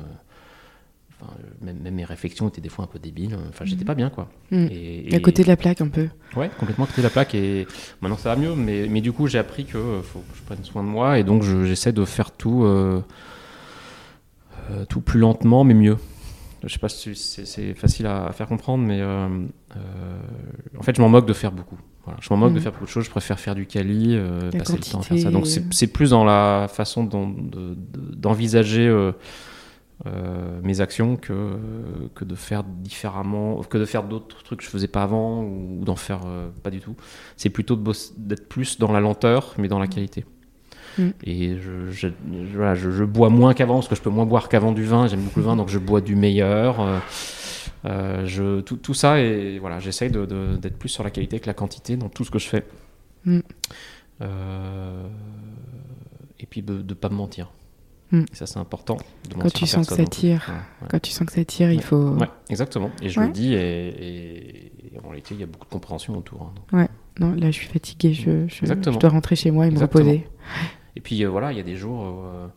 enfin, 1.21 1.31
même, 1.61 1.77
même 1.79 1.95
mes 1.95 2.05
réflexions 2.05 2.47
étaient 2.49 2.61
des 2.61 2.69
fois 2.69 2.85
un 2.85 2.87
peu 2.87 2.97
débiles. 2.99 3.37
Enfin, 3.49 3.65
j'étais 3.65 3.81
Mhm. 3.81 3.87
pas 3.87 3.95
bien, 3.95 4.09
quoi. 4.09 4.29
Mm. 4.51 4.67
Et, 4.71 5.09
À 5.13 5.17
et- 5.17 5.21
côté 5.21 5.43
de 5.43 5.47
la 5.47 5.57
plaque, 5.57 5.81
un 5.81 5.87
peu. 5.89 6.07
Ouais, 6.35 6.49
complètement 6.59 6.85
à 6.85 6.87
côté 6.87 7.01
de 7.01 7.07
la 7.07 7.11
plaque. 7.11 7.35
Et 7.35 7.67
maintenant, 8.01 8.17
ça 8.17 8.33
va 8.33 8.41
mieux. 8.41 8.55
Mais, 8.55 8.87
mais 8.89 9.01
du 9.01 9.11
coup, 9.11 9.27
j'ai 9.27 9.37
appris 9.39 9.65
que 9.65 10.01
faut 10.03 10.19
que 10.19 10.37
je 10.37 10.41
prenne 10.43 10.63
soin 10.63 10.83
de 10.83 10.89
moi. 10.89 11.19
Et 11.19 11.23
donc, 11.23 11.43
je- 11.43 11.63
j'essaie 11.65 11.91
de 11.91 12.05
faire 12.05 12.31
tout, 12.31 12.63
euh, 14.71 14.85
tout 14.85 15.01
plus 15.01 15.19
lentement, 15.19 15.63
mais 15.63 15.73
mieux. 15.73 15.97
Je 16.63 16.69
sais 16.73 16.79
pas 16.79 16.89
si 16.89 17.15
c'est 17.15 17.73
facile 17.75 18.07
à, 18.07 18.25
à 18.25 18.31
faire 18.33 18.47
comprendre, 18.47 18.83
mais 18.83 18.99
euh, 18.99 19.27
euh, 19.75 20.19
en 20.77 20.81
fait, 20.81 20.95
je 20.95 21.01
m'en 21.01 21.09
moque 21.09 21.27
de 21.27 21.33
faire 21.33 21.51
beaucoup. 21.51 21.77
Voilà, 22.03 22.19
je 22.21 22.27
m'en 22.31 22.37
moque 22.37 22.53
de 22.53 22.57
Mhm. 22.57 22.63
faire 22.63 22.71
beaucoup 22.71 22.85
de 22.85 22.89
choses. 22.89 23.05
Je 23.05 23.09
préfère 23.11 23.39
faire 23.39 23.53
du 23.53 23.65
quali, 23.67 24.15
euh, 24.15 24.49
La 24.51 24.59
passer 24.59 24.73
le 24.73 24.79
temps 24.79 24.99
à 24.99 25.03
faire 25.03 25.19
ça. 25.19 25.29
Donc, 25.29 25.45
c'est 25.45 25.87
plus 25.87 26.09
dans 26.11 26.23
la 26.25 26.67
façon 26.67 27.03
dont- 27.03 27.29
de- 27.29 27.75
de- 27.75 28.15
d'envisager 28.15 28.87
euh, 28.87 29.11
euh, 30.05 30.59
mes 30.63 30.79
actions 30.81 31.15
que, 31.15 31.57
que 32.15 32.23
de 32.25 32.35
faire 32.35 32.63
différemment, 32.63 33.61
que 33.63 33.77
de 33.77 33.85
faire 33.85 34.03
d'autres 34.03 34.43
trucs 34.43 34.59
que 34.59 34.65
je 34.65 34.69
faisais 34.69 34.87
pas 34.87 35.03
avant 35.03 35.43
ou 35.43 35.83
d'en 35.83 35.95
faire 35.95 36.21
euh, 36.25 36.49
pas 36.63 36.69
du 36.69 36.79
tout. 36.79 36.95
C'est 37.35 37.49
plutôt 37.49 37.75
d'être 38.17 38.47
plus 38.47 38.77
dans 38.79 38.91
la 38.91 38.99
lenteur, 38.99 39.53
mais 39.57 39.67
dans 39.67 39.79
la 39.79 39.87
qualité. 39.87 40.25
Mm. 40.97 41.09
Et 41.23 41.57
je, 41.57 42.07
voilà, 42.55 42.75
je, 42.75 42.89
je 42.91 43.03
bois 43.03 43.29
moins 43.29 43.53
qu'avant, 43.53 43.75
parce 43.75 43.87
que 43.87 43.95
je 43.95 44.01
peux 44.01 44.09
moins 44.09 44.25
boire 44.25 44.49
qu'avant 44.49 44.71
du 44.71 44.83
vin. 44.83 45.07
J'aime 45.07 45.21
beaucoup 45.21 45.39
le 45.39 45.45
vin, 45.45 45.55
donc 45.55 45.69
je 45.69 45.77
bois 45.79 46.01
du 46.01 46.15
meilleur. 46.15 46.79
Euh, 46.79 46.97
euh, 47.85 48.25
je, 48.25 48.61
tout, 48.61 48.77
tout 48.77 48.93
ça, 48.93 49.19
et 49.19 49.59
voilà, 49.59 49.79
j'essaye 49.79 50.09
de- 50.09 50.25
de- 50.25 50.57
d'être 50.57 50.77
plus 50.77 50.89
sur 50.89 51.03
la 51.03 51.11
qualité 51.11 51.39
que 51.39 51.47
la 51.47 51.53
quantité 51.53 51.95
dans 51.97 52.09
tout 52.09 52.23
ce 52.23 52.31
que 52.31 52.39
je 52.39 52.47
fais. 52.47 52.65
Mm. 53.25 53.39
Euh, 54.21 55.07
et 56.39 56.45
puis 56.45 56.61
de 56.61 56.73
ne 56.77 56.93
pas 56.93 57.09
me 57.09 57.15
mentir. 57.15 57.51
Mm. 58.11 58.23
Ça, 58.31 58.45
c'est 58.45 58.57
important. 58.57 58.97
de 59.29 59.35
Quand 59.35 59.51
tu 59.53 59.67
sens 59.67 59.87
que 59.87 59.95
ça 59.95 60.05
tire, 60.05 60.45
Ouais, 60.47 60.53
ouais. 60.55 60.87
quand 60.89 61.01
tu 61.01 61.11
sens 61.11 61.27
que 61.27 61.33
ça 61.33 61.43
tire, 61.45 61.71
il 61.71 61.77
Ouais. 61.77 61.83
faut. 61.83 62.09
Ouais, 62.11 62.29
exactement. 62.49 62.89
Et 63.01 63.09
je 63.09 63.19
Ouais. 63.19 63.27
le 63.27 63.33
dis, 63.33 63.53
et, 63.53 63.87
et- 63.87 64.71
et 64.95 64.99
en 65.03 65.09
réalité, 65.09 65.35
il 65.35 65.41
y 65.41 65.43
a 65.43 65.47
beaucoup 65.47 65.65
de 65.65 65.71
compréhension 65.71 66.17
autour. 66.17 66.41
hein, 66.43 66.77
donc. 66.79 66.89
Non, 67.19 67.31
là, 67.33 67.47
je 67.47 67.55
suis 67.57 67.67
fatiguée. 67.67 68.13
Je, 68.13 68.47
je, 68.47 68.61
Exactement. 68.61 68.93
je 68.95 68.99
dois 68.99 69.09
rentrer 69.09 69.35
chez 69.35 69.49
moi 69.51 69.65
et 69.67 69.71
me 69.71 69.79
reposer. 69.79 70.27
Et 70.97 70.99
puis 70.99 71.23
euh, 71.23 71.29
voilà, 71.29 71.51
il 71.51 71.57
y 71.57 71.61
a 71.61 71.63
des 71.63 71.75
jours 71.75 71.99
où 72.01 72.23
euh, 72.25 72.47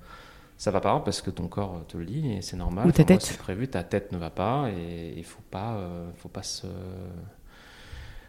ça 0.57 0.70
va 0.70 0.80
pas 0.80 0.99
parce 1.05 1.20
que 1.20 1.30
ton 1.30 1.47
corps 1.47 1.82
te 1.88 1.99
le 1.99 2.07
dit 2.07 2.32
et 2.32 2.41
c'est 2.43 2.57
normal. 2.57 2.86
Ou 2.88 2.91
ta 2.91 3.03
Enfin, 3.03 3.05
tête. 3.14 3.22
C'est 3.22 3.38
prévu, 3.38 3.68
ta 3.68 3.82
tête 3.82 4.12
ne 4.12 4.16
va 4.18 4.30
pas 4.30 4.70
et 4.70 5.12
il 5.16 5.24
faut 5.24 5.43
pas, 5.51 5.74
euh, 5.74 6.09
faut 6.16 6.30
pas 6.30 6.43
se. 6.43 6.66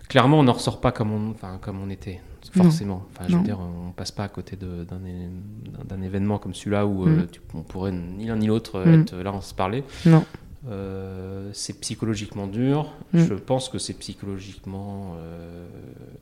Clairement, 0.10 0.40
on 0.40 0.44
ne 0.44 0.52
ressort 0.52 0.82
pas 0.82 0.92
comme 0.92 1.14
on, 1.14 1.32
enfin, 1.32 1.58
comme 1.62 1.82
on 1.82 1.90
était, 1.90 2.20
forcément. 2.52 3.06
Enfin, 3.16 3.26
je 3.30 3.38
veux 3.38 3.44
dire, 3.44 3.60
on 3.62 3.92
passe 3.92 4.12
pas 4.12 4.26
à 4.26 4.28
côté 4.28 4.58
d'un 4.58 6.02
événement 6.02 6.38
comme 6.38 6.54
celui-là 6.54 6.86
où 6.86 7.06
euh, 7.08 7.24
Mm. 7.24 7.28
tu- 7.32 7.42
on 7.54 7.62
pourrait 7.62 7.94
ni 7.94 8.26
l'un 8.26 8.36
ni 8.36 8.48
l'autre 8.48 8.76
euh, 8.80 8.86
Mm. 8.98 9.02
être 9.04 9.16
là, 9.16 9.32
on 9.34 9.40
se 9.40 9.54
parler. 9.54 9.86
Non. 10.06 10.26
Euh, 10.70 11.50
c'est 11.54 11.80
psychologiquement 11.82 12.46
dur. 12.46 12.94
Mm. 13.14 13.20
Je 13.20 13.34
pense 13.34 13.68
que 13.70 13.80
c'est 13.80 13.94
psychologiquement. 13.96 15.16
euh, 15.18 15.68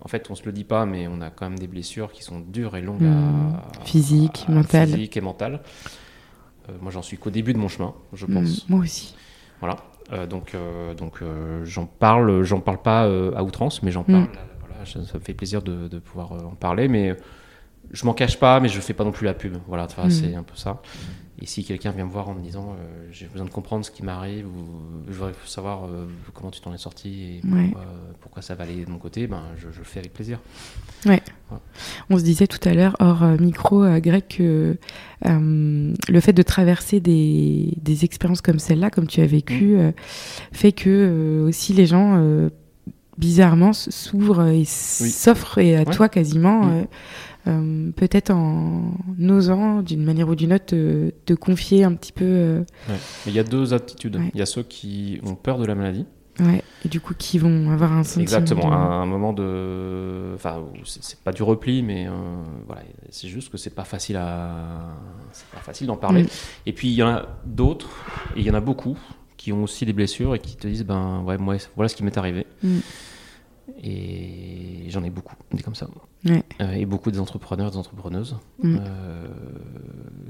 En 0.02 0.08
fait, 0.08 0.30
on 0.32 0.36
se 0.36 0.46
le 0.46 0.54
dit 0.54 0.64
pas, 0.64 0.86
mais 0.86 1.08
on 1.08 1.20
a 1.22 1.30
quand 1.30 1.50
même 1.50 1.60
des 1.60 1.68
blessures 1.68 2.12
qui 2.14 2.24
sont 2.24 2.40
dures 2.40 2.78
et 2.78 2.82
longues 2.82 3.02
Mm. 3.02 3.56
à. 3.82 3.84
Physique, 3.86 4.46
à- 4.48 4.52
mentale. 4.52 4.88
Physique 4.88 5.18
et 5.18 5.22
mentale. 5.22 5.60
Euh, 6.70 6.74
moi, 6.82 6.90
j'en 6.92 7.02
suis 7.02 7.18
qu'au 7.18 7.30
début 7.32 7.52
de 7.54 7.58
mon 7.58 7.68
chemin, 7.68 7.94
je 8.14 8.26
Mm, 8.26 8.34
pense. 8.34 8.70
moi 8.70 8.80
aussi. 8.80 9.16
Voilà. 9.60 9.78
Donc, 10.28 10.56
donc 10.98 11.22
j'en 11.66 11.86
parle. 11.86 12.42
J'en 12.44 12.62
parle 12.62 12.82
pas 12.82 13.04
à 13.04 13.44
outrance, 13.44 13.84
mais 13.84 13.92
j'en 13.92 14.04
parle. 14.04 14.24
Mm. 14.24 14.30
Voilà, 14.68 14.86
ça, 14.86 15.04
ça 15.06 15.18
me 15.20 15.24
fait 15.24 15.34
plaisir 15.36 15.62
de, 15.62 15.88
de 15.88 16.00
pouvoir 16.00 16.32
en 16.32 16.56
parler, 16.56 16.88
mais 16.88 17.16
je 17.92 18.06
m'en 18.08 18.14
cache 18.16 18.40
pas, 18.40 18.60
mais 18.60 18.70
je 18.70 18.80
fais 18.80 18.94
pas 18.94 19.04
non 19.04 19.12
plus 19.12 19.26
la 19.26 19.36
pub. 19.36 19.58
Voilà, 19.68 19.86
Mm. 19.86 20.10
c'est 20.10 20.34
un 20.34 20.42
peu 20.44 20.56
ça. 20.56 20.82
Et 21.42 21.46
si 21.46 21.64
quelqu'un 21.64 21.92
vient 21.92 22.06
me 22.06 22.12
voir 22.12 22.28
en 22.28 22.34
me 22.34 22.42
disant 22.42 22.76
euh, 22.78 23.08
j'ai 23.12 23.26
besoin 23.28 23.46
de 23.46 23.52
comprendre 23.52 23.86
ce 23.86 23.92
qui 23.92 24.04
m'arrive 24.04 24.46
ou 24.48 25.06
je 25.08 25.14
voudrais 25.14 25.32
savoir 25.46 25.86
euh, 25.86 26.06
comment 26.34 26.52
tu 26.52 26.60
t'en 26.60 26.74
es 26.74 26.78
sorti 26.78 27.40
et 27.44 27.48
Ouais. 27.48 27.64
pourquoi, 27.72 27.86
pourquoi 28.20 28.42
ça 28.42 28.56
va 28.56 28.66
aller 28.66 28.84
de 28.84 28.90
mon 28.90 28.98
côté, 28.98 29.26
ben, 29.28 29.44
je, 29.58 29.68
je 29.72 29.80
le 29.80 29.86
fais 29.86 30.00
avec 30.00 30.12
plaisir. 30.12 30.40
On 32.10 32.18
se 32.18 32.24
disait 32.24 32.48
tout 32.48 32.60
à 32.68 32.74
l'heure, 32.74 32.96
hors 33.00 33.24
euh, 33.24 33.38
micro, 33.40 33.86
Greg, 34.00 34.24
que 34.28 34.78
le 35.24 36.20
fait 36.20 36.34
de 36.34 36.42
traverser 36.44 37.00
des, 37.00 37.74
des 37.82 38.04
expériences 38.04 38.42
comme 38.42 38.60
celle-là, 38.60 38.90
comme 38.90 39.08
tu 39.08 39.22
as 39.22 39.26
vécu, 39.26 39.78
Mm. 39.78 39.94
fait 40.52 40.72
que 40.74 41.46
aussi 41.48 41.74
les 41.74 41.86
gens, 41.86 42.22
bizarrement, 43.18 43.70
s- 43.72 43.90
s'ouvrent 43.90 44.48
et 44.48 44.66
s'offrent 44.66 45.58
et 45.60 45.76
à 45.78 45.80
Ouais. 45.84 45.94
toi 45.94 46.10
quasiment, 46.10 46.66
Mm. 46.66 46.88
Euh, 47.50 47.92
peut-être 47.96 48.32
en 48.32 48.94
osant, 49.30 49.82
d'une 49.82 50.04
manière 50.04 50.30
ou 50.30 50.36
d'une 50.36 50.54
autre, 50.54 50.66
te, 50.68 51.10
te 51.26 51.34
confier 51.34 51.84
un 51.84 51.94
petit 51.96 52.12
peu. 52.12 52.24
euh, 52.26 52.60
Ouais. 52.88 52.96
Mais 53.26 53.32
il 53.32 53.36
y 53.36 53.40
a 53.40 53.44
deux 53.44 53.74
attitudes. 53.74 54.16
Ouais. 54.18 54.32
Il 54.34 54.40
y 54.40 54.44
a 54.44 54.46
ceux 54.46 54.64
qui 54.64 55.20
ont 55.26 55.36
peur 55.36 55.58
de 55.58 55.66
la 55.66 55.76
maladie. 55.76 56.06
ouais, 56.40 56.64
et 56.86 56.88
du 56.88 57.02
coup, 57.02 57.14
qui 57.18 57.38
vont 57.38 57.70
avoir 57.72 57.92
un 57.92 58.04
sentiment. 58.04 58.22
Exactement, 58.24 58.70
de- 58.70 58.74
à 58.74 58.78
un 58.78 59.06
moment 59.06 59.34
de. 59.34 60.32
Enfin, 60.36 60.64
c'est 60.86 61.04
c'est 61.04 61.20
pas 61.20 61.32
du 61.34 61.44
repli, 61.44 61.84
mais 61.84 62.08
euh, 62.08 62.12
voilà, 62.66 62.84
c'est 63.10 63.28
juste 63.28 63.52
que 63.52 63.58
c'est 63.58 63.76
pas 63.76 63.84
facile 63.84 64.16
à. 64.18 64.96
C'est 65.34 65.48
pas 65.48 65.60
facile 65.62 65.88
d'en 65.88 65.98
parler. 65.98 66.24
Mm. 66.24 66.28
Et 66.68 66.74
puis 66.74 66.88
il 66.90 66.94
y 66.96 67.04
en 67.04 67.10
a 67.10 67.26
d'autres, 67.46 67.90
et 68.36 68.40
il 68.40 68.46
y 68.46 68.50
en 68.52 68.54
a 68.56 68.62
beaucoup, 68.62 68.98
qui 69.38 69.52
ont 69.52 69.64
aussi 69.64 69.86
des 69.86 69.94
blessures 69.94 70.34
et 70.36 70.40
qui 70.40 70.56
te 70.56 70.68
disent 70.68 70.86
ben 70.86 71.22
ouais, 71.26 71.38
moi, 71.38 71.56
voilà 71.76 71.90
ce 71.90 71.96
qui 71.96 72.04
m'est 72.04 72.18
arrivé. 72.18 72.46
Mm. 72.64 72.78
Et 73.84 74.86
j'en 74.90 75.04
ai 75.04 75.10
beaucoup, 75.10 75.36
des 75.52 75.64
comme 75.64 75.76
ça. 75.76 75.88
Ouais. 76.26 76.44
Euh, 76.62 76.72
et 76.74 76.86
beaucoup 76.86 77.12
des 77.12 77.20
entrepreneurs, 77.20 77.72
des 77.72 77.78
entrepreneuses 77.78 78.36
Mm. 78.62 78.78
euh, 78.82 79.28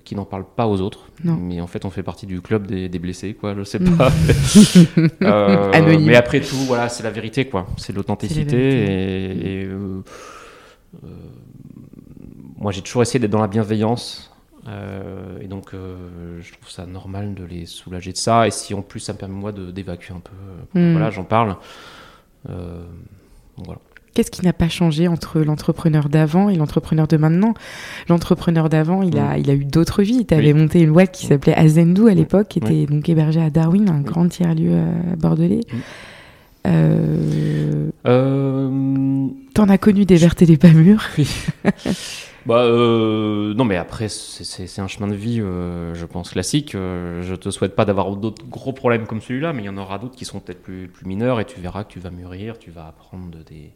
qui 0.03 0.15
n'en 0.15 0.25
parlent 0.25 0.45
pas 0.55 0.67
aux 0.67 0.81
autres. 0.81 1.09
Non. 1.23 1.35
Mais 1.35 1.59
en 1.61 1.67
fait, 1.67 1.83
on 1.85 1.89
fait 1.89 2.03
partie 2.03 2.27
du 2.27 2.41
club 2.41 2.67
des, 2.67 2.89
des 2.89 2.99
blessés, 2.99 3.33
quoi. 3.33 3.55
Je 3.55 3.63
sais 3.63 3.79
Mm. 3.79 3.97
pas. 3.97 4.11
Euh, 5.23 5.71
Anonyme. 5.73 6.07
mais 6.07 6.15
après 6.15 6.41
tout, 6.41 6.55
voilà, 6.67 6.89
c'est 6.89 7.03
la 7.03 7.11
vérité, 7.11 7.45
quoi. 7.45 7.67
C'est 7.77 7.93
l'authenticité. 7.93 8.57
Et, 8.57 9.61
et, 9.63 9.69
moi, 12.57 12.71
j'ai 12.71 12.81
toujours 12.81 13.01
essayé 13.01 13.19
d'être 13.19 13.31
dans 13.31 13.41
la 13.41 13.47
bienveillance. 13.47 14.31
et 15.41 15.47
donc, 15.47 15.71
je 15.73 16.51
trouve 16.53 16.69
ça 16.69 16.85
normal 16.85 17.33
de 17.33 17.43
les 17.43 17.65
soulager 17.65 18.11
de 18.11 18.17
ça. 18.17 18.47
Et 18.47 18.51
si 18.51 18.73
en 18.73 18.81
plus, 18.81 18.99
ça 18.99 19.13
me 19.13 19.17
permet, 19.17 19.35
moi, 19.35 19.51
d'évacuer 19.51 20.13
un 20.13 20.19
peu. 20.21 20.79
Mm. 20.79 20.91
Voilà, 20.91 21.09
j'en 21.09 21.23
parle. 21.23 21.55
Euh, 22.49 22.85
voilà. 23.65 23.79
Qu'est-ce 24.15 24.31
qui 24.31 24.43
n'a 24.43 24.53
pas 24.53 24.67
changé 24.69 25.07
entre 25.07 25.39
l'entrepreneur 25.39 26.09
d'avant 26.09 26.49
et 26.49 26.55
l'entrepreneur 26.55 27.07
de 27.07 27.15
maintenant? 27.15 27.53
L'entrepreneur 28.09 28.67
d'avant, 28.67 29.01
il, 29.03 29.17
a, 29.19 29.37
il 29.37 29.49
a 29.49 29.53
eu 29.53 29.63
d'autres 29.65 30.01
vies. 30.01 30.25
Tu 30.25 30.33
avais 30.33 30.51
Mm. 30.51 30.55
Oui. 30.55 30.61
monté 30.63 30.81
une 30.81 30.91
boîte 30.91 31.11
qui 31.11 31.25
Mm. 31.25 31.29
s'appelait 31.29 31.53
Azendou 31.55 32.07
à 32.07 32.13
l'époque, 32.13 32.47
qui 32.49 32.59
Oui. 32.65 32.81
était 32.83 32.91
donc 32.93 33.07
hébergée 33.07 33.39
à 33.41 33.49
Darwin, 33.49 33.87
un 33.89 34.01
grand 34.01 34.27
tiers-lieu 34.27 34.73
à 34.73 35.15
Bordelais. 35.15 35.61
Mm. 35.71 35.77
Euh, 36.67 37.89
Euh, 38.05 39.27
T'en 39.53 39.69
as 39.69 39.77
connu 39.77 40.05
des 40.05 40.15
vertes 40.15 40.41
et 40.41 40.45
des 40.45 40.57
pas 40.57 40.71
mûres? 40.71 41.03
Oui. 41.17 41.29
Bah 42.49 42.63
euh, 42.63 43.53
non, 43.53 43.63
mais 43.63 43.75
après 43.77 44.09
c'est- 44.09 44.79
un 44.79 44.87
chemin 44.87 45.07
de 45.07 45.13
vie, 45.13 45.39
euh, 45.39 45.93
je 45.93 46.03
pense 46.07 46.31
classique. 46.31 46.73
Euh, 46.73 47.21
je 47.21 47.35
te 47.35 47.51
souhaite 47.51 47.75
pas 47.75 47.85
d'avoir 47.85 48.15
d'autres 48.15 48.43
gros 48.47 48.73
problèmes 48.73 49.05
comme 49.05 49.21
celui-là, 49.21 49.53
mais 49.53 49.61
il 49.61 49.65
y 49.65 49.69
en 49.69 49.77
aura 49.77 49.99
d'autres 49.99 50.15
qui 50.15 50.25
sont 50.25 50.39
peut-être 50.39 50.63
plus, 50.63 50.87
plus 50.87 51.05
mineurs 51.05 51.39
et 51.39 51.45
tu 51.45 51.59
verras 51.59 51.83
que 51.83 51.93
tu 51.93 51.99
vas 51.99 52.09
mûrir, 52.09 52.57
tu 52.57 52.71
vas 52.71 52.87
apprendre 52.87 53.29
de 53.29 53.43
des 53.43 53.71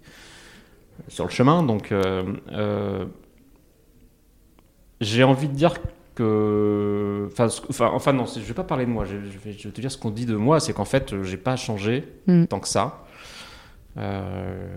sur 1.08 1.26
le 1.26 1.30
chemin. 1.30 1.62
Donc 1.62 1.92
euh, 1.92 2.24
euh, 2.52 3.06
j'ai 5.02 5.24
envie 5.24 5.50
de 5.50 5.54
dire 5.54 5.76
que, 6.16 7.30
enfin, 7.32 7.48
enfin, 7.94 8.14
non, 8.14 8.26
je 8.26 8.40
vais 8.40 8.54
pas 8.56 8.64
parler 8.64 8.86
de 8.88 8.92
moi. 8.92 9.06
Je, 9.06 9.18
je 9.18 9.38
vais, 9.38 9.52
je 9.56 9.68
vais 9.68 9.72
te 9.74 9.82
dire 9.82 9.92
ce 9.92 10.00
qu'on 10.00 10.10
dit 10.10 10.26
de 10.26 10.36
moi, 10.36 10.60
c'est 10.60 10.74
qu'en 10.74 10.86
fait 10.86 11.22
j'ai 11.22 11.38
pas 11.38 11.58
changé 11.58 12.08
Mm. 12.26 12.46
tant 12.46 12.60
que 12.60 12.68
ça. 12.68 13.04
Euh, 13.98 14.68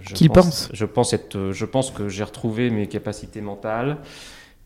je 0.00 0.14
Qu'il 0.14 0.30
pense. 0.30 0.68
Je 0.72 0.84
pense, 0.84 1.12
être, 1.12 1.52
je 1.52 1.64
pense 1.64 1.90
que 1.90 2.08
j'ai 2.08 2.24
retrouvé 2.24 2.70
mes 2.70 2.86
capacités 2.88 3.40
mentales. 3.40 3.98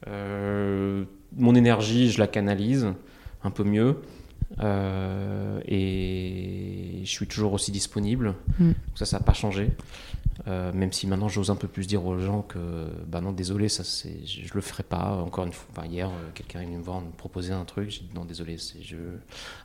Euh, 0.09 1.05
mon 1.37 1.55
énergie, 1.55 2.11
je 2.11 2.19
la 2.19 2.27
canalise 2.27 2.89
un 3.43 3.51
peu 3.51 3.65
mieux. 3.65 3.97
Euh, 4.59 5.61
et 5.67 7.03
je 7.05 7.11
suis 7.11 7.27
toujours 7.27 7.53
aussi 7.53 7.71
disponible. 7.71 8.35
Mm. 8.59 8.69
Donc 8.69 8.77
ça, 8.95 9.05
ça 9.07 9.19
n'a 9.19 9.25
pas 9.25 9.33
changé. 9.33 9.71
Euh, 10.49 10.73
même 10.73 10.91
si 10.91 11.07
maintenant 11.07 11.29
j'ose 11.29 11.51
un 11.51 11.57
peu 11.57 11.69
plus 11.69 11.87
dire 11.87 12.07
aux 12.07 12.19
gens 12.19 12.41
que 12.41 12.59
bah 13.07 13.21
non 13.21 13.31
désolé 13.31 13.69
ça 13.69 13.85
c'est 13.85 14.25
je, 14.27 14.47
je 14.49 14.55
le 14.55 14.63
ferai 14.63 14.83
pas 14.83 15.17
encore 15.23 15.45
une 15.45 15.53
fois 15.53 15.69
enfin, 15.77 15.87
hier 15.87 16.09
euh, 16.09 16.31
quelqu'un 16.35 16.63
est 16.63 16.65
venu 16.65 16.79
me 16.79 16.83
voir 16.83 17.03
me 17.03 17.11
proposer 17.11 17.53
un 17.53 17.67
truc 17.67 17.91
j'ai 17.91 18.01
dit 18.01 18.11
non 18.15 18.25
désolé 18.25 18.57
c'est 18.57 18.83
je 18.83 18.97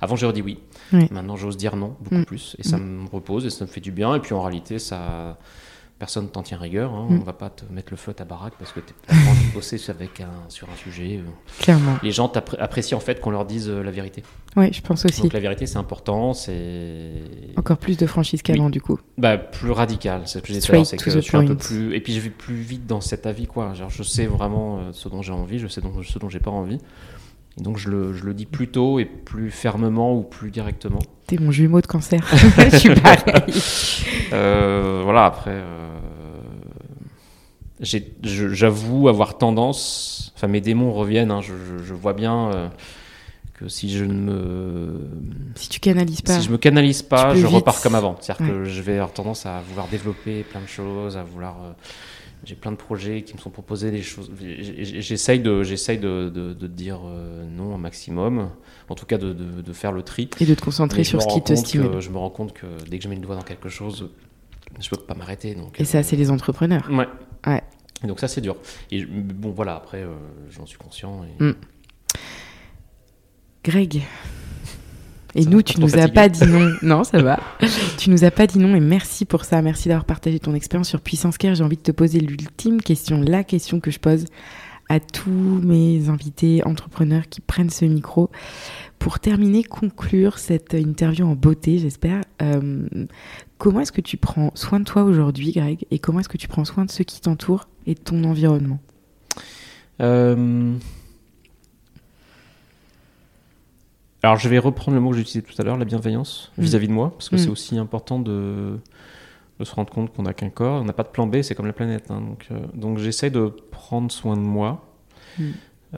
avant 0.01 0.17
j'aurais 0.17 0.33
dit 0.33 0.41
oui 0.41 0.59
Oui. 0.91 1.07
maintenant 1.11 1.37
j'ose 1.37 1.55
dire 1.55 1.77
non 1.77 1.95
beaucoup 2.01 2.15
Mm. 2.15 2.25
plus 2.25 2.57
et 2.59 2.63
ça 2.63 2.77
me 2.77 3.07
repose 3.07 3.45
et 3.45 3.49
ça 3.51 3.63
me 3.63 3.69
fait 3.69 3.79
du 3.79 3.91
bien 3.91 4.15
et 4.15 4.19
puis 4.19 4.33
en 4.33 4.41
réalité 4.41 4.77
ça 4.77 5.37
personne 6.05 6.29
t'en 6.29 6.43
tient 6.43 6.59
rigueur 6.59 6.93
hein. 6.93 7.07
Mm. 7.09 7.19
on 7.21 7.23
va 7.23 7.33
pas 7.33 7.49
te 7.49 7.63
mettre 7.71 7.87
le 7.89 7.97
feu 7.97 8.11
à 8.11 8.13
ta 8.13 8.25
baraque 8.25 8.53
parce 8.59 8.71
que 8.71 8.79
envie 9.09 9.47
de 9.47 9.53
bosser 9.53 9.81
avec 9.89 10.21
un, 10.21 10.29
sur 10.49 10.69
un 10.69 10.75
sujet 10.75 11.17
euh. 11.17 11.29
Clairement. 11.59 11.97
les 12.03 12.11
gens 12.11 12.31
apprécient 12.59 12.95
en 12.95 13.01
fait 13.01 13.19
qu'on 13.19 13.31
leur 13.31 13.43
dise 13.45 13.67
euh, 13.69 13.81
la 13.81 13.89
vérité 13.89 14.21
Oui, 14.55 14.71
je 14.71 14.81
pense 14.81 15.03
aussi. 15.05 15.23
donc 15.23 15.33
la 15.33 15.39
vérité 15.39 15.65
c'est 15.65 15.79
important 15.79 16.35
c'est 16.35 17.23
Encore 17.55 17.77
plus 17.77 17.97
de 17.97 18.05
franchise 18.05 18.43
qu'avant, 18.43 18.69
du 18.69 18.81
coup. 18.81 18.99
bah, 19.17 19.37
plus 19.37 19.71
radical, 19.71 20.21
c'est 20.25 20.45
Straight 20.45 20.85
c'est 20.85 20.97
que 20.97 21.09
je 21.09 21.19
suis 21.19 21.37
un 21.37 21.45
peu 21.45 21.55
plus. 21.55 21.95
Et 21.95 22.01
puis 22.01 22.13
je 22.13 22.19
vais 22.19 22.29
plus 22.29 22.55
vite 22.55 22.85
dans 22.85 23.01
cet 23.01 23.25
avis, 23.25 23.47
quoi. 23.47 23.73
Genre, 23.73 23.89
je 23.89 24.03
sais 24.03 24.25
vraiment 24.25 24.77
euh, 24.77 24.81
ce 24.91 25.09
dont 25.09 25.21
j'ai 25.21 25.31
envie, 25.31 25.59
je 25.59 25.67
sais 25.67 25.81
ce 25.81 26.19
dont 26.19 26.29
j'ai 26.29 26.39
pas 26.39 26.51
envie. 26.51 26.79
Et 27.59 27.63
donc 27.63 27.77
je 27.77 27.89
le, 27.89 28.13
je 28.13 28.23
le 28.25 28.33
dis 28.33 28.45
plus 28.45 28.67
tôt 28.67 28.99
et 28.99 29.05
plus 29.05 29.49
fermement 29.51 30.13
ou 30.17 30.21
plus 30.23 30.51
directement. 30.51 30.99
T'es 31.27 31.37
mon 31.37 31.51
jumeau 31.51 31.79
de 31.81 31.87
cancer. 31.87 32.21
je 32.71 32.77
suis 32.77 32.93
pareil. 32.95 33.53
Euh, 34.33 35.01
voilà, 35.03 35.25
après. 35.25 35.51
euh, 35.53 35.97
J'avoue 37.81 39.09
avoir 39.09 39.37
tendance. 39.37 40.31
Enfin, 40.35 40.47
mes 40.47 40.61
démons 40.61 40.93
reviennent, 40.93 41.31
hein, 41.31 41.41
je, 41.41 41.53
je- 41.53 41.83
je 41.83 41.93
vois 41.93 42.13
bien. 42.13 42.51
euh, 42.53 42.67
que 43.57 43.69
si 43.69 43.89
je 43.89 44.03
ne 44.03 44.13
me 44.13 44.99
Si 45.55 45.69
tu 45.69 45.79
canalises 45.79 46.21
pas. 46.21 46.33
Si 46.39 46.45
je 46.45 46.51
me 46.51 46.57
canalise 46.57 47.01
pas, 47.03 47.33
je 47.35 47.47
vite. 47.47 47.55
repars 47.55 47.79
comme 47.81 47.95
avant. 47.95 48.17
C'est-à-dire 48.19 48.45
Ouais. 48.47 48.51
que 48.51 48.65
je 48.65 48.81
vais 48.81 48.93
avoir 48.95 49.13
tendance 49.13 49.45
à 49.45 49.61
vouloir 49.69 49.87
développer 49.87 50.43
plein 50.43 50.59
de 50.59 50.67
choses, 50.67 51.15
à 51.15 51.23
vouloir. 51.23 51.55
Euh, 52.45 52.47
j'ai 52.47 52.55
plein 52.55 52.71
de 52.71 52.77
projets 52.77 53.23
qui 53.23 53.33
me 53.33 53.39
sont 53.39 53.49
proposés 53.49 53.91
des 53.91 54.01
choses. 54.01 54.31
J'essaye 54.39 55.39
de, 55.39 55.63
j'essaye 55.63 55.97
de, 55.97 56.29
de, 56.29 56.53
de 56.53 56.67
dire 56.67 57.01
euh, 57.05 57.45
non 57.45 57.75
un 57.75 57.77
maximum. 57.77 58.49
En 58.87 58.95
tout 58.95 59.05
cas, 59.05 59.17
de, 59.17 59.33
de, 59.33 59.73
faire 59.73 59.91
le 59.91 60.03
tri. 60.03 60.29
Et 60.39 60.45
de 60.45 60.53
te 60.53 60.61
concentrer 60.61 60.99
Mais 60.99 61.03
sur 61.03 61.21
ce 61.21 61.27
qui 61.27 61.41
te 61.41 61.47
compte 61.47 61.47
que- 61.47 61.55
stimule. 61.55 61.99
Je 61.99 62.09
me 62.09 62.17
rends 62.17 62.29
compte 62.29 62.53
que 62.53 62.67
dès 62.89 62.97
que 62.99 63.03
je 63.03 63.09
mets 63.09 63.15
le 63.15 63.21
doigt 63.21 63.35
dans 63.35 63.41
quelque 63.41 63.69
chose, 63.69 64.09
je 64.79 64.89
peux 64.89 64.97
pas 64.97 65.15
m'arrêter. 65.15 65.55
Donc. 65.55 65.79
Et 65.79 65.85
ça, 65.85 66.03
c'est 66.03 66.15
les 66.15 66.29
entrepreneurs. 66.29 66.87
Ouais. 66.91 67.07
Ouais. 67.47 67.63
Et 68.03 68.07
donc 68.07 68.19
ça, 68.19 68.27
c'est 68.27 68.41
dur. 68.41 68.55
Et 68.91 69.03
bon, 69.05 69.51
voilà. 69.51 69.75
Après, 69.75 70.03
euh, 70.03 70.13
j'en 70.51 70.65
suis 70.65 70.77
conscient. 70.77 71.23
Et... 71.39 71.43
Mm. 71.43 71.55
Greg. 73.63 74.03
Et 75.35 75.43
Ça 75.43 75.49
nous, 75.49 75.61
tu 75.61 75.79
nous 75.81 75.97
as 75.97 76.07
pas 76.07 76.29
dit 76.29 76.45
non. 76.47 76.71
Non, 76.81 77.03
ça 77.03 77.21
va. 77.21 77.39
tu 77.97 78.09
nous 78.09 78.23
as 78.23 78.31
pas 78.31 78.47
dit 78.47 78.57
non 78.57 78.73
et 78.75 78.79
merci 78.79 79.25
pour 79.25 79.43
ça. 79.43 79.61
Merci 79.61 79.89
d'avoir 79.89 80.05
partagé 80.05 80.39
ton 80.39 80.55
expérience 80.55 80.87
sur 80.89 81.01
Puissance 81.01 81.37
Care. 81.37 81.55
J'ai 81.55 81.63
envie 81.63 81.77
de 81.77 81.81
te 81.81 81.91
poser 81.91 82.19
l'ultime 82.19 82.81
question, 82.81 83.21
la 83.21 83.43
question 83.43 83.79
que 83.79 83.91
je 83.91 83.99
pose 83.99 84.25
à 84.87 84.99
tous 84.99 85.29
mes 85.31 86.09
invités 86.09 86.61
entrepreneurs 86.65 87.27
qui 87.29 87.41
prennent 87.41 87.69
ce 87.71 87.85
micro. 87.85 88.29
Pour 88.99 89.19
terminer, 89.19 89.63
conclure 89.63 90.37
cette 90.39 90.73
interview 90.73 91.25
en 91.25 91.35
beauté, 91.35 91.79
j'espère. 91.79 92.21
euh, 92.41 92.85
comment 93.57 93.81
est-ce 93.81 93.91
que 93.91 94.01
tu 94.01 94.17
prends 94.17 94.51
soin 94.55 94.79
de 94.79 94.85
toi 94.85 95.03
aujourd'hui, 95.03 95.51
Greg 95.51 95.85
Et 95.91 95.99
comment 95.99 96.19
est-ce 96.19 96.29
que 96.29 96.37
tu 96.37 96.47
prends 96.47 96.65
soin 96.65 96.85
de 96.85 96.91
ceux 96.91 97.03
qui 97.03 97.19
t'entourent 97.19 97.67
et 97.87 97.93
de 97.95 97.99
ton 97.99 98.23
environnement? 98.23 98.79
Euh, 100.01 100.73
Alors, 104.25 104.37
je 104.39 104.49
vais 104.49 104.57
reprendre 104.59 104.95
le 104.95 105.01
mot 105.01 105.11
que 105.11 105.15
j'ai 105.17 105.21
utilisé 105.21 105.43
tout 105.43 105.59
à 105.61 105.63
l'heure, 105.63 105.77
la 105.77 105.85
bienveillance 105.85 106.51
Mm. 106.57 106.61
vis-à-vis 106.63 106.87
de 106.87 106.93
moi, 106.93 107.11
parce 107.11 107.29
que 107.29 107.35
Mm. 107.35 107.39
c'est 107.39 107.49
aussi 107.49 107.77
important 107.77 108.19
de, 108.19 108.79
de 109.59 109.63
se 109.63 109.73
rendre 109.75 109.91
compte 109.93 110.11
qu'on 110.13 110.23
n'a 110.23 110.33
qu'un 110.33 110.49
corps, 110.49 110.81
on 110.81 110.85
n'a 110.85 110.93
pas 110.93 111.03
de 111.03 111.09
plan 111.09 111.27
B, 111.27 111.41
c'est 111.43 111.53
comme 111.55 111.67
la 111.67 111.73
planète. 111.73 112.09
hein. 112.09 112.21
donc, 112.21 112.47
euh, 112.51 112.59
donc 112.73 112.97
j'essaie 112.97 113.29
de 113.29 113.53
prendre 113.71 114.11
soin 114.11 114.35
de 114.35 114.41
moi. 114.41 114.83
Mm. 115.37 115.43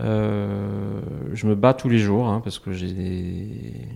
Euh, 0.01 0.99
je 1.34 1.47
me 1.47 1.55
bats 1.55 1.73
tous 1.73 1.89
les 1.89 1.99
jours, 1.99 2.28
hein, 2.28 2.41
parce 2.43 2.59
que 2.59 2.71
j'ai... 2.73 3.88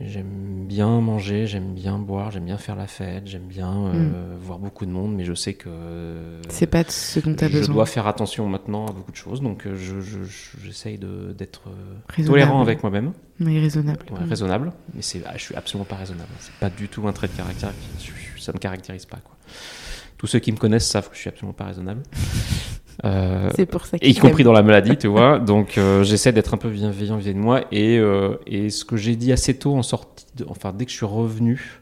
J'aime 0.00 0.66
bien 0.66 1.00
manger, 1.00 1.46
j'aime 1.46 1.72
bien 1.72 2.00
boire, 2.00 2.32
j'aime 2.32 2.46
bien 2.46 2.58
faire 2.58 2.74
la 2.74 2.88
fête, 2.88 3.28
j'aime 3.28 3.46
bien 3.46 3.86
euh, 3.94 4.36
voir 4.40 4.58
beaucoup 4.58 4.86
de 4.86 4.90
monde, 4.90 5.14
mais 5.14 5.24
je 5.24 5.34
sais 5.34 5.54
que 5.54 6.40
C'est 6.48 6.66
pas 6.66 6.82
ce 6.88 7.20
dont 7.20 7.32
tu 7.36 7.44
as 7.44 7.48
je 7.48 7.58
besoin. 7.58 7.74
dois 7.76 7.86
faire 7.86 8.08
attention 8.08 8.48
maintenant 8.48 8.86
à 8.88 8.92
beaucoup 8.92 9.12
de 9.12 9.16
choses, 9.16 9.40
donc 9.40 9.66
euh, 9.68 9.76
je- 9.76 10.00
je- 10.00 10.24
je- 10.24 10.56
j'essaye 10.64 10.98
d'être 10.98 11.68
euh, 11.68 12.24
tolérant 12.26 12.60
avec 12.60 12.82
moi-même, 12.82 13.12
Mais 13.38 13.60
raisonnable. 13.60 14.00
ouais, 14.10 14.18
Mm. 14.24 14.28
raisonnable, 14.28 14.72
mais 14.94 15.00
ah, 15.26 15.32
je 15.36 15.42
suis 15.42 15.54
absolument 15.54 15.84
pas 15.84 15.94
raisonnable. 15.96 16.28
C'est 16.40 16.54
pas 16.54 16.70
du 16.70 16.88
tout 16.88 17.06
un 17.06 17.12
trait 17.12 17.28
de 17.28 17.32
caractère, 17.36 17.70
qui- 17.98 18.06
je- 18.08 18.36
je- 18.36 18.42
ça 18.42 18.52
me 18.52 18.58
caractérise 18.58 19.06
pas. 19.06 19.18
Quoi. 19.18 19.36
Tous 20.18 20.26
ceux 20.26 20.40
qui 20.40 20.50
me 20.50 20.56
connaissent 20.56 20.88
savent 20.88 21.08
que 21.08 21.14
je 21.14 21.20
suis 21.20 21.28
absolument 21.28 21.52
pas 21.54 21.66
raisonnable. 21.66 22.02
Euh, 23.04 23.48
C'est 23.56 23.66
pour 23.66 23.86
ça 23.86 23.96
y 24.00 24.14
compris 24.14 24.44
dans 24.44 24.52
la 24.52 24.62
maladie, 24.62 24.96
tu 24.96 25.08
vois. 25.08 25.38
Donc 25.44 25.78
euh, 25.78 26.04
j'essaie 26.04 26.32
d'être 26.32 26.54
un 26.54 26.58
peu 26.58 26.68
bienveillant 26.68 27.16
vis-à-vis 27.16 27.34
de 27.34 27.40
moi. 27.42 27.62
Et, 27.72 27.98
euh, 27.98 28.36
et 28.46 28.70
ce 28.70 28.84
que 28.84 28.96
j'ai 28.96 29.16
dit 29.16 29.32
assez 29.32 29.54
tôt 29.58 29.74
en 29.74 29.82
sortie, 29.82 30.26
de- 30.36 30.46
enfin 30.48 30.72
dès 30.76 30.84
que 30.84 30.90
je 30.92 30.96
suis 30.96 31.06
revenu. 31.06 31.80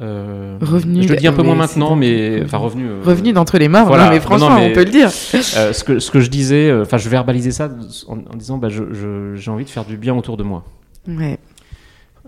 euh, 0.00 0.58
Revenu, 0.60 1.02
je 1.02 1.08
le 1.08 1.16
dis 1.16 1.26
un 1.26 1.32
peu 1.32 1.42
moins 1.42 1.54
maintenant, 1.54 1.96
mais 1.96 2.42
enfin 2.44 2.58
revenu. 2.58 2.88
Revenu 3.04 3.32
d'entre 3.32 3.58
les 3.58 3.68
morts, 3.68 3.86
voilà. 3.86 4.06
non, 4.06 4.10
mais 4.10 4.20
franchement, 4.20 4.50
non, 4.50 4.56
mais- 4.56 4.70
on 4.70 4.74
peut 4.74 4.84
le 4.84 4.90
dire. 4.90 5.10
Ce, 5.10 5.84
que, 5.84 5.98
ce 5.98 6.10
que 6.10 6.20
je 6.20 6.28
disais, 6.30 6.72
enfin 6.80 6.98
je 6.98 7.08
verbalisais 7.08 7.50
ça 7.50 7.70
en, 8.08 8.18
en 8.18 8.36
disant 8.36 8.58
bah, 8.58 8.68
j'ai 8.70 9.50
envie 9.50 9.64
de 9.64 9.70
faire 9.70 9.84
du 9.84 9.96
bien 9.96 10.14
autour 10.14 10.36
de 10.36 10.42
moi. 10.42 10.64
Ouais, 11.08 11.38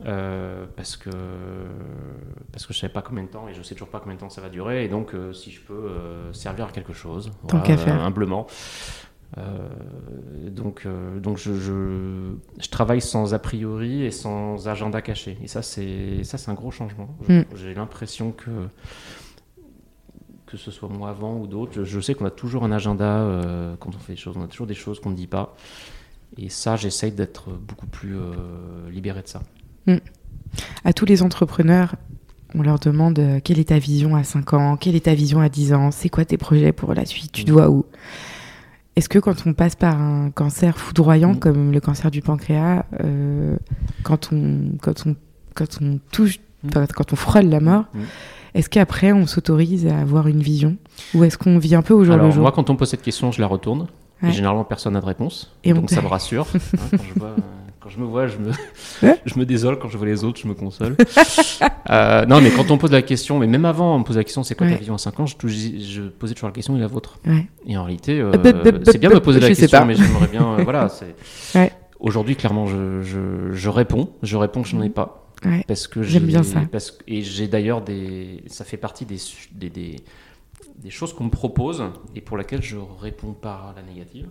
Euh, 0.07 0.66
parce 0.76 0.96
que 0.96 1.11
parce 2.52 2.66
que 2.66 2.74
je 2.74 2.78
savais 2.78 2.92
pas 2.92 3.00
combien 3.00 3.22
de 3.22 3.28
temps 3.28 3.48
et 3.48 3.55
je 3.55 3.62
sais 3.62 3.74
toujours 3.74 3.88
pas 3.88 4.00
combien 4.00 4.16
de 4.16 4.20
temps 4.20 4.28
ça 4.28 4.40
va 4.40 4.48
durer. 4.48 4.84
Et 4.84 4.88
donc 4.88 5.14
euh, 5.14 5.32
si 5.32 5.50
je 5.50 5.61
peux 5.61 5.72
euh, 5.72 6.32
servir 6.32 6.66
à 6.66 6.70
quelque 6.70 6.92
chose. 6.92 7.30
Tant 7.48 7.61
qu'à 7.61 7.76
faire. 7.76 8.02
humblement. 8.02 8.46
Donc 10.50 10.86
donc 11.20 11.38
je, 11.38 11.55
je, 11.55 12.34
je 12.61 12.68
travaille 12.68 13.00
sans 13.00 13.34
a 13.34 13.38
priori 13.38 14.05
et 14.05 14.11
sans 14.11 14.68
agenda 14.68 15.00
caché. 15.00 15.38
Et 15.42 15.48
ça 15.48 15.62
c'est 15.62 16.22
ça 16.22 16.38
c'est 16.38 16.50
un 16.50 16.55
gros 16.55 16.70
changement. 16.70 17.16
Mm. 17.28 17.40
j'ai 17.55 17.74
l'impression 17.74 18.30
que 18.30 18.50
que 20.46 20.57
ce 20.57 20.70
soit 20.70 20.88
moi 20.88 21.09
avant 21.09 21.36
ou 21.38 21.46
d'autres 21.48 21.72
je, 21.72 21.84
je 21.84 22.00
sais 22.00 22.14
qu'on 22.14 22.26
a 22.26 22.30
toujours 22.30 22.62
un 22.64 22.70
agenda 22.70 23.76
quand 23.80 23.90
on 23.94 23.98
fait 23.98 24.12
des 24.12 24.20
choses. 24.20 24.36
On 24.36 24.44
a 24.44 24.48
toujours 24.48 24.66
des 24.66 24.74
choses 24.74 25.00
qu'on 25.00 25.11
ne 25.11 25.16
dit 25.16 25.26
pas. 25.26 25.57
Et 26.36 26.48
ça 26.48 26.76
j'essaye 26.76 27.11
d'être 27.11 27.50
beaucoup 27.50 27.86
plus 27.86 28.16
libéré 28.90 29.22
de 29.22 29.28
ça 29.28 29.40
à 30.85 30.93
tous 30.93 31.05
les 31.05 31.22
entrepreneurs, 31.22 31.95
on 32.55 32.62
leur 32.62 32.78
demande 32.78 33.18
euh, 33.18 33.41
quelle 33.43 33.59
est 33.59 33.68
ta 33.68 33.78
vision 33.78 34.14
à 34.16 34.22
5 34.24 34.53
ans, 34.55 34.76
quelle 34.76 34.95
est 34.95 35.05
ta 35.07 35.14
vision 35.14 35.41
à 35.41 35.49
10 35.49 35.72
ans, 35.74 35.91
c'est 35.91 36.09
quoi 36.09 36.24
tes 36.24 36.37
projets 36.39 36.72
pour 36.72 36.95
la 36.95 37.05
suite, 37.05 37.32
tu 37.32 37.43
Mm. 37.43 37.47
dois 37.47 37.70
où? 37.70 37.85
Est-ce 38.97 39.09
que 39.09 39.18
quand 39.18 39.45
on 39.47 39.55
passe 39.55 39.74
par 39.74 40.01
un 40.01 40.30
cancer 40.30 40.78
foudroyant 40.78 41.32
Mm. 41.35 41.39
comme 41.41 41.72
le 41.72 41.80
cancer 41.80 42.11
du 42.12 42.22
pancréas, 42.22 42.85
euh, 43.03 43.57
quand, 44.05 44.30
on, 44.32 44.76
quand, 44.80 45.05
on, 45.07 45.16
quand 45.55 45.78
on 45.82 45.99
touche, 46.12 46.39
Mm. 46.62 46.68
quand 46.95 47.12
on 47.12 47.16
frôle 47.16 47.47
la 47.47 47.59
mort, 47.61 47.85
Mm. 47.93 47.99
est-ce 48.55 48.68
qu'après 48.70 49.11
on 49.12 49.26
s'autorise 49.26 49.87
à 49.89 49.99
avoir 49.99 50.28
une 50.28 50.41
vision? 50.41 50.76
Ou 51.14 51.24
est-ce 51.24 51.37
qu'on 51.37 51.59
vit 51.59 51.74
un 51.74 51.82
peu 51.82 51.93
au 51.95 52.05
jour 52.05 52.14
Alors, 52.14 52.26
le 52.26 52.32
jour? 52.32 52.43
moi, 52.43 52.53
quand 52.53 52.70
on 52.70 52.74
me 52.74 52.78
pose 52.78 52.89
cette 52.91 53.03
question, 53.03 53.32
je 53.32 53.41
la 53.41 53.49
retourne. 53.49 53.89
Et 54.22 54.26
Ouais. 54.26 54.32
généralement, 54.32 54.64
personne 54.64 54.93
n'a 54.95 55.01
de 55.01 55.07
réponse. 55.07 55.53
Et 55.64 55.72
on 55.72 55.76
donc, 55.76 55.91
ça 55.91 56.01
me 56.03 56.07
rassure. 56.07 56.47
hein, 56.55 56.59
quand, 56.93 56.97
je 57.14 57.18
vois, 57.18 57.28
euh, 57.30 57.37
quand 57.85 57.91
je 57.91 58.01
me 58.01 58.07
vois, 58.07 58.26
je 58.26 58.39
me, 58.39 58.51
Ouais. 59.03 59.20
je 59.26 59.39
me 59.39 59.45
désole. 59.45 59.78
Quand 59.78 59.91
je 59.91 59.99
vois 59.99 60.07
les 60.07 60.24
autres, 60.24 60.41
je 60.41 60.49
me 60.49 60.55
console. 60.55 60.97
Euh, 61.91 62.24
non, 62.24 62.41
mais 62.41 62.51
quand 62.51 62.70
on 62.70 62.78
pose 62.78 62.93
la 62.93 63.03
question, 63.03 63.39
mais 63.39 63.47
même 63.47 63.66
avant, 63.66 63.95
on 63.95 63.99
me 63.99 64.05
pose 64.05 64.16
la 64.16 64.24
question 64.24 64.43
c'est 64.43 64.55
quoi 64.55 64.66
ta 64.66 64.74
vision 64.74 64.95
à 64.95 64.99
5 64.99 65.20
ans? 65.20 65.26
Je, 65.26 66.09
posais 66.09 66.32
toujours 66.32 66.49
la 66.49 66.55
question 66.55 66.74
et 66.76 66.80
la 66.80 66.87
vôtre. 66.87 67.18
Ouais. 67.26 67.47
Et 67.66 67.76
en 67.76 67.85
réalité, 67.85 68.20
euh, 68.20 68.32
hop, 68.32 68.80
c'est 68.85 68.97
bien 68.97 69.11
de 69.11 69.14
me 69.16 69.20
poser 69.20 69.39
la 69.39 69.49
question, 69.49 69.68
pas. 69.80 69.85
mais 69.85 69.95
j'aimerais 69.95 70.28
bien. 70.28 70.59
euh, 70.59 70.62
voilà. 70.64 70.89
Ouais. 71.55 71.70
Aujourd'hui, 72.01 72.37
clairement, 72.37 72.66
je, 72.66 73.03
je, 73.03 73.53
je 73.53 73.68
réponds. 73.68 74.11
Je 74.22 74.37
réponds 74.39 74.62
que 74.62 74.68
je 74.68 74.76
n'en 74.76 74.82
ai 74.82 74.89
pas. 74.91 75.30
Ouais. 75.45 75.62
Parce 75.68 75.87
que 75.87 76.03
J'aime 76.03 76.22
j'ai- 76.22 76.28
bien 76.28 76.43
ça. 76.43 76.62
Parce, 76.72 76.97
et 77.07 77.20
j'ai 77.20 77.49
d'ailleurs 77.49 77.82
des. 77.82 78.43
Ça 78.47 78.64
fait 78.64 78.78
partie 78.78 79.05
des, 79.05 79.18
des, 79.53 79.68
des, 79.68 79.97
des 80.78 80.91
choses 80.91 81.12
qu'on 81.12 81.24
me 81.24 81.30
propose 81.30 81.85
et 82.16 82.22
pour 82.22 82.39
lesquelles 82.39 82.62
je 82.62 82.76
réponds 82.99 83.35
par 83.35 83.74
la 83.76 83.82
négative. 83.82 84.26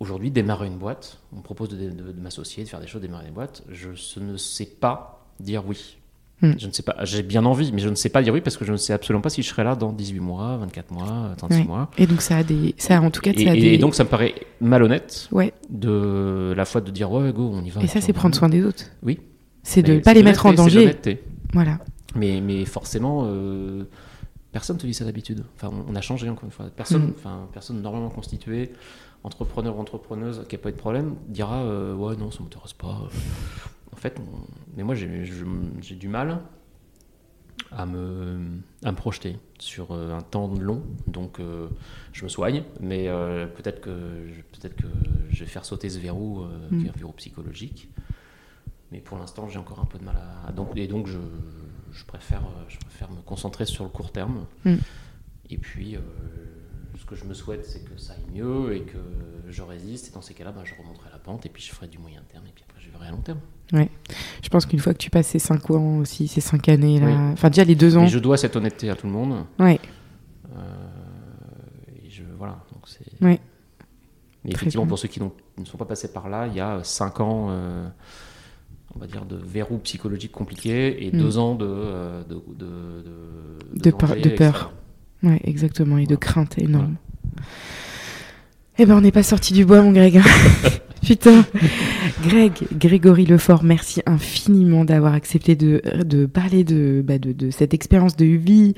Aujourd'hui, 0.00 0.30
démarrer 0.30 0.66
une 0.66 0.76
boîte, 0.78 1.18
on 1.32 1.36
me 1.36 1.42
propose 1.42 1.68
de, 1.68 1.76
de- 1.76 2.12
de 2.12 2.20
m'associer, 2.20 2.64
de 2.64 2.68
faire 2.68 2.80
des 2.80 2.86
choses, 2.86 3.00
démarrer 3.00 3.28
une 3.28 3.34
boîte, 3.34 3.62
je 3.70 3.88
ne 4.20 4.36
sais 4.36 4.66
pas 4.66 5.24
dire 5.40 5.62
oui. 5.66 5.96
Hmm. 6.42 6.52
Je 6.58 6.66
ne 6.66 6.72
sais 6.72 6.82
pas, 6.82 6.96
j'ai 7.04 7.22
bien 7.22 7.44
envie, 7.44 7.70
mais 7.72 7.78
je 7.80 7.88
ne 7.88 7.94
sais 7.94 8.08
pas 8.08 8.20
dire 8.20 8.34
oui 8.34 8.40
parce 8.40 8.56
que 8.56 8.64
je 8.64 8.72
ne 8.72 8.76
sais 8.76 8.92
absolument 8.92 9.20
pas 9.22 9.30
si 9.30 9.40
je 9.42 9.48
serai 9.48 9.62
là 9.62 9.76
dans 9.76 9.92
18 9.92 10.18
mois, 10.18 10.56
24 10.56 10.90
mois, 10.90 11.32
36 11.38 11.58
Ouais. 11.60 11.64
mois. 11.64 11.90
Et 11.96 12.08
donc 12.08 12.20
ça 12.22 12.38
a 12.38 12.42
des, 12.42 12.74
ça 12.76 12.98
a 12.98 13.00
en 13.00 13.10
tout 13.12 13.20
cas, 13.20 13.30
Et, 13.32 13.44
ça 13.44 13.52
a 13.52 13.54
et 13.54 13.60
des. 13.60 13.78
donc 13.78 13.94
ça 13.94 14.02
me 14.02 14.08
paraît 14.08 14.34
malhonnête 14.60 15.28
ouais. 15.30 15.52
de 15.70 16.52
la 16.56 16.64
fois 16.64 16.80
de 16.80 16.90
dire 16.90 17.12
ouais 17.12 17.32
go 17.32 17.50
on 17.54 17.62
y 17.62 17.70
va. 17.70 17.82
Et 17.82 17.86
ça, 17.86 18.00
c'est 18.00 18.12
prendre 18.12 18.34
soin 18.34 18.48
des 18.48 18.64
autres. 18.64 18.86
Oui. 19.04 19.20
C'est 19.62 19.82
de 19.82 19.94
ne 19.94 20.00
pas 20.00 20.12
les 20.12 20.24
mettre 20.24 20.44
en 20.46 20.52
danger. 20.52 20.96
Voilà. 21.52 21.78
Mais, 22.16 22.40
mais 22.40 22.64
forcément, 22.64 23.22
euh, 23.26 23.84
personne 24.50 24.76
ne 24.76 24.80
te 24.82 24.86
dit 24.86 24.92
ça 24.94 25.04
d'habitude. 25.04 25.44
Enfin, 25.56 25.70
on, 25.88 25.94
a 25.94 26.00
changé 26.00 26.28
encore 26.28 26.44
une 26.44 26.50
fois. 26.50 26.66
Personne, 26.76 27.02
Mhm. 27.04 27.12
enfin, 27.16 27.48
personne 27.52 27.80
normalement 27.80 28.10
constituée, 28.10 28.72
entrepreneur 29.24 29.76
ou 29.76 29.80
entrepreneuse 29.80 30.46
qui 30.48 30.54
n'a 30.54 30.62
pas 30.62 30.68
eu 30.68 30.72
de 30.72 30.76
problème, 30.78 31.16
dira 31.28 31.62
euh, 31.64 31.94
ouais 31.94 32.14
non 32.16 32.30
ça 32.30 32.42
m'intéresse 32.42 32.72
pas. 32.74 33.08
En 33.92 33.96
fait, 33.96 34.18
on- 34.20 34.46
mais 34.76 34.82
moi 34.84 34.94
j'ai 34.94 35.94
du 35.96 36.08
mal 36.08 36.40
à 37.72 37.86
me, 37.86 38.38
à 38.84 38.92
me 38.92 38.96
projeter 38.96 39.36
sur 39.58 39.90
euh, 39.92 40.14
un 40.16 40.20
temps 40.20 40.48
long. 40.54 40.82
Donc 41.06 41.40
euh, 41.40 41.68
je 42.12 42.24
me 42.24 42.28
soigne, 42.28 42.62
mais 42.80 43.08
euh, 43.08 43.46
peut-être 43.46 43.80
que 43.80 43.90
je- 44.28 44.42
peut-être 44.58 44.76
que 44.76 44.86
je 45.30 45.40
vais 45.40 45.50
faire 45.50 45.64
sauter 45.64 45.88
ce 45.90 45.98
verrou, 45.98 46.44
qui 46.70 46.86
est 46.86 46.90
un 46.90 46.92
verrou 46.92 47.12
psychologique. 47.12 47.88
Mais 48.92 49.00
pour 49.00 49.18
l'instant, 49.18 49.48
j'ai 49.48 49.58
encore 49.58 49.80
un 49.80 49.86
peu 49.86 49.98
de 49.98 50.04
mal 50.04 50.16
à. 50.46 50.52
Donc, 50.52 50.76
et 50.76 50.86
donc, 50.86 51.08
je, 51.08 51.18
je, 51.92 52.04
préfère, 52.04 52.42
je 52.68 52.78
préfère 52.78 53.10
me 53.10 53.20
concentrer 53.22 53.64
sur 53.64 53.82
le 53.82 53.90
court 53.90 54.12
terme. 54.12 54.44
Mm. 54.64 54.74
Et 55.50 55.58
puis, 55.58 55.96
ce 57.04 57.10
que 57.10 57.16
je 57.16 57.24
me 57.24 57.34
souhaite, 57.34 57.66
c'est 57.66 57.84
que 57.84 57.98
ça 58.00 58.14
aille 58.14 58.34
mieux 58.34 58.74
et 58.74 58.80
que 58.82 58.96
je 59.48 59.62
résiste. 59.62 60.08
Et 60.08 60.10
dans 60.14 60.22
ces 60.22 60.32
cas-là, 60.34 60.52
ben, 60.52 60.62
je 60.64 60.72
remonterai 60.80 61.10
la 61.12 61.18
pente 61.18 61.44
et 61.44 61.48
puis 61.50 61.62
je 61.62 61.70
ferai 61.72 61.86
du 61.86 61.98
moyen 61.98 62.22
terme. 62.32 62.44
Et 62.46 62.52
puis 62.54 62.64
après, 62.68 62.80
je 62.80 62.90
verrai 62.90 63.08
à 63.08 63.10
long 63.10 63.20
terme. 63.20 63.38
Je 64.42 64.48
pense 64.48 64.64
qu'une 64.66 64.78
fois 64.78 64.92
que 64.94 64.98
tu 64.98 65.10
passes 65.10 65.26
ces 65.28 65.38
5 65.38 65.70
ans 65.70 65.98
aussi, 65.98 66.28
ces 66.28 66.40
5 66.40 66.68
années 66.68 67.00
là, 67.00 67.06
Oui. 67.06 67.12
enfin 67.32 67.48
déjà 67.50 67.64
les 67.64 67.74
2 67.74 67.96
ans. 67.98 68.04
Et 68.04 68.08
je 68.08 68.18
dois 68.18 68.36
cette 68.36 68.56
honnêteté 68.56 68.88
à 68.90 68.94
tout 68.96 69.06
le 69.06 69.12
monde. 69.12 69.44
Ouais. 69.58 69.80
Euh, 70.56 70.60
et 72.04 72.08
je, 72.10 72.22
voilà. 72.38 72.58
Donc 72.72 72.82
c'est. 72.86 73.04
Ouais. 73.22 73.40
Mais 74.44 74.52
effectivement, 74.52 74.86
pour 74.86 74.98
ceux 74.98 75.08
qui 75.08 75.20
ne 75.20 75.64
sont 75.64 75.78
pas 75.78 75.86
passés 75.86 76.12
par 76.12 76.28
là, 76.28 76.46
il 76.46 76.54
y 76.54 76.60
a 76.60 76.82
5 76.84 77.20
ans, 77.20 77.46
euh, 77.50 77.88
on 78.94 78.98
va 78.98 79.06
dire, 79.06 79.24
de 79.24 79.36
verrou 79.36 79.78
psychologique 79.78 80.32
compliqué 80.32 81.06
et 81.06 81.10
Mm. 81.12 81.18
2 81.18 81.38
ans 81.38 81.54
de, 81.54 81.66
euh, 81.66 82.22
de, 82.24 82.34
de, 82.54 83.80
De 83.80 83.90
peur- 83.90 84.10
danger 84.10 84.20
de 84.20 84.28
peur. 84.30 84.48
extrême. 84.48 84.70
Ouais, 85.24 85.40
exactement. 85.44 85.98
Et 85.98 86.06
de 86.06 86.16
crainte 86.16 86.58
énorme. 86.58 86.96
Eh 88.78 88.86
ben, 88.86 88.96
on 88.96 89.00
n'est 89.00 89.12
pas 89.12 89.22
sorti 89.22 89.52
du 89.52 89.64
bois, 89.64 89.82
mon 89.82 89.92
Greg. 89.92 90.20
Putain. 91.04 91.44
Greg, 92.22 92.52
Grégory 92.76 93.26
Lefort, 93.26 93.62
merci 93.64 94.02
infiniment 94.06 94.84
d'avoir 94.84 95.14
accepté 95.14 95.54
de, 95.54 95.82
de 96.04 96.26
parler 96.26 96.64
de, 96.64 97.02
bah, 97.04 97.18
de, 97.18 97.32
de 97.32 97.50
cette 97.50 97.74
expérience 97.74 98.16
de 98.16 98.24
vie 98.24 98.74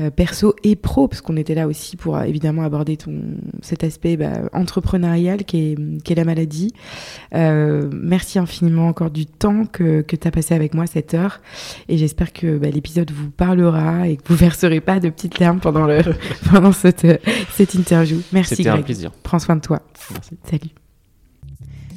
euh, 0.00 0.10
perso 0.10 0.54
et 0.64 0.76
pro, 0.76 1.08
parce 1.08 1.20
qu'on 1.20 1.36
était 1.36 1.54
là 1.54 1.66
aussi 1.68 1.96
pour 1.96 2.16
euh, 2.16 2.22
évidemment 2.22 2.62
aborder 2.62 2.96
ton, 2.96 3.20
cet 3.62 3.84
aspect 3.84 4.16
bah, 4.16 4.32
entrepreneurial 4.52 5.44
qui 5.44 5.72
est, 5.72 6.02
qui 6.02 6.12
est 6.12 6.16
la 6.16 6.24
maladie. 6.24 6.72
Euh, 7.34 7.88
merci 7.92 8.38
infiniment 8.38 8.88
encore 8.88 9.10
du 9.10 9.26
temps 9.26 9.66
que, 9.66 10.02
que 10.02 10.16
tu 10.16 10.26
as 10.28 10.30
passé 10.30 10.54
avec 10.54 10.74
moi 10.74 10.86
cette 10.86 11.14
heure. 11.14 11.40
Et 11.88 11.96
j'espère 11.96 12.32
que 12.32 12.58
bah, 12.58 12.70
l'épisode 12.70 13.10
vous 13.10 13.30
parlera 13.30 14.08
et 14.08 14.16
que 14.16 14.22
vous 14.26 14.36
verserez 14.36 14.80
pas 14.80 15.00
de 15.00 15.10
petites 15.10 15.38
larmes 15.38 15.60
pendant, 15.60 15.86
le, 15.86 16.00
pendant 16.52 16.72
cette, 16.72 17.06
cette 17.52 17.74
interview. 17.74 18.20
Merci 18.32 18.56
C'était 18.56 18.70
un 18.70 18.74
Greg. 18.74 18.84
plaisir. 18.84 19.10
Prends 19.22 19.38
soin 19.38 19.56
de 19.56 19.60
toi. 19.60 19.80
Merci. 20.12 20.36
Salut. 20.48 20.83